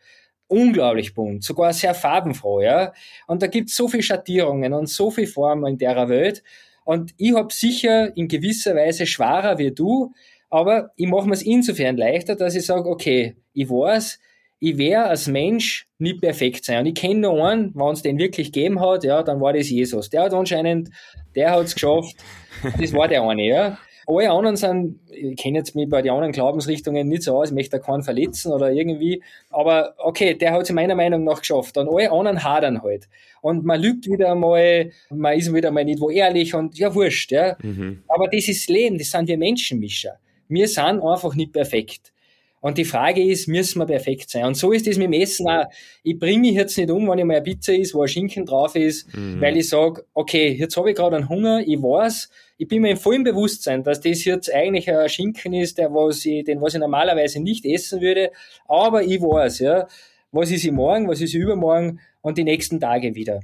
Unglaublich 0.48 1.14
bunt, 1.14 1.42
sogar 1.44 1.72
sehr 1.72 1.94
farbenfroh, 1.94 2.60
ja. 2.60 2.92
Und 3.26 3.42
da 3.42 3.46
gibt 3.46 3.70
es 3.70 3.76
so 3.76 3.88
viele 3.88 4.02
Schattierungen 4.02 4.74
und 4.74 4.88
so 4.88 5.10
viele 5.10 5.26
Formen 5.26 5.72
in 5.72 5.78
der 5.78 6.08
Welt. 6.08 6.42
Und 6.84 7.14
ich 7.16 7.34
habe 7.34 7.52
sicher 7.52 8.14
in 8.16 8.28
gewisser 8.28 8.74
Weise 8.74 9.06
schwerer 9.06 9.56
wie 9.58 9.70
du, 9.70 10.12
aber 10.50 10.92
ich 10.96 11.06
mache 11.06 11.26
mir 11.26 11.34
es 11.34 11.42
insofern 11.42 11.96
leichter, 11.96 12.36
dass 12.36 12.54
ich 12.54 12.66
sage, 12.66 12.88
okay, 12.88 13.36
ich 13.54 13.70
weiß, 13.70 14.18
ich 14.62 14.78
werde 14.78 15.08
als 15.08 15.26
Mensch 15.26 15.88
nicht 15.98 16.20
perfekt 16.20 16.64
sein. 16.64 16.78
Und 16.78 16.86
ich 16.86 16.94
kenne 16.94 17.20
nur 17.20 17.44
einen, 17.44 17.74
wenn 17.74 17.92
es 17.92 18.02
den 18.02 18.16
wirklich 18.16 18.52
gegeben 18.52 18.80
hat, 18.80 19.02
ja, 19.02 19.24
dann 19.24 19.40
war 19.40 19.52
das 19.52 19.68
Jesus. 19.68 20.08
Der 20.08 20.22
hat 20.22 20.32
anscheinend, 20.32 20.90
der 21.34 21.50
hat 21.50 21.64
es 21.64 21.74
geschafft. 21.74 22.14
Das 22.80 22.92
war 22.92 23.08
der 23.08 23.24
eine, 23.24 23.44
ja. 23.44 23.78
Alle 24.06 24.30
anderen 24.30 24.54
sind, 24.54 25.00
ich 25.10 25.36
kenne 25.36 25.58
jetzt 25.58 25.74
mich 25.74 25.88
bei 25.88 26.00
den 26.00 26.12
anderen 26.12 26.30
Glaubensrichtungen 26.30 27.08
nicht 27.08 27.24
so 27.24 27.36
aus, 27.36 27.48
ich 27.48 27.54
möchte 27.54 27.78
da 27.78 27.82
keinen 27.82 28.04
verletzen 28.04 28.52
oder 28.52 28.70
irgendwie, 28.70 29.22
aber 29.50 29.94
okay, 29.98 30.34
der 30.34 30.52
hat 30.52 30.62
es 30.62 30.70
meiner 30.70 30.94
Meinung 30.94 31.24
nach 31.24 31.40
geschafft. 31.40 31.76
Und 31.76 31.88
alle 31.88 32.12
anderen 32.12 32.44
hadern 32.44 32.82
halt. 32.82 33.08
Und 33.40 33.64
man 33.64 33.80
lügt 33.80 34.06
wieder 34.06 34.30
einmal, 34.30 34.92
man 35.10 35.36
ist 35.36 35.52
wieder 35.52 35.72
mal 35.72 35.84
nicht 35.84 36.00
wo 36.00 36.08
ehrlich 36.08 36.54
und 36.54 36.78
ja, 36.78 36.94
wurscht, 36.94 37.32
ja. 37.32 37.56
Mhm. 37.62 38.04
Aber 38.06 38.28
das 38.28 38.46
ist 38.46 38.70
Leben, 38.70 38.96
das 38.96 39.10
sind 39.10 39.26
wir 39.26 39.38
Menschenmischer. 39.38 40.18
Wir 40.46 40.68
sind 40.68 41.02
einfach 41.02 41.34
nicht 41.34 41.52
perfekt. 41.52 42.11
Und 42.62 42.78
die 42.78 42.84
Frage 42.84 43.20
ist, 43.20 43.48
müssen 43.48 43.80
wir 43.80 43.86
perfekt 43.86 44.30
sein? 44.30 44.44
Und 44.44 44.54
so 44.54 44.70
ist 44.70 44.86
es 44.86 44.96
mit 44.96 45.08
dem 45.08 45.20
Essen 45.20 45.48
auch. 45.48 45.64
Ich 46.04 46.16
bringe 46.16 46.42
mich 46.42 46.54
jetzt 46.54 46.78
nicht 46.78 46.92
um, 46.92 47.08
wenn 47.08 47.18
ich 47.18 47.24
mal 47.24 47.34
eine 47.34 47.42
Pizza 47.42 47.74
ist, 47.74 47.92
wo 47.92 48.02
ein 48.02 48.08
Schinken 48.08 48.46
drauf 48.46 48.76
ist, 48.76 49.12
mhm. 49.14 49.40
weil 49.40 49.56
ich 49.56 49.68
sage, 49.68 50.04
okay, 50.14 50.52
jetzt 50.52 50.76
habe 50.76 50.90
ich 50.90 50.96
gerade 50.96 51.16
einen 51.16 51.28
Hunger, 51.28 51.60
ich 51.66 51.76
weiß, 51.76 52.30
ich 52.58 52.68
bin 52.68 52.82
mir 52.82 52.92
im 52.92 52.96
vollen 52.96 53.24
Bewusstsein, 53.24 53.82
dass 53.82 54.00
das 54.00 54.24
jetzt 54.24 54.54
eigentlich 54.54 54.88
ein 54.88 55.08
Schinken 55.08 55.54
ist, 55.54 55.76
der, 55.78 55.92
was 55.92 56.24
ich, 56.24 56.44
den 56.44 56.60
was 56.60 56.74
ich 56.74 56.80
normalerweise 56.80 57.40
nicht 57.40 57.66
essen 57.66 58.00
würde, 58.00 58.30
aber 58.68 59.02
ich 59.02 59.20
weiß, 59.20 59.58
ja, 59.58 59.88
was 60.30 60.52
ist 60.52 60.64
ich 60.64 60.70
morgen, 60.70 61.08
was 61.08 61.20
ist 61.20 61.34
ich 61.34 61.40
übermorgen 61.40 61.98
und 62.20 62.38
die 62.38 62.44
nächsten 62.44 62.78
Tage 62.78 63.16
wieder. 63.16 63.40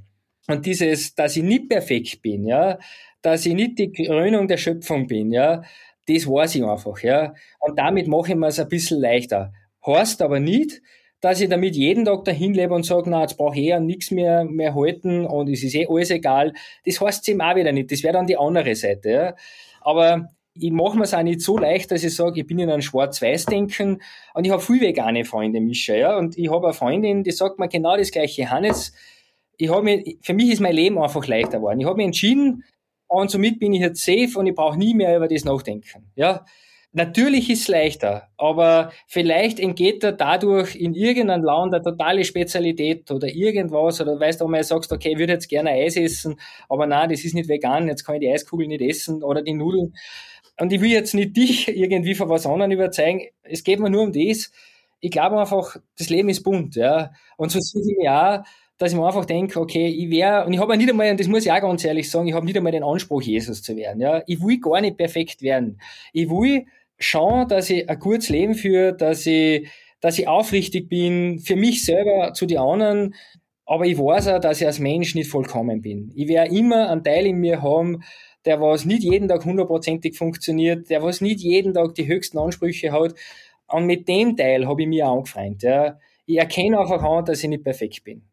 Und 0.47 0.65
dieses, 0.65 1.17
dass 1.17 1.37
ich 1.37 1.43
nicht 1.43 1.69
perfekt 1.69 2.23
bin, 2.23 2.47
ja, 2.47 2.79
dass 3.21 3.45
ich 3.47 3.55
nicht 3.55 3.79
die 3.79 3.91
Krönung 3.91 4.47
der 4.47 4.59
Schöpfung 4.59 5.09
bin, 5.09 5.33
ja, 5.33 5.63
das 6.09 6.27
weiß 6.27 6.55
ich 6.55 6.65
einfach, 6.65 7.01
ja. 7.03 7.35
Und 7.61 7.79
damit 7.79 8.09
mache 8.09 8.31
ich 8.31 8.37
mir 8.37 8.49
es 8.49 8.59
ein 8.59 8.69
bisschen 8.69 9.01
leichter. 9.01 9.53
Heißt 9.87 10.23
aber 10.23 10.41
nicht, 10.41 10.81
dass 11.21 11.41
ich 11.41 11.49
damit 11.49 11.77
jeden 11.77 12.05
Tag 12.05 12.25
dahin 12.25 12.55
lebe 12.55 12.75
und 12.75 12.87
sage, 12.87 13.11
na, 13.11 13.23
jetzt 13.23 13.37
brauche 13.37 13.59
ich 13.59 13.67
eh 13.67 13.81
nichts 13.81 14.11
mehr, 14.11 14.45
mehr 14.45 14.75
halten 14.75 15.27
und 15.27 15.49
es 15.49 15.63
ist 15.63 15.75
eh 15.75 15.87
alles 15.89 16.11
egal. 16.11 16.53
Das 16.85 17.01
heißt 17.01 17.29
eben 17.29 17.41
auch 17.43 17.57
wieder 17.57 17.73
nicht. 17.73 17.91
Das 17.91 18.03
wäre 18.03 18.15
dann 18.15 18.27
die 18.27 18.39
andere 18.39 18.75
Seite, 18.75 19.11
ja. 19.11 19.35
Aber 19.81 20.29
ich 20.55 20.71
mache 20.71 20.97
mir 20.97 21.05
es 21.05 21.15
auch 21.15 21.23
nicht 21.23 21.41
so 21.41 21.59
leicht, 21.59 21.91
dass 21.91 22.05
ich 22.05 22.15
sage, 22.15 22.41
ich 22.41 22.47
bin 22.47 22.59
in 22.59 22.71
einem 22.71 22.83
Schwarz-Weiß-Denken 22.83 24.03
und 24.35 24.45
ich 24.45 24.51
habe 24.51 24.63
viel 24.63 24.81
vegane 24.81 25.25
Freunde, 25.25 25.61
Mischa, 25.61 25.95
ja. 25.95 26.17
Und 26.17 26.39
ich 26.39 26.51
habe 26.51 26.69
eine 26.69 26.75
Freundin, 26.75 27.23
die 27.23 27.33
sagt 27.33 27.59
mir 27.59 27.69
genau 27.69 27.97
das 27.97 28.11
gleiche, 28.11 28.51
Hannes, 28.51 28.93
ich 29.57 29.71
habe 29.71 29.83
mir, 29.83 30.05
für 30.23 30.35
mich 30.35 30.51
ist 30.51 30.61
mein 30.61 30.75
Leben 30.75 30.99
einfach 30.99 31.27
leichter 31.27 31.59
geworden. 31.59 31.81
Ich 31.81 31.87
habe 31.87 31.97
mich 31.97 32.07
entschieden, 32.07 32.65
und 33.09 33.31
somit 33.31 33.59
bin 33.59 33.73
ich 33.73 33.81
jetzt 33.81 34.05
safe 34.05 34.39
und 34.39 34.47
ich 34.47 34.55
brauche 34.55 34.79
nie 34.79 34.95
mehr 34.95 35.17
über 35.17 35.29
das 35.29 35.45
nachdenken. 35.45 36.11
Ja, 36.15 36.45
Natürlich 36.93 37.51
ist 37.51 37.63
es 37.63 37.69
leichter, 37.69 38.29
aber 38.39 38.93
vielleicht 39.07 39.61
entgeht 39.61 40.03
er 40.03 40.13
dadurch 40.13 40.75
in 40.75 40.95
irgendeinem 40.95 41.45
Land 41.45 41.75
eine 41.75 41.85
totale 41.85 42.25
Spezialität 42.25 43.11
oder 43.11 43.29
irgendwas, 43.29 44.01
oder 44.01 44.19
weißt 44.19 44.41
du, 44.41 44.47
einmal 44.47 44.65
sagst, 44.65 44.91
okay, 44.91 45.13
ich 45.13 45.19
würde 45.19 45.35
jetzt 45.35 45.49
gerne 45.49 45.71
Eis 45.71 45.97
essen, 45.97 46.41
aber 46.67 46.87
nein, 46.87 47.11
das 47.11 47.25
ist 47.25 47.35
nicht 47.35 47.49
vegan, 47.49 47.89
jetzt 47.89 48.05
kann 48.05 48.15
ich 48.15 48.23
die 48.23 48.33
Eiskugel 48.33 48.69
nicht 48.69 48.81
essen 48.81 49.23
oder 49.23 49.43
die 49.43 49.53
Nudeln. 49.53 49.95
Und 50.59 50.73
ich 50.73 50.81
will 50.81 50.91
jetzt 50.91 51.15
nicht 51.15 51.37
dich 51.37 51.69
irgendwie 51.77 52.15
von 52.15 52.31
was 52.31 52.47
anderem 52.47 52.71
überzeugen, 52.73 53.27
es 53.43 53.65
geht 53.65 53.81
mir 53.81 53.91
nur 53.91 54.05
um 54.05 54.13
das. 54.13 54.51
Ich 55.01 55.11
glaube 55.11 55.39
einfach, 55.39 55.77
das 55.99 56.09
Leben 56.09 56.31
ist 56.31 56.43
bunt, 56.43 56.75
ja. 56.75 57.13
Und 57.37 57.53
so 57.53 57.61
sehe 57.61 57.83
ich 58.01 58.09
auch, 58.09 58.43
dass 58.79 58.93
ich 58.93 58.99
mir 58.99 59.07
einfach 59.07 59.25
denke, 59.25 59.61
okay, 59.61 59.89
ich 59.89 60.09
wäre, 60.09 60.47
und 60.47 60.53
ich 60.53 60.61
habe 60.61 60.77
nicht 60.77 60.89
einmal, 60.89 61.11
und 61.11 61.21
das 61.21 61.27
muss 61.27 61.45
ich 61.45 61.53
auch 61.53 61.61
ganz 61.61 61.85
ehrlich 61.85 62.11
sagen, 62.11 62.29
ich 62.29 62.35
habe 62.35 62.47
nicht 62.47 62.57
einmal 62.57 62.73
den 62.73 62.85
Anspruch, 62.85 63.23
Jesus 63.23 63.63
zu 63.63 63.77
werden. 63.77 64.01
Ja? 64.01 64.23
Ich 64.27 64.41
will 64.41 64.61
gar 64.61 64.81
nicht 64.81 64.97
perfekt 64.97 65.43
werden. 65.43 65.81
Ich 66.13 66.31
will 66.31 66.67
schauen, 66.99 67.49
dass 67.49 67.71
ich 67.71 67.89
ein 67.89 67.99
gutes 67.99 68.29
Leben 68.29 68.55
führe, 68.55 68.97
dass 68.97 69.27
ich, 69.27 69.69
dass 70.01 70.19
ich 70.19 70.29
aufrichtig 70.29 70.89
bin, 70.89 71.41
für 71.41 71.57
mich 71.57 71.85
selber, 71.85 72.33
zu 72.35 72.47
den 72.47 72.59
anderen, 72.59 73.15
aber 73.67 73.85
ich 73.85 73.99
weiß 73.99 74.29
auch, 74.29 74.41
dass 74.41 74.61
ich 74.61 74.67
als 74.67 74.79
Mensch 74.79 75.15
nicht 75.15 75.29
vollkommen 75.29 75.83
bin. 75.83 76.11
Ich 76.15 76.29
werde 76.29 76.57
immer 76.57 76.89
einen 76.89 77.05
Teil 77.05 77.27
in 77.27 77.37
mir 77.37 77.61
haben, 77.61 78.03
der 78.47 78.61
was 78.61 78.87
nicht 78.87 79.03
jeden 79.03 79.29
Tag 79.29 79.45
hundertprozentig 79.45 80.17
funktioniert, 80.17 80.89
der 80.89 81.03
was 81.03 81.21
nicht 81.21 81.41
jeden 81.41 81.75
Tag 81.75 81.95
die 81.95 82.07
höchsten 82.07 82.39
Ansprüche 82.39 82.93
hat, 82.93 83.15
Und 83.67 83.85
mit 83.87 84.09
dem 84.09 84.37
Teil 84.37 84.67
habe 84.67 84.83
ich 84.83 85.03
auch 85.03 85.17
angefreundet. 85.19 85.63
Ja. 85.63 85.99
Ich 86.25 86.39
erkenne 86.39 86.79
einfach 86.79 87.03
an, 87.03 87.25
dass 87.25 87.43
ich 87.43 87.49
nicht 87.51 87.65
perfekt 87.65 88.05
bin. 88.05 88.28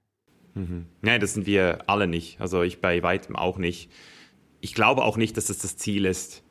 Mhm. 0.56 0.86
Nein, 1.02 1.22
das 1.22 1.34
sind 1.34 1.45
wir 1.45 1.84
alle 1.88 2.07
nicht. 2.07 2.41
Also 2.41 2.64
ich 2.64 2.82
bei 2.82 3.03
weitem 3.03 3.36
auch 3.36 3.57
nicht. 3.57 3.91
Ich 4.61 4.73
glaube 4.73 5.03
auch 5.03 5.18
nicht, 5.18 5.38
dass 5.38 5.45
das 5.45 5.60
das 5.60 5.77
Ziel 5.77 6.06
ist, 6.06 6.44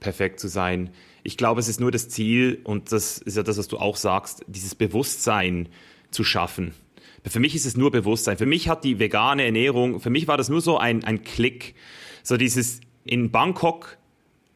perfekt 0.00 0.40
zu 0.40 0.48
sein. 0.48 0.90
Ich 1.22 1.36
glaube, 1.36 1.60
es 1.60 1.68
ist 1.68 1.78
nur 1.78 1.92
das 1.92 2.08
Ziel, 2.08 2.60
und 2.64 2.90
das 2.90 3.18
ist 3.18 3.36
ja 3.36 3.44
das, 3.44 3.58
was 3.58 3.68
du 3.68 3.78
auch 3.78 3.96
sagst, 3.96 4.44
dieses 4.48 4.74
Bewusstsein 4.74 5.68
zu 6.10 6.24
schaffen. 6.24 6.74
Für 7.24 7.38
mich 7.38 7.54
ist 7.54 7.66
es 7.66 7.76
nur 7.76 7.92
Bewusstsein. 7.92 8.36
Für 8.36 8.46
mich 8.46 8.68
hat 8.68 8.82
die 8.82 8.98
vegane 8.98 9.44
Ernährung, 9.44 10.00
für 10.00 10.10
mich 10.10 10.26
war 10.26 10.36
das 10.36 10.48
nur 10.48 10.60
so 10.60 10.78
ein, 10.78 11.04
ein 11.04 11.22
Klick. 11.22 11.76
So 12.24 12.36
dieses 12.36 12.80
in 13.04 13.30
Bangkok 13.30 13.98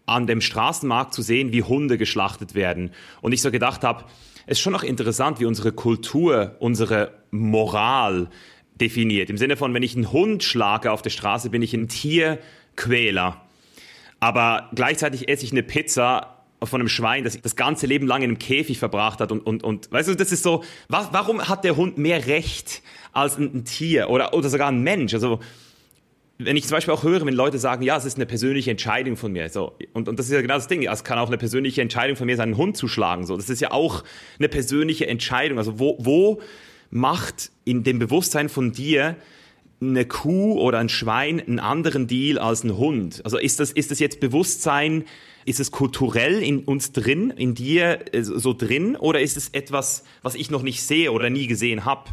an 0.07 0.27
dem 0.27 0.41
Straßenmarkt 0.41 1.15
zu 1.15 1.23
sehen, 1.23 1.53
wie 1.53 1.63
Hunde 1.63 1.99
geschlachtet 1.99 2.55
werden. 2.55 2.91
Und 3.21 3.33
ich 3.33 3.43
so 3.43 3.51
gedacht 3.51 3.85
habe, 3.85 4.05
es 4.47 4.59
ist 4.59 4.61
schon 4.61 4.73
noch 4.73 4.85
interessant, 4.85 5.41
wie 5.41 5.45
unsere 5.45 5.73
Kultur, 5.73 6.57
unsere 6.61 7.13
Moral 7.31 8.29
definiert. 8.81 9.31
Im 9.31 9.39
Sinne 9.39 9.57
von, 9.57 9.73
wenn 9.75 9.83
ich 9.83 9.95
einen 9.95 10.13
Hund 10.13 10.45
schlage 10.45 10.93
auf 10.93 11.03
der 11.03 11.11
Straße, 11.11 11.51
bin 11.51 11.63
ich 11.63 11.75
ein 11.75 11.89
Tierquäler. 11.89 13.41
Aber 14.21 14.71
gleichzeitig 14.75 15.29
esse 15.29 15.45
ich 15.45 15.53
eine 15.53 15.63
Pizza 15.63 16.37
von 16.63 16.81
einem 16.81 16.89
Schwein, 16.89 17.25
das 17.25 17.41
das 17.41 17.57
ganze 17.57 17.87
Leben 17.87 18.07
lang 18.07 18.23
in 18.23 18.31
einem 18.31 18.39
Käfig 18.39 18.79
verbracht 18.79 19.21
hat 19.21 19.31
und, 19.31 19.41
und, 19.41 19.63
und 19.63 19.93
weißt 19.93 20.09
du, 20.09 20.15
das 20.15 20.33
ist 20.33 20.43
so, 20.43 20.65
was, 20.89 21.09
warum 21.13 21.47
hat 21.47 21.65
der 21.65 21.77
Hund 21.77 21.99
mehr 21.99 22.27
Recht 22.27 22.83
als 23.13 23.37
ein, 23.37 23.55
ein 23.55 23.65
Tier 23.65 24.09
oder, 24.09 24.33
oder 24.33 24.49
sogar 24.49 24.69
ein 24.69 24.83
Mensch? 24.83 25.13
Also, 25.13 25.41
wenn 26.39 26.57
ich 26.57 26.65
zum 26.65 26.73
Beispiel 26.73 26.93
auch 26.93 27.03
höre, 27.03 27.25
wenn 27.25 27.35
Leute 27.35 27.59
sagen, 27.59 27.83
ja, 27.83 27.97
es 27.97 28.05
ist 28.05 28.17
eine 28.17 28.27
persönliche 28.27 28.71
Entscheidung 28.71 29.17
von 29.17 29.33
mir, 29.33 29.49
so, 29.49 29.77
und, 29.93 30.09
und 30.09 30.19
das 30.19 30.27
ist 30.27 30.33
ja 30.33 30.43
genau 30.43 30.55
das 30.55 30.69
Ding, 30.69 30.87
es 30.87 31.05
kann 31.05 31.19
auch 31.19 31.29
eine 31.29 31.39
persönliche 31.39 31.81
Entscheidung 31.81 32.17
von 32.17 32.27
mir 32.27 32.37
sein, 32.37 32.51
einen 32.51 32.59
Hund 32.59 32.77
zu 32.77 32.89
schlagen, 32.89 33.27
so, 33.27 33.37
das 33.37 33.49
ist 33.49 33.61
ja 33.61 33.71
auch 33.71 34.05
eine 34.39 34.49
persönliche 34.49 35.07
Entscheidung, 35.07 35.59
also 35.59 35.79
wo, 35.79 35.97
wo 35.99 36.41
macht 36.91 37.51
in 37.65 37.83
dem 37.83 37.99
Bewusstsein 37.99 38.49
von 38.49 38.73
dir 38.73 39.17
eine 39.81 40.07
Kuh 40.07 40.59
oder 40.59 40.79
ein 40.79 40.89
Schwein 40.89 41.41
einen 41.41 41.59
anderen 41.59 42.07
Deal 42.07 42.39
als 42.39 42.65
ein 42.65 42.77
Hund? 42.77 43.21
Also 43.25 43.39
ist 43.39 43.61
das, 43.61 43.73
ist 43.73 43.91
das 43.91 43.99
jetzt 43.99 44.21
Bewusstsein, 44.21 45.05
ist 45.45 45.61
es 45.61 45.71
kulturell 45.71 46.43
in 46.43 46.61
uns 46.61 46.93
drin, 46.93 47.31
in 47.31 47.55
dir 47.55 48.01
äh, 48.13 48.23
so 48.23 48.53
drin, 48.53 48.97
oder 48.97 49.21
ist 49.21 49.37
es 49.37 49.51
etwas, 49.51 50.05
was 50.23 50.35
ich 50.35 50.51
noch 50.51 50.63
nicht 50.63 50.83
sehe 50.83 51.13
oder 51.13 51.31
nie 51.31 51.47
gesehen 51.47 51.85
habe? 51.85 52.11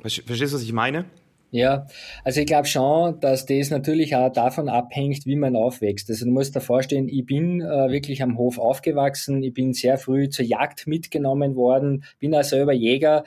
Verstehst 0.00 0.52
du, 0.52 0.56
was 0.56 0.62
ich 0.62 0.72
meine? 0.72 1.04
Ja, 1.52 1.86
also 2.24 2.40
ich 2.40 2.46
glaube 2.46 2.66
schon, 2.66 3.20
dass 3.20 3.44
das 3.44 3.68
natürlich 3.68 4.16
auch 4.16 4.32
davon 4.32 4.70
abhängt, 4.70 5.26
wie 5.26 5.36
man 5.36 5.54
aufwächst. 5.54 6.08
Also 6.08 6.24
du 6.24 6.30
musst 6.30 6.56
dir 6.56 6.62
vorstellen, 6.62 7.10
ich 7.10 7.26
bin 7.26 7.60
äh, 7.60 7.90
wirklich 7.90 8.22
am 8.22 8.38
Hof 8.38 8.58
aufgewachsen, 8.58 9.42
ich 9.42 9.52
bin 9.52 9.74
sehr 9.74 9.98
früh 9.98 10.30
zur 10.30 10.46
Jagd 10.46 10.86
mitgenommen 10.86 11.54
worden, 11.54 12.04
bin 12.18 12.34
auch 12.34 12.42
selber 12.42 12.72
Jäger 12.72 13.24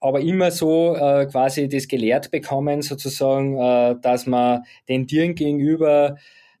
aber 0.00 0.20
immer 0.20 0.50
so 0.50 0.94
äh, 0.94 1.26
quasi 1.26 1.68
das 1.68 1.88
gelehrt 1.88 2.30
bekommen, 2.30 2.82
sozusagen, 2.82 3.58
äh, 3.58 3.96
dass 4.00 4.26
man 4.26 4.62
den 4.88 5.06
Tieren 5.06 5.34
gegenüber 5.34 6.16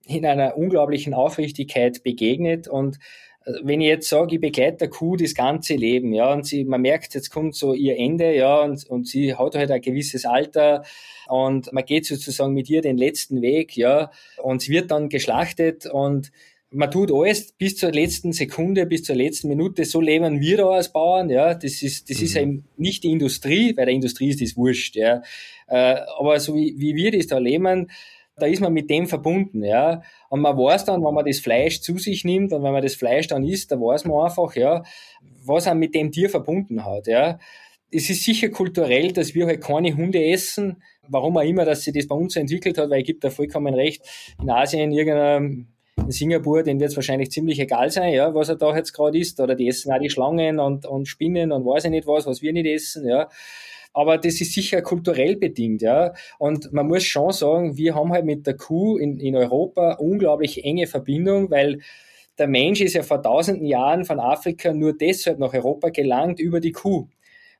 in 0.06 0.24
einer 0.24 0.56
unglaublichen 0.56 1.14
Aufrichtigkeit 1.14 2.02
begegnet. 2.02 2.68
Und 2.68 2.98
äh, 3.44 3.52
wenn 3.62 3.80
ich 3.80 3.88
jetzt 3.88 4.08
sage, 4.08 4.36
ich 4.36 4.40
begleite 4.40 4.78
der 4.78 4.90
Kuh 4.90 5.16
das 5.16 5.34
ganze 5.34 5.74
Leben, 5.74 6.12
ja, 6.12 6.32
und 6.32 6.46
sie, 6.46 6.64
man 6.64 6.80
merkt, 6.80 7.14
jetzt 7.14 7.30
kommt 7.30 7.54
so 7.54 7.74
ihr 7.74 7.98
Ende, 7.98 8.34
ja, 8.34 8.62
und, 8.62 8.84
und 8.88 9.06
sie 9.06 9.34
hat 9.34 9.54
halt 9.54 9.70
ein 9.70 9.80
gewisses 9.80 10.24
Alter 10.24 10.84
und 11.28 11.72
man 11.72 11.84
geht 11.84 12.06
sozusagen 12.06 12.54
mit 12.54 12.70
ihr 12.70 12.82
den 12.82 12.96
letzten 12.96 13.42
Weg, 13.42 13.76
ja, 13.76 14.10
und 14.42 14.62
sie 14.62 14.72
wird 14.72 14.90
dann 14.90 15.08
geschlachtet 15.08 15.86
und 15.86 16.30
man 16.70 16.90
tut 16.90 17.12
alles 17.12 17.52
bis 17.52 17.76
zur 17.76 17.92
letzten 17.92 18.32
Sekunde, 18.32 18.86
bis 18.86 19.04
zur 19.04 19.16
letzten 19.16 19.48
Minute, 19.48 19.84
so 19.84 20.00
leben 20.00 20.40
wir 20.40 20.56
da 20.58 20.70
als 20.70 20.92
Bauern, 20.92 21.30
ja, 21.30 21.54
das 21.54 21.82
ist, 21.82 22.10
das 22.10 22.18
mhm. 22.18 22.24
ist 22.24 22.36
eben 22.36 22.64
nicht 22.76 23.04
die 23.04 23.12
Industrie, 23.12 23.76
weil 23.76 23.86
der 23.86 23.94
Industrie 23.94 24.30
ist 24.30 24.42
das 24.42 24.56
wurscht, 24.56 24.96
ja, 24.96 25.22
äh, 25.68 26.00
aber 26.18 26.40
so 26.40 26.54
wie, 26.54 26.74
wie 26.78 26.94
wir 26.94 27.12
das 27.12 27.28
da 27.28 27.38
leben, 27.38 27.90
da 28.38 28.46
ist 28.46 28.60
man 28.60 28.72
mit 28.72 28.90
dem 28.90 29.06
verbunden, 29.06 29.62
ja, 29.64 30.02
und 30.28 30.40
man 30.40 30.56
weiß 30.56 30.84
dann, 30.84 31.04
wenn 31.04 31.14
man 31.14 31.24
das 31.24 31.38
Fleisch 31.38 31.80
zu 31.80 31.98
sich 31.98 32.24
nimmt 32.24 32.52
und 32.52 32.62
wenn 32.62 32.72
man 32.72 32.82
das 32.82 32.94
Fleisch 32.94 33.28
dann 33.28 33.44
isst, 33.44 33.70
da 33.70 33.76
weiß 33.76 34.04
man 34.04 34.24
einfach, 34.24 34.54
ja, 34.56 34.82
was 35.44 35.66
er 35.66 35.74
mit 35.74 35.94
dem 35.94 36.10
Tier 36.10 36.28
verbunden 36.28 36.84
hat, 36.84 37.06
ja. 37.06 37.38
Es 37.88 38.10
ist 38.10 38.24
sicher 38.24 38.48
kulturell, 38.48 39.12
dass 39.12 39.34
wir 39.36 39.46
halt 39.46 39.62
keine 39.62 39.96
Hunde 39.96 40.22
essen, 40.22 40.82
warum 41.08 41.36
auch 41.36 41.42
immer, 41.42 41.64
dass 41.64 41.84
sich 41.84 41.94
das 41.94 42.08
bei 42.08 42.16
uns 42.16 42.34
entwickelt 42.34 42.76
hat, 42.78 42.90
weil 42.90 43.00
ich 43.00 43.06
gebe 43.06 43.20
da 43.20 43.30
vollkommen 43.30 43.72
recht, 43.74 44.02
in 44.42 44.50
Asien 44.50 44.90
irgendeiner 44.90 45.48
in 45.96 46.10
Singapur, 46.10 46.62
denen 46.62 46.80
wird 46.80 46.90
es 46.90 46.96
wahrscheinlich 46.96 47.30
ziemlich 47.30 47.58
egal 47.58 47.90
sein, 47.90 48.12
ja, 48.12 48.34
was 48.34 48.48
er 48.48 48.56
da 48.56 48.74
jetzt 48.76 48.92
gerade 48.92 49.18
isst. 49.18 49.40
Oder 49.40 49.54
die 49.54 49.68
essen 49.68 49.92
auch 49.92 49.98
die 49.98 50.10
Schlangen 50.10 50.60
und, 50.60 50.86
und 50.86 51.06
Spinnen 51.06 51.52
und 51.52 51.64
weiß 51.64 51.84
ich 51.84 51.90
nicht 51.90 52.06
was, 52.06 52.26
was 52.26 52.42
wir 52.42 52.52
nicht 52.52 52.66
essen, 52.66 53.08
ja. 53.08 53.28
Aber 53.92 54.18
das 54.18 54.40
ist 54.42 54.52
sicher 54.52 54.82
kulturell 54.82 55.36
bedingt, 55.36 55.80
ja. 55.80 56.12
Und 56.38 56.72
man 56.72 56.86
muss 56.86 57.04
schon 57.04 57.32
sagen, 57.32 57.76
wir 57.76 57.94
haben 57.94 58.12
halt 58.12 58.26
mit 58.26 58.46
der 58.46 58.56
Kuh 58.56 58.98
in, 58.98 59.18
in 59.18 59.34
Europa 59.34 59.94
unglaublich 59.94 60.64
enge 60.64 60.86
Verbindung, 60.86 61.50
weil 61.50 61.80
der 62.38 62.46
Mensch 62.46 62.82
ist 62.82 62.92
ja 62.92 63.02
vor 63.02 63.22
tausenden 63.22 63.66
Jahren 63.66 64.04
von 64.04 64.20
Afrika 64.20 64.74
nur 64.74 64.92
deshalb 64.92 65.38
nach 65.38 65.54
Europa 65.54 65.88
gelangt 65.88 66.40
über 66.40 66.60
die 66.60 66.72
Kuh 66.72 67.08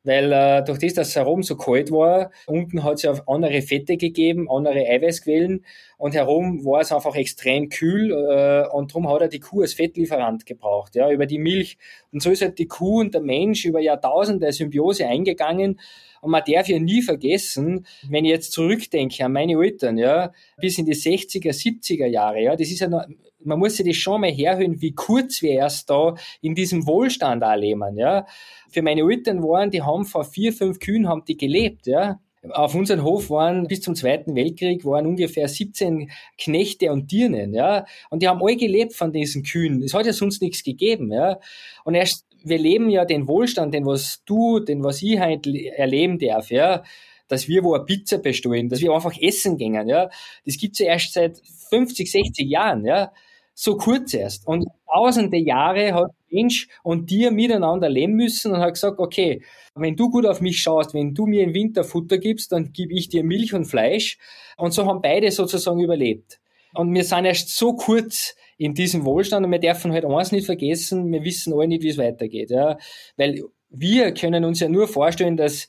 weil 0.06 0.32
äh, 0.32 0.64
durch 0.64 0.78
das, 0.78 0.94
dass 0.94 1.08
es 1.08 1.16
herum 1.16 1.42
so 1.42 1.56
kalt 1.56 1.90
war, 1.90 2.30
unten 2.46 2.84
hat 2.84 2.94
es 2.94 3.02
ja 3.02 3.14
andere 3.26 3.60
Fette 3.60 3.96
gegeben, 3.96 4.50
andere 4.50 4.86
Eiweißquellen 4.86 5.64
und 5.98 6.14
herum 6.14 6.64
war 6.64 6.80
es 6.80 6.92
einfach 6.92 7.14
extrem 7.16 7.68
kühl 7.68 8.12
äh, 8.12 8.68
und 8.68 8.92
darum 8.92 9.08
hat 9.08 9.20
er 9.20 9.28
die 9.28 9.40
Kuh 9.40 9.62
als 9.62 9.74
Fettlieferant 9.74 10.46
gebraucht, 10.46 10.94
ja, 10.94 11.10
über 11.10 11.26
die 11.26 11.38
Milch. 11.38 11.76
Und 12.12 12.22
so 12.22 12.30
ist 12.30 12.42
halt 12.42 12.58
die 12.58 12.68
Kuh 12.68 13.00
und 13.00 13.14
der 13.14 13.20
Mensch 13.20 13.64
über 13.64 13.80
Jahrtausende 13.80 14.52
Symbiose 14.52 15.06
eingegangen 15.06 15.80
und 16.20 16.30
man 16.30 16.42
darf 16.46 16.68
ja 16.68 16.78
nie 16.78 17.02
vergessen, 17.02 17.86
wenn 18.08 18.24
ich 18.24 18.30
jetzt 18.30 18.52
zurückdenke 18.52 19.24
an 19.24 19.32
meine 19.32 19.52
Eltern, 19.62 19.98
ja, 19.98 20.32
bis 20.56 20.78
in 20.78 20.86
die 20.86 20.94
60er, 20.94 21.52
70er 21.52 22.06
Jahre, 22.06 22.42
ja, 22.42 22.56
das 22.56 22.68
ist 22.68 22.80
ja 22.80 22.88
noch, 22.88 23.04
man 23.46 23.58
muss 23.58 23.76
sich 23.76 23.86
das 23.86 23.96
schon 23.96 24.20
mal 24.20 24.30
herhören, 24.30 24.80
wie 24.82 24.92
kurz 24.92 25.40
wir 25.40 25.52
erst 25.52 25.88
da 25.88 26.14
in 26.42 26.54
diesem 26.54 26.86
Wohlstand 26.86 27.42
auch 27.42 27.56
leben, 27.56 27.96
ja. 27.96 28.26
Für 28.68 28.82
meine 28.82 29.02
Eltern 29.02 29.42
waren, 29.42 29.70
die 29.70 29.82
haben 29.82 30.04
vor 30.04 30.24
vier, 30.24 30.52
fünf 30.52 30.80
Kühen 30.80 31.08
haben 31.08 31.24
die 31.26 31.36
gelebt, 31.36 31.86
ja. 31.86 32.20
Auf 32.50 32.74
unserem 32.74 33.02
Hof 33.02 33.30
waren 33.30 33.66
bis 33.66 33.80
zum 33.80 33.94
Zweiten 33.94 34.36
Weltkrieg 34.36 34.84
waren 34.84 35.06
ungefähr 35.06 35.48
17 35.48 36.10
Knechte 36.38 36.92
und 36.92 37.10
Dirnen, 37.10 37.54
ja. 37.54 37.86
Und 38.10 38.22
die 38.22 38.28
haben 38.28 38.42
alle 38.42 38.56
gelebt 38.56 38.94
von 38.94 39.12
diesen 39.12 39.42
Kühen. 39.42 39.82
Es 39.82 39.94
hat 39.94 40.06
ja 40.06 40.12
sonst 40.12 40.42
nichts 40.42 40.62
gegeben, 40.62 41.12
ja. 41.12 41.38
Und 41.84 41.94
erst, 41.94 42.26
wir 42.44 42.58
leben 42.58 42.90
ja 42.90 43.04
den 43.04 43.26
Wohlstand, 43.28 43.74
den 43.74 43.86
was 43.86 44.22
du, 44.24 44.60
den 44.60 44.84
was 44.84 45.02
ich 45.02 45.18
halt 45.18 45.46
erleben 45.46 46.18
darf, 46.18 46.50
ja 46.50 46.82
dass 47.28 47.48
wir 47.48 47.64
wo 47.64 47.74
eine 47.74 47.84
Pizza 47.84 48.18
bestellen, 48.18 48.68
dass 48.68 48.80
wir 48.80 48.92
einfach 48.92 49.12
essen 49.20 49.56
gehen, 49.56 49.88
ja. 49.88 50.08
Das 50.44 50.56
gibt's 50.58 50.78
ja 50.78 50.86
erst 50.86 51.12
seit 51.12 51.40
50, 51.70 52.10
60 52.10 52.48
Jahren, 52.48 52.84
ja 52.84 53.10
so 53.58 53.76
kurz 53.78 54.12
erst. 54.12 54.46
Und 54.46 54.66
tausende 54.92 55.38
Jahre 55.38 55.94
hat 55.94 56.10
Mensch 56.30 56.68
und 56.82 57.06
Tier 57.06 57.30
miteinander 57.30 57.88
leben 57.88 58.12
müssen 58.12 58.52
und 58.52 58.60
hat 58.60 58.74
gesagt, 58.74 58.98
okay, 58.98 59.42
wenn 59.74 59.96
du 59.96 60.10
gut 60.10 60.26
auf 60.26 60.42
mich 60.42 60.60
schaust, 60.60 60.92
wenn 60.92 61.14
du 61.14 61.26
mir 61.26 61.42
im 61.42 61.54
Winter 61.54 61.82
Futter 61.82 62.18
gibst, 62.18 62.52
dann 62.52 62.72
gebe 62.72 62.92
ich 62.92 63.08
dir 63.08 63.24
Milch 63.24 63.54
und 63.54 63.64
Fleisch. 63.64 64.18
Und 64.58 64.72
so 64.72 64.86
haben 64.86 65.00
beide 65.00 65.30
sozusagen 65.30 65.80
überlebt. 65.80 66.38
Und 66.74 66.92
wir 66.94 67.02
sind 67.02 67.24
erst 67.24 67.56
so 67.56 67.74
kurz 67.74 68.36
in 68.58 68.74
diesem 68.74 69.06
Wohlstand 69.06 69.46
und 69.46 69.52
wir 69.52 69.58
dürfen 69.58 69.92
halt 69.92 70.04
eins 70.04 70.32
nicht 70.32 70.46
vergessen, 70.46 71.10
wir 71.10 71.24
wissen 71.24 71.54
alle 71.54 71.68
nicht, 71.68 71.82
wie 71.82 71.88
es 71.88 71.98
weitergeht. 71.98 72.50
Ja? 72.50 72.76
Weil 73.16 73.42
wir 73.70 74.12
können 74.12 74.44
uns 74.44 74.60
ja 74.60 74.68
nur 74.68 74.86
vorstellen, 74.86 75.38
dass 75.38 75.66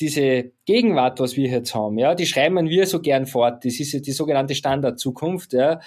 diese 0.00 0.52
Gegenwart, 0.64 1.20
was 1.20 1.36
wir 1.36 1.48
jetzt 1.48 1.74
haben, 1.74 1.98
ja, 1.98 2.14
die 2.14 2.26
schreiben 2.26 2.68
wir 2.68 2.86
so 2.86 3.00
gern 3.00 3.26
fort. 3.26 3.64
Das 3.64 3.78
ist 3.78 3.92
ja 3.92 4.00
die 4.00 4.12
sogenannte 4.12 4.54
Standardzukunft, 4.54 5.52
ja. 5.52 5.80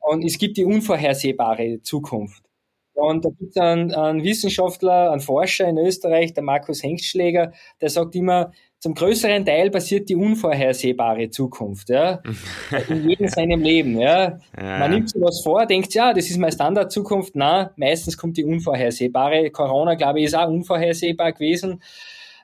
Und 0.00 0.24
es 0.24 0.38
gibt 0.38 0.56
die 0.56 0.64
unvorhersehbare 0.64 1.80
Zukunft. 1.82 2.42
Und 2.94 3.24
da 3.24 3.30
gibt 3.30 3.50
es 3.50 3.56
einen, 3.56 3.94
einen, 3.94 4.24
Wissenschaftler, 4.24 5.10
einen 5.10 5.20
Forscher 5.20 5.68
in 5.68 5.78
Österreich, 5.78 6.34
der 6.34 6.42
Markus 6.42 6.82
Hengstschläger, 6.82 7.52
der 7.80 7.88
sagt 7.88 8.14
immer, 8.14 8.52
zum 8.78 8.94
größeren 8.94 9.44
Teil 9.44 9.70
passiert 9.70 10.08
die 10.08 10.16
unvorhersehbare 10.16 11.28
Zukunft, 11.30 11.90
ja. 11.90 12.22
In 12.88 13.08
jedem 13.08 13.28
seinem 13.28 13.60
Leben, 13.60 13.98
ja. 13.98 14.38
ja. 14.58 14.78
Man 14.78 14.90
nimmt 14.90 15.10
sich 15.10 15.20
was 15.20 15.42
vor, 15.42 15.66
denkt, 15.66 15.92
ja, 15.92 16.14
das 16.14 16.30
ist 16.30 16.38
meine 16.38 16.52
Standardzukunft. 16.52 17.36
Na, 17.36 17.72
meistens 17.76 18.16
kommt 18.16 18.38
die 18.38 18.44
unvorhersehbare. 18.44 19.50
Corona, 19.50 19.96
glaube 19.96 20.20
ich, 20.20 20.26
ist 20.26 20.34
auch 20.34 20.48
unvorhersehbar 20.48 21.32
gewesen. 21.32 21.82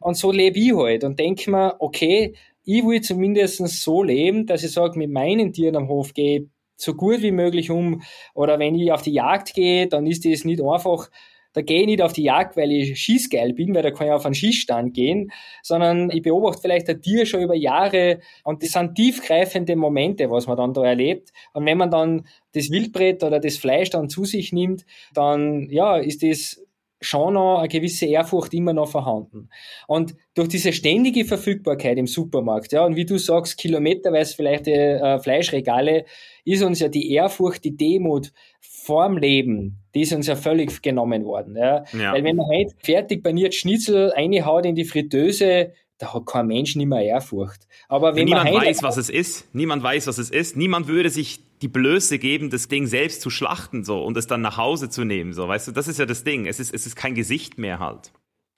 Und 0.01 0.19
so 0.19 0.31
lebe 0.31 0.59
ich 0.59 0.75
halt 0.75 1.05
und 1.05 1.19
denke 1.19 1.51
mir, 1.51 1.77
okay, 1.79 2.35
ich 2.65 2.85
will 2.85 3.01
zumindest 3.01 3.67
so 3.83 4.03
leben, 4.03 4.45
dass 4.45 4.63
ich 4.63 4.73
sage, 4.73 4.99
mit 4.99 5.11
meinen 5.11 5.55
Tieren 5.55 5.77
am 5.77 5.89
Hof 5.89 6.13
gehe 6.13 6.51
so 6.77 6.95
gut 6.95 7.23
wie 7.23 7.33
möglich 7.33 7.71
um. 7.71 8.03
Oder 8.35 8.59
wenn 8.59 8.75
ich 8.75 8.93
auf 8.93 9.03
die 9.03 9.13
Jagd 9.13 9.55
gehe, 9.55 9.87
dann 9.87 10.07
ist 10.07 10.25
das 10.25 10.45
nicht 10.45 10.63
einfach, 10.63 11.11
da 11.57 11.63
gehe 11.63 11.81
ich 11.81 11.87
nicht 11.87 12.03
auf 12.03 12.13
die 12.13 12.25
Jagd, 12.25 12.59
weil 12.59 12.71
ich 12.71 13.01
schießgeil 13.01 13.55
bin, 13.55 13.75
weil 13.75 13.83
da 13.83 13.91
kann 13.91 14.09
ich 14.09 14.13
auf 14.13 14.27
einen 14.27 14.35
Schießstand 14.35 14.93
gehen, 14.93 15.33
sondern 15.63 16.11
ich 16.11 16.21
beobachte 16.21 16.61
vielleicht 16.61 16.87
ein 16.91 17.01
Tier 17.01 17.25
schon 17.25 17.41
über 17.41 17.55
Jahre 17.55 18.21
und 18.45 18.63
das 18.63 18.73
sind 18.73 18.95
tiefgreifende 18.95 19.75
Momente, 19.75 20.31
was 20.31 20.47
man 20.47 20.59
dann 20.59 20.75
da 20.75 20.85
erlebt. 20.85 21.33
Und 21.55 21.65
wenn 21.65 21.79
man 21.79 21.91
dann 21.91 22.27
das 22.53 22.71
Wildbrett 22.71 23.25
oder 23.25 23.41
das 23.41 23.57
Fleisch 23.57 23.89
dann 23.89 24.11
zu 24.11 24.27
sich 24.27 24.53
nimmt, 24.53 24.85
dann, 25.15 25.71
ja, 25.71 25.97
ist 25.97 26.23
das 26.23 26.61
schon 27.01 27.35
noch 27.35 27.59
eine 27.59 27.69
gewisse 27.69 28.07
Ehrfurcht 28.07 28.53
immer 28.55 28.73
noch 28.73 28.89
vorhanden. 28.89 29.49
Und 29.87 30.15
durch 30.35 30.49
diese 30.49 30.73
ständige 30.73 31.25
Verfügbarkeit 31.25 31.97
im 31.99 32.07
Supermarkt, 32.07 32.73
ja, 32.73 32.85
und 32.85 32.97
wie 32.97 33.07
du 33.07 33.19
sagst, 33.19 33.57
kilometerweise 33.59 34.35
vielleicht 34.35 34.67
die 34.67 34.73
äh, 34.73 35.19
Fleischregale, 35.19 36.05
ist 36.47 36.63
uns 36.63 36.81
ja 36.81 36.89
die 36.89 37.13
Ehrfurcht, 37.13 37.65
die 37.65 37.77
Demut 37.77 38.33
vorm 38.61 39.19
Leben, 39.19 39.79
die 39.95 40.03
ist 40.03 40.13
uns 40.13 40.27
ja 40.27 40.37
völlig 40.37 40.81
genommen 40.81 41.25
worden. 41.25 41.57
Ja. 41.57 41.85
ja. 41.93 42.13
Weil 42.13 42.25
wenn 42.25 42.37
man 42.37 42.47
heute 42.47 42.75
fertig 42.79 43.23
paniert 43.23 43.55
Schnitzel 43.55 44.11
reinhaut 44.11 44.65
in 44.65 44.77
die 44.77 44.85
Fritteuse, 44.85 45.73
da 45.99 46.15
hat 46.15 46.27
kein 46.27 46.47
Mensch 46.47 46.77
nicht 46.77 46.87
mehr 46.87 47.03
Ehrfurcht. 47.03 47.67
Aber 47.89 48.15
wenn 48.15 48.27
niemand 48.27 48.53
weiß, 48.53 48.83
was 48.83 48.97
es 48.97 49.11
ist, 49.11 49.53
niemand 49.55 49.83
weiß, 49.83 50.07
was 50.07 50.19
es 50.19 50.31
ist, 50.31 50.57
niemand 50.57 50.89
würde 50.89 51.11
sich 51.11 51.41
die 51.63 51.69
Blöße 51.69 52.19
geben, 52.19 52.51
das 52.51 52.69
Ding 52.69 52.87
selbst 52.87 53.23
zu 53.23 53.31
schlachten 53.31 53.83
so 53.83 54.03
und 54.05 54.17
es 54.17 54.27
dann 54.27 54.43
nach 54.43 54.57
Hause 54.57 54.89
zu 54.91 55.05
nehmen, 55.05 55.33
so, 55.33 55.49
weißt 55.49 55.69
du, 55.69 55.73
das 55.73 55.89
ist 55.89 55.99
ja 55.99 56.07
das 56.07 56.23
Ding. 56.23 56.47
Es 56.47 56.61
ist, 56.61 56.73
es 56.73 56.87
ist 56.87 56.97
kein 56.97 57.15
Gesicht 57.15 57.59
mehr 57.59 57.79
halt. 57.79 58.13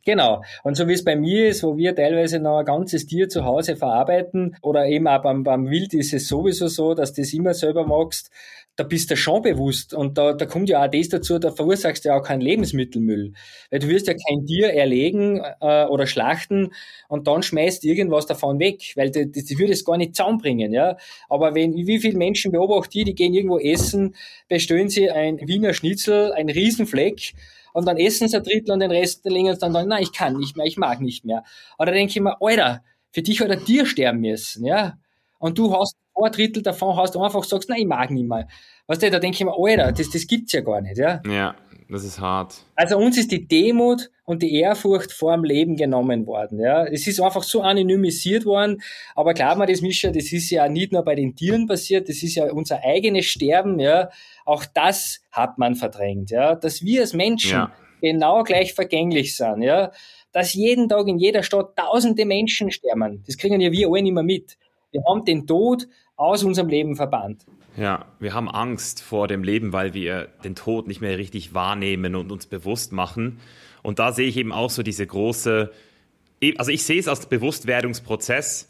Genau. 0.08 0.42
Und 0.62 0.74
so 0.74 0.88
wie 0.88 0.94
es 0.94 1.04
bei 1.04 1.16
mir 1.16 1.48
ist, 1.48 1.62
wo 1.62 1.76
wir 1.76 1.94
teilweise 1.94 2.38
noch 2.38 2.60
ein 2.60 2.64
ganzes 2.64 3.04
Tier 3.04 3.28
zu 3.28 3.44
Hause 3.44 3.76
verarbeiten 3.76 4.56
oder 4.62 4.86
eben 4.86 5.06
auch 5.06 5.20
beim, 5.20 5.42
beim 5.44 5.68
Wild 5.68 5.92
ist 5.92 6.14
es 6.14 6.28
sowieso 6.28 6.68
so, 6.68 6.94
dass 6.94 7.12
du 7.12 7.20
das 7.20 7.34
immer 7.34 7.52
selber 7.52 7.86
magst, 7.86 8.30
da 8.76 8.84
bist 8.84 9.10
du 9.10 9.18
schon 9.18 9.42
bewusst. 9.42 9.92
Und 9.92 10.16
da, 10.16 10.32
da 10.32 10.46
kommt 10.46 10.70
ja 10.70 10.82
auch 10.82 10.90
das 10.90 11.10
dazu, 11.10 11.38
da 11.38 11.50
verursachst 11.50 12.06
du 12.06 12.08
ja 12.08 12.16
auch 12.16 12.22
keinen 12.22 12.40
Lebensmittelmüll. 12.40 13.34
Weil 13.70 13.80
du 13.80 13.88
wirst 13.88 14.06
ja 14.06 14.14
kein 14.14 14.46
Tier 14.46 14.72
erlegen 14.72 15.42
äh, 15.60 15.84
oder 15.84 16.06
schlachten 16.06 16.70
und 17.08 17.26
dann 17.26 17.42
schmeißt 17.42 17.84
irgendwas 17.84 18.24
davon 18.24 18.58
weg, 18.60 18.94
weil 18.96 19.10
die 19.10 19.58
würde 19.58 19.74
es 19.74 19.84
gar 19.84 19.98
nicht 19.98 20.16
zusammenbringen. 20.16 20.72
Ja? 20.72 20.96
Aber 21.28 21.54
wenn, 21.54 21.74
wie 21.74 21.98
viele 21.98 22.16
Menschen 22.16 22.50
beobachte 22.50 23.00
ich, 23.00 23.04
die 23.04 23.14
gehen 23.14 23.34
irgendwo 23.34 23.58
essen, 23.58 24.14
bestellen 24.48 24.88
sie 24.88 25.10
ein 25.10 25.38
Wiener 25.46 25.74
Schnitzel, 25.74 26.32
ein 26.32 26.48
Riesenfleck, 26.48 27.34
und 27.78 27.86
dann 27.86 27.96
essen 27.96 28.28
sie 28.28 28.36
ein 28.36 28.42
Drittel 28.42 28.72
und 28.72 28.80
den 28.80 28.90
Rest 28.90 29.24
legen 29.24 29.54
sie 29.54 29.58
dann, 29.60 29.72
dann, 29.72 29.86
nein, 29.86 30.02
ich 30.02 30.12
kann 30.12 30.36
nicht 30.36 30.56
mehr, 30.56 30.66
ich 30.66 30.76
mag 30.76 31.00
nicht 31.00 31.24
mehr. 31.24 31.44
Oder 31.78 31.92
denke 31.92 32.10
ich 32.10 32.20
mir, 32.20 32.36
Alter, 32.40 32.82
für 33.12 33.22
dich 33.22 33.40
ein 33.40 33.64
Tier 33.64 33.86
sterben 33.86 34.20
müssen, 34.20 34.66
ja. 34.66 34.98
Und 35.38 35.58
du 35.58 35.72
hast 35.72 35.96
ein 36.16 36.32
Drittel 36.32 36.64
davon 36.64 36.96
hast 36.96 37.14
du 37.14 37.22
einfach 37.22 37.44
sagst, 37.44 37.68
nein, 37.68 37.78
ich 37.78 37.86
mag 37.86 38.10
nicht 38.10 38.28
mehr. 38.28 38.48
Weißt 38.88 39.00
du, 39.00 39.10
da 39.12 39.20
denke 39.20 39.36
ich 39.36 39.44
mir, 39.44 39.54
Alter, 39.56 39.92
das, 39.92 40.10
das 40.10 40.26
gibt's 40.26 40.52
ja 40.52 40.60
gar 40.60 40.80
nicht, 40.80 40.98
ja. 40.98 41.22
Ja, 41.24 41.54
das 41.90 42.04
ist 42.04 42.20
hart. 42.20 42.64
Also 42.74 42.98
uns 42.98 43.16
ist 43.16 43.32
die 43.32 43.48
Demut 43.48 44.10
und 44.24 44.42
die 44.42 44.54
Ehrfurcht 44.54 45.10
vor 45.10 45.34
dem 45.34 45.44
Leben 45.44 45.76
genommen 45.76 46.26
worden, 46.26 46.60
ja. 46.60 46.84
Es 46.84 47.06
ist 47.06 47.20
einfach 47.20 47.42
so 47.42 47.62
anonymisiert 47.62 48.44
worden, 48.44 48.82
aber 49.14 49.32
klar 49.32 49.56
mir 49.56 49.66
das, 49.66 49.80
Mischa, 49.80 50.10
das 50.10 50.32
ist 50.32 50.50
ja 50.50 50.68
nicht 50.68 50.92
nur 50.92 51.02
bei 51.02 51.14
den 51.14 51.34
Tieren 51.34 51.66
passiert, 51.66 52.08
das 52.08 52.22
ist 52.22 52.34
ja 52.34 52.52
unser 52.52 52.84
eigenes 52.84 53.26
Sterben, 53.26 53.80
ja. 53.80 54.10
Auch 54.44 54.64
das 54.66 55.22
hat 55.30 55.58
man 55.58 55.76
verdrängt, 55.76 56.30
ja. 56.30 56.54
Dass 56.54 56.82
wir 56.82 57.00
als 57.00 57.14
Menschen 57.14 57.52
ja. 57.52 57.72
genau 58.02 58.42
gleich 58.42 58.74
vergänglich 58.74 59.36
sind, 59.36 59.62
ja. 59.62 59.90
Dass 60.32 60.52
jeden 60.52 60.90
Tag 60.90 61.08
in 61.08 61.18
jeder 61.18 61.42
Stadt 61.42 61.74
tausende 61.74 62.26
Menschen 62.26 62.70
sterben. 62.70 63.24
Das 63.26 63.38
kriegen 63.38 63.60
ja 63.62 63.72
wir 63.72 63.88
alle 63.88 64.02
nicht 64.02 64.12
mehr 64.12 64.22
mit. 64.22 64.58
Wir 64.90 65.02
haben 65.08 65.24
den 65.24 65.46
Tod 65.46 65.86
aus 66.18 66.44
unserem 66.44 66.68
Leben 66.68 66.96
verbannt. 66.96 67.46
Ja, 67.76 68.06
wir 68.18 68.34
haben 68.34 68.50
Angst 68.50 69.00
vor 69.00 69.28
dem 69.28 69.44
Leben, 69.44 69.72
weil 69.72 69.94
wir 69.94 70.28
den 70.44 70.56
Tod 70.56 70.88
nicht 70.88 71.00
mehr 71.00 71.16
richtig 71.16 71.54
wahrnehmen 71.54 72.16
und 72.16 72.32
uns 72.32 72.46
bewusst 72.46 72.92
machen. 72.92 73.38
Und 73.82 74.00
da 74.00 74.12
sehe 74.12 74.26
ich 74.26 74.36
eben 74.36 74.52
auch 74.52 74.68
so 74.68 74.82
diese 74.82 75.06
große, 75.06 75.70
also 76.56 76.70
ich 76.72 76.82
sehe 76.82 76.98
es 76.98 77.06
als 77.06 77.26
Bewusstwerdungsprozess, 77.26 78.68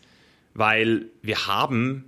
weil 0.52 1.06
wir 1.22 1.46
haben 1.46 2.04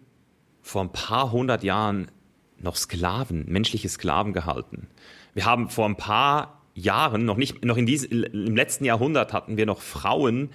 vor 0.60 0.82
ein 0.82 0.92
paar 0.92 1.32
hundert 1.32 1.64
Jahren 1.64 2.10
noch 2.58 2.76
Sklaven, 2.76 3.46
menschliche 3.48 3.88
Sklaven 3.88 4.34
gehalten. 4.34 4.88
Wir 5.32 5.46
haben 5.46 5.70
vor 5.70 5.88
ein 5.88 5.96
paar 5.96 6.60
Jahren, 6.74 7.24
noch 7.24 7.38
nicht, 7.38 7.64
noch 7.64 7.78
in 7.78 7.86
diesem, 7.86 8.24
im 8.24 8.56
letzten 8.56 8.84
Jahrhundert 8.84 9.32
hatten 9.32 9.56
wir 9.56 9.64
noch 9.64 9.80
Frauen, 9.80 10.50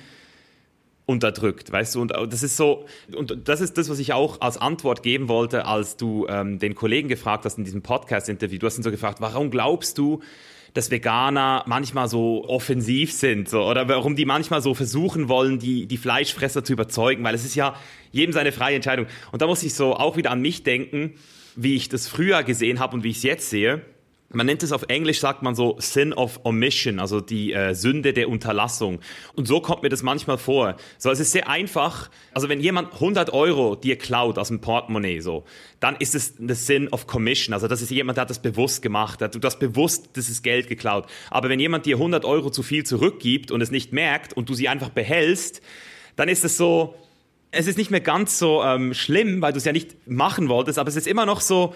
unterdrückt, 1.05 1.71
weißt 1.71 1.95
du? 1.95 2.01
Und 2.01 2.11
das 2.11 2.43
ist 2.43 2.57
so, 2.57 2.85
und 3.15 3.47
das 3.47 3.61
ist 3.61 3.77
das, 3.77 3.89
was 3.89 3.99
ich 3.99 4.13
auch 4.13 4.41
als 4.41 4.57
Antwort 4.57 5.03
geben 5.03 5.27
wollte, 5.27 5.65
als 5.65 5.97
du 5.97 6.25
ähm, 6.27 6.59
den 6.59 6.75
Kollegen 6.75 7.09
gefragt 7.09 7.45
hast 7.45 7.57
in 7.57 7.63
diesem 7.63 7.81
Podcast-Interview. 7.81 8.57
Du 8.57 8.65
hast 8.65 8.77
ihn 8.77 8.83
so 8.83 8.91
gefragt, 8.91 9.21
warum 9.21 9.51
glaubst 9.51 9.97
du, 9.97 10.21
dass 10.73 10.91
Veganer 10.91 11.63
manchmal 11.67 12.09
so 12.09 12.43
offensiv 12.47 13.13
sind, 13.13 13.47
so, 13.47 13.63
oder 13.63 13.87
warum 13.87 14.15
die 14.15 14.25
manchmal 14.25 14.61
so 14.61 14.73
versuchen 14.73 15.29
wollen, 15.29 15.59
die, 15.59 15.85
die 15.85 15.97
Fleischfresser 15.97 16.63
zu 16.63 16.73
überzeugen, 16.73 17.23
weil 17.23 17.35
es 17.35 17.45
ist 17.45 17.55
ja 17.55 17.75
jedem 18.11 18.33
seine 18.33 18.51
freie 18.51 18.75
Entscheidung. 18.75 19.05
Und 19.31 19.41
da 19.41 19.47
muss 19.47 19.63
ich 19.63 19.73
so 19.73 19.95
auch 19.95 20.17
wieder 20.17 20.31
an 20.31 20.41
mich 20.41 20.63
denken, 20.63 21.13
wie 21.55 21.75
ich 21.75 21.87
das 21.87 22.07
früher 22.07 22.43
gesehen 22.43 22.79
habe 22.79 22.95
und 22.95 23.03
wie 23.03 23.09
ich 23.09 23.17
es 23.17 23.23
jetzt 23.23 23.49
sehe 23.49 23.81
man 24.29 24.45
nennt 24.45 24.63
es 24.63 24.71
auf 24.71 24.83
Englisch, 24.87 25.19
sagt 25.19 25.43
man 25.43 25.55
so 25.55 25.75
Sin 25.79 26.11
of 26.11 26.41
Omission, 26.43 26.99
also 26.99 27.21
die 27.21 27.53
äh, 27.53 27.73
Sünde 27.73 28.11
der 28.11 28.27
Unterlassung. 28.27 28.99
Und 29.35 29.47
so 29.47 29.61
kommt 29.61 29.83
mir 29.83 29.89
das 29.89 30.03
manchmal 30.03 30.37
vor. 30.37 30.75
So, 30.97 31.11
es 31.11 31.19
ist 31.19 31.31
sehr 31.31 31.47
einfach. 31.47 32.09
Also 32.33 32.49
wenn 32.49 32.59
jemand 32.59 32.93
100 32.93 33.31
Euro 33.33 33.75
dir 33.75 33.97
klaut 33.97 34.37
aus 34.37 34.47
dem 34.47 34.61
Portemonnaie, 34.61 35.19
so, 35.19 35.45
dann 35.79 35.95
ist 35.97 36.15
es 36.15 36.35
the 36.37 36.53
Sin 36.53 36.87
of 36.89 37.07
Commission. 37.07 37.53
Also 37.53 37.67
das 37.67 37.81
ist 37.81 37.91
jemand, 37.91 38.17
der 38.17 38.23
hat 38.23 38.29
das 38.29 38.41
bewusst 38.41 38.81
gemacht, 38.81 39.21
hat 39.21 39.35
du 39.35 39.39
das 39.39 39.59
bewusst, 39.59 40.17
ist 40.17 40.43
Geld 40.43 40.67
geklaut. 40.67 41.05
Aber 41.29 41.49
wenn 41.49 41.59
jemand 41.59 41.85
dir 41.85 41.97
100 41.97 42.25
Euro 42.25 42.49
zu 42.49 42.63
viel 42.63 42.83
zurückgibt 42.83 43.51
und 43.51 43.61
es 43.61 43.71
nicht 43.71 43.93
merkt 43.93 44.33
und 44.33 44.49
du 44.49 44.53
sie 44.53 44.67
einfach 44.67 44.89
behältst, 44.89 45.61
dann 46.15 46.29
ist 46.29 46.43
es 46.43 46.57
so, 46.57 46.95
es 47.51 47.67
ist 47.67 47.77
nicht 47.77 47.91
mehr 47.91 48.01
ganz 48.01 48.39
so 48.39 48.63
ähm, 48.63 48.93
schlimm, 48.93 49.41
weil 49.41 49.53
du 49.53 49.57
es 49.57 49.65
ja 49.65 49.71
nicht 49.71 50.07
machen 50.07 50.49
wolltest, 50.49 50.79
aber 50.79 50.89
es 50.89 50.95
ist 50.95 51.07
immer 51.07 51.25
noch 51.25 51.41
so, 51.41 51.73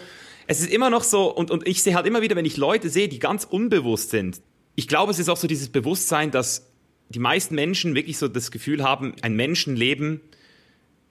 es 0.50 0.62
ist 0.62 0.74
immer 0.74 0.90
noch 0.90 1.04
so, 1.04 1.32
und, 1.32 1.52
und 1.52 1.68
ich 1.68 1.84
sehe 1.84 1.94
halt 1.94 2.08
immer 2.08 2.24
wieder, 2.24 2.36
wenn 2.36 2.44
ich 2.44 2.58
Leute 2.58 2.90
sehe, 2.90 3.08
die 3.08 3.20
ganz 3.20 3.44
unbewusst 3.44 4.10
sind, 4.10 4.42
ich 4.74 4.88
glaube, 4.88 5.12
es 5.12 5.20
ist 5.20 5.30
auch 5.30 5.38
so 5.38 5.48
dieses 5.48 5.70
Bewusstsein, 5.70 6.32
dass 6.32 6.72
die 7.10 7.20
meisten 7.20 7.54
Menschen 7.54 7.94
wirklich 7.94 8.18
so 8.18 8.28
das 8.28 8.50
Gefühl 8.50 8.84
haben, 8.84 9.14
ein 9.22 9.36
Menschenleben 9.36 10.22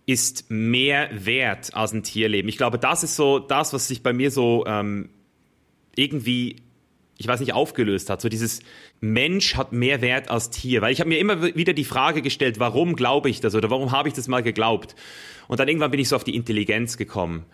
ist 0.06 0.50
mehr 0.50 1.08
wert 1.12 1.72
als 1.74 1.92
ein 1.92 2.02
Tierleben. 2.02 2.48
Ich 2.48 2.56
glaube, 2.56 2.80
das 2.80 3.04
ist 3.04 3.14
so 3.14 3.38
das, 3.38 3.72
was 3.72 3.86
sich 3.86 4.02
bei 4.02 4.12
mir 4.12 4.32
so 4.32 4.64
ähm, 4.66 5.08
irgendwie, 5.94 6.56
ich 7.16 7.28
weiß 7.28 7.38
nicht, 7.38 7.52
aufgelöst 7.52 8.10
hat. 8.10 8.20
So 8.20 8.28
dieses 8.28 8.60
Mensch 9.00 9.54
hat 9.54 9.72
mehr 9.72 10.00
Wert 10.00 10.30
als 10.30 10.50
Tier. 10.50 10.82
Weil 10.82 10.92
ich 10.92 10.98
habe 10.98 11.10
mir 11.10 11.20
immer 11.20 11.54
wieder 11.54 11.74
die 11.74 11.84
Frage 11.84 12.22
gestellt, 12.22 12.58
warum 12.58 12.96
glaube 12.96 13.30
ich 13.30 13.40
das 13.40 13.54
oder 13.54 13.70
warum 13.70 13.92
habe 13.92 14.08
ich 14.08 14.14
das 14.14 14.26
mal 14.26 14.42
geglaubt? 14.42 14.96
Und 15.46 15.60
dann 15.60 15.68
irgendwann 15.68 15.92
bin 15.92 16.00
ich 16.00 16.08
so 16.08 16.16
auf 16.16 16.24
die 16.24 16.34
Intelligenz 16.34 16.96
gekommen. 16.96 17.46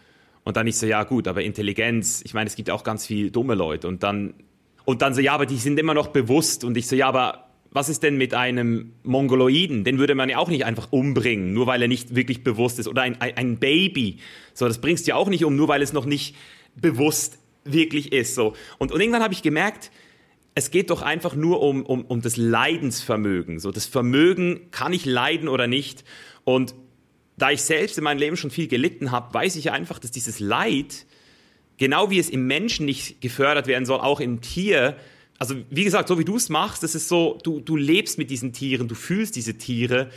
Und 0.45 0.57
dann 0.57 0.66
ich 0.66 0.77
so, 0.77 0.87
ja 0.87 1.05
gut, 1.05 1.27
aber 1.27 1.43
Intelligenz, 1.43 2.23
ich 2.25 2.35
meine, 2.35 2.49
es 2.49 2.55
gibt 2.55 2.71
auch 2.71 2.85
ganz 2.85 3.07
viel 3.07 3.31
dumme 3.31 3.55
Leute. 3.55 3.89
Und 3.89 4.03
dann, 4.03 4.35
und 4.85 5.03
dann 5.03 5.15
so, 5.15 5.21
ja, 5.21 5.33
aber 5.33 5.47
die 5.47 5.57
sind 5.57 5.79
immer 5.79 5.95
noch 5.95 6.09
bewusst. 6.09 6.65
Und 6.65 6.77
ich 6.77 6.87
so, 6.87 6.95
ja, 6.95 7.09
aber 7.09 7.49
was 7.71 7.89
ist 7.89 8.03
denn 8.03 8.16
mit 8.16 8.35
einem 8.35 8.93
Mongoloiden? 9.03 9.83
Den 9.83 9.99
würde 9.99 10.15
man 10.15 10.29
ja 10.29 10.39
auch 10.39 10.49
nicht 10.49 10.65
einfach 10.65 10.93
umbringen, 10.93 11.53
nur 11.53 11.66
weil 11.66 11.83
er 11.83 11.89
nicht 11.89 12.15
wirklich 12.15 12.45
bewusst 12.45 12.79
ist. 12.79 12.87
Oder 12.87 13.03
ein, 13.03 13.21
ein 13.21 13.57
Baby. 13.59 14.19
So, 14.53 14.69
das 14.69 14.81
bringst 14.81 15.07
du 15.07 15.11
ja 15.11 15.16
auch 15.16 15.29
nicht 15.29 15.45
um, 15.45 15.57
nur 15.57 15.69
weil 15.69 15.83
es 15.83 15.93
noch 15.93 16.05
nicht 16.05 16.37
bewusst 16.77 17.39
wirklich 17.65 18.12
ist. 18.12 18.35
So. 18.35 18.55
Und, 18.79 18.93
und 18.93 19.01
irgendwann 19.01 19.23
habe 19.23 19.35
ich 19.35 19.43
gemerkt, 19.43 19.91
es 20.55 20.71
geht 20.71 20.91
doch 20.91 21.03
einfach 21.03 21.35
nur 21.35 21.62
um, 21.62 21.85
um, 21.85 22.05
um 22.05 22.21
das 22.21 22.37
Leidensvermögen. 22.37 23.59
So, 23.59 23.73
das 23.73 23.87
Vermögen, 23.87 24.71
kann 24.71 24.93
ich 24.93 25.05
leiden 25.05 25.49
oder 25.49 25.66
nicht? 25.66 26.05
Und 26.45 26.75
da 27.36 27.51
ich 27.51 27.62
selbst 27.62 27.98
in 27.98 28.05
meinem 28.05 28.19
Leben 28.19 28.36
schon 28.36 28.51
viel 28.51 28.69
gelitten 28.69 29.11
habe, 29.11 29.35
weiß 29.35 29.56
ich 29.56 29.70
einfach, 29.70 29.98
dass 29.98 30.11
dieses 30.11 30.40
Leid, 30.40 31.06
genau 31.78 32.11
wie 32.11 32.19
es 32.19 32.31
im 32.31 32.47
Menschen 32.47 32.86
nicht 32.86 33.20
gefördert 33.20 33.66
werden 33.66 33.86
soll, 33.86 34.01
auch 34.01 34.20
im 34.20 34.40
Tier, 34.40 34.97
also 35.39 35.56
wie 35.70 35.85
gesagt, 35.85 36.09
so 36.09 36.19
wie 36.19 36.24
du 36.24 36.36
es 36.36 36.48
machst, 36.48 36.82
das 36.82 36.94
ist 36.94 37.09
so, 37.09 37.39
du, 37.43 37.61
du 37.61 37.77
lebst 37.77 38.19
mit 38.19 38.31
diesen 38.31 38.52
Tieren, 38.52 38.89
du 38.89 38.94
fühlst 38.94 39.36
diese 39.36 39.55
Tiere. 39.55 40.11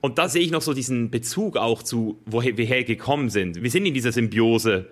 Und 0.00 0.18
da 0.18 0.28
sehe 0.28 0.42
ich 0.42 0.50
noch 0.50 0.62
so 0.62 0.74
diesen 0.74 1.10
Bezug 1.10 1.56
auch 1.56 1.82
zu, 1.82 2.18
woher 2.26 2.56
wir 2.56 2.66
hergekommen 2.66 3.30
sind. 3.30 3.62
Wir 3.62 3.70
sind 3.70 3.86
in 3.86 3.94
dieser 3.94 4.12
Symbiose. 4.12 4.90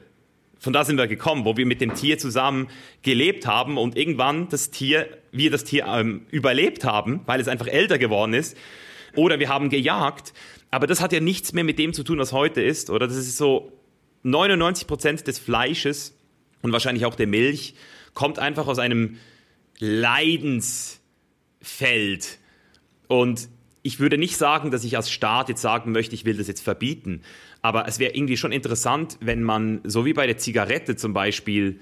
Von 0.58 0.72
da 0.72 0.84
sind 0.84 0.96
wir 0.96 1.06
gekommen, 1.06 1.44
wo 1.44 1.56
wir 1.56 1.66
mit 1.66 1.80
dem 1.80 1.94
Tier 1.94 2.18
zusammen 2.18 2.68
gelebt 3.02 3.46
haben 3.46 3.76
und 3.76 3.96
irgendwann 3.96 4.48
das 4.48 4.70
Tier, 4.70 5.08
wir 5.32 5.50
das 5.50 5.64
Tier 5.64 5.86
ähm, 5.86 6.22
überlebt 6.30 6.84
haben, 6.84 7.20
weil 7.26 7.40
es 7.40 7.48
einfach 7.48 7.66
älter 7.66 7.98
geworden 7.98 8.32
ist. 8.32 8.56
Oder 9.16 9.38
wir 9.40 9.48
haben 9.48 9.68
gejagt. 9.70 10.32
Aber 10.72 10.88
das 10.88 11.00
hat 11.00 11.12
ja 11.12 11.20
nichts 11.20 11.52
mehr 11.52 11.62
mit 11.64 11.78
dem 11.78 11.92
zu 11.92 12.02
tun, 12.02 12.18
was 12.18 12.32
heute 12.32 12.62
ist, 12.62 12.88
oder? 12.88 13.06
Das 13.06 13.16
ist 13.16 13.36
so 13.36 13.70
99 14.22 14.86
Prozent 14.86 15.26
des 15.26 15.38
Fleisches 15.38 16.16
und 16.62 16.72
wahrscheinlich 16.72 17.04
auch 17.04 17.14
der 17.14 17.26
Milch 17.26 17.74
kommt 18.14 18.38
einfach 18.38 18.66
aus 18.66 18.78
einem 18.78 19.18
Leidensfeld. 19.78 22.38
Und 23.06 23.50
ich 23.82 24.00
würde 24.00 24.16
nicht 24.16 24.38
sagen, 24.38 24.70
dass 24.70 24.84
ich 24.84 24.96
als 24.96 25.10
Staat 25.10 25.50
jetzt 25.50 25.60
sagen 25.60 25.92
möchte, 25.92 26.14
ich 26.14 26.24
will 26.24 26.38
das 26.38 26.48
jetzt 26.48 26.62
verbieten. 26.62 27.20
Aber 27.60 27.86
es 27.86 27.98
wäre 27.98 28.14
irgendwie 28.14 28.38
schon 28.38 28.52
interessant, 28.52 29.18
wenn 29.20 29.42
man, 29.42 29.82
so 29.84 30.06
wie 30.06 30.14
bei 30.14 30.26
der 30.26 30.38
Zigarette 30.38 30.96
zum 30.96 31.12
Beispiel, 31.12 31.80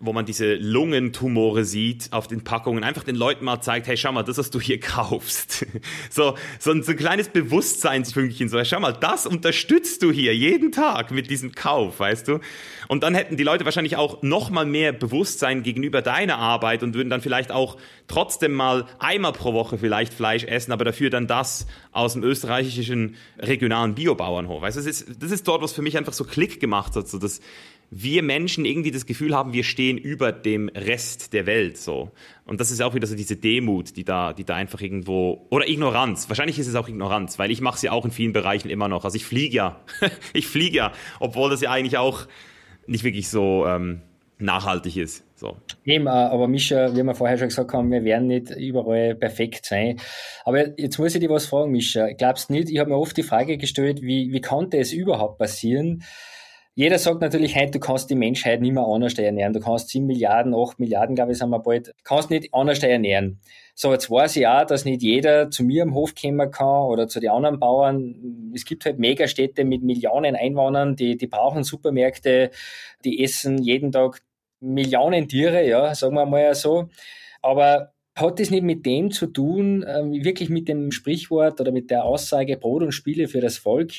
wo 0.00 0.12
man 0.12 0.26
diese 0.26 0.54
Lungentumore 0.54 1.64
sieht 1.64 2.12
auf 2.12 2.26
den 2.26 2.44
Packungen, 2.44 2.84
einfach 2.84 3.04
den 3.04 3.16
Leuten 3.16 3.44
mal 3.44 3.60
zeigt, 3.60 3.86
hey, 3.86 3.96
schau 3.96 4.12
mal, 4.12 4.22
das, 4.22 4.38
was 4.38 4.50
du 4.50 4.60
hier 4.60 4.80
kaufst. 4.80 5.66
So, 6.10 6.34
so, 6.58 6.70
ein, 6.72 6.82
so 6.82 6.92
ein 6.92 6.98
kleines 6.98 7.28
Bewusstseinspünktchen, 7.28 8.48
so, 8.48 8.62
schau 8.64 8.80
mal, 8.80 8.92
das 8.92 9.26
unterstützt 9.26 10.02
du 10.02 10.12
hier 10.12 10.36
jeden 10.36 10.72
Tag 10.72 11.10
mit 11.10 11.30
diesem 11.30 11.54
Kauf, 11.54 12.00
weißt 12.00 12.28
du? 12.28 12.40
Und 12.88 13.02
dann 13.02 13.14
hätten 13.14 13.36
die 13.36 13.44
Leute 13.44 13.64
wahrscheinlich 13.64 13.96
auch 13.96 14.22
noch 14.22 14.50
mal 14.50 14.66
mehr 14.66 14.92
Bewusstsein 14.92 15.62
gegenüber 15.62 16.02
deiner 16.02 16.38
Arbeit 16.38 16.82
und 16.82 16.94
würden 16.94 17.08
dann 17.08 17.22
vielleicht 17.22 17.50
auch 17.50 17.78
trotzdem 18.06 18.52
mal 18.52 18.86
einmal 18.98 19.32
pro 19.32 19.54
Woche 19.54 19.78
vielleicht 19.78 20.12
Fleisch 20.12 20.44
essen, 20.44 20.72
aber 20.72 20.84
dafür 20.84 21.08
dann 21.08 21.26
das 21.26 21.66
aus 21.92 22.12
dem 22.12 22.22
österreichischen 22.22 23.16
regionalen 23.38 23.94
Biobauernhof. 23.94 24.60
Weißt 24.60 24.76
du, 24.76 24.80
das 24.80 24.86
ist, 24.86 25.22
das 25.22 25.30
ist 25.30 25.48
dort, 25.48 25.62
was 25.62 25.72
für 25.72 25.82
mich 25.82 25.96
einfach 25.96 26.12
so 26.12 26.24
Klick 26.24 26.60
gemacht 26.60 26.94
hat, 26.96 27.08
so 27.08 27.18
das, 27.18 27.40
wir 27.96 28.24
Menschen 28.24 28.64
irgendwie 28.64 28.90
das 28.90 29.06
Gefühl 29.06 29.36
haben, 29.36 29.52
wir 29.52 29.62
stehen 29.62 29.98
über 29.98 30.32
dem 30.32 30.68
Rest 30.68 31.32
der 31.32 31.46
Welt 31.46 31.78
so. 31.78 32.10
Und 32.44 32.60
das 32.60 32.72
ist 32.72 32.82
auch 32.82 32.94
wieder 32.94 33.06
so 33.06 33.14
diese 33.14 33.36
Demut, 33.36 33.96
die 33.96 34.04
da, 34.04 34.32
die 34.32 34.44
da 34.44 34.56
einfach 34.56 34.80
irgendwo 34.80 35.46
oder 35.50 35.68
Ignoranz. 35.68 36.28
Wahrscheinlich 36.28 36.58
ist 36.58 36.66
es 36.66 36.74
auch 36.74 36.88
Ignoranz, 36.88 37.38
weil 37.38 37.52
ich 37.52 37.60
mache 37.60 37.76
es 37.76 37.82
ja 37.82 37.92
auch 37.92 38.04
in 38.04 38.10
vielen 38.10 38.32
Bereichen 38.32 38.68
immer 38.68 38.88
noch. 38.88 39.04
Also 39.04 39.14
ich 39.16 39.24
fliege 39.24 39.54
ja, 39.54 39.80
ich 40.32 40.48
fliege 40.48 40.76
ja, 40.76 40.92
obwohl 41.20 41.50
das 41.50 41.60
ja 41.60 41.70
eigentlich 41.70 41.96
auch 41.96 42.26
nicht 42.88 43.04
wirklich 43.04 43.28
so 43.28 43.64
ähm, 43.64 44.00
nachhaltig 44.38 44.96
ist. 44.96 45.24
So. 45.36 45.56
Eben, 45.84 46.08
aber 46.08 46.48
Mischa, 46.48 46.96
wie 46.96 47.02
wir 47.04 47.14
vorher 47.14 47.38
schon 47.38 47.48
gesagt 47.48 47.72
haben, 47.72 47.92
wir 47.92 48.02
werden 48.02 48.26
nicht 48.26 48.50
überall 48.50 49.14
perfekt 49.14 49.66
sein. 49.66 50.00
Aber 50.44 50.78
jetzt 50.80 50.98
muss 50.98 51.14
ich 51.14 51.20
dir 51.20 51.30
was 51.30 51.46
fragen, 51.46 51.70
Mischa. 51.70 52.08
Glaubst 52.12 52.48
du 52.48 52.54
nicht, 52.54 52.70
ich 52.70 52.78
habe 52.80 52.90
mir 52.90 52.98
oft 52.98 53.16
die 53.16 53.22
Frage 53.22 53.56
gestellt, 53.56 54.02
wie, 54.02 54.32
wie 54.32 54.40
konnte 54.40 54.78
es 54.78 54.92
überhaupt 54.92 55.38
passieren, 55.38 56.02
jeder 56.76 56.98
sagt 56.98 57.20
natürlich 57.20 57.54
heute, 57.54 57.72
du 57.72 57.78
kannst 57.78 58.10
die 58.10 58.16
Menschheit 58.16 58.60
nicht 58.60 58.72
mehr 58.72 58.84
anders 58.84 59.14
ernähren. 59.14 59.52
Du 59.52 59.60
kannst 59.60 59.90
7 59.90 60.06
Milliarden, 60.06 60.54
8 60.54 60.80
Milliarden, 60.80 61.14
glaube 61.14 61.30
ich, 61.30 61.38
sind 61.38 61.50
wir 61.50 61.60
bald, 61.60 61.94
kannst 62.02 62.30
nicht 62.30 62.52
anders 62.52 62.82
ernähren. 62.82 63.40
So, 63.76 63.92
jetzt 63.92 64.10
weiß 64.10 64.34
ich 64.36 64.46
auch, 64.48 64.64
dass 64.66 64.84
nicht 64.84 65.02
jeder 65.02 65.50
zu 65.50 65.62
mir 65.62 65.84
am 65.84 65.94
Hof 65.94 66.14
kommen 66.20 66.50
kann 66.50 66.86
oder 66.86 67.06
zu 67.06 67.20
den 67.20 67.30
anderen 67.30 67.60
Bauern. 67.60 68.52
Es 68.54 68.64
gibt 68.64 68.84
halt 68.86 68.98
Megastädte 68.98 69.64
mit 69.64 69.84
Millionen 69.84 70.34
Einwohnern, 70.34 70.96
die, 70.96 71.16
die 71.16 71.28
brauchen 71.28 71.62
Supermärkte, 71.62 72.50
die 73.04 73.22
essen 73.22 73.58
jeden 73.58 73.92
Tag 73.92 74.20
Millionen 74.58 75.28
Tiere, 75.28 75.66
ja, 75.66 75.94
sagen 75.94 76.14
wir 76.14 76.26
mal 76.26 76.54
so. 76.56 76.88
Aber 77.40 77.93
hat 78.14 78.38
es 78.38 78.50
nicht 78.50 78.62
mit 78.62 78.86
dem 78.86 79.10
zu 79.10 79.26
tun, 79.26 79.84
ähm, 79.88 80.12
wirklich 80.12 80.48
mit 80.48 80.68
dem 80.68 80.92
Sprichwort 80.92 81.60
oder 81.60 81.72
mit 81.72 81.90
der 81.90 82.04
Aussage 82.04 82.56
Brot 82.56 82.82
und 82.82 82.92
Spiele 82.92 83.26
für 83.28 83.40
das 83.40 83.58
Volk? 83.58 83.92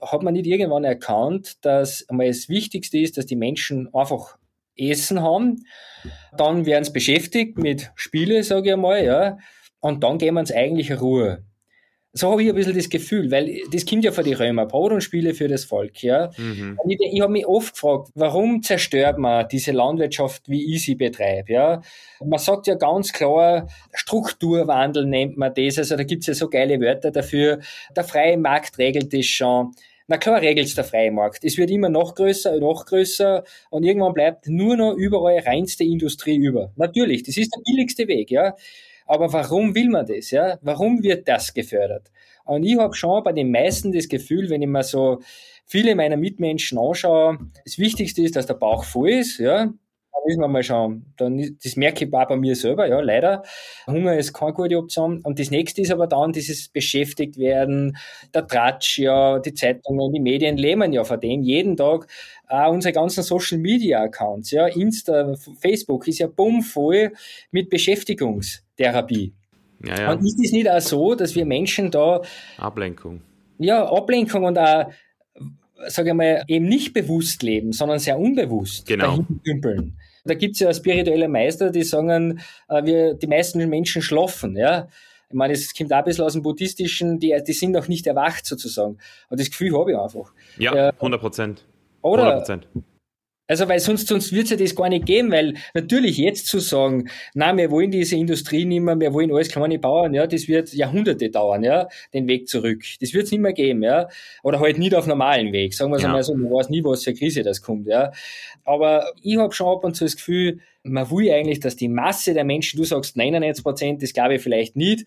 Hat 0.00 0.22
man 0.22 0.34
nicht 0.34 0.46
irgendwann 0.46 0.84
erkannt, 0.84 1.64
dass 1.64 2.08
einmal 2.08 2.26
das 2.26 2.48
Wichtigste 2.48 2.98
ist, 2.98 3.16
dass 3.16 3.26
die 3.26 3.36
Menschen 3.36 3.92
einfach 3.94 4.36
Essen 4.76 5.22
haben, 5.22 5.64
dann 6.36 6.66
werden 6.66 6.84
sie 6.84 6.92
beschäftigt 6.92 7.58
mit 7.58 7.92
Spiele, 7.94 8.42
sage 8.42 8.68
ich 8.68 8.72
einmal, 8.74 9.04
ja, 9.04 9.38
und 9.80 10.02
dann 10.02 10.18
gehen 10.18 10.34
wir 10.34 10.40
ins 10.40 10.52
eigentliche 10.52 10.98
Ruhe. 10.98 11.44
So 12.16 12.30
habe 12.30 12.44
ich 12.44 12.48
ein 12.48 12.54
bisschen 12.54 12.76
das 12.76 12.88
Gefühl, 12.88 13.28
weil 13.32 13.58
das 13.72 13.84
kommt 13.84 14.04
ja 14.04 14.12
von 14.12 14.24
den 14.24 14.34
Römer, 14.34 14.66
Brot 14.66 14.92
und 14.92 15.00
Spiele 15.00 15.34
für 15.34 15.48
das 15.48 15.64
Volk. 15.64 16.00
Ja. 16.04 16.30
Mhm. 16.36 16.78
Ich, 16.88 16.98
ich 17.00 17.20
habe 17.20 17.32
mich 17.32 17.44
oft 17.44 17.74
gefragt, 17.74 18.10
warum 18.14 18.62
zerstört 18.62 19.18
man 19.18 19.48
diese 19.48 19.72
Landwirtschaft, 19.72 20.48
wie 20.48 20.74
ich 20.74 20.84
sie 20.84 20.94
betreibe? 20.94 21.52
Ja. 21.52 21.82
Man 22.24 22.38
sagt 22.38 22.68
ja 22.68 22.76
ganz 22.76 23.12
klar, 23.12 23.66
Strukturwandel 23.92 25.06
nennt 25.06 25.36
man 25.36 25.52
das, 25.54 25.76
also 25.78 25.96
da 25.96 26.04
gibt's 26.04 26.28
ja 26.28 26.34
so 26.34 26.48
geile 26.48 26.80
Wörter 26.80 27.10
dafür. 27.10 27.58
Der 27.96 28.04
freie 28.04 28.36
Markt 28.38 28.78
regelt 28.78 29.12
das 29.12 29.26
schon. 29.26 29.72
Na 30.06 30.16
klar 30.16 30.40
regelt's 30.40 30.76
der 30.76 30.84
freie 30.84 31.10
Markt. 31.10 31.42
Es 31.44 31.58
wird 31.58 31.70
immer 31.70 31.88
noch 31.88 32.14
größer, 32.14 32.60
noch 32.60 32.86
größer 32.86 33.42
und 33.70 33.82
irgendwann 33.82 34.14
bleibt 34.14 34.46
nur 34.46 34.76
noch 34.76 34.94
überall 34.94 35.40
reinste 35.40 35.82
Industrie 35.82 36.36
über. 36.36 36.72
Natürlich, 36.76 37.24
das 37.24 37.36
ist 37.38 37.50
der 37.56 37.62
billigste 37.64 38.06
Weg, 38.06 38.30
ja. 38.30 38.54
Aber 39.06 39.32
warum 39.32 39.74
will 39.74 39.88
man 39.90 40.06
das? 40.06 40.30
Ja? 40.30 40.58
Warum 40.62 41.02
wird 41.02 41.28
das 41.28 41.52
gefördert? 41.52 42.10
Und 42.44 42.64
ich 42.64 42.78
habe 42.78 42.94
schon 42.94 43.22
bei 43.22 43.32
den 43.32 43.50
meisten 43.50 43.92
das 43.92 44.08
Gefühl, 44.08 44.50
wenn 44.50 44.62
ich 44.62 44.68
mir 44.68 44.82
so 44.82 45.20
viele 45.66 45.94
meiner 45.94 46.16
Mitmenschen 46.16 46.78
anschaue, 46.78 47.38
das 47.64 47.78
Wichtigste 47.78 48.22
ist, 48.22 48.36
dass 48.36 48.46
der 48.46 48.54
Bauch 48.54 48.84
voll 48.84 49.10
ist, 49.10 49.38
ja, 49.38 49.72
müssen 50.24 50.40
wir 50.40 50.48
mal 50.48 50.62
schauen. 50.62 51.12
Dann, 51.16 51.56
das 51.62 51.76
merke 51.76 52.04
ich 52.04 52.12
auch 52.12 52.28
bei 52.28 52.36
mir 52.36 52.56
selber, 52.56 52.86
ja, 52.88 53.00
leider. 53.00 53.42
Hunger 53.86 54.16
ist 54.16 54.32
keine 54.32 54.52
gute 54.52 54.78
Option. 54.78 55.20
Und 55.22 55.38
das 55.38 55.50
nächste 55.50 55.82
ist 55.82 55.90
aber 55.92 56.06
dann 56.06 56.32
dieses 56.32 56.68
beschäftigt 56.68 57.38
werden, 57.38 57.96
der 58.32 58.46
Tratsch, 58.46 58.98
ja, 58.98 59.38
die 59.38 59.54
Zeitungen, 59.54 60.12
die 60.12 60.20
Medien 60.20 60.56
leben 60.56 60.92
ja 60.92 61.04
von 61.04 61.20
dem 61.20 61.42
jeden 61.42 61.76
Tag. 61.76 62.06
Auch 62.48 62.72
unsere 62.72 62.92
ganzen 62.92 63.22
Social 63.22 63.58
Media 63.58 64.02
Accounts, 64.02 64.50
ja, 64.50 64.66
Insta, 64.66 65.34
Facebook 65.60 66.06
ist 66.08 66.18
ja 66.18 66.26
bummvoll 66.26 67.12
mit 67.50 67.70
Beschäftigungstherapie. 68.76 69.34
Ja, 69.84 70.00
ja. 70.00 70.12
Und 70.12 70.24
ist 70.24 70.38
es 70.42 70.52
nicht 70.52 70.68
auch 70.68 70.80
so, 70.80 71.14
dass 71.14 71.34
wir 71.34 71.44
Menschen 71.44 71.90
da 71.90 72.22
Ablenkung. 72.56 73.20
Ja, 73.58 73.84
Ablenkung 73.90 74.44
und 74.44 74.58
auch 74.58 74.86
sage 75.88 76.10
ich 76.10 76.14
mal, 76.14 76.44
eben 76.46 76.66
nicht 76.66 76.94
bewusst 76.94 77.42
leben, 77.42 77.72
sondern 77.72 77.98
sehr 77.98 78.18
unbewusst 78.18 78.86
genau. 78.86 79.24
dümpeln. 79.44 79.98
Da 80.24 80.34
gibt's 80.34 80.60
ja 80.60 80.72
spirituelle 80.72 81.28
Meister, 81.28 81.70
die 81.70 81.82
sagen, 81.82 82.40
äh, 82.68 82.84
wir, 82.84 83.14
die 83.14 83.26
meisten 83.26 83.68
Menschen 83.68 84.00
schlafen, 84.00 84.56
ja. 84.56 84.88
Ich 85.28 85.34
meine, 85.34 85.52
es 85.52 85.74
kommt 85.74 85.92
auch 85.92 85.98
ein 85.98 86.04
bisschen 86.04 86.24
aus 86.24 86.34
dem 86.34 86.42
Buddhistischen, 86.42 87.18
die, 87.18 87.36
die 87.46 87.52
sind 87.52 87.72
noch 87.72 87.88
nicht 87.88 88.06
erwacht 88.06 88.46
sozusagen. 88.46 88.98
Und 89.28 89.40
das 89.40 89.50
Gefühl 89.50 89.76
habe 89.76 89.92
ich 89.92 89.98
einfach. 89.98 90.32
Ja, 90.58 90.90
100 90.90 91.20
Prozent. 91.20 91.66
Oder, 92.02 92.44
100%. 92.44 92.62
Also, 93.46 93.68
weil 93.68 93.78
sonst, 93.78 94.08
sonst 94.08 94.32
wird 94.32 94.44
es 94.44 94.50
ja 94.50 94.56
das 94.56 94.74
gar 94.74 94.88
nicht 94.88 95.04
geben, 95.04 95.30
weil 95.30 95.54
natürlich 95.74 96.16
jetzt 96.16 96.46
zu 96.46 96.60
sagen, 96.60 97.10
na, 97.34 97.54
wir 97.54 97.70
wollen 97.70 97.90
diese 97.90 98.16
Industrie 98.16 98.64
nicht 98.64 98.80
mehr, 98.80 98.98
wir 98.98 99.12
wollen 99.12 99.30
alles 99.32 99.50
kleine 99.50 99.78
Bauern, 99.78 100.14
ja, 100.14 100.26
das 100.26 100.48
wird 100.48 100.72
Jahrhunderte 100.72 101.28
dauern, 101.28 101.62
ja, 101.62 101.88
den 102.14 102.26
Weg 102.26 102.48
zurück. 102.48 102.82
Das 103.00 103.12
wird 103.12 103.24
es 103.24 103.32
nicht 103.32 103.40
mehr 103.40 103.52
geben, 103.52 103.82
ja. 103.82 104.08
Oder 104.42 104.60
halt 104.60 104.78
nicht 104.78 104.94
auf 104.94 105.06
normalen 105.06 105.52
Weg, 105.52 105.74
sagen 105.74 105.90
wir 105.90 105.96
es 105.96 106.02
ja. 106.02 106.08
einmal 106.08 106.22
so, 106.22 106.34
man 106.34 106.50
weiß 106.50 106.70
nie, 106.70 106.82
was 106.84 107.04
für 107.04 107.12
Krise 107.12 107.42
das 107.42 107.60
kommt, 107.60 107.86
ja. 107.86 108.12
Aber 108.64 109.12
ich 109.22 109.36
habe 109.36 109.52
schon 109.52 109.68
ab 109.68 109.84
und 109.84 109.94
zu 109.94 110.04
das 110.04 110.16
Gefühl, 110.16 110.60
man 110.82 111.10
will 111.10 111.30
eigentlich, 111.30 111.60
dass 111.60 111.76
die 111.76 111.88
Masse 111.88 112.32
der 112.32 112.44
Menschen, 112.44 112.78
du 112.78 112.84
sagst 112.84 113.16
99 113.16 113.62
Prozent, 113.62 114.02
das 114.02 114.14
glaube 114.14 114.36
ich 114.36 114.42
vielleicht 114.42 114.74
nicht, 114.74 115.06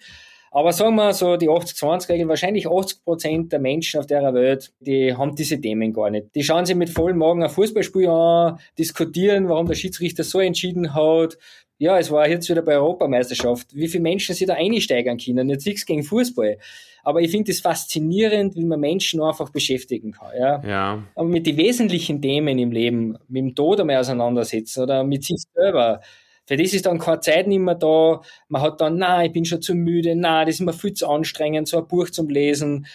aber 0.51 0.71
sagen 0.73 0.95
wir 0.95 1.13
so, 1.13 1.37
die 1.37 1.49
80-20-Regel, 1.49 2.27
wahrscheinlich 2.27 2.67
80 2.67 3.03
Prozent 3.03 3.51
der 3.51 3.59
Menschen 3.59 3.99
auf 3.99 4.07
der 4.07 4.33
Welt, 4.33 4.71
die 4.79 5.13
haben 5.13 5.35
diese 5.35 5.59
Themen 5.59 5.93
gar 5.93 6.09
nicht. 6.09 6.27
Die 6.35 6.43
schauen 6.43 6.65
sich 6.65 6.75
mit 6.75 6.89
vollem 6.89 7.17
Magen 7.17 7.43
ein 7.43 7.49
Fußballspiel 7.49 8.07
an, 8.07 8.59
diskutieren, 8.77 9.49
warum 9.49 9.67
der 9.67 9.75
Schiedsrichter 9.75 10.23
so 10.23 10.39
entschieden 10.39 10.93
hat. 10.93 11.37
Ja, 11.79 11.99
es 11.99 12.09
war 12.09 12.27
jetzt 12.27 12.49
wieder 12.49 12.63
bei 12.63 12.75
Europameisterschaft. 12.75 13.75
Wie 13.75 13.87
viele 13.87 14.01
Menschen 14.01 14.33
sich 14.33 14.47
da 14.47 14.55
einsteigern 14.55 15.17
können? 15.17 15.49
Jetzt 15.49 15.67
nichts 15.67 15.85
gegen 15.85 16.03
Fußball. 16.03 16.57
Aber 17.03 17.21
ich 17.21 17.29
finde 17.29 17.51
es 17.51 17.61
faszinierend, 17.61 18.55
wie 18.55 18.65
man 18.65 18.79
Menschen 18.79 19.21
einfach 19.21 19.49
beschäftigen 19.49 20.11
kann. 20.11 20.31
Ja. 20.37 20.61
ja. 20.67 21.03
Und 21.13 21.29
mit 21.29 21.45
den 21.45 21.55
wesentlichen 21.57 22.21
Themen 22.21 22.57
im 22.57 22.71
Leben, 22.71 23.17
mit 23.27 23.41
dem 23.41 23.55
Tod 23.55 23.79
einmal 23.79 23.97
auseinandersetzen 23.97 24.83
oder 24.83 25.03
mit 25.03 25.23
sich 25.23 25.43
selber. 25.53 26.01
Für 26.47 26.55
das 26.55 26.73
ist 26.73 26.85
dann 26.85 26.97
keine 26.97 27.19
Zeit 27.19 27.47
nicht 27.47 27.59
mehr 27.59 27.75
da. 27.75 28.21
Man 28.47 28.61
hat 28.61 28.79
dann, 28.79 28.97
na, 28.97 29.25
ich 29.25 29.33
bin 29.33 29.43
schon 29.43 29.61
zu 29.61 29.75
müde, 29.75 30.15
na, 30.15 30.45
das 30.45 30.55
ist 30.55 30.61
mir 30.61 30.73
viel 30.73 30.93
zu 30.93 31.07
anstrengend, 31.07 31.67
so 31.67 31.77
ein 31.77 31.87
Buch 31.87 32.09
zum 32.09 32.29
Lesen. 32.29 32.87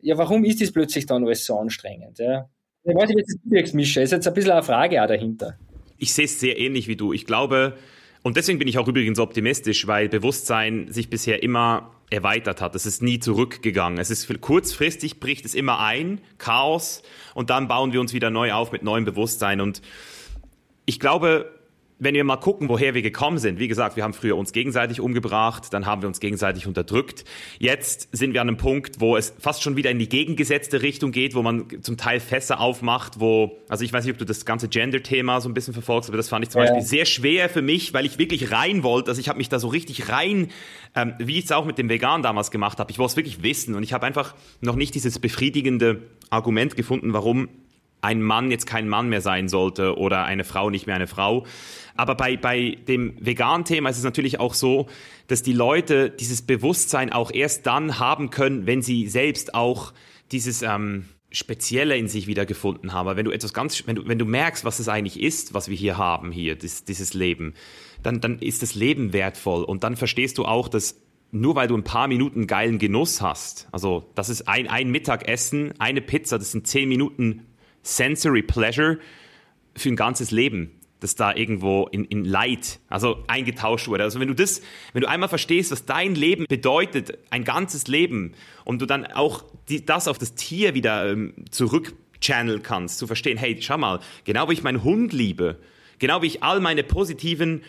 Ja, 0.00 0.18
warum 0.18 0.44
ist 0.44 0.60
das 0.60 0.72
plötzlich 0.72 1.06
dann 1.06 1.24
alles 1.24 1.44
so 1.44 1.56
anstrengend? 1.56 2.18
Ja? 2.18 2.48
Ich 2.82 2.94
weiß 2.94 3.08
nicht, 3.08 3.28
wie 3.28 3.56
du 3.56 3.62
das 3.62 3.72
Mischa. 3.72 4.00
Ist 4.00 4.10
jetzt 4.10 4.26
ein 4.26 4.34
bisschen 4.34 4.50
eine 4.50 4.62
Frage 4.64 5.02
auch 5.02 5.06
dahinter. 5.06 5.56
Ich 5.98 6.12
sehe 6.12 6.24
es 6.24 6.40
sehr 6.40 6.58
ähnlich 6.58 6.88
wie 6.88 6.96
du. 6.96 7.12
Ich 7.12 7.26
glaube, 7.26 7.76
und 8.22 8.36
deswegen 8.36 8.58
bin 8.58 8.66
ich 8.66 8.76
auch 8.76 8.88
übrigens 8.88 9.20
optimistisch, 9.20 9.86
weil 9.86 10.08
Bewusstsein 10.08 10.88
sich 10.90 11.08
bisher 11.08 11.44
immer 11.44 11.92
erweitert 12.10 12.60
hat. 12.60 12.74
Es 12.74 12.86
ist 12.86 13.02
nie 13.02 13.20
zurückgegangen. 13.20 13.98
Es 13.98 14.10
ist 14.10 14.40
kurzfristig 14.40 15.20
bricht 15.20 15.44
es 15.44 15.54
immer 15.54 15.78
ein, 15.78 16.20
Chaos, 16.38 17.02
und 17.34 17.50
dann 17.50 17.68
bauen 17.68 17.92
wir 17.92 18.00
uns 18.00 18.12
wieder 18.12 18.30
neu 18.30 18.52
auf 18.52 18.72
mit 18.72 18.82
neuem 18.82 19.04
Bewusstsein. 19.04 19.60
Und 19.60 19.80
ich 20.86 20.98
glaube, 20.98 21.55
wenn 21.98 22.14
wir 22.14 22.24
mal 22.24 22.36
gucken, 22.36 22.68
woher 22.68 22.94
wir 22.94 23.00
gekommen 23.00 23.38
sind, 23.38 23.58
wie 23.58 23.68
gesagt, 23.68 23.96
wir 23.96 24.04
haben 24.04 24.12
früher 24.12 24.36
uns 24.36 24.52
gegenseitig 24.52 25.00
umgebracht, 25.00 25.72
dann 25.72 25.86
haben 25.86 26.02
wir 26.02 26.08
uns 26.08 26.20
gegenseitig 26.20 26.66
unterdrückt. 26.66 27.24
Jetzt 27.58 28.08
sind 28.12 28.34
wir 28.34 28.42
an 28.42 28.48
einem 28.48 28.58
Punkt, 28.58 29.00
wo 29.00 29.16
es 29.16 29.32
fast 29.38 29.62
schon 29.62 29.76
wieder 29.76 29.90
in 29.90 29.98
die 29.98 30.08
gegengesetzte 30.08 30.82
Richtung 30.82 31.10
geht, 31.10 31.34
wo 31.34 31.42
man 31.42 31.66
zum 31.80 31.96
Teil 31.96 32.20
Fässer 32.20 32.60
aufmacht, 32.60 33.18
wo, 33.18 33.58
also 33.68 33.82
ich 33.82 33.92
weiß 33.92 34.04
nicht, 34.04 34.12
ob 34.12 34.18
du 34.18 34.26
das 34.26 34.44
ganze 34.44 34.68
Gender-Thema 34.68 35.40
so 35.40 35.48
ein 35.48 35.54
bisschen 35.54 35.72
verfolgst, 35.72 36.10
aber 36.10 36.18
das 36.18 36.28
fand 36.28 36.44
ich 36.44 36.50
zum 36.50 36.60
ja. 36.60 36.66
Beispiel 36.66 36.86
sehr 36.86 37.06
schwer 37.06 37.48
für 37.48 37.62
mich, 37.62 37.94
weil 37.94 38.04
ich 38.04 38.18
wirklich 38.18 38.52
rein 38.52 38.82
wollte, 38.82 39.10
also 39.10 39.20
ich 39.20 39.30
habe 39.30 39.38
mich 39.38 39.48
da 39.48 39.58
so 39.58 39.68
richtig 39.68 40.10
rein, 40.10 40.50
ähm, 40.94 41.14
wie 41.18 41.38
ich 41.38 41.46
es 41.46 41.52
auch 41.52 41.64
mit 41.64 41.78
dem 41.78 41.88
Vegan 41.88 42.22
damals 42.22 42.50
gemacht 42.50 42.78
habe, 42.78 42.90
ich 42.90 42.98
wollte 42.98 43.12
es 43.12 43.16
wirklich 43.16 43.42
wissen 43.42 43.74
und 43.74 43.82
ich 43.82 43.94
habe 43.94 44.04
einfach 44.04 44.34
noch 44.60 44.76
nicht 44.76 44.94
dieses 44.94 45.18
befriedigende 45.18 46.02
Argument 46.28 46.76
gefunden, 46.76 47.14
warum 47.14 47.48
ein 48.00 48.22
Mann 48.22 48.50
jetzt 48.50 48.66
kein 48.66 48.88
Mann 48.88 49.08
mehr 49.08 49.20
sein 49.20 49.48
sollte 49.48 49.96
oder 49.96 50.24
eine 50.24 50.44
Frau 50.44 50.70
nicht 50.70 50.86
mehr 50.86 50.96
eine 50.96 51.06
Frau. 51.06 51.46
Aber 51.96 52.14
bei, 52.14 52.36
bei 52.36 52.76
dem 52.86 53.14
veganen 53.18 53.64
Thema 53.64 53.88
ist 53.88 53.98
es 53.98 54.04
natürlich 54.04 54.38
auch 54.38 54.54
so, 54.54 54.86
dass 55.28 55.42
die 55.42 55.52
Leute 55.52 56.10
dieses 56.10 56.42
Bewusstsein 56.42 57.12
auch 57.12 57.32
erst 57.32 57.66
dann 57.66 57.98
haben 57.98 58.30
können, 58.30 58.66
wenn 58.66 58.82
sie 58.82 59.08
selbst 59.08 59.54
auch 59.54 59.92
dieses 60.30 60.62
ähm, 60.62 61.06
Spezielle 61.32 61.96
in 61.96 62.08
sich 62.08 62.26
wiedergefunden 62.26 62.92
haben. 62.92 63.16
Wenn 63.16 63.24
du 63.24 63.30
etwas 63.30 63.52
ganz, 63.52 63.86
wenn 63.86 63.96
du, 63.96 64.06
wenn 64.06 64.18
du 64.18 64.24
merkst, 64.24 64.64
was 64.64 64.78
es 64.78 64.88
eigentlich 64.88 65.20
ist, 65.20 65.54
was 65.54 65.68
wir 65.68 65.76
hier 65.76 65.98
haben, 65.98 66.32
hier, 66.32 66.56
das, 66.56 66.84
dieses 66.84 67.14
Leben, 67.14 67.54
dann, 68.02 68.20
dann 68.20 68.38
ist 68.38 68.62
das 68.62 68.74
Leben 68.74 69.12
wertvoll. 69.12 69.64
Und 69.64 69.84
dann 69.84 69.96
verstehst 69.96 70.38
du 70.38 70.44
auch, 70.44 70.68
dass 70.68 71.00
nur 71.32 71.56
weil 71.56 71.66
du 71.66 71.76
ein 71.76 71.84
paar 71.84 72.08
Minuten 72.08 72.46
geilen 72.46 72.78
Genuss 72.78 73.20
hast, 73.20 73.68
also 73.72 74.10
das 74.14 74.28
ist 74.28 74.48
ein, 74.48 74.68
ein 74.68 74.90
Mittagessen, 74.90 75.74
eine 75.78 76.00
Pizza, 76.00 76.38
das 76.38 76.52
sind 76.52 76.66
zehn 76.66 76.88
Minuten 76.88 77.46
Sensory 77.86 78.42
Pleasure 78.42 78.98
für 79.76 79.88
ein 79.88 79.96
ganzes 79.96 80.30
Leben 80.30 80.72
das 81.00 81.14
da 81.14 81.34
irgendwo 81.34 81.88
in, 81.92 82.04
in 82.06 82.24
Leid, 82.24 82.80
also 82.88 83.22
eingetauscht 83.26 83.88
wurde. 83.88 84.04
Also 84.04 84.18
wenn 84.18 84.28
du 84.28 84.34
das, 84.34 84.62
wenn 84.92 85.02
du 85.02 85.08
einmal 85.08 85.28
verstehst, 85.28 85.70
was 85.70 85.84
dein 85.84 86.14
Leben 86.14 86.46
bedeutet, 86.48 87.18
ein 87.30 87.44
ganzes 87.44 87.86
Leben, 87.86 88.32
und 88.64 88.80
du 88.80 88.86
dann 88.86 89.06
auch 89.06 89.44
die, 89.68 89.84
das 89.84 90.08
auf 90.08 90.18
das 90.18 90.34
Tier 90.34 90.74
wieder 90.74 91.10
ähm, 91.10 91.34
zurückchanneln 91.50 92.62
kannst, 92.62 92.98
zu 92.98 93.06
verstehen, 93.06 93.36
hey, 93.36 93.56
schau 93.60 93.78
mal, 93.78 94.00
genau 94.24 94.48
wie 94.48 94.54
ich 94.54 94.62
meinen 94.62 94.82
Hund 94.82 95.12
liebe, 95.12 95.58
genau 95.98 96.22
wie 96.22 96.26
ich 96.26 96.42
all 96.42 96.60
meine 96.60 96.82
positiven 96.82 97.62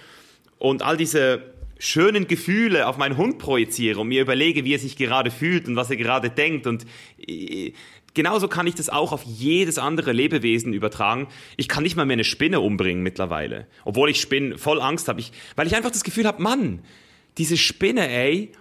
und 0.57 0.81
all 0.81 0.97
diese 0.97 1.53
schönen 1.79 2.27
Gefühle 2.27 2.87
auf 2.87 2.97
meinen 2.97 3.17
Hund 3.17 3.37
projiziere 3.37 3.99
und 3.99 4.07
mir 4.07 4.21
überlege, 4.21 4.63
wie 4.65 4.73
er 4.73 4.79
sich 4.79 4.95
gerade 4.95 5.31
fühlt 5.31 5.67
und 5.67 5.75
was 5.75 5.89
er 5.89 5.97
gerade 5.97 6.29
denkt 6.29 6.65
und 6.65 6.85
äh, 7.19 7.73
genauso 8.17 8.49
kann 8.49 8.67
ich 8.67 8.75
das 8.75 8.89
auch 8.89 9.13
auf 9.13 9.23
jedes 9.23 9.77
andere 9.77 10.11
Lebewesen 10.11 10.73
übertragen. 10.73 11.27
Ich 11.55 11.69
kann 11.69 11.83
nicht 11.83 11.95
mal 11.95 12.05
mehr 12.05 12.15
eine 12.15 12.25
Spinne 12.25 12.59
umbringen 12.59 13.03
mittlerweile. 13.03 13.67
Obwohl 13.85 14.09
ich 14.09 14.19
Spinnen 14.19 14.57
voll 14.57 14.81
Angst 14.81 15.07
habe. 15.07 15.21
Ich, 15.21 15.31
weil 15.55 15.67
ich 15.67 15.75
einfach 15.75 15.91
das 15.91 16.03
Gefühl 16.03 16.25
habe, 16.25 16.41
Mann, 16.41 16.79
diese 17.37 17.55
Spinne, 17.55 18.09
ey, 18.09 18.51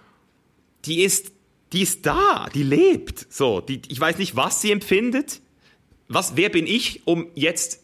die 0.85 1.01
ist, 1.01 1.31
die 1.73 1.81
ist 1.81 2.05
da, 2.05 2.47
die 2.53 2.63
lebt. 2.63 3.25
So, 3.29 3.59
die, 3.59 3.81
ich 3.89 3.99
weiß 3.99 4.19
nicht, 4.19 4.35
was 4.35 4.61
sie 4.61 4.71
empfindet. 4.71 5.41
Was, 6.07 6.37
wer 6.37 6.49
bin 6.49 6.67
ich, 6.67 7.01
um 7.05 7.27
jetzt 7.33 7.83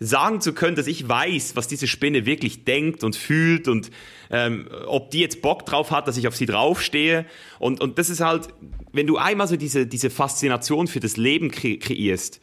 sagen 0.00 0.40
zu 0.40 0.52
können, 0.52 0.74
dass 0.76 0.88
ich 0.88 1.08
weiß, 1.08 1.54
was 1.54 1.68
diese 1.68 1.86
Spinne 1.86 2.26
wirklich 2.26 2.64
denkt 2.64 3.04
und 3.04 3.14
fühlt 3.14 3.68
und 3.68 3.90
ähm, 4.30 4.68
ob 4.86 5.12
die 5.12 5.20
jetzt 5.20 5.40
Bock 5.40 5.64
drauf 5.64 5.92
hat, 5.92 6.08
dass 6.08 6.16
ich 6.16 6.26
auf 6.26 6.36
sie 6.36 6.46
draufstehe. 6.46 7.24
Und, 7.60 7.80
und 7.80 7.98
das 7.98 8.10
ist 8.10 8.20
halt, 8.20 8.48
wenn 8.94 9.06
du 9.06 9.18
einmal 9.18 9.48
so 9.48 9.56
diese, 9.56 9.86
diese 9.86 10.08
Faszination 10.08 10.86
für 10.86 11.00
das 11.00 11.16
Leben 11.16 11.50
kre 11.50 11.76
kreierst, 11.78 12.40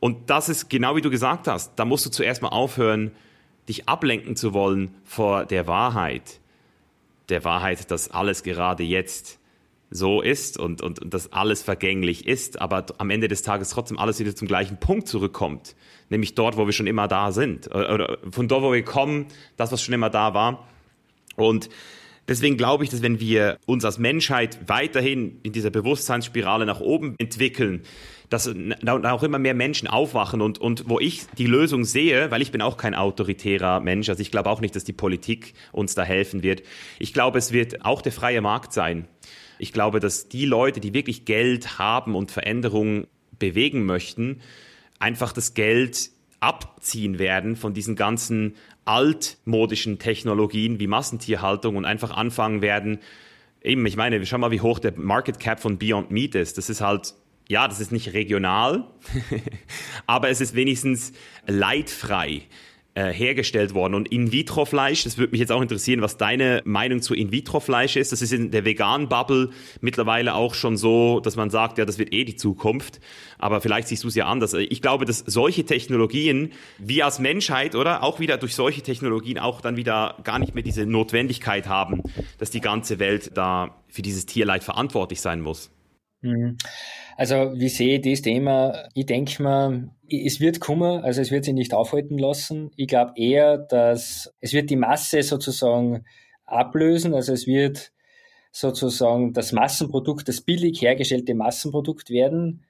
und 0.00 0.28
das 0.28 0.50
ist 0.50 0.68
genau 0.68 0.96
wie 0.96 1.00
du 1.00 1.08
gesagt 1.08 1.48
hast, 1.48 1.72
da 1.76 1.86
musst 1.86 2.04
du 2.04 2.10
zuerst 2.10 2.42
mal 2.42 2.48
aufhören, 2.48 3.12
dich 3.68 3.88
ablenken 3.88 4.36
zu 4.36 4.52
wollen 4.52 4.94
vor 5.04 5.46
der 5.46 5.66
Wahrheit. 5.66 6.40
Der 7.30 7.44
Wahrheit, 7.44 7.90
dass 7.90 8.10
alles 8.10 8.42
gerade 8.42 8.82
jetzt 8.82 9.38
so 9.90 10.20
ist 10.20 10.58
und, 10.58 10.82
und, 10.82 10.98
und 10.98 11.14
dass 11.14 11.32
alles 11.32 11.62
vergänglich 11.62 12.26
ist, 12.26 12.60
aber 12.60 12.84
am 12.98 13.10
Ende 13.10 13.28
des 13.28 13.42
Tages 13.42 13.70
trotzdem 13.70 13.98
alles 13.98 14.18
wieder 14.18 14.34
zum 14.34 14.48
gleichen 14.48 14.78
Punkt 14.78 15.08
zurückkommt, 15.08 15.76
nämlich 16.10 16.34
dort, 16.34 16.56
wo 16.56 16.66
wir 16.66 16.72
schon 16.72 16.88
immer 16.88 17.08
da 17.08 17.32
sind, 17.32 17.68
oder 17.68 18.18
von 18.30 18.48
dort, 18.48 18.62
wo 18.62 18.72
wir 18.72 18.84
kommen, 18.84 19.26
das, 19.56 19.72
was 19.72 19.82
schon 19.82 19.94
immer 19.94 20.10
da 20.10 20.34
war. 20.34 20.66
Und 21.36 21.70
deswegen 22.28 22.56
glaube 22.56 22.84
ich, 22.84 22.90
dass 22.90 23.02
wenn 23.02 23.20
wir 23.20 23.58
uns 23.66 23.84
als 23.84 23.98
Menschheit 23.98 24.58
weiterhin 24.66 25.40
in 25.42 25.52
dieser 25.52 25.70
Bewusstseinsspirale 25.70 26.66
nach 26.66 26.80
oben 26.80 27.14
entwickeln, 27.18 27.82
dass 28.30 28.48
auch 28.48 29.22
immer 29.22 29.38
mehr 29.38 29.54
Menschen 29.54 29.86
aufwachen 29.86 30.40
und, 30.40 30.58
und 30.58 30.88
wo 30.88 30.98
ich 30.98 31.26
die 31.38 31.46
Lösung 31.46 31.84
sehe, 31.84 32.30
weil 32.30 32.42
ich 32.42 32.50
bin 32.50 32.62
auch 32.62 32.76
kein 32.76 32.94
autoritärer 32.94 33.80
Mensch, 33.80 34.08
also 34.08 34.22
ich 34.22 34.30
glaube 34.30 34.50
auch 34.50 34.60
nicht, 34.60 34.74
dass 34.74 34.84
die 34.84 34.92
Politik 34.92 35.54
uns 35.72 35.94
da 35.94 36.02
helfen 36.02 36.42
wird. 36.42 36.62
Ich 36.98 37.12
glaube, 37.12 37.38
es 37.38 37.52
wird 37.52 37.84
auch 37.84 38.02
der 38.02 38.12
freie 38.12 38.40
Markt 38.40 38.72
sein. 38.72 39.06
Ich 39.58 39.72
glaube, 39.72 40.00
dass 40.00 40.28
die 40.28 40.46
Leute, 40.46 40.80
die 40.80 40.94
wirklich 40.94 41.24
Geld 41.26 41.78
haben 41.78 42.14
und 42.14 42.30
Veränderungen 42.32 43.06
bewegen 43.38 43.84
möchten, 43.84 44.40
einfach 44.98 45.32
das 45.32 45.54
Geld 45.54 46.10
abziehen 46.40 47.18
werden 47.18 47.56
von 47.56 47.72
diesen 47.72 47.96
ganzen 47.96 48.54
altmodischen 48.84 49.98
Technologien 49.98 50.78
wie 50.80 50.86
Massentierhaltung 50.86 51.76
und 51.76 51.84
einfach 51.84 52.10
anfangen 52.10 52.62
werden, 52.62 52.98
eben, 53.62 53.84
ich 53.86 53.96
meine, 53.96 54.24
schau 54.26 54.38
mal, 54.38 54.50
wie 54.50 54.60
hoch 54.60 54.78
der 54.78 54.92
Market 54.96 55.40
Cap 55.40 55.60
von 55.60 55.78
Beyond 55.78 56.10
Meat 56.10 56.34
ist. 56.34 56.58
Das 56.58 56.68
ist 56.68 56.80
halt, 56.80 57.14
ja, 57.48 57.66
das 57.66 57.80
ist 57.80 57.92
nicht 57.92 58.12
regional, 58.12 58.88
aber 60.06 60.28
es 60.28 60.40
ist 60.40 60.54
wenigstens 60.54 61.12
leidfrei 61.46 62.42
äh, 62.94 63.12
hergestellt 63.12 63.74
worden. 63.74 63.94
Und 63.94 64.08
In-vitro-Fleisch, 64.12 65.04
das 65.04 65.18
würde 65.18 65.32
mich 65.32 65.40
jetzt 65.40 65.50
auch 65.50 65.60
interessieren, 65.60 66.00
was 66.00 66.16
deine 66.16 66.62
Meinung 66.64 67.02
zu 67.02 67.14
In-vitro-Fleisch 67.14 67.96
ist. 67.96 68.12
Das 68.12 68.22
ist 68.22 68.32
in 68.32 68.50
der 68.50 68.64
veganen 68.64 69.08
Bubble 69.08 69.50
mittlerweile 69.80 70.34
auch 70.34 70.54
schon 70.54 70.76
so, 70.76 71.20
dass 71.20 71.36
man 71.36 71.50
sagt, 71.50 71.78
ja, 71.78 71.84
das 71.84 71.98
wird 71.98 72.12
eh 72.12 72.24
die 72.24 72.36
Zukunft. 72.36 73.00
Aber 73.38 73.60
vielleicht 73.60 73.88
siehst 73.88 74.04
du 74.04 74.08
es 74.08 74.14
ja 74.14 74.26
anders. 74.26 74.54
Ich 74.54 74.80
glaube, 74.80 75.04
dass 75.06 75.18
solche 75.18 75.64
Technologien, 75.64 76.52
wir 76.78 77.04
als 77.04 77.18
Menschheit, 77.18 77.74
oder 77.74 78.02
auch 78.02 78.20
wieder 78.20 78.36
durch 78.36 78.54
solche 78.54 78.82
Technologien 78.82 79.38
auch 79.38 79.60
dann 79.60 79.76
wieder 79.76 80.16
gar 80.22 80.38
nicht 80.38 80.54
mehr 80.54 80.62
diese 80.62 80.86
Notwendigkeit 80.86 81.66
haben, 81.66 82.02
dass 82.38 82.50
die 82.50 82.60
ganze 82.60 82.98
Welt 83.00 83.32
da 83.34 83.82
für 83.88 84.02
dieses 84.02 84.26
Tierleid 84.26 84.62
verantwortlich 84.62 85.20
sein 85.20 85.40
muss. 85.40 85.70
Mhm. 86.22 86.56
Also 87.16 87.52
wie 87.56 87.68
sehe 87.68 87.96
ich 87.96 88.02
das 88.02 88.22
Thema? 88.22 88.88
Ich 88.94 89.06
denke 89.06 89.42
mal, 89.42 89.90
es 90.10 90.40
wird 90.40 90.60
kommen, 90.60 91.02
also 91.02 91.20
es 91.20 91.30
wird 91.30 91.44
sich 91.44 91.54
nicht 91.54 91.74
aufhalten 91.74 92.18
lassen. 92.18 92.70
Ich 92.76 92.88
glaube 92.88 93.12
eher, 93.16 93.58
dass 93.58 94.32
es 94.40 94.52
wird 94.52 94.70
die 94.70 94.76
Masse 94.76 95.22
sozusagen 95.22 96.04
ablösen, 96.44 97.14
also 97.14 97.32
es 97.32 97.46
wird 97.46 97.92
sozusagen 98.52 99.32
das 99.32 99.52
Massenprodukt, 99.52 100.28
das 100.28 100.40
billig 100.40 100.80
hergestellte 100.80 101.34
Massenprodukt 101.34 102.10
werden. 102.10 102.64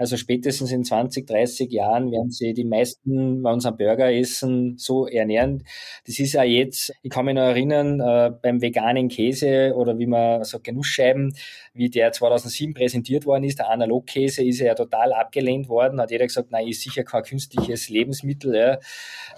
Also 0.00 0.16
spätestens 0.16 0.72
in 0.72 0.82
20, 0.82 1.26
30 1.26 1.70
Jahren 1.70 2.10
werden 2.10 2.30
sie 2.30 2.54
die 2.54 2.64
meisten, 2.64 3.44
wenn 3.44 3.60
sie 3.60 3.70
Burger 3.70 4.10
essen, 4.10 4.78
so 4.78 5.06
ernähren. 5.06 5.62
Das 6.06 6.18
ist 6.18 6.32
ja 6.32 6.42
jetzt, 6.42 6.94
ich 7.02 7.10
kann 7.10 7.26
mich 7.26 7.34
noch 7.34 7.42
erinnern, 7.42 8.00
äh, 8.00 8.30
beim 8.30 8.62
veganen 8.62 9.08
Käse 9.08 9.74
oder 9.76 9.98
wie 9.98 10.06
man 10.06 10.42
sagt, 10.44 10.64
Genussscheiben, 10.64 11.36
wie 11.74 11.90
der 11.90 12.12
2007 12.12 12.72
präsentiert 12.72 13.26
worden 13.26 13.44
ist, 13.44 13.58
der 13.58 13.68
Analogkäse, 13.68 14.42
ist 14.42 14.60
ja 14.60 14.74
total 14.74 15.12
abgelehnt 15.12 15.68
worden, 15.68 16.00
hat 16.00 16.10
jeder 16.10 16.26
gesagt, 16.26 16.50
nein, 16.50 16.66
ist 16.68 16.80
sicher 16.80 17.04
kein 17.04 17.22
künstliches 17.22 17.90
Lebensmittel. 17.90 18.54
Ja. 18.54 18.78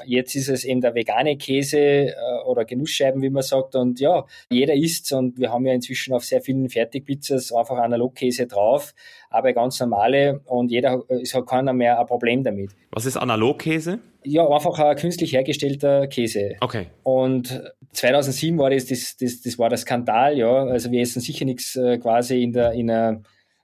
Jetzt 0.06 0.36
ist 0.36 0.48
es 0.48 0.62
eben 0.62 0.80
der 0.80 0.94
vegane 0.94 1.36
Käse 1.38 1.80
äh, 1.80 2.14
oder 2.46 2.64
Genussscheiben, 2.64 3.20
wie 3.20 3.30
man 3.30 3.42
sagt, 3.42 3.74
und 3.74 3.98
ja, 3.98 4.26
jeder 4.48 4.74
isst 4.74 5.12
und 5.12 5.40
wir 5.40 5.50
haben 5.50 5.66
ja 5.66 5.72
inzwischen 5.72 6.14
auf 6.14 6.24
sehr 6.24 6.40
vielen 6.40 6.68
Fertigpizzas 6.68 7.50
einfach 7.50 7.78
Analogkäse 7.78 8.46
drauf, 8.46 8.94
aber 9.32 9.52
ganz 9.52 9.80
normale 9.80 10.40
und 10.46 10.70
jeder, 10.70 11.02
es 11.08 11.34
hat 11.34 11.46
keiner 11.46 11.72
mehr 11.72 11.98
ein 11.98 12.06
Problem 12.06 12.42
damit. 12.42 12.70
Was 12.90 13.06
ist 13.06 13.16
Analogkäse? 13.16 13.98
Ja, 14.24 14.48
einfach 14.48 14.78
ein 14.78 14.96
künstlich 14.96 15.32
hergestellter 15.32 16.06
Käse. 16.06 16.54
Okay. 16.60 16.86
Und 17.02 17.62
2007 17.92 18.58
war 18.58 18.70
das, 18.70 18.86
das, 18.86 19.16
das, 19.16 19.42
das 19.42 19.58
war 19.58 19.68
der 19.68 19.78
Skandal, 19.78 20.38
ja. 20.38 20.64
Also 20.64 20.90
wir 20.90 21.00
essen 21.00 21.20
sicher 21.20 21.44
nichts 21.44 21.76
äh, 21.76 21.98
quasi 21.98 22.42
in 22.42 22.52
der, 22.52 22.72
in 22.72 22.90
einer 22.90 23.22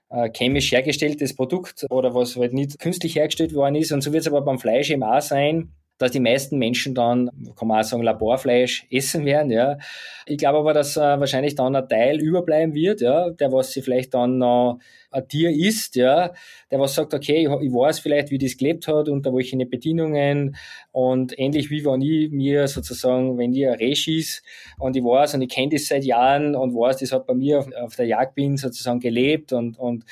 äh, 0.09 0.29
chemisch 0.29 0.71
hergestelltes 0.71 1.35
Produkt 1.35 1.85
oder 1.89 2.13
was 2.13 2.35
halt 2.35 2.53
nicht 2.53 2.79
künstlich 2.79 3.15
hergestellt 3.15 3.53
worden 3.53 3.75
ist. 3.75 3.91
Und 3.91 4.01
so 4.01 4.11
wird 4.11 4.21
es 4.21 4.27
aber 4.27 4.41
beim 4.41 4.59
Fleisch 4.59 4.89
eben 4.89 5.03
auch 5.03 5.21
sein 5.21 5.69
dass 5.99 6.11
die 6.11 6.19
meisten 6.19 6.57
Menschen 6.57 6.95
dann, 6.95 7.29
kann 7.55 7.67
man 7.67 7.81
auch 7.81 7.83
sagen, 7.83 8.03
Laborfleisch 8.03 8.87
essen 8.89 9.25
werden, 9.25 9.51
ja. 9.51 9.77
Ich 10.25 10.37
glaube 10.37 10.59
aber, 10.59 10.73
dass 10.73 10.97
äh, 10.97 11.01
wahrscheinlich 11.01 11.55
dann 11.55 11.75
ein 11.75 11.87
Teil 11.87 12.19
überbleiben 12.19 12.73
wird, 12.73 13.01
ja, 13.01 13.29
der 13.29 13.51
was 13.51 13.71
sie 13.71 13.81
vielleicht 13.81 14.13
dann 14.13 14.39
noch 14.39 14.79
ein 15.11 15.27
Tier 15.27 15.51
isst, 15.51 15.95
ja, 15.95 16.33
der 16.71 16.79
was 16.79 16.95
sagt, 16.95 17.13
okay, 17.13 17.41
ich, 17.45 17.65
ich 17.65 17.73
weiß 17.73 17.99
vielleicht, 17.99 18.31
wie 18.31 18.37
das 18.37 18.55
gelebt 18.55 18.87
hat, 18.87 19.09
unter 19.09 19.33
welchen 19.33 19.59
Bedingungen 19.69 20.55
und 20.91 21.37
ähnlich 21.37 21.69
wie 21.69 21.83
wenn 21.83 22.01
ich 22.01 22.31
mir 22.31 22.67
sozusagen, 22.67 23.37
wenn 23.37 23.53
ich 23.53 23.67
ein 23.67 23.73
Reh 23.73 23.95
schieß 23.95 24.41
und 24.77 24.95
ich 24.95 25.03
weiß 25.03 25.33
und 25.33 25.41
ich 25.41 25.49
kenne 25.49 25.69
das 25.73 25.87
seit 25.87 26.05
Jahren 26.05 26.55
und 26.55 26.73
weiß, 26.73 26.97
das 26.97 27.11
hat 27.11 27.27
bei 27.27 27.33
mir 27.33 27.59
auf, 27.59 27.67
auf 27.73 27.95
der 27.95 28.05
Jagd 28.05 28.35
bin 28.35 28.55
sozusagen 28.55 28.99
gelebt 29.01 29.51
und, 29.51 29.77
und 29.77 30.05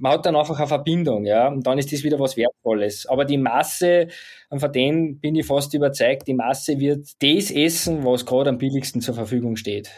man 0.00 0.12
hat 0.12 0.26
dann 0.26 0.34
einfach 0.34 0.58
eine 0.58 0.66
Verbindung, 0.66 1.26
ja, 1.26 1.48
und 1.48 1.66
dann 1.66 1.78
ist 1.78 1.92
das 1.92 2.02
wieder 2.02 2.18
was 2.18 2.36
Wertvolles. 2.36 3.06
Aber 3.06 3.24
die 3.24 3.36
Masse, 3.36 4.08
von 4.50 4.72
denen 4.72 5.20
bin 5.20 5.34
ich 5.36 5.46
fast 5.46 5.74
überzeugt, 5.74 6.26
die 6.26 6.34
Masse 6.34 6.80
wird 6.80 7.06
das 7.20 7.50
essen, 7.50 8.04
was 8.04 8.24
gerade 8.24 8.50
am 8.50 8.58
billigsten 8.58 9.02
zur 9.02 9.14
Verfügung 9.14 9.56
steht. 9.56 9.90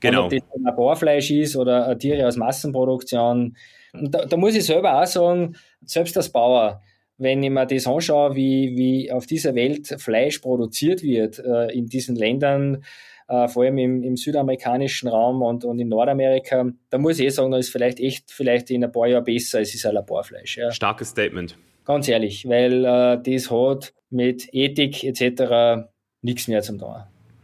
Genau. 0.00 0.26
Ob 0.26 0.30
das 0.30 0.42
ein 0.54 0.62
Laborfleisch 0.62 1.30
ist 1.30 1.56
oder 1.56 1.98
Tiere 1.98 2.26
aus 2.26 2.36
Massenproduktion. 2.36 3.56
Und 3.94 4.14
da, 4.14 4.26
da 4.26 4.36
muss 4.36 4.54
ich 4.54 4.66
selber 4.66 5.00
auch 5.00 5.06
sagen, 5.06 5.56
selbst 5.82 6.16
als 6.18 6.30
Bauer, 6.30 6.82
wenn 7.16 7.42
ich 7.42 7.50
mir 7.50 7.64
das 7.64 7.86
anschaue, 7.86 8.36
wie, 8.36 8.76
wie 8.76 9.10
auf 9.10 9.24
dieser 9.24 9.54
Welt 9.54 9.86
Fleisch 9.98 10.38
produziert 10.40 11.02
wird, 11.02 11.38
äh, 11.38 11.72
in 11.72 11.86
diesen 11.86 12.14
Ländern, 12.14 12.84
äh, 13.28 13.48
vor 13.48 13.64
allem 13.64 13.78
im, 13.78 14.02
im, 14.02 14.16
südamerikanischen 14.16 15.08
Raum 15.08 15.42
und, 15.42 15.64
und 15.64 15.78
in 15.78 15.88
Nordamerika, 15.88 16.70
da 16.90 16.98
muss 16.98 17.18
ich 17.18 17.26
eh 17.26 17.30
sagen, 17.30 17.50
da 17.50 17.58
ist 17.58 17.70
vielleicht 17.70 18.00
echt 18.00 18.30
vielleicht 18.30 18.70
in 18.70 18.84
ein 18.84 18.92
paar 18.92 19.06
Jahren 19.06 19.24
besser, 19.24 19.60
es 19.60 19.74
ist 19.74 19.84
ein 19.86 19.94
Laborfleisch. 19.94 20.58
Ja. 20.58 20.70
Starkes 20.70 21.08
Statement. 21.08 21.56
Ganz 21.84 22.08
ehrlich, 22.08 22.48
weil 22.48 22.84
äh, 22.84 23.20
das 23.22 23.50
hat 23.50 23.94
mit 24.10 24.52
Ethik 24.52 25.04
etc. 25.04 25.88
nichts 26.22 26.48
mehr 26.48 26.62
zum 26.62 26.78
tun. 26.78 26.94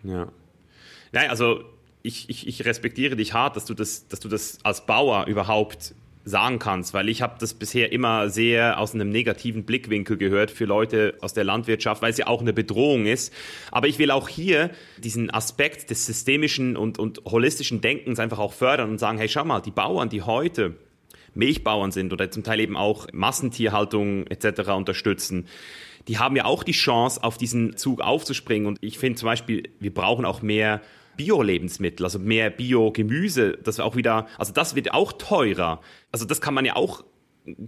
Ja. 0.05 0.29
Nein, 1.13 1.31
also 1.31 1.61
ich, 2.03 2.29
ich, 2.29 2.47
ich 2.47 2.65
respektiere 2.65 3.17
dich 3.17 3.35
hart, 3.35 3.57
dass 3.57 3.65
du 3.65 3.75
das, 3.75 4.09
dass 4.09 4.21
du 4.21 4.29
das 4.29 4.59
als 4.65 4.87
Bauer 4.87 5.27
überhaupt 5.27 5.95
sagen 6.25 6.59
kannst, 6.59 6.95
weil 6.95 7.09
ich 7.09 7.21
habe 7.23 7.37
das 7.41 7.55
bisher 7.55 7.93
immer 7.93 8.31
sehr 8.31 8.79
aus 8.79 8.95
einem 8.95 9.09
negativen 9.09 9.65
Blickwinkel 9.65 10.17
gehört 10.17 10.51
für 10.51 10.65
Leute 10.65 11.15
aus 11.21 11.35
der 11.35 11.45
Landwirtschaft, 11.45 12.03
weil 12.03 12.11
es 12.11 12.19
ja 12.19 12.29
auch 12.29 12.41
eine 12.41 12.53
Bedrohung 12.53 13.07
ist. 13.07 13.33
Aber 13.71 13.89
ich 13.89 13.99
will 13.99 14.11
auch 14.11 14.29
hier 14.29 14.71
diesen 14.99 15.31
Aspekt 15.31 15.91
des 15.91 16.07
systemischen 16.07 16.77
und, 16.77 16.99
und 16.99 17.23
holistischen 17.25 17.81
Denkens 17.81 18.21
einfach 18.21 18.39
auch 18.39 18.53
fördern 18.53 18.91
und 18.91 18.99
sagen, 18.99 19.19
hey, 19.19 19.29
schau 19.29 19.45
mal, 19.45 19.61
die 19.61 19.71
Bauern, 19.73 20.09
die 20.09 20.23
heute 20.23 20.77
Milchbauern 21.35 21.91
sind 21.91 22.13
oder 22.13 22.31
zum 22.31 22.45
Teil 22.45 22.61
eben 22.61 22.77
auch 22.77 23.07
Massentierhaltung 23.13 24.27
etc. 24.29 24.71
unterstützen, 24.71 25.49
die 26.09 26.19
haben 26.19 26.37
ja 26.37 26.45
auch 26.45 26.63
die 26.63 26.73
Chance, 26.73 27.23
auf 27.23 27.39
diesen 27.39 27.77
Zug 27.77 28.01
aufzuspringen. 28.01 28.67
Und 28.67 28.79
ich 28.81 28.99
finde 28.99 29.19
zum 29.19 29.27
Beispiel, 29.27 29.71
wir 29.79 29.95
brauchen 29.95 30.25
auch 30.25 30.43
mehr 30.43 30.81
Bio-Lebensmittel, 31.17 32.05
also 32.05 32.19
mehr 32.19 32.51
Bio-Gemüse, 32.51 33.59
das 33.63 33.81
auch 33.81 33.97
wieder, 33.97 34.27
also 34.39 34.53
das 34.53 34.75
wird 34.75 34.93
auch 34.93 35.13
teurer. 35.13 35.81
Also 36.11 36.25
das 36.25 36.41
kann 36.41 36.55
man 36.55 36.65
ja 36.65 36.77
auch 36.77 37.05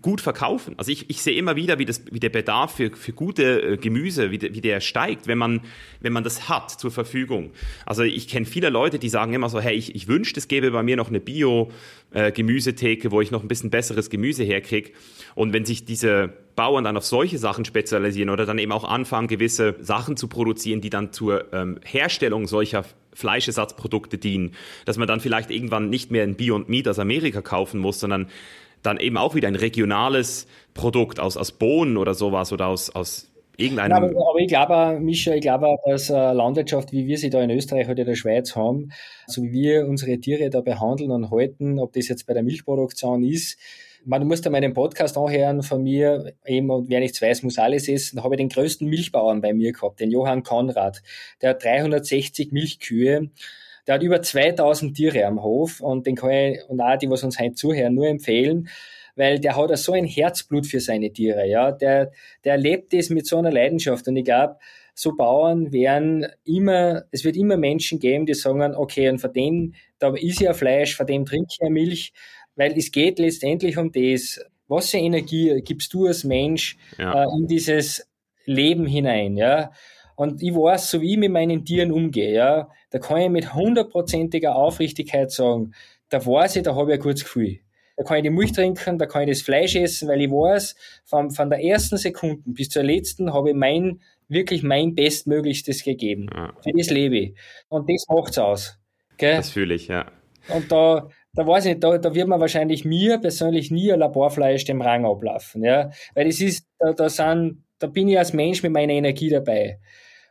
gut 0.00 0.20
verkaufen. 0.20 0.74
Also 0.76 0.92
ich, 0.92 1.10
ich 1.10 1.20
sehe 1.22 1.36
immer 1.36 1.56
wieder, 1.56 1.80
wie, 1.80 1.84
das, 1.84 2.02
wie 2.10 2.20
der 2.20 2.28
Bedarf 2.28 2.76
für, 2.76 2.94
für 2.94 3.12
gute 3.12 3.60
äh, 3.60 3.76
Gemüse, 3.76 4.30
wie, 4.30 4.38
de, 4.38 4.54
wie 4.54 4.60
der 4.60 4.80
steigt, 4.80 5.26
wenn 5.26 5.38
man, 5.38 5.62
wenn 6.00 6.12
man 6.12 6.22
das 6.22 6.48
hat 6.48 6.70
zur 6.70 6.92
Verfügung. 6.92 7.50
Also 7.84 8.04
ich 8.04 8.28
kenne 8.28 8.46
viele 8.46 8.70
Leute, 8.70 9.00
die 9.00 9.08
sagen 9.08 9.32
immer 9.32 9.48
so, 9.48 9.60
hey, 9.60 9.74
ich, 9.74 9.96
ich 9.96 10.06
wünschte, 10.06 10.38
es 10.38 10.46
gäbe 10.46 10.70
bei 10.70 10.84
mir 10.84 10.96
noch 10.96 11.08
eine 11.08 11.18
Bio-Gemüsetheke, 11.18 13.10
wo 13.10 13.20
ich 13.20 13.32
noch 13.32 13.42
ein 13.42 13.48
bisschen 13.48 13.70
besseres 13.70 14.10
Gemüse 14.10 14.44
herkriege. 14.44 14.92
Und 15.34 15.52
wenn 15.52 15.64
sich 15.64 15.84
diese 15.84 16.32
Bauern 16.54 16.84
dann 16.84 16.96
auf 16.96 17.04
solche 17.04 17.38
Sachen 17.38 17.64
spezialisieren 17.64 18.30
oder 18.30 18.46
dann 18.46 18.58
eben 18.58 18.70
auch 18.70 18.84
anfangen, 18.84 19.26
gewisse 19.26 19.74
Sachen 19.80 20.16
zu 20.16 20.28
produzieren, 20.28 20.82
die 20.82 20.90
dann 20.90 21.12
zur 21.12 21.52
ähm, 21.52 21.80
Herstellung 21.84 22.46
solcher 22.46 22.84
Fleischesatzprodukte 23.12 24.18
dienen, 24.18 24.52
dass 24.84 24.98
man 24.98 25.08
dann 25.08 25.18
vielleicht 25.18 25.50
irgendwann 25.50 25.90
nicht 25.90 26.12
mehr 26.12 26.22
ein 26.22 26.36
Beyond 26.36 26.68
Meat 26.68 26.86
aus 26.86 27.00
Amerika 27.00 27.42
kaufen 27.42 27.80
muss, 27.80 27.98
sondern 27.98 28.28
dann 28.84 28.98
eben 28.98 29.16
auch 29.16 29.34
wieder 29.34 29.48
ein 29.48 29.56
regionales 29.56 30.46
Produkt 30.74 31.20
aus, 31.20 31.36
aus 31.36 31.52
Bohnen 31.52 31.96
oder 31.96 32.14
sowas 32.14 32.52
oder 32.52 32.68
aus, 32.68 32.90
aus 32.90 33.30
irgendeinem. 33.56 33.90
Ja, 33.90 33.96
aber, 33.96 34.30
aber, 34.30 34.38
ich 34.38 34.48
glaube, 34.48 35.00
Mischa, 35.00 35.34
ich 35.34 35.40
glaube, 35.40 35.66
dass 35.86 36.08
Landwirtschaft, 36.08 36.92
wie 36.92 37.06
wir 37.06 37.18
sie 37.18 37.30
da 37.30 37.42
in 37.42 37.50
Österreich 37.50 37.88
oder 37.88 38.00
in 38.00 38.08
der 38.08 38.14
Schweiz 38.14 38.54
haben, 38.56 38.90
so 39.26 39.42
wie 39.42 39.52
wir 39.52 39.86
unsere 39.86 40.18
Tiere 40.18 40.50
da 40.50 40.60
behandeln 40.60 41.10
und 41.10 41.30
halten, 41.30 41.78
ob 41.78 41.92
das 41.92 42.08
jetzt 42.08 42.26
bei 42.26 42.34
der 42.34 42.42
Milchproduktion 42.42 43.22
ist, 43.24 43.58
man 44.06 44.26
muss 44.26 44.42
da 44.42 44.50
meinen 44.50 44.74
Podcast 44.74 45.16
anhören 45.16 45.62
von 45.62 45.82
mir, 45.82 46.34
eben, 46.44 46.70
und 46.70 46.90
wer 46.90 47.00
nichts 47.00 47.22
weiß, 47.22 47.42
muss 47.42 47.58
alles 47.58 47.88
essen. 47.88 48.16
Da 48.16 48.24
habe 48.24 48.34
ich 48.34 48.38
den 48.38 48.50
größten 48.50 48.86
Milchbauern 48.86 49.40
bei 49.40 49.54
mir 49.54 49.72
gehabt, 49.72 50.00
den 50.00 50.10
Johann 50.10 50.42
Konrad. 50.42 51.02
Der 51.40 51.50
hat 51.50 51.64
360 51.64 52.52
Milchkühe. 52.52 53.30
Der 53.86 53.96
hat 53.96 54.02
über 54.02 54.22
2000 54.22 54.96
Tiere 54.96 55.26
am 55.26 55.42
Hof 55.42 55.80
und 55.80 56.06
den 56.06 56.16
kann 56.16 56.30
ich, 56.30 56.68
und 56.68 56.80
auch 56.80 56.96
die, 56.96 57.10
was 57.10 57.22
uns 57.22 57.38
heute 57.38 57.54
zuhören, 57.54 57.94
nur 57.94 58.06
empfehlen, 58.06 58.68
weil 59.16 59.38
der 59.38 59.56
hat 59.56 59.76
so 59.78 59.92
ein 59.92 60.04
Herzblut 60.04 60.66
für 60.66 60.80
seine 60.80 61.12
Tiere, 61.12 61.46
ja. 61.46 61.70
Der, 61.72 62.12
der 62.44 62.56
lebt 62.56 62.92
das 62.92 63.10
mit 63.10 63.26
so 63.26 63.36
einer 63.36 63.52
Leidenschaft 63.52 64.08
und 64.08 64.16
ich 64.16 64.24
glaube, 64.24 64.56
so 64.94 65.16
Bauern 65.16 65.72
werden 65.72 66.26
immer, 66.44 67.04
es 67.10 67.24
wird 67.24 67.36
immer 67.36 67.56
Menschen 67.56 67.98
geben, 67.98 68.26
die 68.26 68.34
sagen, 68.34 68.74
okay, 68.74 69.08
und 69.08 69.18
von 69.18 69.32
dem, 69.32 69.74
da 69.98 70.14
ist 70.14 70.40
ja 70.40 70.54
Fleisch, 70.54 70.96
von 70.96 71.06
dem 71.06 71.26
trinke 71.26 71.48
ich 71.50 71.58
ja 71.60 71.68
Milch, 71.68 72.12
weil 72.54 72.78
es 72.78 72.92
geht 72.92 73.18
letztendlich 73.18 73.76
um 73.76 73.90
das, 73.90 74.40
was 74.68 74.90
für 74.90 74.98
Energie 74.98 75.60
gibst 75.64 75.92
du 75.92 76.06
als 76.06 76.24
Mensch 76.24 76.76
ja. 76.96 77.24
äh, 77.24 77.26
in 77.36 77.46
dieses 77.46 78.08
Leben 78.46 78.86
hinein, 78.86 79.36
ja. 79.36 79.72
Und 80.16 80.42
ich 80.42 80.54
weiß, 80.54 80.90
so 80.90 81.00
wie 81.00 81.12
ich 81.12 81.18
mit 81.18 81.32
meinen 81.32 81.64
Tieren 81.64 81.92
umgehe, 81.92 82.32
ja, 82.32 82.68
da 82.90 82.98
kann 82.98 83.20
ich 83.20 83.30
mit 83.30 83.54
hundertprozentiger 83.54 84.54
Aufrichtigkeit 84.54 85.30
sagen, 85.30 85.72
da 86.08 86.24
weiß 86.24 86.56
ich, 86.56 86.62
da 86.62 86.74
habe 86.74 86.92
ich 86.92 86.98
ein 86.98 87.02
gutes 87.02 87.24
Gefühl. 87.24 87.58
Da 87.96 88.04
kann 88.04 88.18
ich 88.18 88.22
die 88.24 88.30
Milch 88.30 88.52
trinken, 88.52 88.98
da 88.98 89.06
kann 89.06 89.22
ich 89.22 89.30
das 89.30 89.42
Fleisch 89.42 89.76
essen, 89.76 90.08
weil 90.08 90.20
ich 90.20 90.30
weiß, 90.30 90.74
von, 91.04 91.30
von 91.30 91.50
der 91.50 91.62
ersten 91.62 91.96
Sekunde 91.96 92.42
bis 92.46 92.68
zur 92.68 92.82
letzten 92.82 93.32
habe 93.32 93.50
ich 93.50 93.56
mein, 93.56 94.00
wirklich 94.28 94.62
mein 94.62 94.94
Bestmöglichstes 94.94 95.84
gegeben. 95.84 96.26
Ja. 96.34 96.52
Für 96.62 96.72
das 96.76 96.90
lebe 96.90 97.16
ich. 97.16 97.34
Und 97.68 97.88
das 97.88 98.06
macht's 98.08 98.38
aus. 98.38 98.78
Gell? 99.16 99.36
Das 99.36 99.50
fühle 99.50 99.74
ich, 99.74 99.88
ja. 99.88 100.10
Und 100.48 100.70
da, 100.72 101.08
da 101.34 101.46
weiß 101.46 101.66
ich 101.66 101.72
nicht, 101.72 101.84
da, 101.84 101.98
da 101.98 102.14
wird 102.14 102.28
man 102.28 102.40
wahrscheinlich 102.40 102.84
mir 102.84 103.18
persönlich 103.18 103.70
nie 103.70 103.92
ein 103.92 104.00
Laborfleisch 104.00 104.64
dem 104.64 104.82
Rang 104.82 105.04
ablaufen, 105.04 105.64
ja. 105.64 105.90
Weil 106.14 106.26
das 106.26 106.40
ist, 106.40 106.66
da, 106.78 106.92
da 106.92 107.08
sind, 107.08 107.64
da 107.78 107.86
bin 107.86 108.08
ich 108.08 108.18
als 108.18 108.32
Mensch 108.32 108.62
mit 108.62 108.72
meiner 108.72 108.92
Energie 108.92 109.30
dabei. 109.30 109.78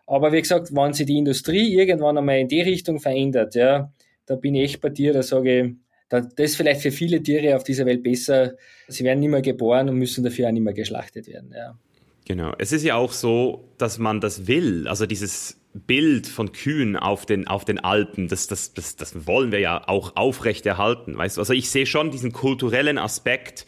Aber 0.05 0.31
wie 0.31 0.41
gesagt, 0.41 0.73
wenn 0.73 0.93
sich 0.93 1.05
die 1.05 1.17
Industrie 1.17 1.73
irgendwann 1.73 2.17
einmal 2.17 2.39
in 2.39 2.47
die 2.47 2.61
Richtung 2.61 2.99
verändert, 2.99 3.55
ja, 3.55 3.91
da 4.25 4.35
bin 4.35 4.55
ich 4.55 4.63
echt 4.63 4.81
bei 4.81 4.89
dir, 4.89 5.13
da 5.13 5.23
sage 5.23 5.61
ich, 5.61 5.71
das 6.09 6.27
ist 6.37 6.57
vielleicht 6.57 6.81
für 6.81 6.91
viele 6.91 7.23
Tiere 7.23 7.55
auf 7.55 7.63
dieser 7.63 7.85
Welt 7.85 8.03
besser. 8.03 8.53
Sie 8.87 9.03
werden 9.03 9.19
nicht 9.19 9.29
mehr 9.29 9.41
geboren 9.41 9.89
und 9.89 9.97
müssen 9.97 10.23
dafür 10.23 10.47
auch 10.47 10.51
nicht 10.51 10.61
mehr 10.61 10.73
geschlachtet 10.73 11.27
werden, 11.27 11.51
ja. 11.55 11.77
Genau. 12.25 12.53
Es 12.57 12.71
ist 12.71 12.83
ja 12.83 12.95
auch 12.95 13.11
so, 13.11 13.73
dass 13.77 13.97
man 13.97 14.21
das 14.21 14.47
will. 14.47 14.87
Also 14.87 15.05
dieses 15.05 15.59
Bild 15.73 16.27
von 16.27 16.51
Kühen 16.51 16.95
auf 16.95 17.25
den, 17.25 17.47
auf 17.47 17.65
den 17.65 17.79
Alpen, 17.79 18.27
das, 18.27 18.47
das, 18.47 18.73
das, 18.73 18.95
das 18.95 19.27
wollen 19.27 19.51
wir 19.51 19.59
ja 19.59 19.87
auch 19.87 20.15
aufrechterhalten. 20.15 21.17
Weißt 21.17 21.37
du? 21.37 21.41
Also 21.41 21.53
ich 21.53 21.69
sehe 21.69 21.85
schon 21.85 22.11
diesen 22.11 22.31
kulturellen 22.31 22.97
Aspekt. 22.97 23.65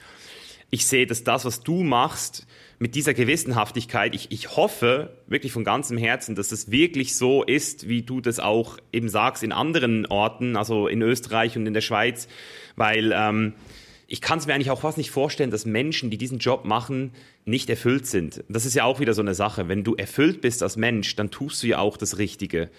Ich 0.69 0.87
sehe, 0.87 1.05
dass 1.05 1.23
das, 1.23 1.43
was 1.45 1.63
du 1.63 1.83
machst, 1.83 2.47
mit 2.79 2.95
dieser 2.95 3.13
Gewissenhaftigkeit, 3.13 4.15
ich, 4.15 4.31
ich 4.31 4.55
hoffe 4.55 5.17
wirklich 5.27 5.51
von 5.51 5.63
ganzem 5.63 5.97
Herzen, 5.97 6.35
dass 6.35 6.51
es 6.51 6.71
wirklich 6.71 7.15
so 7.15 7.43
ist, 7.43 7.87
wie 7.87 8.01
du 8.01 8.21
das 8.21 8.39
auch 8.39 8.77
eben 8.91 9.09
sagst 9.09 9.43
in 9.43 9.51
anderen 9.51 10.05
Orten, 10.05 10.57
also 10.57 10.87
in 10.87 11.01
Österreich 11.01 11.57
und 11.57 11.65
in 11.65 11.73
der 11.73 11.81
Schweiz, 11.81 12.27
weil 12.75 13.13
ähm, 13.15 13.53
ich 14.07 14.21
kann 14.21 14.39
es 14.39 14.45
mir 14.45 14.53
eigentlich 14.53 14.71
auch 14.71 14.81
fast 14.81 14.97
nicht 14.97 15.11
vorstellen, 15.11 15.51
dass 15.51 15.65
Menschen, 15.65 16.09
die 16.09 16.17
diesen 16.17 16.39
Job 16.39 16.65
machen, 16.65 17.11
nicht 17.45 17.69
erfüllt 17.69 18.05
sind. 18.05 18.43
Das 18.49 18.65
ist 18.65 18.75
ja 18.75 18.83
auch 18.83 18.99
wieder 18.99 19.13
so 19.13 19.21
eine 19.21 19.33
Sache. 19.33 19.67
Wenn 19.67 19.83
du 19.83 19.95
erfüllt 19.95 20.41
bist 20.41 20.61
als 20.61 20.77
Mensch, 20.77 21.15
dann 21.15 21.31
tust 21.31 21.63
du 21.63 21.67
ja 21.67 21.79
auch 21.79 21.97
das 21.97 22.17
Richtige. 22.17 22.69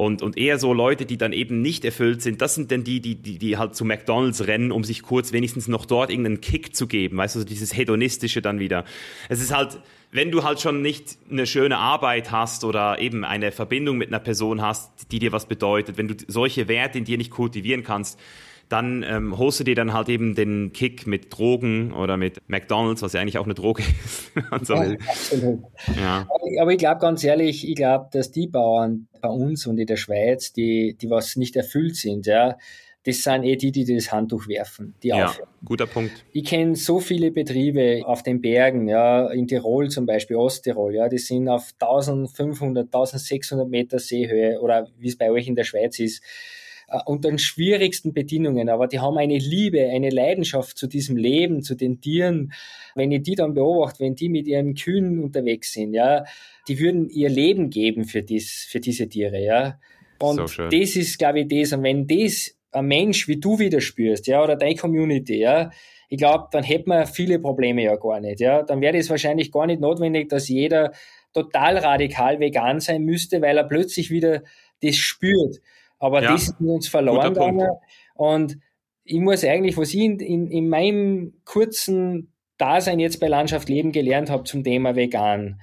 Und, 0.00 0.22
und 0.22 0.38
eher 0.38 0.58
so 0.58 0.72
Leute, 0.72 1.04
die 1.04 1.18
dann 1.18 1.34
eben 1.34 1.60
nicht 1.60 1.84
erfüllt 1.84 2.22
sind, 2.22 2.40
das 2.40 2.54
sind 2.54 2.70
denn 2.70 2.84
die, 2.84 3.00
die, 3.00 3.16
die, 3.16 3.36
die 3.36 3.58
halt 3.58 3.74
zu 3.74 3.84
McDonalds 3.84 4.46
rennen, 4.46 4.72
um 4.72 4.82
sich 4.82 5.02
kurz 5.02 5.34
wenigstens 5.34 5.68
noch 5.68 5.84
dort 5.84 6.08
irgendeinen 6.08 6.40
Kick 6.40 6.74
zu 6.74 6.86
geben. 6.86 7.18
Weißt 7.18 7.34
du, 7.34 7.40
so 7.40 7.44
dieses 7.44 7.76
Hedonistische 7.76 8.40
dann 8.40 8.60
wieder. 8.60 8.86
Es 9.28 9.42
ist 9.42 9.54
halt, 9.54 9.78
wenn 10.10 10.30
du 10.30 10.42
halt 10.42 10.58
schon 10.58 10.80
nicht 10.80 11.18
eine 11.30 11.46
schöne 11.46 11.76
Arbeit 11.76 12.30
hast 12.30 12.64
oder 12.64 12.98
eben 12.98 13.26
eine 13.26 13.52
Verbindung 13.52 13.98
mit 13.98 14.08
einer 14.08 14.20
Person 14.20 14.62
hast, 14.62 15.12
die 15.12 15.18
dir 15.18 15.32
was 15.32 15.44
bedeutet, 15.44 15.98
wenn 15.98 16.08
du 16.08 16.14
solche 16.28 16.66
Werte 16.66 16.96
in 16.96 17.04
dir 17.04 17.18
nicht 17.18 17.30
kultivieren 17.30 17.84
kannst, 17.84 18.18
dann 18.70 19.04
ähm, 19.06 19.36
holst 19.36 19.60
du 19.60 19.64
dir 19.64 19.74
dann 19.74 19.92
halt 19.92 20.08
eben 20.08 20.34
den 20.34 20.72
Kick 20.72 21.06
mit 21.06 21.36
Drogen 21.36 21.92
oder 21.92 22.16
mit 22.16 22.40
McDonalds, 22.48 23.02
was 23.02 23.12
ja 23.12 23.20
eigentlich 23.20 23.36
auch 23.36 23.44
eine 23.44 23.54
Droge 23.54 23.82
ist. 23.82 24.32
so 24.66 24.74
ja, 24.74 24.92
absolut. 25.08 25.60
Ja. 26.00 26.28
Aber 26.60 26.70
ich 26.70 26.78
glaube 26.78 27.00
ganz 27.00 27.24
ehrlich, 27.24 27.68
ich 27.68 27.74
glaube, 27.74 28.08
dass 28.12 28.30
die 28.30 28.46
Bauern 28.46 29.08
bei 29.20 29.28
uns 29.28 29.66
und 29.66 29.78
in 29.78 29.86
der 29.86 29.96
Schweiz, 29.96 30.52
die, 30.52 30.96
die 31.00 31.10
was 31.10 31.34
nicht 31.34 31.56
erfüllt 31.56 31.96
sind, 31.96 32.26
ja, 32.26 32.56
das 33.04 33.22
sind 33.22 33.44
eh 33.44 33.56
die, 33.56 33.72
die 33.72 33.84
das 33.84 34.12
Handtuch 34.12 34.46
werfen, 34.46 34.94
die 35.02 35.08
ja, 35.08 35.26
aufhören. 35.26 35.48
guter 35.64 35.86
Punkt. 35.86 36.24
Ich 36.32 36.44
kenne 36.44 36.76
so 36.76 37.00
viele 37.00 37.30
Betriebe 37.32 38.02
auf 38.04 38.22
den 38.22 38.40
Bergen, 38.40 38.88
ja, 38.88 39.26
in 39.30 39.48
Tirol 39.48 39.88
zum 39.88 40.06
Beispiel, 40.06 40.36
Osttirol, 40.36 40.94
ja, 40.94 41.08
die 41.08 41.18
sind 41.18 41.48
auf 41.48 41.72
1500, 41.80 42.86
1600 42.86 43.68
Meter 43.68 43.98
Seehöhe 43.98 44.60
oder 44.60 44.88
wie 44.98 45.08
es 45.08 45.16
bei 45.16 45.30
euch 45.30 45.48
in 45.48 45.56
der 45.56 45.64
Schweiz 45.64 45.98
ist, 45.98 46.22
unter 47.06 47.28
den 47.28 47.38
schwierigsten 47.38 48.12
Bedingungen, 48.12 48.68
aber 48.68 48.88
die 48.88 48.98
haben 48.98 49.16
eine 49.16 49.38
Liebe, 49.38 49.88
eine 49.88 50.10
Leidenschaft 50.10 50.76
zu 50.76 50.86
diesem 50.88 51.16
Leben, 51.16 51.62
zu 51.62 51.74
den 51.74 52.00
Tieren. 52.00 52.52
Wenn 52.94 53.12
ich 53.12 53.22
die 53.22 53.36
dann 53.36 53.54
beobachte, 53.54 54.00
wenn 54.00 54.16
die 54.16 54.28
mit 54.28 54.46
ihren 54.46 54.74
Kühen 54.74 55.22
unterwegs 55.22 55.72
sind, 55.72 55.94
ja, 55.94 56.24
die 56.66 56.80
würden 56.80 57.08
ihr 57.08 57.28
Leben 57.28 57.70
geben 57.70 58.04
für, 58.04 58.22
dies, 58.22 58.66
für 58.68 58.80
diese 58.80 59.08
Tiere, 59.08 59.42
ja. 59.42 59.78
Und 60.18 60.48
so 60.48 60.64
das 60.64 60.96
ist, 60.96 61.18
glaube 61.18 61.40
ich, 61.40 61.48
das. 61.48 61.72
Und 61.72 61.82
wenn 61.84 62.06
das 62.06 62.56
ein 62.72 62.86
Mensch 62.86 63.28
wie 63.28 63.38
du 63.38 63.58
wieder 63.58 63.80
spürst, 63.80 64.26
ja, 64.26 64.42
oder 64.42 64.56
deine 64.56 64.74
Community, 64.74 65.38
ja, 65.38 65.70
ich 66.08 66.18
glaube, 66.18 66.48
dann 66.50 66.64
hätten 66.64 66.90
wir 66.90 67.06
viele 67.06 67.38
Probleme 67.38 67.84
ja 67.84 67.94
gar 67.94 68.20
nicht, 68.20 68.40
ja. 68.40 68.62
Dann 68.64 68.80
wäre 68.80 68.96
es 68.96 69.08
wahrscheinlich 69.10 69.52
gar 69.52 69.66
nicht 69.66 69.80
notwendig, 69.80 70.28
dass 70.28 70.48
jeder 70.48 70.92
total 71.32 71.78
radikal 71.78 72.40
vegan 72.40 72.80
sein 72.80 73.04
müsste, 73.04 73.40
weil 73.40 73.56
er 73.56 73.64
plötzlich 73.64 74.10
wieder 74.10 74.42
das 74.82 74.96
spürt. 74.96 75.60
Aber 76.00 76.22
ja, 76.22 76.32
das 76.32 76.44
ist 76.44 76.60
uns 76.60 76.88
verloren 76.88 77.34
gegangen. 77.34 77.68
Und 78.14 78.58
ich 79.04 79.20
muss 79.20 79.44
eigentlich, 79.44 79.76
was 79.76 79.94
ich 79.94 80.00
in, 80.00 80.18
in, 80.18 80.50
in 80.50 80.68
meinem 80.68 81.34
kurzen 81.44 82.32
Dasein 82.58 82.98
jetzt 82.98 83.20
bei 83.20 83.28
Landschaft 83.28 83.68
Leben 83.68 83.92
gelernt 83.92 84.30
habe 84.30 84.44
zum 84.44 84.64
Thema 84.64 84.96
vegan. 84.96 85.60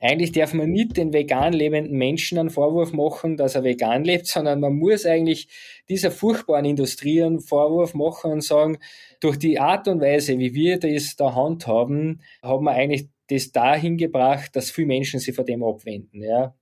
Eigentlich 0.00 0.30
darf 0.30 0.54
man 0.54 0.70
nicht 0.70 0.96
den 0.96 1.12
vegan 1.12 1.52
lebenden 1.52 1.98
Menschen 1.98 2.38
einen 2.38 2.50
Vorwurf 2.50 2.92
machen, 2.92 3.36
dass 3.36 3.56
er 3.56 3.64
vegan 3.64 4.04
lebt, 4.04 4.26
sondern 4.26 4.60
man 4.60 4.74
muss 4.74 5.06
eigentlich 5.06 5.48
dieser 5.88 6.10
furchtbaren 6.10 6.66
Industrie 6.66 7.22
einen 7.22 7.40
Vorwurf 7.40 7.94
machen 7.94 8.30
und 8.30 8.44
sagen, 8.44 8.78
durch 9.20 9.38
die 9.38 9.58
Art 9.58 9.88
und 9.88 10.00
Weise, 10.00 10.38
wie 10.38 10.54
wir 10.54 10.78
das 10.78 11.16
da 11.16 11.34
handhaben, 11.34 12.20
haben 12.42 12.64
wir 12.64 12.72
eigentlich 12.72 13.08
das 13.28 13.52
dahin 13.52 13.96
gebracht, 13.96 14.54
dass 14.54 14.70
viele 14.70 14.86
Menschen 14.86 15.18
sich 15.18 15.34
von 15.34 15.46
dem 15.46 15.64
abwenden. 15.64 16.22
Ja 16.22 16.54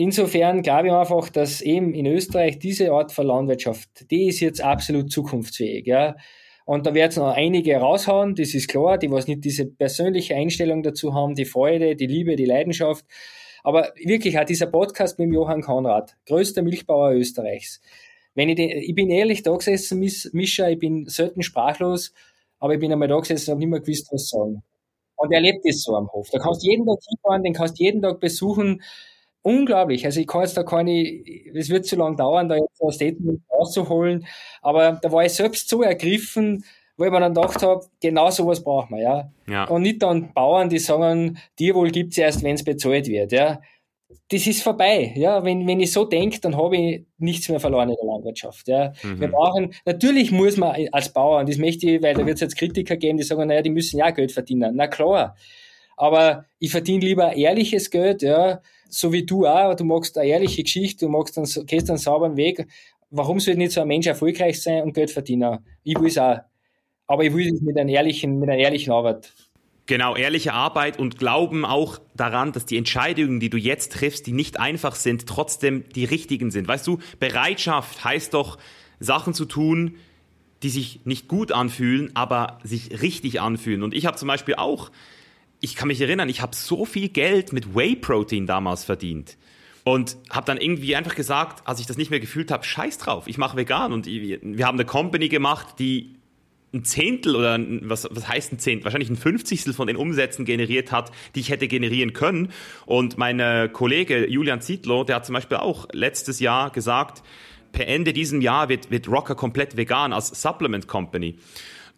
insofern 0.00 0.62
glaube 0.62 0.88
ich 0.88 0.92
einfach, 0.94 1.28
dass 1.28 1.60
eben 1.60 1.92
in 1.94 2.06
Österreich 2.06 2.58
diese 2.58 2.92
Art 2.92 3.12
von 3.12 3.26
Landwirtschaft, 3.26 4.10
die 4.10 4.28
ist 4.28 4.40
jetzt 4.40 4.62
absolut 4.62 5.12
zukunftsfähig. 5.12 5.86
Ja. 5.86 6.16
Und 6.64 6.86
da 6.86 6.94
wird 6.94 7.10
es 7.10 7.16
noch 7.16 7.34
einige 7.34 7.76
raushauen, 7.76 8.34
das 8.34 8.54
ist 8.54 8.68
klar, 8.68 8.96
die 8.96 9.10
was 9.10 9.26
nicht 9.26 9.44
diese 9.44 9.66
persönliche 9.66 10.34
Einstellung 10.34 10.82
dazu 10.82 11.14
haben, 11.14 11.34
die 11.34 11.44
Freude, 11.44 11.96
die 11.96 12.06
Liebe, 12.06 12.36
die 12.36 12.46
Leidenschaft. 12.46 13.04
Aber 13.62 13.92
wirklich 14.02 14.38
auch 14.38 14.44
dieser 14.44 14.66
Podcast 14.66 15.18
mit 15.18 15.32
Johann 15.32 15.60
Konrad, 15.60 16.16
größter 16.26 16.62
Milchbauer 16.62 17.12
Österreichs. 17.12 17.80
Wenn 18.34 18.48
ich, 18.48 18.56
den, 18.56 18.70
ich 18.70 18.94
bin 18.94 19.10
ehrlich 19.10 19.42
da 19.42 19.54
gesessen, 19.54 19.98
Mischa, 19.98 20.68
ich 20.68 20.78
bin 20.78 21.06
selten 21.06 21.42
sprachlos, 21.42 22.14
aber 22.58 22.74
ich 22.74 22.80
bin 22.80 22.92
einmal 22.92 23.08
da 23.08 23.18
gesessen 23.18 23.50
und 23.50 23.52
habe 23.52 23.60
nicht 23.60 23.70
mehr 23.70 23.80
gewusst, 23.80 24.08
was 24.12 24.30
sagen. 24.30 24.62
Und 25.16 25.32
er 25.32 25.40
lebt 25.40 25.66
das 25.66 25.82
so 25.82 25.94
am 25.94 26.10
Hof. 26.12 26.30
Da 26.30 26.38
kannst 26.38 26.62
du 26.62 26.70
jeden 26.70 26.86
Tag 26.86 26.98
hinfahren, 27.06 27.42
den 27.42 27.52
kannst 27.52 27.78
du 27.78 27.84
jeden 27.84 28.00
Tag 28.00 28.20
besuchen. 28.20 28.80
Unglaublich. 29.42 30.04
Also 30.04 30.20
ich 30.20 30.26
kann 30.26 30.42
jetzt 30.42 30.56
da 30.56 30.62
keine, 30.62 31.22
es 31.54 31.70
wird 31.70 31.86
zu 31.86 31.96
lang 31.96 32.16
dauern, 32.16 32.48
da 32.48 32.56
jetzt 32.56 32.82
ein 32.82 32.92
Statement 32.92 33.40
rauszuholen. 33.50 34.26
Aber 34.60 34.98
da 35.00 35.10
war 35.10 35.24
ich 35.24 35.32
selbst 35.32 35.68
so 35.68 35.82
ergriffen, 35.82 36.64
wo 37.00 37.06
ich 37.06 37.10
mir 37.10 37.20
dann 37.20 37.32
gedacht 37.32 37.62
habe, 37.62 37.86
genau 38.02 38.28
sowas 38.30 38.62
brauchen 38.62 38.96
wir, 38.96 39.02
ja. 39.02 39.30
ja. 39.48 39.64
Und 39.64 39.82
nicht 39.82 40.02
dann 40.02 40.34
Bauern, 40.34 40.68
die 40.68 40.78
sagen, 40.78 41.38
Tierwohl 41.56 41.90
gibt's 41.90 42.18
erst, 42.18 42.42
wenn 42.42 42.56
es 42.56 42.64
bezahlt 42.64 43.08
wird, 43.08 43.32
ja. 43.32 43.62
Das 44.28 44.46
ist 44.46 44.62
vorbei, 44.62 45.12
ja. 45.16 45.42
Wenn, 45.42 45.66
wenn 45.66 45.80
ich 45.80 45.92
so 45.92 46.04
denke, 46.04 46.40
dann 46.40 46.58
habe 46.58 46.76
ich 46.76 47.06
nichts 47.16 47.48
mehr 47.48 47.58
verloren 47.58 47.88
in 47.88 47.96
der 47.96 48.04
Landwirtschaft, 48.04 48.68
ja. 48.68 48.92
Mhm. 49.02 49.20
Wir 49.20 49.28
brauchen, 49.28 49.72
natürlich 49.86 50.30
muss 50.30 50.58
man 50.58 50.76
als 50.92 51.10
Bauer, 51.10 51.40
und 51.40 51.48
das 51.48 51.56
möchte 51.56 51.88
ich, 51.88 52.02
weil 52.02 52.14
da 52.14 52.26
wird 52.26 52.34
es 52.34 52.42
jetzt 52.42 52.58
Kritiker 52.58 52.98
geben, 52.98 53.16
die 53.16 53.24
sagen, 53.24 53.48
naja, 53.48 53.62
die 53.62 53.70
müssen 53.70 53.96
ja 53.96 54.10
Geld 54.10 54.32
verdienen. 54.32 54.76
Na 54.76 54.86
klar. 54.86 55.36
Aber 55.96 56.44
ich 56.58 56.70
verdiene 56.70 57.04
lieber 57.04 57.34
ehrliches 57.34 57.90
Geld, 57.90 58.20
ja, 58.20 58.60
so 58.90 59.12
wie 59.12 59.24
du 59.24 59.46
auch. 59.46 59.74
Du 59.74 59.84
magst 59.84 60.16
eine 60.18 60.28
ehrliche 60.28 60.62
Geschichte, 60.62 61.06
du 61.06 61.10
magst 61.10 61.38
einen, 61.38 61.66
gehst 61.66 61.88
einen 61.88 61.98
sauberen 61.98 62.36
Weg. 62.36 62.66
Warum 63.10 63.40
soll 63.40 63.56
nicht 63.56 63.72
so 63.72 63.80
ein 63.80 63.88
Mensch 63.88 64.06
erfolgreich 64.06 64.62
sein 64.62 64.82
und 64.82 64.92
Geld 64.92 65.10
verdienen? 65.10 65.58
Ich 65.82 65.98
will 65.98 66.08
es 66.08 66.18
auch. 66.18 66.38
Aber 67.06 67.24
ich 67.24 67.34
will 67.34 67.52
es 67.52 67.60
mit 67.60 67.76
einer 67.78 67.90
ehrlichen, 67.90 68.38
mit 68.38 68.48
einer 68.48 68.58
ehrlichen 68.58 68.92
Arbeit. 68.92 69.32
Genau, 69.86 70.14
ehrliche 70.14 70.52
Arbeit 70.52 71.00
und 71.00 71.18
Glauben 71.18 71.64
auch 71.64 71.98
daran, 72.14 72.52
dass 72.52 72.64
die 72.64 72.76
Entscheidungen, 72.76 73.40
die 73.40 73.50
du 73.50 73.56
jetzt 73.56 73.92
triffst, 73.92 74.28
die 74.28 74.32
nicht 74.32 74.60
einfach 74.60 74.94
sind, 74.94 75.26
trotzdem 75.26 75.84
die 75.88 76.04
richtigen 76.04 76.52
sind. 76.52 76.68
Weißt 76.68 76.86
du, 76.86 76.98
Bereitschaft 77.18 78.04
heißt 78.04 78.34
doch, 78.34 78.58
Sachen 79.00 79.34
zu 79.34 79.46
tun, 79.46 79.96
die 80.62 80.68
sich 80.68 81.00
nicht 81.04 81.26
gut 81.26 81.50
anfühlen, 81.50 82.10
aber 82.14 82.58
sich 82.62 83.02
richtig 83.02 83.40
anfühlen. 83.40 83.82
Und 83.82 83.94
ich 83.94 84.06
habe 84.06 84.16
zum 84.16 84.28
Beispiel 84.28 84.54
auch, 84.54 84.92
ich 85.60 85.76
kann 85.76 85.88
mich 85.88 86.00
erinnern, 86.00 86.28
ich 86.28 86.40
habe 86.40 86.56
so 86.56 86.84
viel 86.84 87.08
Geld 87.08 87.52
mit 87.52 87.74
Whey-Protein 87.74 88.46
damals 88.46 88.84
verdient. 88.84 89.36
Und 89.84 90.16
habe 90.28 90.46
dann 90.46 90.58
irgendwie 90.58 90.94
einfach 90.94 91.14
gesagt, 91.14 91.66
als 91.66 91.80
ich 91.80 91.86
das 91.86 91.96
nicht 91.96 92.10
mehr 92.10 92.20
gefühlt 92.20 92.50
habe, 92.50 92.64
scheiß 92.64 92.98
drauf, 92.98 93.26
ich 93.26 93.38
mache 93.38 93.56
vegan. 93.56 93.92
Und 93.92 94.06
wir 94.06 94.66
haben 94.66 94.76
eine 94.76 94.84
Company 94.84 95.28
gemacht, 95.28 95.78
die 95.78 96.16
ein 96.72 96.84
Zehntel 96.84 97.34
oder 97.34 97.58
was, 97.82 98.06
was 98.10 98.28
heißt 98.28 98.52
ein 98.52 98.58
Zehntel? 98.58 98.84
Wahrscheinlich 98.84 99.10
ein 99.10 99.16
Fünfzigstel 99.16 99.74
von 99.74 99.86
den 99.86 99.96
Umsätzen 99.96 100.44
generiert 100.44 100.92
hat, 100.92 101.10
die 101.34 101.40
ich 101.40 101.50
hätte 101.50 101.66
generieren 101.66 102.12
können. 102.12 102.52
Und 102.86 103.18
mein 103.18 103.72
Kollege 103.72 104.28
Julian 104.30 104.60
Zietlow, 104.60 105.04
der 105.04 105.16
hat 105.16 105.26
zum 105.26 105.32
Beispiel 105.32 105.58
auch 105.58 105.88
letztes 105.92 106.40
Jahr 106.40 106.70
gesagt, 106.70 107.22
per 107.72 107.86
Ende 107.88 108.12
diesem 108.12 108.40
Jahr 108.40 108.68
wird, 108.68 108.90
wird 108.90 109.08
Rocker 109.08 109.34
komplett 109.34 109.76
vegan 109.76 110.12
als 110.12 110.42
Supplement 110.42 110.86
Company. 110.86 111.36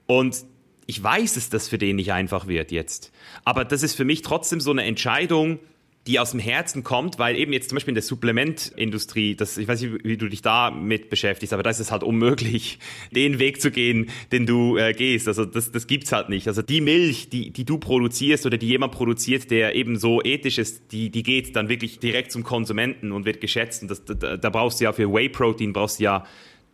Und 0.07 0.45
ich 0.87 1.03
weiß, 1.03 1.35
dass 1.35 1.49
das 1.49 1.69
für 1.69 1.79
den 1.79 1.97
nicht 1.97 2.13
einfach 2.13 2.47
wird 2.47 2.73
jetzt. 2.73 3.13
Aber 3.45 3.65
das 3.65 3.83
ist 3.83 3.95
für 3.95 4.05
mich 4.05 4.23
trotzdem 4.23 4.61
so 4.61 4.71
eine 4.71 4.85
Entscheidung, 4.85 5.59
die 6.07 6.19
aus 6.19 6.33
dem 6.33 6.41
Herzen 6.41 6.83
kommt, 6.83 7.21
weil 7.21 7.37
eben 7.37 7.53
jetzt 7.53 7.69
zum 7.69 7.77
Beispiel 7.77 7.93
in 7.93 7.97
der 7.97 8.03
Supplementindustrie, 8.03 9.37
das, 9.37 9.57
ich 9.57 9.69
weiß 9.69 9.83
nicht, 9.83 10.05
wie 10.05 10.17
du 10.17 10.29
dich 10.29 10.43
da 10.43 10.73
mit 10.73 11.11
beschäftigst, 11.11 11.53
aber 11.53 11.63
da 11.63 11.71
ist 11.71 11.79
es 11.79 11.93
halt 11.93 12.03
unmöglich, 12.03 12.81
den 13.13 13.39
Weg 13.39 13.61
zu 13.61 13.71
gehen, 13.71 14.11
den 14.33 14.45
du 14.45 14.77
äh, 14.77 14.95
gehst. 14.95 15.29
Also 15.29 15.45
das, 15.45 15.71
das 15.71 15.87
gibt's 15.87 16.11
halt 16.11 16.29
nicht. 16.29 16.49
Also 16.49 16.61
die 16.61 16.81
Milch, 16.81 17.29
die, 17.29 17.51
die 17.51 17.65
du 17.65 17.79
produzierst 17.79 18.47
oder 18.47 18.59
die 18.59 18.67
jemand 18.67 18.93
produziert, 18.93 19.51
der 19.53 19.77
eben 19.77 19.97
so 19.97 20.21
ethisch 20.23 20.59
ist, 20.59 20.91
die, 20.91 21.11
die 21.11 21.23
geht 21.23 21.55
dann 21.55 21.69
wirklich 21.69 22.01
direkt 22.01 22.33
zum 22.33 22.43
Konsumenten 22.43 23.13
und 23.13 23.25
wird 23.25 23.41
geschätzt. 23.41 23.83
Und 23.83 23.91
das, 23.91 24.05
da, 24.05 24.37
da 24.37 24.51
brauchst 24.51 24.81
du 24.81 24.85
ja 24.85 24.93
für 24.93 25.13
Whey-Protein 25.13 25.73
brauchst 25.73 26.01
du 26.01 26.05
ja 26.05 26.27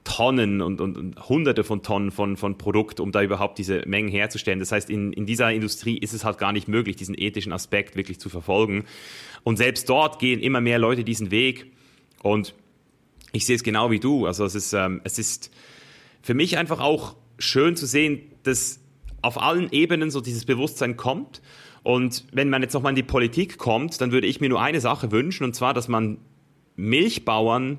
Tonnen 0.09 0.63
und, 0.63 0.81
und, 0.81 0.97
und, 0.97 1.29
hunderte 1.29 1.65
von 1.65 1.83
Tonnen 1.83 2.11
von, 2.11 2.39
von 2.39 2.57
Produkt, 2.57 2.99
um 2.99 3.13
da 3.13 3.23
überhaupt 3.23 3.59
diese 3.59 3.83
Mengen 3.87 4.09
herzustellen. 4.09 4.59
Das 4.59 4.73
heißt, 4.73 4.89
in, 4.89 5.13
in 5.13 5.27
dieser 5.27 5.53
Industrie 5.53 5.99
ist 5.99 6.15
es 6.15 6.25
halt 6.25 6.39
gar 6.39 6.53
nicht 6.53 6.67
möglich, 6.67 6.97
diesen 6.97 7.15
ethischen 7.17 7.53
Aspekt 7.53 7.95
wirklich 7.95 8.19
zu 8.19 8.31
verfolgen. 8.31 8.85
Und 9.45 9.59
selbst 9.59 9.87
dort 9.91 10.19
gehen 10.19 10.41
immer 10.41 10.63
mehr 10.63 10.79
Leute 10.79 11.05
diesen 11.05 11.31
Weg. 11.31 11.73
Und 12.23 12.55
ich 13.33 13.45
sehe 13.45 13.55
es 13.55 13.63
genau 13.63 13.91
wie 13.91 14.01
du. 14.01 14.25
Also 14.25 14.47
es 14.47 14.55
ist, 14.55 14.73
ähm, 14.73 15.03
es 15.05 15.19
ist 15.19 15.53
für 16.23 16.33
mich 16.33 16.57
einfach 16.57 16.81
auch 16.81 17.15
schön 17.39 17.77
zu 17.77 17.85
sehen, 17.85 18.23
dass 18.45 18.81
auf 19.21 19.41
allen 19.41 19.71
Ebenen 19.73 20.11
so 20.11 20.23
dieses 20.23 20.47
Bewusstsein 20.47 20.97
kommt. 20.97 21.43
Und 21.83 22.25
wenn 22.33 22.49
man 22.49 22.63
jetzt 22.63 22.73
nochmal 22.73 22.93
in 22.93 22.97
die 22.97 23.03
Politik 23.03 23.59
kommt, 23.59 24.01
dann 24.01 24.11
würde 24.11 24.27
ich 24.27 24.41
mir 24.41 24.49
nur 24.49 24.63
eine 24.63 24.81
Sache 24.81 25.13
wünschen, 25.13 25.45
und 25.45 25.55
zwar, 25.55 25.75
dass 25.75 25.87
man 25.87 26.17
Milchbauern 26.77 27.79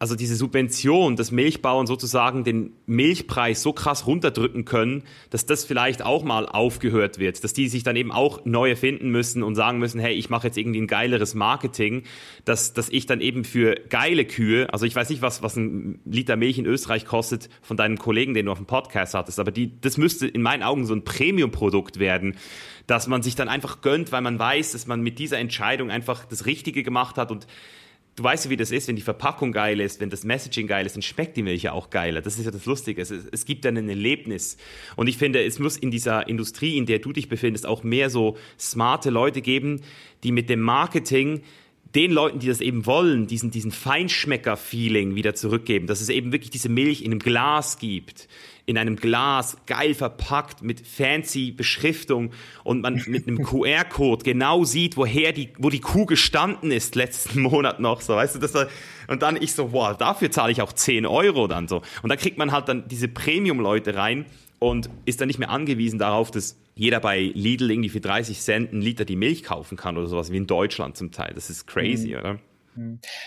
also 0.00 0.16
diese 0.16 0.34
Subvention, 0.34 1.14
dass 1.14 1.30
Milchbauern 1.30 1.86
sozusagen 1.86 2.42
den 2.42 2.72
Milchpreis 2.86 3.62
so 3.62 3.74
krass 3.74 4.06
runterdrücken 4.06 4.64
können, 4.64 5.02
dass 5.28 5.44
das 5.44 5.66
vielleicht 5.66 6.00
auch 6.00 6.24
mal 6.24 6.46
aufgehört 6.46 7.18
wird, 7.18 7.44
dass 7.44 7.52
die 7.52 7.68
sich 7.68 7.82
dann 7.82 7.96
eben 7.96 8.10
auch 8.10 8.46
neu 8.46 8.70
erfinden 8.70 9.10
müssen 9.10 9.42
und 9.42 9.56
sagen 9.56 9.78
müssen, 9.78 10.00
hey, 10.00 10.14
ich 10.14 10.30
mache 10.30 10.46
jetzt 10.46 10.56
irgendwie 10.56 10.80
ein 10.80 10.86
geileres 10.86 11.34
Marketing, 11.34 12.04
dass, 12.46 12.72
dass 12.72 12.88
ich 12.88 13.04
dann 13.04 13.20
eben 13.20 13.44
für 13.44 13.74
geile 13.90 14.24
Kühe, 14.24 14.72
also 14.72 14.86
ich 14.86 14.96
weiß 14.96 15.10
nicht, 15.10 15.20
was, 15.20 15.42
was 15.42 15.56
ein 15.56 16.00
Liter 16.06 16.36
Milch 16.36 16.56
in 16.56 16.64
Österreich 16.64 17.04
kostet 17.04 17.50
von 17.60 17.76
deinem 17.76 17.98
Kollegen, 17.98 18.32
den 18.32 18.46
du 18.46 18.52
auf 18.52 18.58
dem 18.58 18.66
Podcast 18.66 19.12
hattest, 19.12 19.38
aber 19.38 19.50
die, 19.50 19.78
das 19.82 19.98
müsste 19.98 20.26
in 20.26 20.40
meinen 20.40 20.62
Augen 20.62 20.86
so 20.86 20.94
ein 20.94 21.04
Premium-Produkt 21.04 21.98
werden, 21.98 22.36
dass 22.86 23.06
man 23.06 23.22
sich 23.22 23.34
dann 23.34 23.48
einfach 23.48 23.82
gönnt, 23.82 24.12
weil 24.12 24.22
man 24.22 24.38
weiß, 24.38 24.72
dass 24.72 24.86
man 24.86 25.02
mit 25.02 25.18
dieser 25.18 25.36
Entscheidung 25.36 25.90
einfach 25.90 26.24
das 26.24 26.46
Richtige 26.46 26.82
gemacht 26.82 27.18
hat 27.18 27.30
und 27.30 27.46
du 28.16 28.24
weißt 28.24 28.46
ja, 28.46 28.50
wie 28.50 28.56
das 28.56 28.70
ist, 28.70 28.88
wenn 28.88 28.96
die 28.96 29.02
Verpackung 29.02 29.52
geil 29.52 29.80
ist, 29.80 30.00
wenn 30.00 30.10
das 30.10 30.24
Messaging 30.24 30.66
geil 30.66 30.86
ist, 30.86 30.96
dann 30.96 31.02
schmeckt 31.02 31.36
die 31.36 31.42
Milch 31.42 31.62
ja 31.62 31.72
auch 31.72 31.90
geiler. 31.90 32.20
Das 32.20 32.38
ist 32.38 32.44
ja 32.44 32.50
das 32.50 32.66
Lustige. 32.66 33.00
Es, 33.00 33.10
es 33.10 33.44
gibt 33.44 33.64
dann 33.64 33.76
ein 33.76 33.88
Erlebnis. 33.88 34.56
Und 34.96 35.08
ich 35.08 35.16
finde, 35.16 35.44
es 35.44 35.58
muss 35.58 35.76
in 35.76 35.90
dieser 35.90 36.28
Industrie, 36.28 36.76
in 36.76 36.86
der 36.86 36.98
du 36.98 37.12
dich 37.12 37.28
befindest, 37.28 37.66
auch 37.66 37.82
mehr 37.82 38.10
so 38.10 38.36
smarte 38.58 39.10
Leute 39.10 39.40
geben, 39.40 39.80
die 40.22 40.32
mit 40.32 40.50
dem 40.50 40.60
Marketing 40.60 41.42
den 41.94 42.12
Leuten, 42.12 42.38
die 42.38 42.46
das 42.46 42.60
eben 42.60 42.86
wollen, 42.86 43.26
diesen, 43.26 43.50
diesen 43.50 43.72
Feinschmecker-Feeling 43.72 45.14
wieder 45.16 45.34
zurückgeben, 45.34 45.86
dass 45.86 46.00
es 46.00 46.08
eben 46.08 46.32
wirklich 46.32 46.50
diese 46.50 46.68
Milch 46.68 47.02
in 47.02 47.10
einem 47.10 47.18
Glas 47.18 47.78
gibt, 47.78 48.28
in 48.66 48.78
einem 48.78 48.94
Glas, 48.94 49.56
geil 49.66 49.94
verpackt, 49.94 50.62
mit 50.62 50.86
fancy 50.86 51.50
Beschriftung 51.50 52.32
und 52.62 52.82
man 52.82 52.94
mit 53.06 53.26
einem 53.26 53.42
QR-Code 53.42 54.24
genau 54.24 54.64
sieht, 54.64 54.96
woher 54.96 55.32
die, 55.32 55.50
wo 55.58 55.70
die 55.70 55.80
Kuh 55.80 56.06
gestanden 56.06 56.70
ist 56.70 56.94
letzten 56.94 57.40
Monat 57.42 57.80
noch, 57.80 58.00
so, 58.00 58.14
weißt 58.14 58.36
du, 58.36 58.38
das 58.38 58.54
war, 58.54 58.68
und 59.08 59.22
dann 59.22 59.36
ich 59.40 59.52
so, 59.52 59.72
wow, 59.72 59.96
dafür 59.96 60.30
zahle 60.30 60.52
ich 60.52 60.62
auch 60.62 60.72
10 60.72 61.06
Euro 61.06 61.48
dann 61.48 61.66
so. 61.66 61.82
Und 62.02 62.10
da 62.10 62.16
kriegt 62.16 62.38
man 62.38 62.52
halt 62.52 62.68
dann 62.68 62.86
diese 62.86 63.08
Premium-Leute 63.08 63.96
rein 63.96 64.26
und 64.60 64.88
ist 65.04 65.20
dann 65.20 65.26
nicht 65.26 65.40
mehr 65.40 65.50
angewiesen 65.50 65.98
darauf, 65.98 66.30
dass 66.30 66.56
jeder 66.76 67.00
bei 67.00 67.32
Lidl 67.34 67.70
irgendwie 67.70 67.88
für 67.88 68.00
30 68.00 68.38
Cent 68.40 68.72
einen 68.72 68.80
Liter 68.80 69.04
die 69.04 69.16
Milch 69.16 69.42
kaufen 69.42 69.76
kann 69.76 69.96
oder 69.96 70.06
sowas, 70.06 70.30
wie 70.30 70.36
in 70.36 70.46
Deutschland 70.46 70.96
zum 70.96 71.10
Teil. 71.10 71.32
Das 71.34 71.50
ist 71.50 71.66
crazy, 71.66 72.10
mhm. 72.10 72.18
oder? 72.18 72.38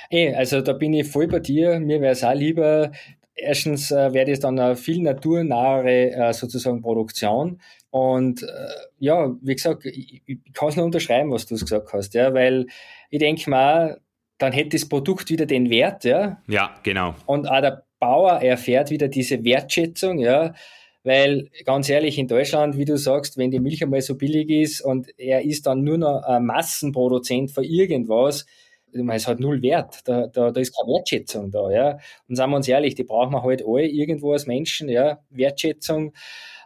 Ey, 0.09 0.27
eh, 0.29 0.35
also 0.35 0.61
da 0.61 0.71
bin 0.71 0.93
ich 0.93 1.07
voll 1.07 1.27
bei 1.27 1.39
dir. 1.39 1.79
Mir 1.79 1.99
wäre 1.99 2.13
es 2.13 2.23
auch 2.23 2.33
lieber, 2.33 2.91
Erstens 3.35 3.89
äh, 3.91 4.13
wäre 4.13 4.29
das 4.29 4.39
dann 4.39 4.59
eine 4.59 4.75
viel 4.75 5.01
naturnahere 5.01 6.11
äh, 6.11 6.33
sozusagen 6.33 6.81
Produktion. 6.81 7.59
Und 7.89 8.43
äh, 8.43 8.47
ja, 8.99 9.35
wie 9.41 9.55
gesagt, 9.55 9.85
ich, 9.85 10.21
ich 10.25 10.53
kann 10.53 10.69
es 10.69 10.75
nur 10.75 10.85
unterschreiben, 10.85 11.31
was 11.31 11.47
du 11.47 11.55
gesagt 11.55 11.93
hast, 11.93 12.13
ja, 12.13 12.33
weil 12.33 12.67
ich 13.09 13.19
denke 13.19 13.49
mal, 13.49 13.99
dann 14.37 14.51
hätte 14.51 14.69
das 14.69 14.87
Produkt 14.87 15.29
wieder 15.29 15.45
den 15.45 15.69
Wert, 15.69 16.03
ja. 16.03 16.41
Ja, 16.47 16.75
genau. 16.83 17.15
Und 17.25 17.49
auch 17.49 17.61
der 17.61 17.85
Bauer 17.99 18.41
erfährt 18.41 18.91
wieder 18.91 19.07
diese 19.07 19.43
Wertschätzung, 19.43 20.19
ja. 20.19 20.53
Weil 21.03 21.49
ganz 21.65 21.89
ehrlich, 21.89 22.17
in 22.17 22.27
Deutschland, 22.27 22.77
wie 22.77 22.85
du 22.85 22.97
sagst, 22.97 23.37
wenn 23.37 23.51
die 23.51 23.59
Milch 23.59 23.83
einmal 23.83 24.01
so 24.01 24.15
billig 24.15 24.49
ist 24.49 24.81
und 24.81 25.07
er 25.17 25.43
ist 25.43 25.65
dann 25.65 25.83
nur 25.83 25.97
noch 25.97 26.23
ein 26.23 26.45
Massenproduzent 26.45 27.51
für 27.51 27.63
irgendwas, 27.63 28.45
es 28.93 29.27
hat 29.27 29.39
null 29.39 29.61
Wert, 29.61 30.01
da, 30.05 30.27
da, 30.27 30.51
da 30.51 30.61
ist 30.61 30.75
keine 30.77 30.93
Wertschätzung 30.93 31.51
da, 31.51 31.71
ja. 31.71 31.97
Und 32.29 32.35
sagen 32.35 32.51
wir 32.51 32.57
uns 32.57 32.67
ehrlich, 32.67 32.95
die 32.95 33.03
brauchen 33.03 33.33
wir 33.33 33.43
halt 33.43 33.63
alle 33.65 33.87
irgendwo 33.87 34.33
als 34.33 34.45
Menschen, 34.45 34.87
ja, 34.87 35.19
Wertschätzung 35.29 36.13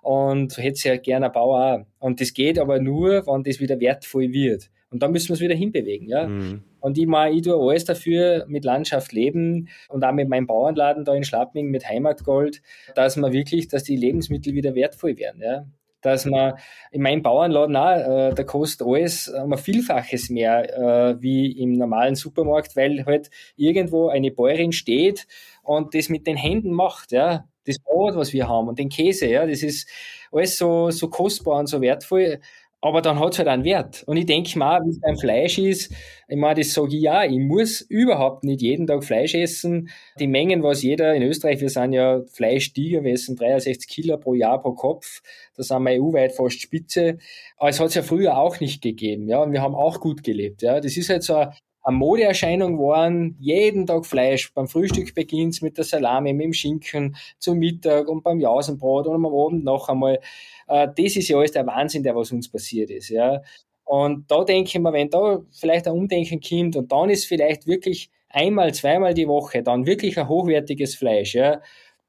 und 0.01 0.51
so 0.51 0.61
hätte 0.61 0.73
es 0.73 0.83
ja 0.83 0.97
gerne 0.97 1.27
ein 1.27 1.31
Bauer 1.31 1.59
auch. 1.59 2.05
Und 2.05 2.21
das 2.21 2.33
geht 2.33 2.59
aber 2.59 2.79
nur, 2.79 3.25
wenn 3.27 3.43
das 3.43 3.59
wieder 3.59 3.79
wertvoll 3.79 4.31
wird. 4.31 4.69
Und 4.89 5.03
dann 5.03 5.11
müssen 5.11 5.29
wir 5.29 5.33
es 5.33 5.41
wieder 5.41 5.55
hinbewegen, 5.55 6.07
ja. 6.07 6.27
Mhm. 6.27 6.63
Und 6.87 6.97
ich 6.97 7.05
meine, 7.05 7.35
ich 7.35 7.41
tue 7.41 7.53
alles 7.53 7.83
dafür, 7.83 8.45
mit 8.47 8.63
Landschaft 8.63 9.11
leben 9.11 9.67
und 9.89 10.05
auch 10.05 10.13
mit 10.13 10.29
meinem 10.29 10.47
Bauernladen 10.47 11.03
da 11.03 11.13
in 11.13 11.25
Schlappming 11.25 11.67
mit 11.67 11.87
Heimatgold, 11.87 12.61
dass 12.95 13.17
man 13.17 13.33
wirklich, 13.33 13.67
dass 13.67 13.83
die 13.83 13.97
Lebensmittel 13.97 14.53
wieder 14.53 14.73
wertvoll 14.73 15.17
werden, 15.17 15.41
ja 15.41 15.65
dass 16.01 16.25
man 16.25 16.53
in 16.91 17.01
meinem 17.01 17.21
Bauernladen 17.21 17.75
auch, 17.75 18.29
äh, 18.29 18.33
da 18.33 18.43
kostet 18.43 18.87
alles 18.87 19.27
um 19.27 19.51
ein 19.51 19.57
Vielfaches 19.57 20.29
mehr 20.29 21.11
äh, 21.11 21.21
wie 21.21 21.51
im 21.51 21.73
normalen 21.73 22.15
Supermarkt, 22.15 22.77
weil 22.77 23.05
halt 23.05 23.29
irgendwo 23.57 24.07
eine 24.07 24.31
Bäuerin 24.31 24.71
steht 24.71 25.27
und 25.63 25.93
das 25.93 26.07
mit 26.07 26.25
den 26.25 26.37
Händen 26.37 26.71
macht, 26.71 27.11
ja. 27.11 27.49
das 27.65 27.79
Brot, 27.79 28.15
was 28.15 28.31
wir 28.31 28.47
haben 28.47 28.69
und 28.69 28.79
den 28.79 28.89
Käse, 28.89 29.27
ja, 29.27 29.45
das 29.45 29.63
ist 29.63 29.89
alles 30.31 30.57
so, 30.57 30.91
so 30.91 31.09
kostbar 31.09 31.59
und 31.59 31.67
so 31.67 31.81
wertvoll. 31.81 32.39
Aber 32.81 33.01
dann 33.01 33.19
hat 33.19 33.33
es 33.33 33.39
halt 33.39 33.47
einen 33.47 33.63
Wert. 33.63 34.03
Und 34.05 34.17
ich 34.17 34.27
denke 34.27 34.57
mal, 34.59 34.79
wie 34.85 34.91
es 34.91 34.99
beim 34.99 35.17
Fleisch 35.17 35.57
ist, 35.57 35.91
ich 36.27 36.37
meine, 36.37 36.59
das 36.59 36.73
sage 36.73 36.95
ich 36.95 37.01
ja, 37.01 37.23
ich 37.23 37.39
muss 37.39 37.81
überhaupt 37.81 38.43
nicht 38.43 38.61
jeden 38.61 38.85
Tag 38.85 39.03
Fleisch 39.03 39.33
essen. 39.33 39.89
Die 40.19 40.27
Mengen, 40.27 40.61
was 40.61 40.83
jeder 40.83 41.15
in 41.15 41.23
Österreich, 41.23 41.59
wir 41.59 41.69
sind 41.69 41.93
ja 41.93 42.21
Fleischtiger, 42.31 43.03
wir 43.03 43.13
essen 43.13 43.35
63 43.35 43.87
Kilo 43.87 44.17
pro 44.17 44.35
Jahr 44.35 44.61
pro 44.61 44.73
Kopf. 44.73 45.21
Da 45.55 45.63
sind 45.63 45.83
wir 45.83 46.01
EU-weit 46.01 46.33
fast 46.33 46.61
Spitze. 46.61 47.17
Aber 47.57 47.69
es 47.69 47.79
hat 47.79 47.87
es 47.87 47.95
ja 47.95 48.03
früher 48.03 48.37
auch 48.37 48.59
nicht 48.59 48.83
gegeben, 48.83 49.27
ja. 49.27 49.41
Und 49.41 49.53
wir 49.53 49.61
haben 49.61 49.75
auch 49.75 49.99
gut 49.99 50.23
gelebt, 50.23 50.61
ja. 50.61 50.79
Das 50.79 50.97
ist 50.97 51.09
halt 51.09 51.23
so 51.23 51.35
eine 51.35 51.53
eine 51.87 51.95
Modeerscheinung 51.95 52.79
waren, 52.79 53.37
jeden 53.39 53.85
Tag 53.85 54.05
Fleisch. 54.05 54.53
Beim 54.53 54.67
Frühstück 54.67 55.15
beginnt 55.15 55.61
mit 55.61 55.77
der 55.77 55.85
Salami, 55.85 56.33
mit 56.33 56.43
dem 56.43 56.53
Schinken, 56.53 57.15
zum 57.39 57.59
Mittag 57.59 58.09
und 58.09 58.23
beim 58.23 58.41
Jausenbrot 58.41 59.07
und 59.07 59.15
am 59.15 59.25
Abend 59.25 59.63
noch 59.63 59.87
einmal. 59.87 60.19
Äh, 60.67 60.89
das 60.97 61.15
ist 61.15 61.29
ja 61.29 61.37
alles 61.37 61.53
der 61.53 61.65
Wahnsinn, 61.65 62.03
der 62.03 62.13
was 62.13 62.33
uns 62.33 62.51
passiert 62.51 62.89
ist. 62.89 63.07
Ja. 63.07 63.41
Und 63.85 64.29
da 64.29 64.43
denke 64.43 64.67
ich 64.67 64.77
mir, 64.77 64.91
wenn 64.91 65.09
da 65.09 65.39
vielleicht 65.57 65.87
ein 65.87 65.93
Umdenken 65.93 66.41
kommt 66.41 66.75
und 66.75 66.91
dann 66.91 67.09
ist 67.09 67.25
vielleicht 67.25 67.67
wirklich 67.67 68.09
einmal, 68.27 68.73
zweimal 68.73 69.13
die 69.13 69.29
Woche 69.29 69.63
dann 69.63 69.85
wirklich 69.85 70.19
ein 70.19 70.27
hochwertiges 70.27 70.95
Fleisch, 70.95 71.35
ja, 71.35 71.61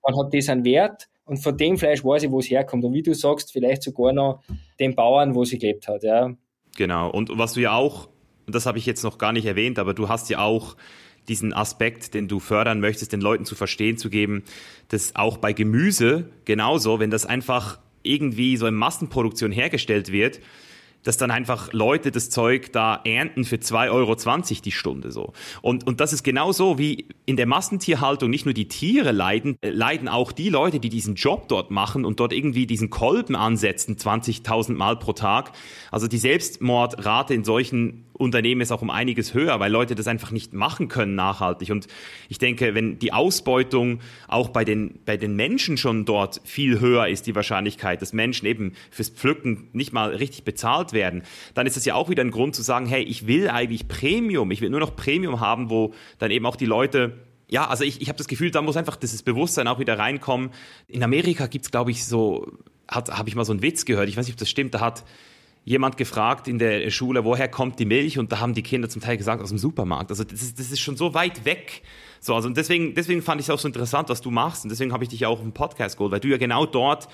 dann 0.03 0.19
hat 0.19 0.35
das 0.35 0.49
einen 0.49 0.65
Wert 0.65 1.09
und 1.25 1.37
von 1.37 1.57
dem 1.57 1.79
Fleisch 1.79 2.05
weiß 2.05 2.25
ich, 2.25 2.33
wo 2.33 2.41
es 2.41 2.51
herkommt. 2.51 2.85
Und 2.85 2.95
wie 2.95 3.03
du 3.03 3.15
sagst, 3.15 3.53
vielleicht 3.53 3.85
sogar 3.85 4.13
noch 4.13 4.43
den 4.81 4.97
Bauern, 4.97 5.37
wo 5.37 5.45
sie 5.45 5.57
gelebt 5.57 5.87
hat, 5.87 6.03
ja. 6.03 6.35
Genau. 6.77 7.13
Und 7.13 7.31
was 7.39 7.55
ja 7.55 7.77
auch 7.77 8.09
und 8.49 8.55
das 8.55 8.65
habe 8.65 8.79
ich 8.79 8.87
jetzt 8.87 9.05
noch 9.05 9.19
gar 9.19 9.33
nicht 9.33 9.45
erwähnt, 9.45 9.79
aber 9.79 9.93
du 9.93 10.09
hast 10.09 10.31
ja 10.31 10.39
auch 10.39 10.75
diesen 11.29 11.53
Aspekt, 11.53 12.15
den 12.15 12.29
du 12.29 12.41
fördern 12.41 12.81
möchtest, 12.81 13.13
den 13.13 13.21
Leuten 13.21 13.45
zu 13.45 13.55
verstehen 13.55 13.99
zu 13.99 14.09
geben, 14.09 14.43
dass 14.89 15.17
auch 15.17 15.37
bei 15.37 15.53
Gemüse 15.53 16.31
genauso, 16.47 16.99
wenn 16.99 17.11
das 17.11 17.27
einfach 17.27 17.79
irgendwie 18.03 18.57
so 18.57 18.67
in 18.67 18.75
Massenproduktion 18.75 19.53
hergestellt 19.53 20.11
wird, 20.11 20.41
dass 21.05 21.17
dann 21.17 21.31
einfach 21.31 21.73
Leute 21.73 22.11
das 22.11 22.29
Zeug 22.31 22.73
da 22.73 23.01
ernten 23.05 23.45
für 23.45 23.57
2,20 23.57 23.91
Euro 23.93 24.17
die 24.65 24.73
Stunde 24.73 25.13
so. 25.13 25.33
Und, 25.63 25.87
und 25.87 26.01
das 26.01 26.13
ist 26.13 26.23
genauso 26.23 26.79
wie 26.79 27.07
in 27.25 27.37
der 27.37 27.47
Massentierhaltung 27.47 28.31
nicht 28.31 28.45
nur 28.47 28.55
die 28.55 28.69
Tiere 28.69 29.13
leiden, 29.13 29.57
äh, 29.61 29.71
leiden 29.71 30.09
auch 30.09 30.33
die 30.33 30.49
Leute, 30.49 30.81
die 30.81 30.89
diesen 30.89 31.15
Job 31.15 31.49
dort 31.49 31.71
machen 31.71 32.05
und 32.05 32.21
dort 32.21 32.33
irgendwie 32.33 32.67
diesen 32.67 32.91
Kolben 32.91 33.37
ansetzen, 33.37 33.97
20.000 33.97 34.75
Mal 34.75 34.99
pro 34.99 35.13
Tag. 35.13 35.53
Also 35.91 36.09
die 36.09 36.19
Selbstmordrate 36.19 37.33
in 37.33 37.45
solchen 37.45 38.05
Unternehmen 38.19 38.61
ist 38.61 38.73
auch 38.73 38.83
um 38.83 38.91
einiges 38.91 39.33
höher, 39.33 39.59
weil 39.61 39.71
Leute 39.71 39.95
das 39.95 40.07
einfach 40.07 40.31
nicht 40.31 40.53
machen 40.53 40.89
können 40.89 41.15
nachhaltig. 41.15 41.71
Und 41.71 41.87
ich 42.29 42.39
denke, 42.39 42.75
wenn 42.75 42.99
die 42.99 43.13
Ausbeutung 43.13 44.01
auch 44.27 44.49
bei 44.49 44.65
den, 44.65 44.99
bei 45.05 45.17
den 45.17 45.37
Menschen 45.37 45.77
schon 45.77 46.05
dort 46.05 46.41
viel 46.45 46.81
höher 46.81 47.09
ist, 47.09 47.27
die 47.27 47.35
Wahrscheinlichkeit, 47.35 48.03
dass 48.03 48.13
Menschen 48.13 48.47
eben 48.47 48.73
fürs 48.91 49.09
Pflücken 49.09 49.69
nicht 49.73 49.93
mal 49.93 50.11
richtig 50.11 50.45
bezahlt 50.45 50.93
werden, 50.93 51.23
dann 51.55 51.67
ist 51.67 51.77
das 51.77 51.85
ja 51.85 51.95
auch 51.95 52.09
wieder 52.09 52.23
ein 52.23 52.31
Grund 52.31 52.55
zu 52.55 52.63
sagen, 52.63 52.87
hey, 52.87 53.03
ich 53.03 53.27
will 53.27 53.49
eigentlich 53.49 53.89
Premium, 53.89 54.51
ich 54.51 54.61
will 54.61 54.71
nur 54.71 54.81
noch 54.81 54.97
Premium 54.97 55.41
haben, 55.41 55.71
wo 55.71 55.95
dann 56.19 56.31
eben 56.31 56.45
auch 56.47 56.57
die 56.57 56.67
Leute 56.67 57.15
ja, 57.51 57.67
also 57.67 57.83
ich, 57.83 58.03
ich 58.03 58.09
habe 58.09 58.19
das 58.19 58.29
Gefühl, 58.29 58.51
da 58.51 58.61
muss 58.61 58.77
einfach 58.77 58.97
dieses 58.97 59.23
Bewusstsein 59.23 59.69
auch 59.69 59.79
wieder 59.79 59.99
reinkommen. 59.99 60.51
In 60.87 61.03
Amerika 61.03 61.47
gibt's 61.47 61.71
glaube 61.71 61.91
ich, 61.91 62.05
so, 62.05 62.47
habe 62.91 63.27
ich 63.27 63.35
mal 63.35 63.47
so 63.47 63.53
einen 63.53 63.63
Witz 63.63 63.87
gehört, 63.87 64.09
ich 64.09 64.19
weiß 64.19 64.27
nicht, 64.27 64.35
ob 64.35 64.39
das 64.39 64.51
stimmt, 64.51 64.75
da 64.75 64.81
hat 64.81 65.05
jemand 65.69 65.99
gefragt 65.99 66.49
in 66.49 66.59
der 66.59 66.89
Schule, 66.91 67.25
woher 67.25 67.47
kommt 67.47 67.79
die 67.79 67.85
Milch? 67.85 68.19
Und 68.19 68.33
da 68.33 68.41
haben 68.41 68.55
die 68.55 68.63
Kinder 68.63 68.89
zum 68.89 69.03
Teil 69.03 69.19
gesagt, 69.19 69.43
aus 69.43 69.51
dem 69.51 69.59
Supermarkt. 69.59 70.11
Also 70.11 70.25
das 70.25 70.41
ist, 70.41 70.59
das 70.59 70.71
ist 70.71 70.81
schon 70.81 70.97
so 70.97 71.13
weit 71.13 71.45
weg. 71.45 71.83
So, 72.21 72.35
also 72.35 72.49
deswegen, 72.49 72.95
deswegen 72.95 73.21
fand 73.21 73.41
ich 73.41 73.47
es 73.47 73.51
auch 73.51 73.59
so 73.59 73.69
interessant, 73.69 74.09
was 74.09 74.23
du 74.23 74.31
machst. 74.31 74.65
Und 74.65 74.71
deswegen 74.71 74.93
habe 74.95 75.05
ich 75.05 75.11
dich 75.11 75.27
auch 75.27 75.33
auf 75.33 75.41
dem 75.41 75.53
Podcast 75.53 75.99
geholt, 75.99 76.11
weil 76.11 76.21
du 76.21 76.29
ja 76.29 76.39
genau 76.39 76.65
dort 76.65 77.09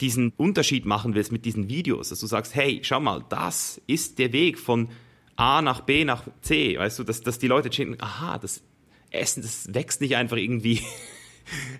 diesen 0.00 0.32
Unterschied 0.38 0.86
machen 0.86 1.14
willst 1.14 1.32
mit 1.32 1.44
diesen 1.44 1.68
Videos, 1.68 2.08
dass 2.08 2.20
du 2.20 2.26
sagst, 2.26 2.54
hey, 2.54 2.80
schau 2.82 2.98
mal, 2.98 3.24
das 3.28 3.80
ist 3.86 4.18
der 4.18 4.32
Weg 4.32 4.58
von 4.58 4.88
A 5.36 5.60
nach 5.60 5.82
B 5.82 6.04
nach 6.04 6.24
C, 6.40 6.78
weißt 6.78 7.00
du, 7.00 7.04
dass, 7.04 7.20
dass 7.20 7.38
die 7.38 7.46
Leute 7.46 7.68
denken, 7.68 7.96
aha, 8.00 8.38
das 8.38 8.62
Essen, 9.10 9.42
das 9.42 9.72
wächst 9.74 10.00
nicht 10.00 10.16
einfach 10.16 10.36
irgendwie. 10.36 10.80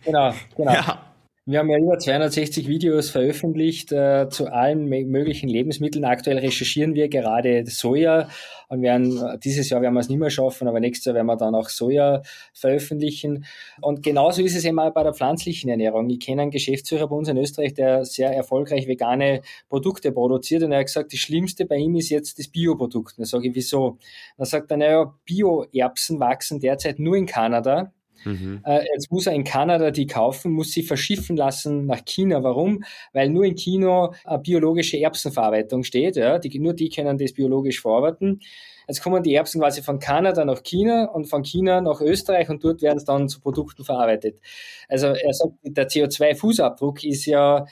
Genau, 0.05 0.35
genau. 0.57 0.73
Ja. 0.75 1.05
Wir 1.51 1.61
haben 1.61 1.71
ja 1.71 1.79
über 1.79 1.99
260 1.99 2.69
Videos 2.69 3.09
veröffentlicht 3.09 3.91
äh, 3.91 4.29
zu 4.29 4.53
allen 4.53 4.85
möglichen 4.85 5.49
Lebensmitteln. 5.49 6.05
Aktuell 6.05 6.37
recherchieren 6.37 6.95
wir 6.95 7.09
gerade 7.09 7.65
Soja 7.65 8.29
und 8.69 8.83
werden 8.83 9.19
dieses 9.43 9.71
Jahr 9.71 9.81
werden 9.81 9.95
wir 9.95 10.01
es 10.01 10.11
nicht 10.11 10.19
mehr 10.19 10.29
schaffen, 10.29 10.69
aber 10.69 10.79
nächstes 10.79 11.07
Jahr 11.07 11.15
werden 11.15 11.27
wir 11.27 11.39
dann 11.39 11.55
auch 11.55 11.71
Soja 11.71 12.21
veröffentlichen. 12.53 13.47
Und 13.81 14.03
genauso 14.03 14.43
ist 14.43 14.57
es 14.57 14.67
immer 14.67 14.91
bei 14.91 15.03
der 15.03 15.15
pflanzlichen 15.15 15.71
Ernährung. 15.71 16.11
Ich 16.11 16.21
kenne 16.21 16.43
einen 16.43 16.51
Geschäftsführer 16.51 17.09
bei 17.09 17.17
uns 17.17 17.29
in 17.29 17.39
Österreich, 17.39 17.73
der 17.73 18.05
sehr 18.05 18.31
erfolgreich 18.31 18.87
vegane 18.87 19.41
Produkte 19.71 20.13
produziert 20.13 20.65
und 20.65 20.73
er 20.73 20.81
hat 20.81 20.89
gesagt, 20.89 21.15
das 21.15 21.21
Schlimmste 21.21 21.65
bei 21.65 21.77
ihm 21.77 21.97
ist 21.97 22.11
jetzt 22.11 22.39
das 22.39 22.49
Bioprodukt. 22.49 23.19
Dann 23.19 23.25
sage 23.25 23.49
ich, 23.49 23.55
wieso? 23.55 23.97
Dann 24.37 24.45
sagt 24.45 24.71
er, 24.71 24.77
naja, 24.77 25.15
Bio-Erbsen 25.25 26.21
wachsen 26.21 26.61
derzeit 26.61 26.99
nur 26.99 27.17
in 27.17 27.25
Kanada 27.25 27.91
Mhm. 28.25 28.61
Äh, 28.65 28.85
jetzt 28.93 29.11
muss 29.11 29.27
er 29.27 29.35
in 29.35 29.45
Kanada 29.45 29.91
die 29.91 30.07
kaufen, 30.07 30.53
muss 30.53 30.73
sie 30.73 30.83
verschiffen 30.83 31.37
lassen 31.37 31.87
nach 31.87 32.05
China. 32.05 32.43
Warum? 32.43 32.85
Weil 33.13 33.29
nur 33.29 33.45
in 33.45 33.57
China 33.57 34.13
eine 34.25 34.39
biologische 34.39 34.99
Erbsenverarbeitung 34.99 35.85
steht. 35.85 36.17
Ja? 36.17 36.39
Die, 36.39 36.59
nur 36.59 36.75
die 36.75 36.89
können 36.89 37.19
das 37.19 37.33
biologisch 37.33 37.81
verarbeiten. 37.81 38.41
Jetzt 38.89 39.03
kommen 39.03 39.23
die 39.23 39.35
Erbsen 39.35 39.61
quasi 39.61 39.83
von 39.83 39.99
Kanada 39.99 40.47
nach 40.47 40.63
China 40.63 41.05
und 41.05 41.27
von 41.27 41.45
China 41.45 41.83
nach 41.83 42.01
Österreich 42.01 42.49
und 42.49 42.65
dort 42.65 42.81
werden 42.81 42.97
es 42.97 43.05
dann 43.05 43.29
zu 43.29 43.39
Produkten 43.41 43.85
verarbeitet. 43.85 44.41
Also 44.89 45.09
er 45.09 45.35
sagt, 45.35 45.53
der 45.63 45.89
CO2-Fußabdruck 45.89 47.05
ist 47.05 47.27
ja 47.27 47.67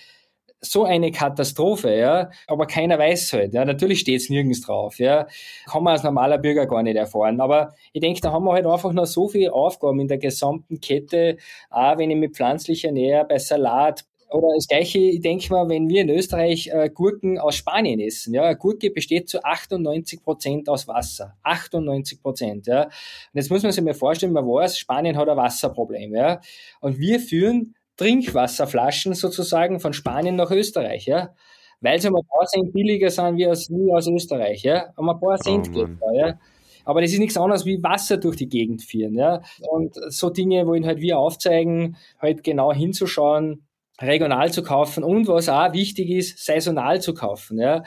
so 0.60 0.84
eine 0.84 1.10
Katastrophe, 1.12 1.96
ja, 1.96 2.30
aber 2.46 2.66
keiner 2.66 2.98
weiß 2.98 3.32
halt, 3.34 3.54
ja, 3.54 3.64
natürlich 3.64 4.00
steht 4.00 4.20
es 4.20 4.30
nirgends 4.30 4.62
drauf, 4.62 4.98
ja, 4.98 5.26
kann 5.66 5.82
man 5.82 5.92
als 5.92 6.02
normaler 6.02 6.38
Bürger 6.38 6.66
gar 6.66 6.82
nicht 6.82 6.96
erfahren, 6.96 7.40
aber 7.40 7.74
ich 7.92 8.00
denke, 8.00 8.20
da 8.20 8.32
haben 8.32 8.44
wir 8.44 8.52
halt 8.52 8.66
einfach 8.66 8.92
noch 8.92 9.06
so 9.06 9.28
viele 9.28 9.52
Aufgaben 9.52 10.00
in 10.00 10.08
der 10.08 10.18
gesamten 10.18 10.80
Kette, 10.80 11.36
auch 11.70 11.98
wenn 11.98 12.10
ich 12.10 12.16
mit 12.16 12.34
pflanzlicher 12.36 12.90
Nähe 12.90 13.24
bei 13.28 13.38
Salat, 13.38 14.04
oder 14.28 14.48
das 14.54 14.66
gleiche, 14.66 14.98
ich 14.98 15.20
denke 15.20 15.52
mal, 15.52 15.68
wenn 15.68 15.88
wir 15.88 16.02
in 16.02 16.10
Österreich 16.10 16.68
äh, 16.72 16.90
Gurken 16.92 17.38
aus 17.38 17.54
Spanien 17.54 18.00
essen, 18.00 18.34
ja, 18.34 18.42
eine 18.42 18.56
Gurke 18.56 18.90
besteht 18.90 19.28
zu 19.28 19.42
98 19.44 20.22
Prozent 20.22 20.68
aus 20.68 20.88
Wasser. 20.88 21.36
98 21.44 22.20
Prozent, 22.20 22.66
ja. 22.66 22.84
Und 22.84 22.90
jetzt 23.34 23.50
muss 23.50 23.62
man 23.62 23.72
sich 23.72 23.84
mal 23.84 23.94
vorstellen, 23.94 24.32
man 24.32 24.44
weiß, 24.44 24.78
Spanien 24.78 25.16
hat 25.16 25.28
ein 25.28 25.36
Wasserproblem, 25.36 26.14
ja. 26.14 26.40
Und 26.80 26.98
wir 26.98 27.20
führen 27.20 27.74
Trinkwasserflaschen 27.96 29.14
sozusagen 29.14 29.80
von 29.80 29.92
Spanien 29.92 30.36
nach 30.36 30.50
Österreich, 30.50 31.06
ja. 31.06 31.34
Weil 31.80 32.00
sie 32.00 32.08
um 32.08 32.16
ein 32.16 32.26
paar 32.26 32.46
Cent 32.46 32.72
billiger 32.72 33.10
sind 33.10 33.36
wie 33.36 33.46
aus, 33.46 33.70
wie 33.70 33.92
aus 33.92 34.06
Österreich, 34.06 34.62
ja. 34.62 34.92
Um 34.96 35.08
ein 35.08 35.20
paar 35.20 35.38
Cent 35.38 35.68
oh, 35.68 35.72
geht 35.72 35.88
da, 36.00 36.12
ja. 36.14 36.38
Aber 36.84 37.00
das 37.00 37.12
ist 37.12 37.18
nichts 37.18 37.36
anderes 37.36 37.66
wie 37.66 37.82
Wasser 37.82 38.16
durch 38.16 38.36
die 38.36 38.48
Gegend 38.48 38.82
führen, 38.82 39.14
ja. 39.14 39.42
Und 39.68 39.96
so 40.08 40.30
Dinge 40.30 40.66
wollen 40.66 40.86
halt 40.86 41.00
wir 41.00 41.18
aufzeigen, 41.18 41.96
halt 42.18 42.44
genau 42.44 42.72
hinzuschauen, 42.72 43.66
regional 44.00 44.52
zu 44.52 44.62
kaufen 44.62 45.02
und 45.02 45.26
was 45.26 45.48
auch 45.48 45.72
wichtig 45.72 46.10
ist, 46.10 46.44
saisonal 46.44 47.00
zu 47.00 47.14
kaufen. 47.14 47.58
Ja 47.58 47.82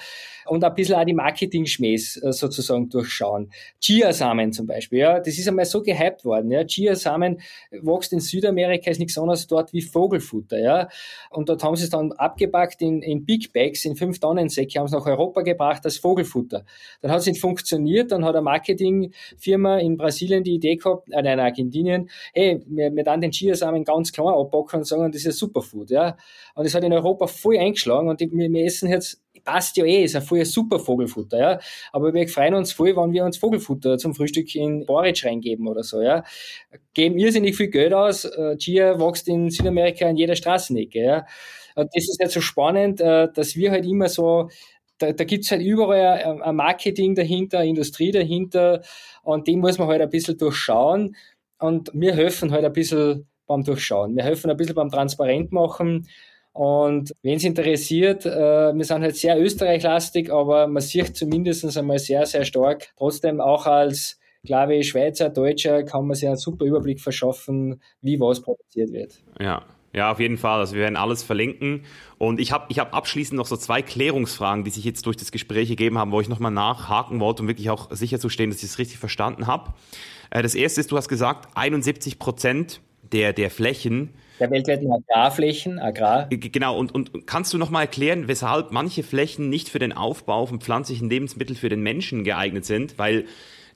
und 0.50 0.64
ein 0.64 0.74
bisschen 0.74 0.96
auch 0.96 1.06
die 1.06 1.14
Marketing-Schmähs 1.14 2.18
äh, 2.18 2.32
sozusagen 2.32 2.90
durchschauen. 2.90 3.52
Chiasamen 3.80 4.52
zum 4.52 4.66
Beispiel, 4.66 5.00
ja, 5.00 5.20
das 5.20 5.38
ist 5.38 5.48
einmal 5.48 5.66
so 5.66 5.82
gehypt 5.82 6.26
worden, 6.26 6.52
ja. 6.52 6.64
Chiasamen 6.66 7.40
wächst 7.72 8.14
in 8.14 8.20
Südamerika, 8.20 8.90
ist 8.90 9.00
nichts 9.00 9.18
anderes 9.18 9.48
dort 9.48 9.74
wie 9.74 9.82
Vogelfutter, 9.82 10.60
ja. 10.60 10.90
Und 11.30 11.50
dort 11.50 11.64
haben 11.64 11.76
sie 11.76 11.84
es 11.84 11.90
dann 11.90 12.12
abgepackt 12.14 12.82
in, 12.82 13.02
in 13.02 13.26
Big 13.26 13.54
Bags, 13.54 13.86
in 13.86 13.96
5 13.96 14.20
Tonnen 14.20 14.50
Säcke, 14.50 14.80
haben 14.80 14.88
es 14.88 14.92
nach 14.92 15.06
Europa 15.06 15.42
gebracht 15.42 15.86
als 15.86 15.98
Vogelfutter. 15.98 16.66
Dann 17.02 17.12
hat 17.12 17.20
es 17.20 17.28
nicht 17.28 17.40
funktioniert, 17.40 18.12
dann 18.12 18.26
hat 18.26 18.36
eine 18.36 18.42
Marketingfirma 18.42 19.78
in 19.80 19.98
Brasilien 19.98 20.44
die 20.44 20.56
Idee 20.56 20.76
gehabt, 20.76 21.10
äh, 21.12 21.20
in 21.20 21.40
Argentinien, 21.40 22.10
hey, 22.34 22.60
wir, 22.66 22.96
wir 22.96 23.04
dann 23.04 23.22
den 23.22 23.32
Chiasamen 23.32 23.84
ganz 23.84 24.12
klein 24.12 24.28
abpacken 24.28 24.80
und 24.80 24.86
sagen, 24.86 25.12
das 25.12 25.22
ist 25.22 25.28
ein 25.28 25.34
Superfood, 25.34 25.92
ja. 25.92 26.18
Und 26.56 26.66
das 26.66 26.74
hat 26.74 26.84
in 26.84 26.94
Europa 26.94 27.28
voll 27.28 27.58
eingeschlagen 27.58 28.10
und 28.10 28.20
die, 28.20 28.32
wir, 28.32 28.52
wir 28.52 28.66
essen 28.66 28.90
jetzt 28.90 29.22
passt 29.44 29.78
ja 29.78 29.86
eh, 29.86 30.04
ist 30.04 30.16
ein 30.16 30.22
voll 30.22 30.46
super 30.46 30.80
Vogelfutter, 30.80 31.40
ja. 31.40 31.60
Aber 31.92 32.14
wir 32.14 32.28
freuen 32.28 32.54
uns 32.56 32.72
voll, 32.72 32.96
wenn 32.96 33.12
wir 33.14 33.26
uns 33.26 33.38
Vogelfutter 33.38 33.98
zum 33.98 34.16
Frühstück 34.16 34.54
in 34.56 34.86
Porridge 34.86 35.28
reingeben 35.28 35.68
oder 35.68 35.84
so, 35.84 36.02
ja. 36.02 36.24
Geben 36.94 37.18
irrsinnig 37.18 37.56
viel 37.56 37.70
Geld 37.70 37.94
aus. 37.94 38.26
Äh, 38.26 38.58
Chia 38.58 39.00
wächst 39.00 39.28
in 39.28 39.50
Südamerika 39.50 40.10
in 40.10 40.18
jeder 40.18 40.36
Straßenecke, 40.36 41.04
ja. 41.04 41.26
Und 41.76 41.90
das 41.94 42.10
ist 42.10 42.20
halt 42.20 42.32
so 42.32 42.42
spannend, 42.42 43.02
äh, 43.02 43.28
dass 43.34 43.56
wir 43.56 43.72
halt 43.72 43.86
immer 43.86 44.10
so 44.10 44.50
da, 45.00 45.14
da 45.14 45.24
gibt 45.24 45.46
es 45.46 45.52
halt 45.52 45.62
überall 45.62 46.42
ein 46.42 46.56
Marketing 46.56 47.16
dahinter, 47.16 47.60
eine 47.60 47.70
Industrie 47.70 48.12
dahinter 48.12 48.82
und 49.24 49.48
den 49.48 49.60
muss 49.60 49.78
man 49.78 49.88
halt 49.88 50.02
ein 50.02 50.10
bisschen 50.10 50.38
durchschauen 50.38 51.16
und 51.58 51.90
wir 51.94 52.14
helfen 52.14 52.52
halt 52.52 52.66
ein 52.66 52.74
bisschen 52.74 53.28
beim 53.48 53.64
Durchschauen. 53.64 54.16
Wir 54.16 54.24
helfen 54.24 54.52
ein 54.52 54.58
bisschen 54.58 54.76
beim 54.76 54.90
Transparent 54.90 55.52
machen 55.52 56.08
und 56.54 57.14
wenn 57.22 57.38
es 57.38 57.44
interessiert, 57.44 58.26
äh, 58.26 58.74
wir 58.74 58.86
sind 58.86 59.02
halt 59.02 59.16
sehr 59.16 59.40
österreichlastig, 59.40 60.32
aber 60.32 60.68
man 60.68 60.82
sieht 60.82 61.16
zumindest 61.16 61.78
einmal 61.78 62.00
sehr, 62.00 62.26
sehr 62.26 62.44
stark. 62.44 62.90
Trotzdem 62.98 63.40
auch 63.40 63.66
als, 63.66 64.20
glaube 64.44 64.76
ich, 64.76 64.90
Schweizer, 64.90 65.30
Deutscher 65.30 65.84
kann 65.84 66.08
man 66.08 66.16
sich 66.16 66.28
einen 66.28 66.38
super 66.38 66.66
Überblick 66.66 67.00
verschaffen, 67.00 67.82
wie 68.02 68.20
was 68.20 68.42
produziert 68.42 68.92
wird. 68.92 69.20
Ja, 69.40 69.64
Ja, 69.94 70.12
auf 70.12 70.20
jeden 70.20 70.38
Fall. 70.38 70.60
Also 70.60 70.76
wir 70.76 70.82
werden 70.82 70.98
alles 70.98 71.24
verlinken. 71.24 71.84
Und 72.18 72.40
ich 72.40 72.52
habe 72.52 72.66
ich 72.70 72.80
hab 72.80 72.94
abschließend 72.94 73.38
noch 73.38 73.48
so 73.48 73.58
zwei 73.58 73.82
Klärungsfragen, 73.82 74.64
die 74.64 74.70
sich 74.70 74.84
jetzt 74.84 75.06
durch 75.06 75.18
das 75.18 75.32
Gespräch 75.32 75.70
gegeben 75.70 75.98
haben, 75.98 76.12
wo 76.12 76.22
ich 76.22 76.30
nochmal 76.30 76.52
nachhaken 76.52 77.20
wollte, 77.20 77.42
um 77.42 77.48
wirklich 77.48 77.70
auch 77.70 77.90
sicherzustellen, 77.92 78.52
dass 78.52 78.60
ich 78.60 78.70
es 78.70 78.78
richtig 78.78 79.00
verstanden 79.00 79.48
habe. 79.48 79.74
Äh, 80.30 80.44
das 80.44 80.56
erste 80.56 80.82
ist, 80.82 80.92
du 80.92 80.98
hast 80.98 81.10
gesagt, 81.10 81.50
71 81.56 82.20
Prozent 82.20 82.82
der, 83.12 83.34
der 83.34 83.50
Flächen. 83.50 84.14
Der 84.40 84.52
weltweiten 84.52 84.92
Agrarflächen, 84.92 85.80
Agrar. 85.80 86.28
Genau, 86.30 86.78
und, 86.78 86.94
und 86.94 87.28
kannst 87.28 87.54
du 87.54 87.58
nochmal 87.58 87.84
erklären, 87.84 88.28
weshalb 88.28 88.72
manche 88.72 89.04
Flächen 89.04 89.50
nicht 89.50 89.70
für 89.70 89.80
den 89.80 89.92
Aufbau 89.92 90.46
von 90.46 90.62
pflanzlichen 90.62 91.10
Lebensmitteln 91.10 91.58
für 91.58 91.70
den 91.70 91.82
Menschen 91.82 92.24
geeignet 92.24 92.66
sind? 92.66 92.98
Weil 92.98 93.26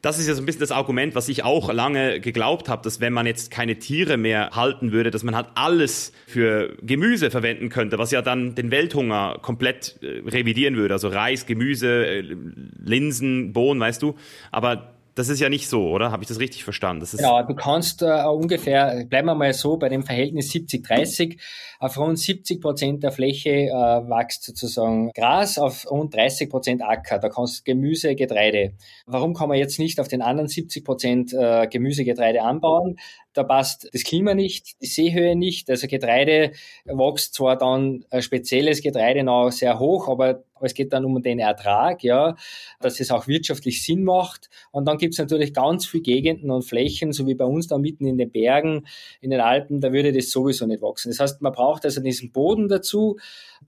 das 0.03 0.19
ist 0.19 0.27
ja 0.27 0.33
so 0.33 0.41
ein 0.41 0.45
bisschen 0.45 0.59
das 0.59 0.71
Argument, 0.71 1.15
was 1.15 1.29
ich 1.29 1.45
auch 1.45 1.71
lange 1.71 2.19
geglaubt 2.19 2.67
habe, 2.67 2.81
dass 2.83 2.99
wenn 2.99 3.13
man 3.13 3.25
jetzt 3.25 3.51
keine 3.51 3.79
Tiere 3.79 4.17
mehr 4.17 4.49
halten 4.51 4.91
würde, 4.91 5.11
dass 5.11 5.23
man 5.23 5.33
halt 5.33 5.47
alles 5.55 6.11
für 6.27 6.75
Gemüse 6.81 7.31
verwenden 7.31 7.69
könnte, 7.69 7.97
was 7.97 8.11
ja 8.11 8.21
dann 8.21 8.53
den 8.53 8.69
Welthunger 8.69 9.39
komplett 9.41 9.97
äh, 10.01 10.21
revidieren 10.29 10.75
würde. 10.75 10.93
Also 10.93 11.07
Reis, 11.07 11.45
Gemüse, 11.45 12.05
äh, 12.05 12.35
Linsen, 12.83 13.53
Bohnen, 13.53 13.79
weißt 13.79 14.01
du. 14.01 14.15
Aber 14.51 14.93
das 15.15 15.29
ist 15.29 15.39
ja 15.39 15.49
nicht 15.49 15.67
so, 15.67 15.89
oder? 15.89 16.11
Habe 16.11 16.23
ich 16.23 16.27
das 16.27 16.39
richtig 16.39 16.63
verstanden? 16.63 17.05
Genau, 17.15 17.43
du 17.43 17.53
kannst 17.55 18.01
äh, 18.01 18.23
ungefähr, 18.23 19.05
bleiben 19.05 19.27
wir 19.27 19.35
mal 19.35 19.53
so, 19.53 19.77
bei 19.77 19.89
dem 19.89 20.03
Verhältnis 20.03 20.51
70-30, 20.51 21.39
auf 21.79 21.97
rund 21.97 22.17
70 22.17 22.61
Prozent 22.61 23.03
der 23.03 23.11
Fläche 23.11 23.49
äh, 23.49 23.71
wächst 23.71 24.43
sozusagen 24.43 25.11
Gras, 25.11 25.57
auf 25.57 25.89
rund 25.89 26.15
30 26.15 26.49
Prozent 26.49 26.81
Acker. 26.81 27.19
Da 27.19 27.29
kannst 27.29 27.65
Gemüse, 27.65 28.15
Getreide. 28.15 28.73
Warum 29.05 29.33
kann 29.33 29.49
man 29.49 29.57
jetzt 29.57 29.79
nicht 29.79 29.99
auf 29.99 30.07
den 30.07 30.21
anderen 30.21 30.47
70 30.47 30.83
Prozent 30.83 31.33
äh, 31.33 31.67
Gemüse, 31.67 32.03
Getreide 32.03 32.41
anbauen? 32.41 32.97
Da 33.33 33.43
passt 33.43 33.89
das 33.93 34.03
Klima 34.03 34.33
nicht, 34.33 34.81
die 34.81 34.87
Seehöhe 34.87 35.35
nicht. 35.35 35.69
Also 35.69 35.87
Getreide 35.87 36.51
wächst 36.85 37.33
zwar 37.33 37.57
dann 37.57 38.05
ein 38.09 38.21
spezielles 38.21 38.81
Getreide 38.81 39.23
noch 39.23 39.51
sehr 39.51 39.79
hoch, 39.79 40.07
aber 40.07 40.43
es 40.61 40.73
geht 40.73 40.93
dann 40.93 41.05
um 41.05 41.21
den 41.21 41.39
Ertrag, 41.39 42.03
ja, 42.03 42.35
dass 42.79 42.99
es 42.99 43.11
auch 43.11 43.27
wirtschaftlich 43.27 43.83
Sinn 43.83 44.03
macht. 44.03 44.49
Und 44.71 44.85
dann 44.85 44.97
gibt 44.97 45.13
es 45.13 45.19
natürlich 45.19 45.53
ganz 45.53 45.85
viele 45.85 46.03
Gegenden 46.03 46.51
und 46.51 46.63
Flächen, 46.63 47.11
so 47.11 47.27
wie 47.27 47.35
bei 47.35 47.45
uns 47.45 47.67
da 47.67 47.77
mitten 47.77 48.05
in 48.05 48.17
den 48.17 48.31
Bergen, 48.31 48.85
in 49.19 49.29
den 49.31 49.41
Alpen, 49.41 49.81
da 49.81 49.91
würde 49.91 50.11
das 50.11 50.29
sowieso 50.31 50.65
nicht 50.65 50.81
wachsen. 50.81 51.09
Das 51.09 51.19
heißt, 51.19 51.41
man 51.41 51.51
braucht 51.51 51.85
also 51.85 52.01
diesen 52.01 52.31
Boden 52.31 52.67
dazu, 52.67 53.17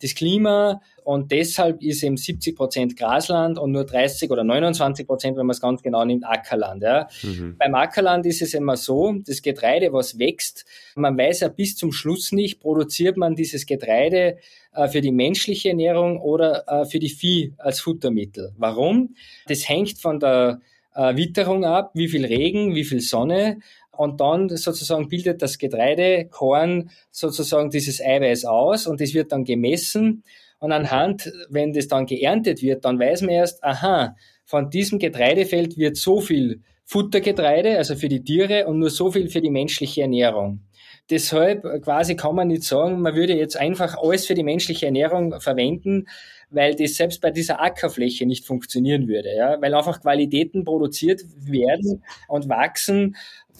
das 0.01 0.15
Klima 0.15 0.81
und 1.05 1.31
deshalb 1.31 1.83
ist 1.83 2.01
eben 2.01 2.17
70 2.17 2.55
Prozent 2.55 2.97
Grasland 2.97 3.59
und 3.59 3.71
nur 3.71 3.85
30 3.85 4.31
oder 4.31 4.43
29 4.43 5.05
Prozent, 5.05 5.37
wenn 5.37 5.45
man 5.45 5.53
es 5.53 5.61
ganz 5.61 5.83
genau 5.83 6.03
nimmt, 6.03 6.25
Ackerland. 6.25 6.81
Ja. 6.81 7.07
Mhm. 7.21 7.57
Beim 7.59 7.75
Ackerland 7.75 8.25
ist 8.25 8.41
es 8.41 8.55
immer 8.55 8.75
so, 8.75 9.13
das 9.23 9.43
Getreide, 9.43 9.93
was 9.93 10.17
wächst, 10.17 10.65
man 10.95 11.15
weiß 11.15 11.41
ja 11.41 11.49
bis 11.49 11.77
zum 11.77 11.91
Schluss 11.91 12.31
nicht, 12.31 12.59
produziert 12.59 13.17
man 13.17 13.35
dieses 13.35 13.67
Getreide 13.67 14.37
äh, 14.73 14.87
für 14.87 15.01
die 15.01 15.11
menschliche 15.11 15.69
Ernährung 15.69 16.19
oder 16.19 16.63
äh, 16.67 16.85
für 16.85 16.97
die 16.97 17.09
Vieh 17.09 17.53
als 17.59 17.81
Futtermittel. 17.81 18.53
Warum? 18.57 19.13
Das 19.47 19.69
hängt 19.69 19.99
von 19.99 20.19
der 20.19 20.59
äh, 20.95 21.15
Witterung 21.15 21.65
ab, 21.65 21.91
wie 21.93 22.07
viel 22.07 22.25
Regen, 22.25 22.73
wie 22.73 22.83
viel 22.83 23.01
Sonne 23.01 23.59
und 23.91 24.19
dann 24.19 24.49
sozusagen 24.49 25.07
bildet 25.07 25.43
das 25.43 25.59
Getreidekorn 25.59 26.89
sozusagen 27.11 27.69
dieses 27.69 28.01
Eiweiß 28.01 28.45
aus 28.45 28.87
und 28.87 29.01
das 29.01 29.13
wird 29.13 29.31
dann 29.31 29.45
gemessen 29.45 30.23
und 30.59 30.71
anhand, 30.71 31.31
wenn 31.49 31.73
das 31.73 31.87
dann 31.87 32.05
geerntet 32.05 32.61
wird, 32.61 32.85
dann 32.85 32.99
weiß 32.99 33.21
man 33.21 33.31
erst, 33.31 33.63
aha, 33.63 34.15
von 34.45 34.69
diesem 34.69 34.99
Getreidefeld 34.99 35.77
wird 35.77 35.97
so 35.97 36.21
viel 36.21 36.61
Futtergetreide, 36.85 37.77
also 37.77 37.95
für 37.95 38.09
die 38.09 38.23
Tiere 38.23 38.67
und 38.67 38.79
nur 38.79 38.91
so 38.91 39.11
viel 39.11 39.29
für 39.29 39.41
die 39.41 39.49
menschliche 39.49 40.03
Ernährung. 40.03 40.61
Deshalb 41.09 41.63
quasi 41.83 42.15
kann 42.15 42.35
man 42.35 42.47
nicht 42.47 42.63
sagen, 42.63 43.01
man 43.01 43.15
würde 43.15 43.35
jetzt 43.35 43.57
einfach 43.57 43.97
alles 43.97 44.25
für 44.25 44.33
die 44.33 44.43
menschliche 44.43 44.87
Ernährung 44.87 45.39
verwenden, 45.39 46.07
weil 46.49 46.75
das 46.75 46.95
selbst 46.95 47.21
bei 47.21 47.31
dieser 47.31 47.61
Ackerfläche 47.61 48.25
nicht 48.25 48.45
funktionieren 48.45 49.07
würde, 49.07 49.35
ja, 49.35 49.61
weil 49.61 49.73
einfach 49.73 50.01
Qualitäten 50.01 50.63
produziert 50.63 51.21
werden 51.37 52.03
und 52.27 52.49
wachsen, 52.49 53.15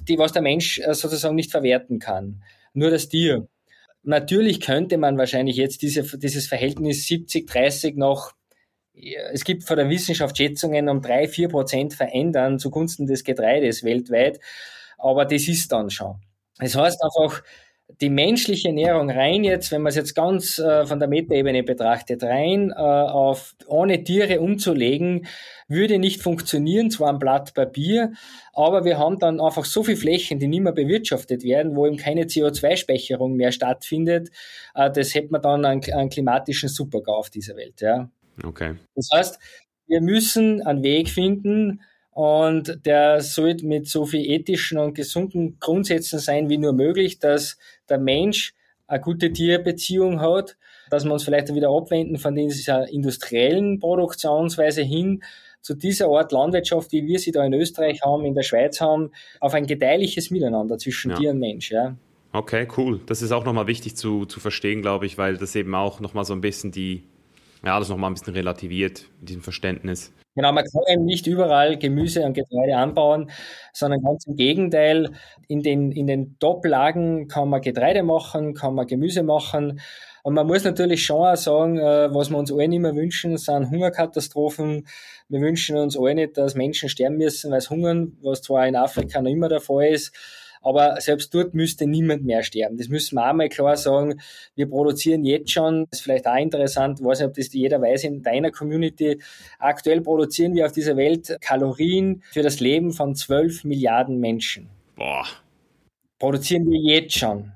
die 0.08 0.18
was 0.18 0.34
der 0.34 0.42
Mensch 0.42 0.80
äh, 0.80 0.94
sozusagen 0.94 1.36
nicht 1.36 1.52
verwerten 1.52 2.00
kann. 2.00 2.42
Nur 2.74 2.90
das 2.90 3.10
Tier. 3.10 3.48
Natürlich 4.06 4.62
könnte 4.62 4.98
man 4.98 5.18
wahrscheinlich 5.18 5.58
jetzt 5.58 5.82
diese, 5.82 6.04
dieses 6.18 6.48
Verhältnis 6.48 7.06
70, 7.08 7.48
30 7.48 7.96
noch 7.98 8.34
es 9.32 9.44
gibt 9.44 9.64
von 9.66 9.78
der 9.78 9.90
Wissenschaft 9.90 10.38
Schätzungen 10.38 10.88
um 10.90 11.02
drei, 11.02 11.28
vier 11.28 11.50
Prozent 11.50 11.94
verändern 11.94 12.60
zugunsten 12.60 13.06
des 13.08 13.24
Getreides 13.24 13.84
weltweit. 13.84 14.40
Aber 14.98 15.26
das 15.26 15.48
ist 15.48 15.72
dann 15.72 15.90
schon. 15.90 16.22
Das 16.58 16.76
heißt 16.76 17.04
einfach, 17.04 17.44
die 18.02 18.10
menschliche 18.10 18.70
Ernährung 18.70 19.10
rein 19.10 19.44
jetzt, 19.44 19.72
wenn 19.72 19.82
man 19.82 19.90
es 19.90 19.96
jetzt 19.96 20.16
ganz 20.16 20.60
äh, 20.60 20.86
von 20.86 21.00
der 21.00 21.08
Metaebene 21.08 21.64
betrachtet, 21.64 22.24
rein 22.24 22.72
äh, 22.72 22.74
auf 22.74 23.56
ohne 23.68 24.04
Tiere 24.04 24.42
umzulegen, 24.42 25.28
würde 25.68 26.00
nicht 26.00 26.22
funktionieren, 26.22 26.90
zwar 26.92 27.10
ein 27.10 27.20
Blatt 27.20 27.54
Papier, 27.54 28.14
aber 28.54 28.86
wir 28.86 28.98
haben 28.98 29.20
dann 29.20 29.40
einfach 29.40 29.66
so 29.66 29.84
viele 29.84 29.98
Flächen, 29.98 30.40
die 30.40 30.48
nicht 30.48 30.62
mehr 30.62 30.74
bewirtschaftet 30.74 31.44
werden, 31.44 31.76
wo 31.76 31.86
eben 31.86 31.98
keine 31.98 32.24
CO2-Speicherung 32.24 33.36
mehr 33.36 33.52
stattfindet. 33.52 34.30
Äh, 34.74 34.92
das 34.92 35.14
hätte 35.14 35.32
man 35.32 35.42
dann 35.42 35.66
einen, 35.66 35.82
einen 35.94 36.10
klimatischen 36.10 36.70
Supergau 36.70 37.16
auf 37.16 37.30
dieser 37.30 37.56
Welt. 37.56 37.82
Ja. 37.82 38.10
Okay. 38.44 38.76
Das 38.96 39.10
heißt, 39.14 39.40
wir 39.88 40.02
müssen 40.02 40.62
einen 40.64 40.84
Weg 40.84 41.10
finden, 41.10 41.82
und 42.16 42.80
der 42.86 43.20
sollte 43.20 43.66
mit 43.66 43.90
so 43.90 44.06
viel 44.06 44.22
ethischen 44.32 44.78
und 44.78 44.94
gesunden 44.94 45.58
Grundsätzen 45.60 46.18
sein 46.18 46.48
wie 46.48 46.58
nur 46.58 46.72
möglich, 46.72 47.20
dass 47.20 47.58
der 47.90 47.98
Mensch 47.98 48.54
eine 48.88 49.02
gute 49.02 49.34
Tierbeziehung 49.34 50.22
hat, 50.22 50.56
dass 50.90 51.04
wir 51.04 51.12
uns 51.12 51.26
vielleicht 51.26 51.54
wieder 51.54 51.70
abwenden 51.70 52.18
von 52.18 52.34
dieser 52.34 52.88
industriellen 52.88 53.80
Produktionsweise 53.80 54.82
hin 54.82 55.24
zu 55.60 55.74
dieser 55.74 56.08
Art 56.08 56.32
Landwirtschaft, 56.32 56.94
wie 56.94 57.06
wir 57.06 57.20
sie 57.20 57.34
da 57.34 57.44
in 57.44 57.52
Österreich 57.52 58.02
haben, 58.02 58.24
in 58.24 58.34
der 58.34 58.44
Schweiz 58.44 58.80
haben, 58.80 59.12
auf 59.42 59.54
ein 59.54 59.68
gedeihliches 59.68 60.32
Miteinander 60.32 60.78
zwischen 60.78 61.12
ja. 61.12 61.18
Tier 61.18 61.32
und 61.32 61.40
Mensch. 61.40 61.70
Ja. 61.70 61.98
Okay, 62.32 62.66
cool. 62.78 63.02
Das 63.08 63.22
ist 63.24 63.34
auch 63.34 63.44
nochmal 63.44 63.68
wichtig 63.68 63.98
zu, 63.98 64.26
zu 64.26 64.40
verstehen, 64.40 64.82
glaube 64.82 65.06
ich, 65.06 65.18
weil 65.18 65.36
das 65.36 65.54
eben 65.54 65.76
auch 65.76 66.00
nochmal 66.00 66.24
so 66.24 66.32
ein 66.32 66.40
bisschen 66.40 66.72
die, 66.72 67.04
ja, 67.66 67.80
das 67.80 67.90
nochmal 67.90 68.12
ein 68.12 68.14
bisschen 68.14 68.36
relativiert, 68.36 69.06
diesem 69.22 69.42
Verständnis. 69.42 70.14
Genau, 70.36 70.52
man 70.52 70.66
kann 70.66 70.82
eben 70.92 71.06
nicht 71.06 71.28
überall 71.28 71.78
Gemüse 71.78 72.24
und 72.24 72.34
Getreide 72.34 72.76
anbauen, 72.76 73.32
sondern 73.74 74.02
ganz 74.04 74.28
im 74.28 74.36
Gegenteil. 74.36 75.12
In 75.48 75.64
den, 75.64 75.92
in 75.92 76.08
den 76.08 76.38
Top-Lagen 76.40 77.28
kann 77.28 77.50
man 77.50 77.62
Getreide 77.62 78.04
machen, 78.04 78.54
kann 78.54 78.76
man 78.76 78.86
Gemüse 78.86 79.24
machen. 79.24 79.80
Und 80.24 80.34
man 80.34 80.48
muss 80.48 80.64
natürlich 80.64 81.06
schon 81.06 81.26
auch 81.26 81.38
sagen, 81.38 81.78
äh, 81.78 82.14
was 82.14 82.30
wir 82.30 82.38
uns 82.38 82.52
alle 82.52 82.68
nicht 82.68 82.82
mehr 82.82 82.96
wünschen, 82.96 83.38
sind 83.38 83.70
Hungerkatastrophen. 83.70 84.88
Wir 85.30 85.40
wünschen 85.40 85.78
uns 85.78 85.98
alle 85.98 86.16
nicht, 86.16 86.38
dass 86.38 86.56
Menschen 86.56 86.90
sterben 86.90 87.18
müssen, 87.18 87.52
weil 87.52 87.62
sie 87.62 87.70
hungern, 87.70 88.18
was 88.22 88.42
zwar 88.42 88.68
in 88.68 88.76
Afrika 88.76 89.22
noch 89.22 89.32
immer 89.32 89.50
der 89.50 89.62
Fall 89.62 89.86
ist. 89.86 90.14
Aber 90.66 91.00
selbst 91.00 91.32
dort 91.36 91.54
müsste 91.54 91.86
niemand 91.86 92.26
mehr 92.26 92.42
sterben. 92.42 92.76
Das 92.78 92.90
müssen 92.90 93.16
wir 93.16 93.30
auch 93.30 93.34
mal 93.34 93.50
klar 93.50 93.78
sagen. 93.78 94.20
Wir 94.56 94.68
produzieren 94.68 95.24
jetzt 95.24 95.52
schon, 95.52 95.86
das 95.92 96.00
ist 96.00 96.04
vielleicht 96.04 96.26
auch 96.28 96.38
interessant, 96.38 97.04
weiß 97.04 97.20
nicht, 97.20 97.28
ob 97.28 97.36
das 97.36 97.54
jeder 97.54 97.80
weiß 97.80 98.04
in 98.06 98.24
deiner 98.24 98.50
Community. 98.50 99.22
Aktuell 99.60 100.02
produzieren 100.02 100.56
wir 100.56 100.66
auf 100.66 100.72
dieser 100.72 100.98
Welt 100.98 101.38
Kalorien 101.40 102.24
für 102.32 102.42
das 102.42 102.60
Leben 102.60 102.94
von 102.94 103.14
12 103.14 103.64
Milliarden 103.64 104.20
Menschen. 104.20 104.68
Boah. 104.96 105.28
Produzieren 106.18 106.66
wir 106.66 106.80
jetzt 106.80 107.16
schon. 107.16 107.52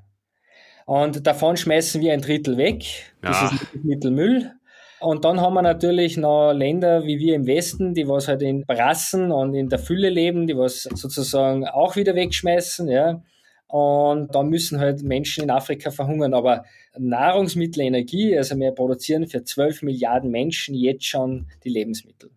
Und 0.86 1.26
davon 1.26 1.56
schmeißen 1.56 2.00
wir 2.00 2.12
ein 2.12 2.20
Drittel 2.20 2.56
weg. 2.56 2.84
Das 3.22 3.40
ja. 3.40 3.50
ist 3.52 3.84
Mittelmüll. 3.84 4.52
Und 5.00 5.24
dann 5.24 5.40
haben 5.40 5.54
wir 5.54 5.62
natürlich 5.62 6.18
noch 6.18 6.52
Länder 6.52 7.04
wie 7.04 7.18
wir 7.18 7.34
im 7.34 7.46
Westen, 7.46 7.94
die 7.94 8.06
was 8.06 8.28
halt 8.28 8.42
in 8.42 8.66
Brassen 8.66 9.32
und 9.32 9.54
in 9.54 9.70
der 9.70 9.78
Fülle 9.78 10.10
leben, 10.10 10.46
die 10.46 10.56
was 10.56 10.82
sozusagen 10.82 11.66
auch 11.66 11.96
wieder 11.96 12.14
wegschmeißen, 12.14 12.88
ja. 12.88 13.22
Und 13.66 14.34
da 14.34 14.42
müssen 14.42 14.80
halt 14.80 15.02
Menschen 15.02 15.44
in 15.44 15.50
Afrika 15.50 15.90
verhungern. 15.90 16.34
Aber 16.34 16.64
Nahrungsmittel, 16.98 17.82
Energie, 17.82 18.36
also 18.36 18.58
wir 18.58 18.72
produzieren 18.72 19.28
für 19.28 19.44
12 19.44 19.82
Milliarden 19.82 20.30
Menschen 20.30 20.74
jetzt 20.74 21.06
schon 21.06 21.46
die 21.64 21.70
Lebensmittel. 21.70 22.30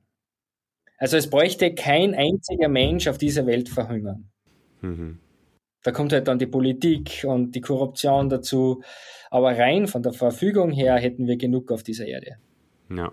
Also 0.98 1.18
es 1.18 1.30
bräuchte 1.30 1.73
kein 1.73 2.14
einziger 2.14 2.69
Mensch 2.69 3.07
auf 3.07 3.18
dieser 3.18 3.45
Welt 3.48 3.68
verhungern. 3.68 4.30
Mhm. 4.81 5.19
Da 5.81 5.91
kommt 5.91 6.14
halt 6.14 6.27
dann 6.27 6.40
die 6.40 6.45
Politik 6.45 7.26
und 7.27 7.56
die 7.56 7.61
Korruption 7.61 8.30
dazu. 8.30 8.84
Aber 9.30 9.57
rein 9.57 9.88
von 9.88 10.03
der 10.03 10.14
Verfügung 10.14 10.72
her 10.72 10.95
hätten 10.98 11.27
wir 11.27 11.35
genug 11.35 11.72
auf 11.72 11.84
dieser 11.84 12.06
Erde. 12.06 12.38
Ja. 12.90 13.12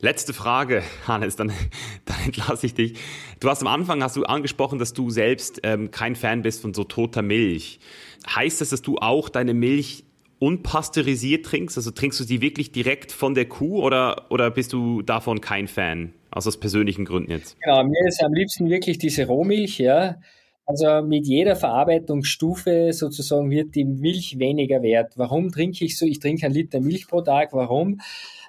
Letzte 0.00 0.32
Frage, 0.32 0.82
Hannes, 1.06 1.34
dann, 1.36 1.52
dann 2.04 2.16
entlasse 2.24 2.66
ich 2.66 2.74
dich. 2.74 2.98
Du 3.40 3.48
hast 3.48 3.62
am 3.62 3.66
Anfang 3.66 4.02
hast 4.02 4.16
du 4.16 4.24
angesprochen, 4.24 4.78
dass 4.78 4.92
du 4.92 5.10
selbst 5.10 5.60
ähm, 5.64 5.90
kein 5.90 6.14
Fan 6.14 6.42
bist 6.42 6.62
von 6.62 6.72
so 6.72 6.84
toter 6.84 7.22
Milch. 7.22 7.80
Heißt 8.28 8.60
das, 8.60 8.70
dass 8.70 8.82
du 8.82 8.98
auch 8.98 9.28
deine 9.28 9.54
Milch 9.54 10.04
unpasteurisiert 10.38 11.46
trinkst? 11.46 11.76
Also 11.76 11.90
trinkst 11.90 12.20
du 12.20 12.24
die 12.24 12.40
wirklich 12.40 12.70
direkt 12.70 13.10
von 13.10 13.34
der 13.34 13.46
Kuh 13.46 13.82
oder, 13.82 14.30
oder 14.30 14.50
bist 14.50 14.72
du 14.72 15.02
davon 15.02 15.40
kein 15.40 15.66
Fan? 15.66 16.14
Also 16.30 16.48
aus 16.48 16.60
persönlichen 16.60 17.04
Gründen 17.04 17.32
jetzt? 17.32 17.56
Genau, 17.60 17.82
mir 17.82 18.06
ist 18.06 18.22
am 18.22 18.32
liebsten 18.32 18.70
wirklich 18.70 18.98
diese 18.98 19.26
Rohmilch, 19.26 19.78
ja. 19.78 20.16
Also 20.68 21.00
mit 21.00 21.26
jeder 21.26 21.56
Verarbeitungsstufe 21.56 22.92
sozusagen 22.92 23.50
wird 23.50 23.74
die 23.74 23.86
Milch 23.86 24.38
weniger 24.38 24.82
wert. 24.82 25.14
Warum 25.16 25.50
trinke 25.50 25.82
ich 25.86 25.96
so? 25.96 26.04
Ich 26.04 26.20
trinke 26.20 26.44
einen 26.44 26.54
Liter 26.54 26.80
Milch 26.80 27.08
pro 27.08 27.22
Tag. 27.22 27.54
Warum? 27.54 28.02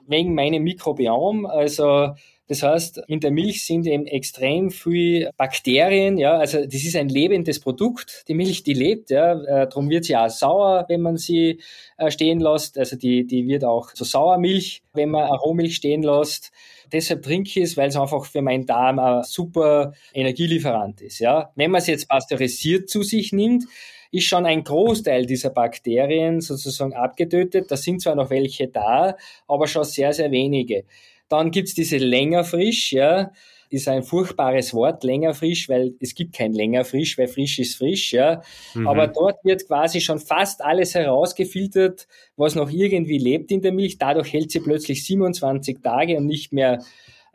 Wegen 0.05 0.35
meinem 0.35 0.63
Mikrobiom. 0.63 1.45
Also 1.45 2.09
das 2.49 2.63
heißt, 2.63 3.03
in 3.07 3.19
der 3.19 3.29
Milch 3.29 3.63
sind 3.63 3.85
eben 3.85 4.07
extrem 4.07 4.71
viel 4.71 5.29
Bakterien, 5.37 6.17
ja, 6.17 6.35
also 6.35 6.65
das 6.65 6.83
ist 6.83 6.95
ein 6.95 7.07
lebendes 7.07 7.59
Produkt. 7.59 8.23
Die 8.27 8.33
Milch, 8.33 8.63
die 8.63 8.73
lebt, 8.73 9.11
ja, 9.11 9.33
äh, 9.33 9.67
darum 9.67 9.87
wird 9.91 10.05
sie 10.05 10.17
auch 10.17 10.29
sauer, 10.29 10.85
wenn 10.89 11.01
man 11.01 11.17
sie 11.17 11.59
äh, 11.97 12.09
stehen 12.09 12.39
lässt. 12.39 12.79
Also 12.79 12.95
die, 12.95 13.27
die 13.27 13.47
wird 13.47 13.63
auch 13.63 13.93
zu 13.93 14.03
Sauermilch, 14.03 14.81
wenn 14.93 15.11
man 15.11 15.29
Rohmilch 15.29 15.75
stehen 15.75 16.01
lässt. 16.01 16.51
Deshalb 16.91 17.21
trinke 17.21 17.49
ich 17.51 17.57
es, 17.57 17.77
weil 17.77 17.89
es 17.89 17.95
einfach 17.95 18.25
für 18.25 18.41
meinen 18.41 18.65
Darm 18.65 18.97
ein 18.97 19.21
super 19.25 19.93
Energielieferant 20.15 21.01
ist, 21.01 21.19
ja. 21.19 21.51
Wenn 21.55 21.69
man 21.69 21.81
es 21.81 21.87
jetzt 21.87 22.09
pasteurisiert 22.09 22.89
zu 22.89 23.03
sich 23.03 23.31
nimmt, 23.31 23.65
ist 24.11 24.25
schon 24.25 24.47
ein 24.47 24.63
Großteil 24.63 25.27
dieser 25.27 25.51
Bakterien 25.51 26.41
sozusagen 26.41 26.93
abgetötet. 26.93 27.69
Da 27.69 27.77
sind 27.77 28.01
zwar 28.01 28.15
noch 28.15 28.31
welche 28.31 28.69
da, 28.69 29.15
aber 29.47 29.67
schon 29.67 29.83
sehr, 29.83 30.13
sehr 30.13 30.31
wenige. 30.31 30.85
Dann 31.29 31.51
gibt's 31.51 31.73
diese 31.73 31.97
länger 31.97 32.43
frisch, 32.43 32.91
ja, 32.91 33.31
ist 33.69 33.87
ein 33.87 34.03
furchtbares 34.03 34.73
Wort, 34.73 35.03
länger 35.03 35.33
frisch, 35.33 35.69
weil 35.69 35.93
es 35.99 36.15
gibt 36.15 36.35
kein 36.35 36.53
länger 36.53 36.83
frisch, 36.83 37.17
weil 37.17 37.27
frisch 37.27 37.59
ist 37.59 37.75
frisch, 37.75 38.13
ja. 38.13 38.41
Mhm. 38.73 38.87
Aber 38.87 39.07
dort 39.07 39.43
wird 39.45 39.67
quasi 39.67 40.01
schon 40.01 40.19
fast 40.19 40.63
alles 40.63 40.95
herausgefiltert, 40.95 42.07
was 42.35 42.55
noch 42.55 42.71
irgendwie 42.71 43.19
lebt 43.19 43.51
in 43.51 43.61
der 43.61 43.71
Milch. 43.71 43.97
Dadurch 43.99 44.33
hält 44.33 44.51
sie 44.51 44.59
plötzlich 44.59 45.05
27 45.05 45.81
Tage 45.83 46.17
und 46.17 46.25
nicht 46.25 46.51
mehr 46.51 46.79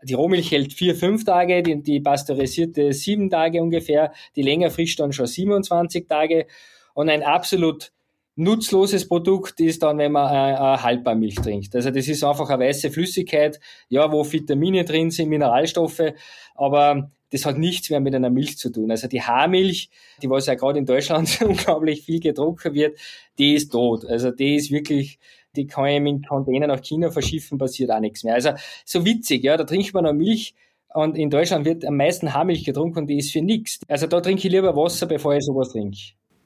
die 0.05 0.15
Rohmilch 0.15 0.51
hält 0.51 0.73
vier, 0.73 0.95
fünf 0.95 1.25
Tage, 1.25 1.63
die, 1.63 1.83
die 1.83 2.01
pasteurisierte 2.01 2.93
sieben 2.93 3.31
Tage 3.31 3.63
ungefähr, 3.63 4.13
die 4.37 4.43
länger 4.43 4.71
frisch 4.71 4.97
dann 4.97 5.13
schon 5.13 5.27
27 5.27 6.07
Tage. 6.07 6.47
Und 6.93 7.09
ein 7.09 7.23
absolut 7.23 7.93
nutzloses 8.37 9.09
Produkt 9.09 9.61
ist 9.61 9.83
dann, 9.83 9.99
wenn 9.99 10.13
man 10.13 10.27
eine, 10.27 10.61
eine 10.61 10.83
Haltbarmilch 10.83 11.37
trinkt. 11.37 11.75
Also 11.75 11.91
das 11.91 12.09
ist 12.09 12.25
einfach 12.25 12.49
eine 12.51 12.65
weiße 12.65 12.91
Flüssigkeit, 12.91 13.61
ja, 13.89 14.11
wo 14.11 14.31
Vitamine 14.31 14.85
drin 14.85 15.11
sind, 15.11 15.29
Mineralstoffe, 15.29 16.13
aber 16.55 17.11
das 17.31 17.47
hat 17.47 17.59
nichts 17.59 17.91
mehr 17.91 18.01
mit 18.01 18.15
einer 18.15 18.31
Milch 18.31 18.59
zu 18.59 18.71
tun. 18.71 18.91
Also 18.91 19.09
die 19.09 19.23
Haarmilch, 19.23 19.91
die 20.23 20.31
was 20.31 20.47
ja 20.47 20.55
gerade 20.55 20.79
in 20.79 20.87
Deutschland 20.87 21.41
unglaublich 21.45 22.03
viel 22.03 22.21
gedruckt 22.21 22.73
wird, 22.73 22.99
die 23.39 23.55
ist 23.55 23.73
tot. 23.73 24.05
Also 24.05 24.31
die 24.31 24.57
ist 24.57 24.71
wirklich, 24.71 25.19
die 25.57 25.67
kann 25.67 25.87
ich 25.87 26.01
mit 26.01 26.29
Container 26.29 26.67
nach 26.67 26.81
China 26.81 27.11
verschiffen, 27.11 27.59
passiert 27.59 27.91
auch 27.91 28.01
nichts 28.01 28.25
mehr. 28.25 28.35
Also 28.35 28.51
so 28.85 29.05
witzig, 29.05 29.43
ja, 29.45 29.57
da 29.57 29.65
trinkt 29.65 29.95
man 29.95 30.05
noch 30.05 30.13
Milch 30.13 30.55
und 30.93 31.19
in 31.19 31.29
Deutschland 31.31 31.65
wird 31.65 31.85
am 31.85 31.97
meisten 31.97 32.35
Haarmilch 32.35 32.65
getrunken 32.65 32.99
und 33.01 33.07
die 33.09 33.19
ist 33.19 33.33
für 33.33 33.43
nichts. 33.43 33.81
Also 33.89 34.07
da 34.07 34.21
trinke 34.21 34.47
ich 34.47 34.53
lieber 34.53 34.77
Wasser, 34.77 35.07
bevor 35.07 35.35
ich 35.35 35.45
sowas 35.45 35.71
trinke. 35.71 35.99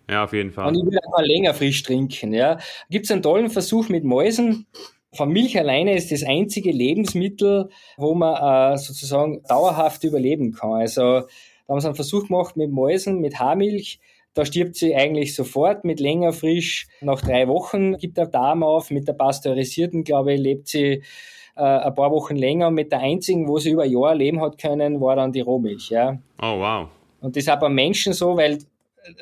Ja, 0.09 0.25
auf 0.25 0.33
jeden 0.33 0.53
Fall. 0.53 0.69
Und 0.69 0.77
ich 0.77 0.85
will 0.85 0.99
einfach 0.99 1.23
länger 1.23 1.55
frisch 1.55 1.83
trinken. 1.83 2.33
Ja. 2.33 2.59
Gibt 2.91 3.05
es 3.05 3.11
einen 3.11 3.23
tollen 3.23 3.51
Versuch 3.51 3.89
mit 3.89 4.05
Mäusen? 4.05 4.67
Von 5.13 5.31
Milch 5.31 5.59
alleine 5.59 5.97
ist 5.97 6.13
das 6.13 6.23
einzige 6.23 6.71
Lebensmittel, 6.71 7.71
wo 7.97 8.15
man 8.15 8.75
äh, 8.75 8.79
sozusagen 8.79 9.43
dauerhaft 9.49 10.05
überleben 10.05 10.53
kann. 10.53 10.73
Also 10.73 11.03
da 11.03 11.27
haben 11.69 11.81
sie 11.81 11.87
einen 11.87 11.95
Versuch 11.95 12.27
gemacht 12.27 12.57
mit 12.57 12.71
Mäusen, 12.71 13.21
mit 13.21 13.39
Haarmilch. 13.39 14.01
Da 14.35 14.45
stirbt 14.45 14.77
sie 14.77 14.95
eigentlich 14.95 15.35
sofort 15.35 15.85
mit 15.85 16.01
länger 16.01 16.33
frisch. 16.33 16.87
Nach 17.01 17.21
drei 17.21 17.49
Wochen 17.49 17.97
gibt 17.99 18.19
der 18.19 18.27
Darm 18.27 18.63
auf. 18.63 18.91
Mit 18.91 19.09
der 19.09 19.15
pasteurisierten, 19.15 20.05
glaube 20.05 20.35
ich, 20.35 20.41
lebt 20.41 20.69
sie 20.69 21.03
äh, 21.57 21.63
ein 21.63 21.95
paar 21.95 22.11
Wochen 22.11 22.37
länger. 22.37 22.71
mit 22.71 22.93
der 22.93 23.01
einzigen, 23.01 23.49
wo 23.49 23.59
sie 23.59 23.71
über 23.71 23.83
ein 23.83 23.91
Jahr 23.91 24.15
leben 24.15 24.41
hat 24.41 24.59
können, 24.59 25.01
war 25.01 25.17
dann 25.17 25.33
die 25.33 25.41
Rohmilch. 25.41 25.91
Ja. 25.91 26.19
Oh, 26.41 26.59
wow. 26.59 26.89
Und 27.21 27.35
das 27.35 27.45
ist 27.45 27.51
auch 27.51 27.59
beim 27.59 27.75
Menschen 27.75 28.13
so, 28.13 28.37
weil 28.37 28.59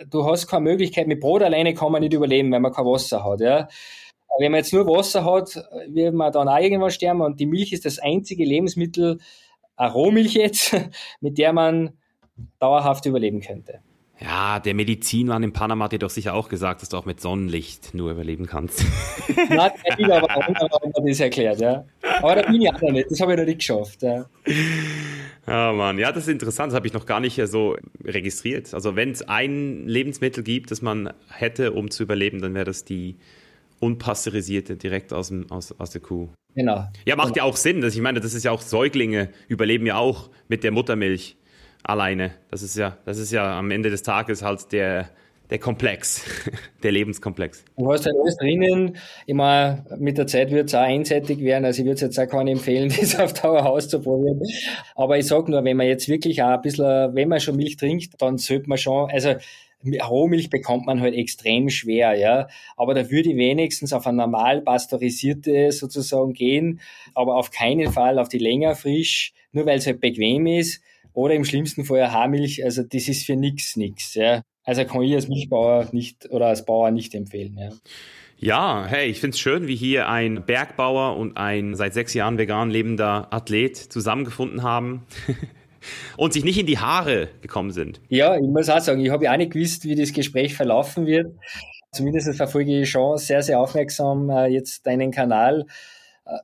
du 0.08 0.24
hast 0.24 0.46
keine 0.46 0.62
Möglichkeit, 0.62 1.06
mit 1.06 1.20
Brot 1.20 1.42
alleine 1.42 1.74
kann 1.74 1.92
man 1.92 2.02
nicht 2.02 2.14
überleben, 2.14 2.52
wenn 2.52 2.62
man 2.62 2.72
kein 2.72 2.84
Wasser 2.84 3.24
hat. 3.24 3.40
Ja. 3.40 3.68
Wenn 4.38 4.52
man 4.52 4.58
jetzt 4.58 4.72
nur 4.72 4.86
Wasser 4.86 5.24
hat, 5.24 5.56
wird 5.88 6.14
man 6.14 6.32
dann 6.32 6.48
auch 6.48 6.58
irgendwann 6.58 6.90
sterben 6.90 7.22
und 7.22 7.40
die 7.40 7.46
Milch 7.46 7.72
ist 7.72 7.84
das 7.84 7.98
einzige 7.98 8.44
Lebensmittel, 8.44 9.18
eine 9.76 9.92
Rohmilch 9.92 10.34
jetzt, 10.34 10.76
mit 11.20 11.38
der 11.38 11.52
man 11.52 11.92
dauerhaft 12.58 13.06
überleben 13.06 13.40
könnte. 13.40 13.80
Ja, 14.18 14.60
der 14.60 14.72
Medizinmann 14.72 15.42
in 15.42 15.52
Panama 15.52 15.84
hat 15.84 15.92
dir 15.92 15.98
doch 15.98 16.10
sicher 16.10 16.32
auch 16.32 16.48
gesagt, 16.48 16.80
dass 16.80 16.88
du 16.88 16.96
auch 16.96 17.04
mit 17.04 17.20
Sonnenlicht 17.20 17.92
nur 17.92 18.10
überleben 18.10 18.46
kannst. 18.46 18.82
Nein, 19.50 19.72
der 19.86 19.98
will 19.98 20.10
aber 20.10 20.36
auch 20.36 21.04
das 21.06 21.20
erklärt, 21.20 21.60
ja. 21.60 21.84
Aber 22.22 22.36
da 22.36 22.42
bin 22.50 22.62
ich 22.62 22.72
auch 22.72 22.80
noch 22.80 22.92
nicht, 22.92 23.10
das 23.10 23.20
habe 23.20 23.32
ich 23.32 23.38
noch 23.38 23.44
nicht 23.44 23.58
geschafft. 23.58 24.02
Ja. 24.02 24.24
Ja, 25.46 25.72
Mann, 25.72 25.98
ja, 25.98 26.10
das 26.10 26.24
ist 26.24 26.28
interessant, 26.28 26.72
das 26.72 26.76
habe 26.76 26.86
ich 26.86 26.92
noch 26.92 27.06
gar 27.06 27.20
nicht 27.20 27.40
so 27.46 27.76
registriert. 28.04 28.74
Also 28.74 28.96
wenn 28.96 29.12
es 29.12 29.22
ein 29.22 29.86
Lebensmittel 29.86 30.42
gibt, 30.42 30.70
das 30.70 30.82
man 30.82 31.12
hätte, 31.30 31.72
um 31.72 31.90
zu 31.90 32.02
überleben, 32.02 32.40
dann 32.40 32.54
wäre 32.54 32.64
das 32.64 32.84
die 32.84 33.16
unpasteurisierte 33.78 34.76
direkt 34.76 35.12
aus, 35.12 35.28
dem, 35.28 35.50
aus, 35.50 35.72
aus 35.78 35.90
der 35.90 36.00
Kuh. 36.00 36.30
Genau. 36.54 36.88
Ja, 37.04 37.16
macht 37.16 37.34
genau. 37.34 37.46
ja 37.46 37.52
auch 37.52 37.56
Sinn. 37.56 37.80
Dass 37.80 37.94
ich 37.94 38.00
meine, 38.00 38.20
das 38.20 38.34
ist 38.34 38.44
ja 38.44 38.50
auch 38.50 38.62
Säuglinge 38.62 39.30
überleben 39.48 39.86
ja 39.86 39.96
auch 39.96 40.30
mit 40.48 40.64
der 40.64 40.72
Muttermilch 40.72 41.36
alleine. 41.84 42.34
Das 42.50 42.62
ist 42.62 42.76
ja, 42.76 42.96
das 43.04 43.18
ist 43.18 43.30
ja 43.30 43.58
am 43.58 43.70
Ende 43.70 43.90
des 43.90 44.02
Tages 44.02 44.42
halt 44.42 44.72
der, 44.72 45.10
der 45.50 45.58
Komplex, 45.58 46.24
der 46.82 46.92
Lebenskomplex. 46.92 47.64
Du 47.76 47.92
hast 47.92 48.06
halt 48.06 48.16
alles 48.20 48.36
drinnen. 48.36 48.96
Immer 49.26 49.84
mit 49.98 50.18
der 50.18 50.26
Zeit 50.26 50.50
wird 50.50 50.68
es 50.68 50.74
auch 50.74 50.80
einseitig 50.80 51.40
werden. 51.40 51.64
Also 51.64 51.80
ich 51.80 51.86
würde 51.86 51.94
es 51.94 52.00
jetzt 52.00 52.18
auch 52.18 52.26
keinen 52.26 52.48
empfehlen, 52.48 52.92
das 53.00 53.18
auf 53.18 53.32
Dauer 53.32 53.66
auszuprobieren. 53.66 54.40
Aber 54.94 55.18
ich 55.18 55.26
sage 55.26 55.50
nur, 55.50 55.64
wenn 55.64 55.76
man 55.76 55.86
jetzt 55.86 56.08
wirklich 56.08 56.42
auch 56.42 56.48
ein 56.48 56.62
bisschen, 56.62 57.14
wenn 57.14 57.28
man 57.28 57.40
schon 57.40 57.56
Milch 57.56 57.76
trinkt, 57.76 58.20
dann 58.20 58.38
sollte 58.38 58.68
man 58.68 58.78
schon, 58.78 59.10
also 59.10 59.34
Rohmilch 59.84 60.50
bekommt 60.50 60.86
man 60.86 61.00
halt 61.00 61.14
extrem 61.14 61.68
schwer, 61.68 62.14
ja. 62.14 62.48
Aber 62.76 62.94
da 62.94 63.10
würde 63.10 63.30
ich 63.30 63.36
wenigstens 63.36 63.92
auf 63.92 64.06
eine 64.06 64.16
normal 64.16 64.62
pasteurisierte 64.62 65.70
sozusagen 65.70 66.32
gehen, 66.32 66.80
aber 67.14 67.36
auf 67.36 67.50
keinen 67.50 67.92
Fall 67.92 68.18
auf 68.18 68.28
die 68.28 68.38
länger 68.38 68.74
frisch, 68.74 69.32
nur 69.52 69.66
weil 69.66 69.78
es 69.78 69.86
halt 69.86 70.00
bequem 70.00 70.46
ist 70.46 70.82
oder 71.12 71.34
im 71.34 71.44
schlimmsten 71.44 71.84
Fall 71.84 72.10
Haarmilch, 72.10 72.64
also 72.64 72.82
das 72.82 73.08
ist 73.08 73.26
für 73.26 73.36
nix 73.36 73.76
nix. 73.76 74.14
Ja. 74.14 74.42
Also 74.66 74.84
kann 74.84 75.02
ich 75.02 75.14
als 75.14 75.28
Milchbauer 75.28 75.88
nicht 75.92 76.28
oder 76.30 76.48
als 76.48 76.64
Bauer 76.64 76.90
nicht 76.90 77.14
empfehlen. 77.14 77.56
Ja. 77.58 77.70
Ja, 78.38 78.84
hey, 78.86 79.08
ich 79.08 79.20
find's 79.20 79.38
schön, 79.38 79.66
wie 79.66 79.76
hier 79.76 80.10
ein 80.10 80.44
Bergbauer 80.44 81.16
und 81.16 81.38
ein 81.38 81.74
seit 81.74 81.94
sechs 81.94 82.12
Jahren 82.12 82.36
vegan 82.36 82.68
lebender 82.68 83.28
Athlet 83.32 83.78
zusammengefunden 83.78 84.62
haben. 84.62 85.06
und 86.16 86.32
sich 86.32 86.44
nicht 86.44 86.58
in 86.58 86.66
die 86.66 86.78
Haare 86.78 87.28
gekommen 87.40 87.70
sind. 87.70 88.00
Ja, 88.08 88.36
ich 88.36 88.42
muss 88.42 88.68
auch 88.68 88.80
sagen, 88.80 89.04
ich 89.04 89.10
habe 89.10 89.24
ja 89.24 89.32
auch 89.32 89.36
nicht 89.36 89.52
gewusst, 89.52 89.84
wie 89.84 89.94
das 89.94 90.12
Gespräch 90.12 90.54
verlaufen 90.54 91.06
wird. 91.06 91.32
Zumindest 91.92 92.34
verfolge 92.36 92.82
ich 92.82 92.90
schon 92.90 93.16
sehr, 93.16 93.42
sehr 93.42 93.60
aufmerksam 93.60 94.28
äh, 94.28 94.46
jetzt 94.46 94.86
deinen 94.86 95.12
Kanal 95.12 95.66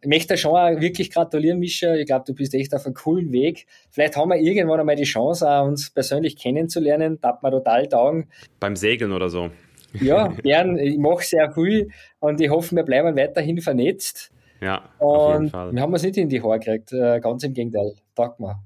ich 0.01 0.09
möchte 0.09 0.37
schon 0.37 0.53
auch 0.53 0.81
wirklich 0.81 1.11
gratulieren, 1.11 1.59
Mischa. 1.59 1.95
Ich 1.95 2.07
glaube, 2.07 2.25
du 2.27 2.35
bist 2.35 2.55
echt 2.55 2.75
auf 2.75 2.87
einem 2.87 2.95
coolen 2.95 3.33
Weg. 3.33 3.67
Vielleicht 3.91 4.17
haben 4.17 4.31
wir 4.31 4.37
irgendwann 4.37 4.81
einmal 4.81 4.97
die 4.97 5.03
Chance, 5.03 5.47
uns 5.63 5.91
persönlich 5.91 6.37
kennenzulernen. 6.37 7.19
Da 7.21 7.29
hat 7.31 7.43
man 7.43 7.53
total 7.53 7.89
taugen. 7.89 8.29
Beim 8.61 8.77
Segeln 8.77 9.13
oder 9.13 9.29
so. 9.29 9.51
Ja, 9.95 10.29
gern. 10.43 10.79
Ich 10.79 10.99
mache 10.99 11.25
sehr 11.25 11.53
viel 11.53 11.91
und 12.21 12.41
ich 12.41 12.49
hoffe, 12.49 12.77
wir 12.77 12.85
bleiben 12.85 13.17
weiterhin 13.17 13.61
vernetzt. 13.61 14.31
Ja, 14.61 14.89
auf 15.01 15.33
jeden 15.33 15.51
Fall. 15.51 15.73
Wir 15.73 15.83
haben 15.83 15.95
es 15.95 16.05
nicht 16.05 16.17
in 16.17 16.29
die 16.29 16.41
Haare 16.41 16.61
gekriegt. 16.61 16.93
Äh, 16.93 17.19
ganz 17.21 17.43
im 17.43 17.53
Gegenteil. 17.53 17.95
Danke 18.15 18.41
mal. 18.41 18.63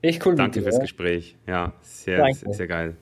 Echt 0.00 0.24
cool. 0.24 0.34
Danke 0.34 0.62
fürs 0.62 0.76
ja. 0.76 0.80
Gespräch. 0.80 1.36
Ja, 1.46 1.74
sehr, 1.82 2.32
sehr, 2.32 2.52
sehr 2.54 2.66
geil. 2.66 2.96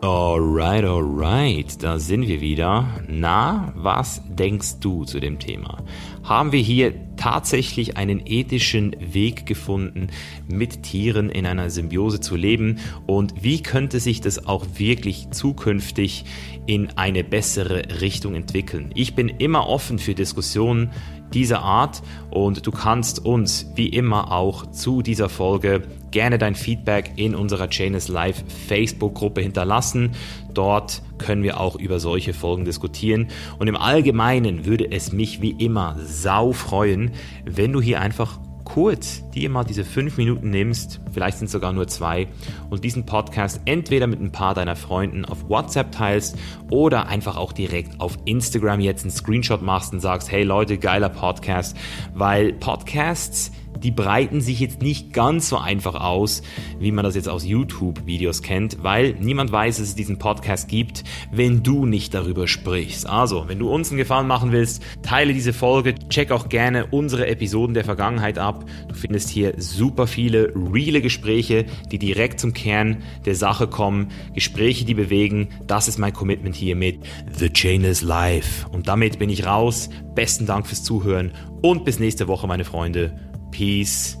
Alright, 0.00 0.84
alright, 0.84 1.82
da 1.82 1.98
sind 1.98 2.28
wir 2.28 2.40
wieder. 2.40 2.86
Na, 3.08 3.72
was 3.74 4.22
denkst 4.28 4.78
du 4.78 5.04
zu 5.04 5.18
dem 5.18 5.40
Thema? 5.40 5.82
Haben 6.22 6.52
wir 6.52 6.60
hier 6.60 6.94
tatsächlich 7.16 7.96
einen 7.96 8.22
ethischen 8.24 8.94
Weg 9.00 9.44
gefunden, 9.44 10.06
mit 10.46 10.84
Tieren 10.84 11.30
in 11.30 11.46
einer 11.46 11.68
Symbiose 11.68 12.20
zu 12.20 12.36
leben? 12.36 12.78
Und 13.08 13.42
wie 13.42 13.60
könnte 13.60 13.98
sich 13.98 14.20
das 14.20 14.46
auch 14.46 14.64
wirklich 14.76 15.30
zukünftig 15.30 16.24
in 16.66 16.90
eine 16.96 17.24
bessere 17.24 18.00
Richtung 18.00 18.36
entwickeln? 18.36 18.92
Ich 18.94 19.16
bin 19.16 19.28
immer 19.28 19.66
offen 19.66 19.98
für 19.98 20.14
Diskussionen 20.14 20.92
dieser 21.34 21.62
Art 21.62 22.02
und 22.30 22.66
du 22.66 22.70
kannst 22.70 23.24
uns 23.24 23.66
wie 23.74 23.88
immer 23.88 24.30
auch 24.30 24.70
zu 24.70 25.02
dieser 25.02 25.28
Folge 25.28 25.82
gerne 26.10 26.38
dein 26.38 26.54
Feedback 26.54 27.12
in 27.16 27.34
unserer 27.34 27.68
Chainless 27.68 28.08
Live 28.08 28.42
Facebook-Gruppe 28.68 29.40
hinterlassen. 29.40 30.12
Dort 30.52 31.02
können 31.18 31.42
wir 31.42 31.60
auch 31.60 31.76
über 31.76 32.00
solche 32.00 32.34
Folgen 32.34 32.64
diskutieren. 32.64 33.28
Und 33.58 33.68
im 33.68 33.76
Allgemeinen 33.76 34.66
würde 34.66 34.90
es 34.90 35.12
mich 35.12 35.40
wie 35.42 35.52
immer 35.52 35.96
sau 36.00 36.52
freuen, 36.52 37.12
wenn 37.44 37.72
du 37.72 37.80
hier 37.80 38.00
einfach 38.00 38.38
kurz 38.68 39.28
dir 39.30 39.48
mal 39.48 39.64
diese 39.64 39.84
fünf 39.84 40.18
Minuten 40.18 40.50
nimmst, 40.50 41.00
vielleicht 41.10 41.38
sind 41.38 41.46
es 41.46 41.52
sogar 41.52 41.72
nur 41.72 41.88
zwei, 41.88 42.28
und 42.68 42.84
diesen 42.84 43.06
Podcast 43.06 43.60
entweder 43.64 44.06
mit 44.06 44.20
ein 44.20 44.30
paar 44.30 44.54
deiner 44.54 44.76
Freunden 44.76 45.24
auf 45.24 45.48
WhatsApp 45.48 45.90
teilst 45.90 46.36
oder 46.70 47.08
einfach 47.08 47.36
auch 47.36 47.52
direkt 47.52 47.98
auf 47.98 48.18
Instagram 48.26 48.80
jetzt 48.80 49.02
einen 49.02 49.10
Screenshot 49.10 49.62
machst 49.62 49.94
und 49.94 50.00
sagst, 50.00 50.30
hey 50.30 50.44
Leute, 50.44 50.76
geiler 50.76 51.08
Podcast, 51.08 51.76
weil 52.14 52.52
Podcasts 52.52 53.50
die 53.82 53.90
breiten 53.90 54.40
sich 54.40 54.60
jetzt 54.60 54.82
nicht 54.82 55.12
ganz 55.12 55.48
so 55.48 55.58
einfach 55.58 55.94
aus, 55.94 56.42
wie 56.78 56.92
man 56.92 57.04
das 57.04 57.14
jetzt 57.14 57.28
aus 57.28 57.44
YouTube-Videos 57.44 58.42
kennt, 58.42 58.82
weil 58.82 59.14
niemand 59.20 59.52
weiß, 59.52 59.78
dass 59.78 59.88
es 59.88 59.94
diesen 59.94 60.18
Podcast 60.18 60.68
gibt, 60.68 61.04
wenn 61.32 61.62
du 61.62 61.86
nicht 61.86 62.14
darüber 62.14 62.48
sprichst. 62.48 63.08
Also, 63.08 63.44
wenn 63.48 63.58
du 63.58 63.70
uns 63.70 63.90
einen 63.90 63.98
Gefallen 63.98 64.26
machen 64.26 64.52
willst, 64.52 64.82
teile 65.02 65.32
diese 65.32 65.52
Folge, 65.52 65.94
check 66.08 66.30
auch 66.30 66.48
gerne 66.48 66.86
unsere 66.86 67.26
Episoden 67.26 67.74
der 67.74 67.84
Vergangenheit 67.84 68.38
ab. 68.38 68.64
Du 68.88 68.94
findest 68.94 69.28
hier 69.28 69.54
super 69.58 70.06
viele 70.06 70.52
reale 70.54 71.00
Gespräche, 71.00 71.66
die 71.90 71.98
direkt 71.98 72.40
zum 72.40 72.52
Kern 72.52 72.98
der 73.24 73.34
Sache 73.34 73.68
kommen, 73.68 74.08
Gespräche, 74.34 74.84
die 74.84 74.94
bewegen. 74.94 75.48
Das 75.66 75.88
ist 75.88 75.98
mein 75.98 76.12
Commitment 76.12 76.54
hier 76.54 76.76
mit 76.76 76.98
The 77.32 77.50
Chain 77.50 77.84
is 77.84 78.02
Life. 78.02 78.66
Und 78.70 78.88
damit 78.88 79.18
bin 79.18 79.30
ich 79.30 79.46
raus. 79.46 79.90
Besten 80.14 80.46
Dank 80.46 80.66
fürs 80.66 80.82
Zuhören 80.82 81.32
und 81.62 81.84
bis 81.84 82.00
nächste 82.00 82.26
Woche, 82.28 82.46
meine 82.46 82.64
Freunde. 82.64 83.27
Peace 83.50 84.16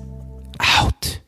out. 0.60 1.20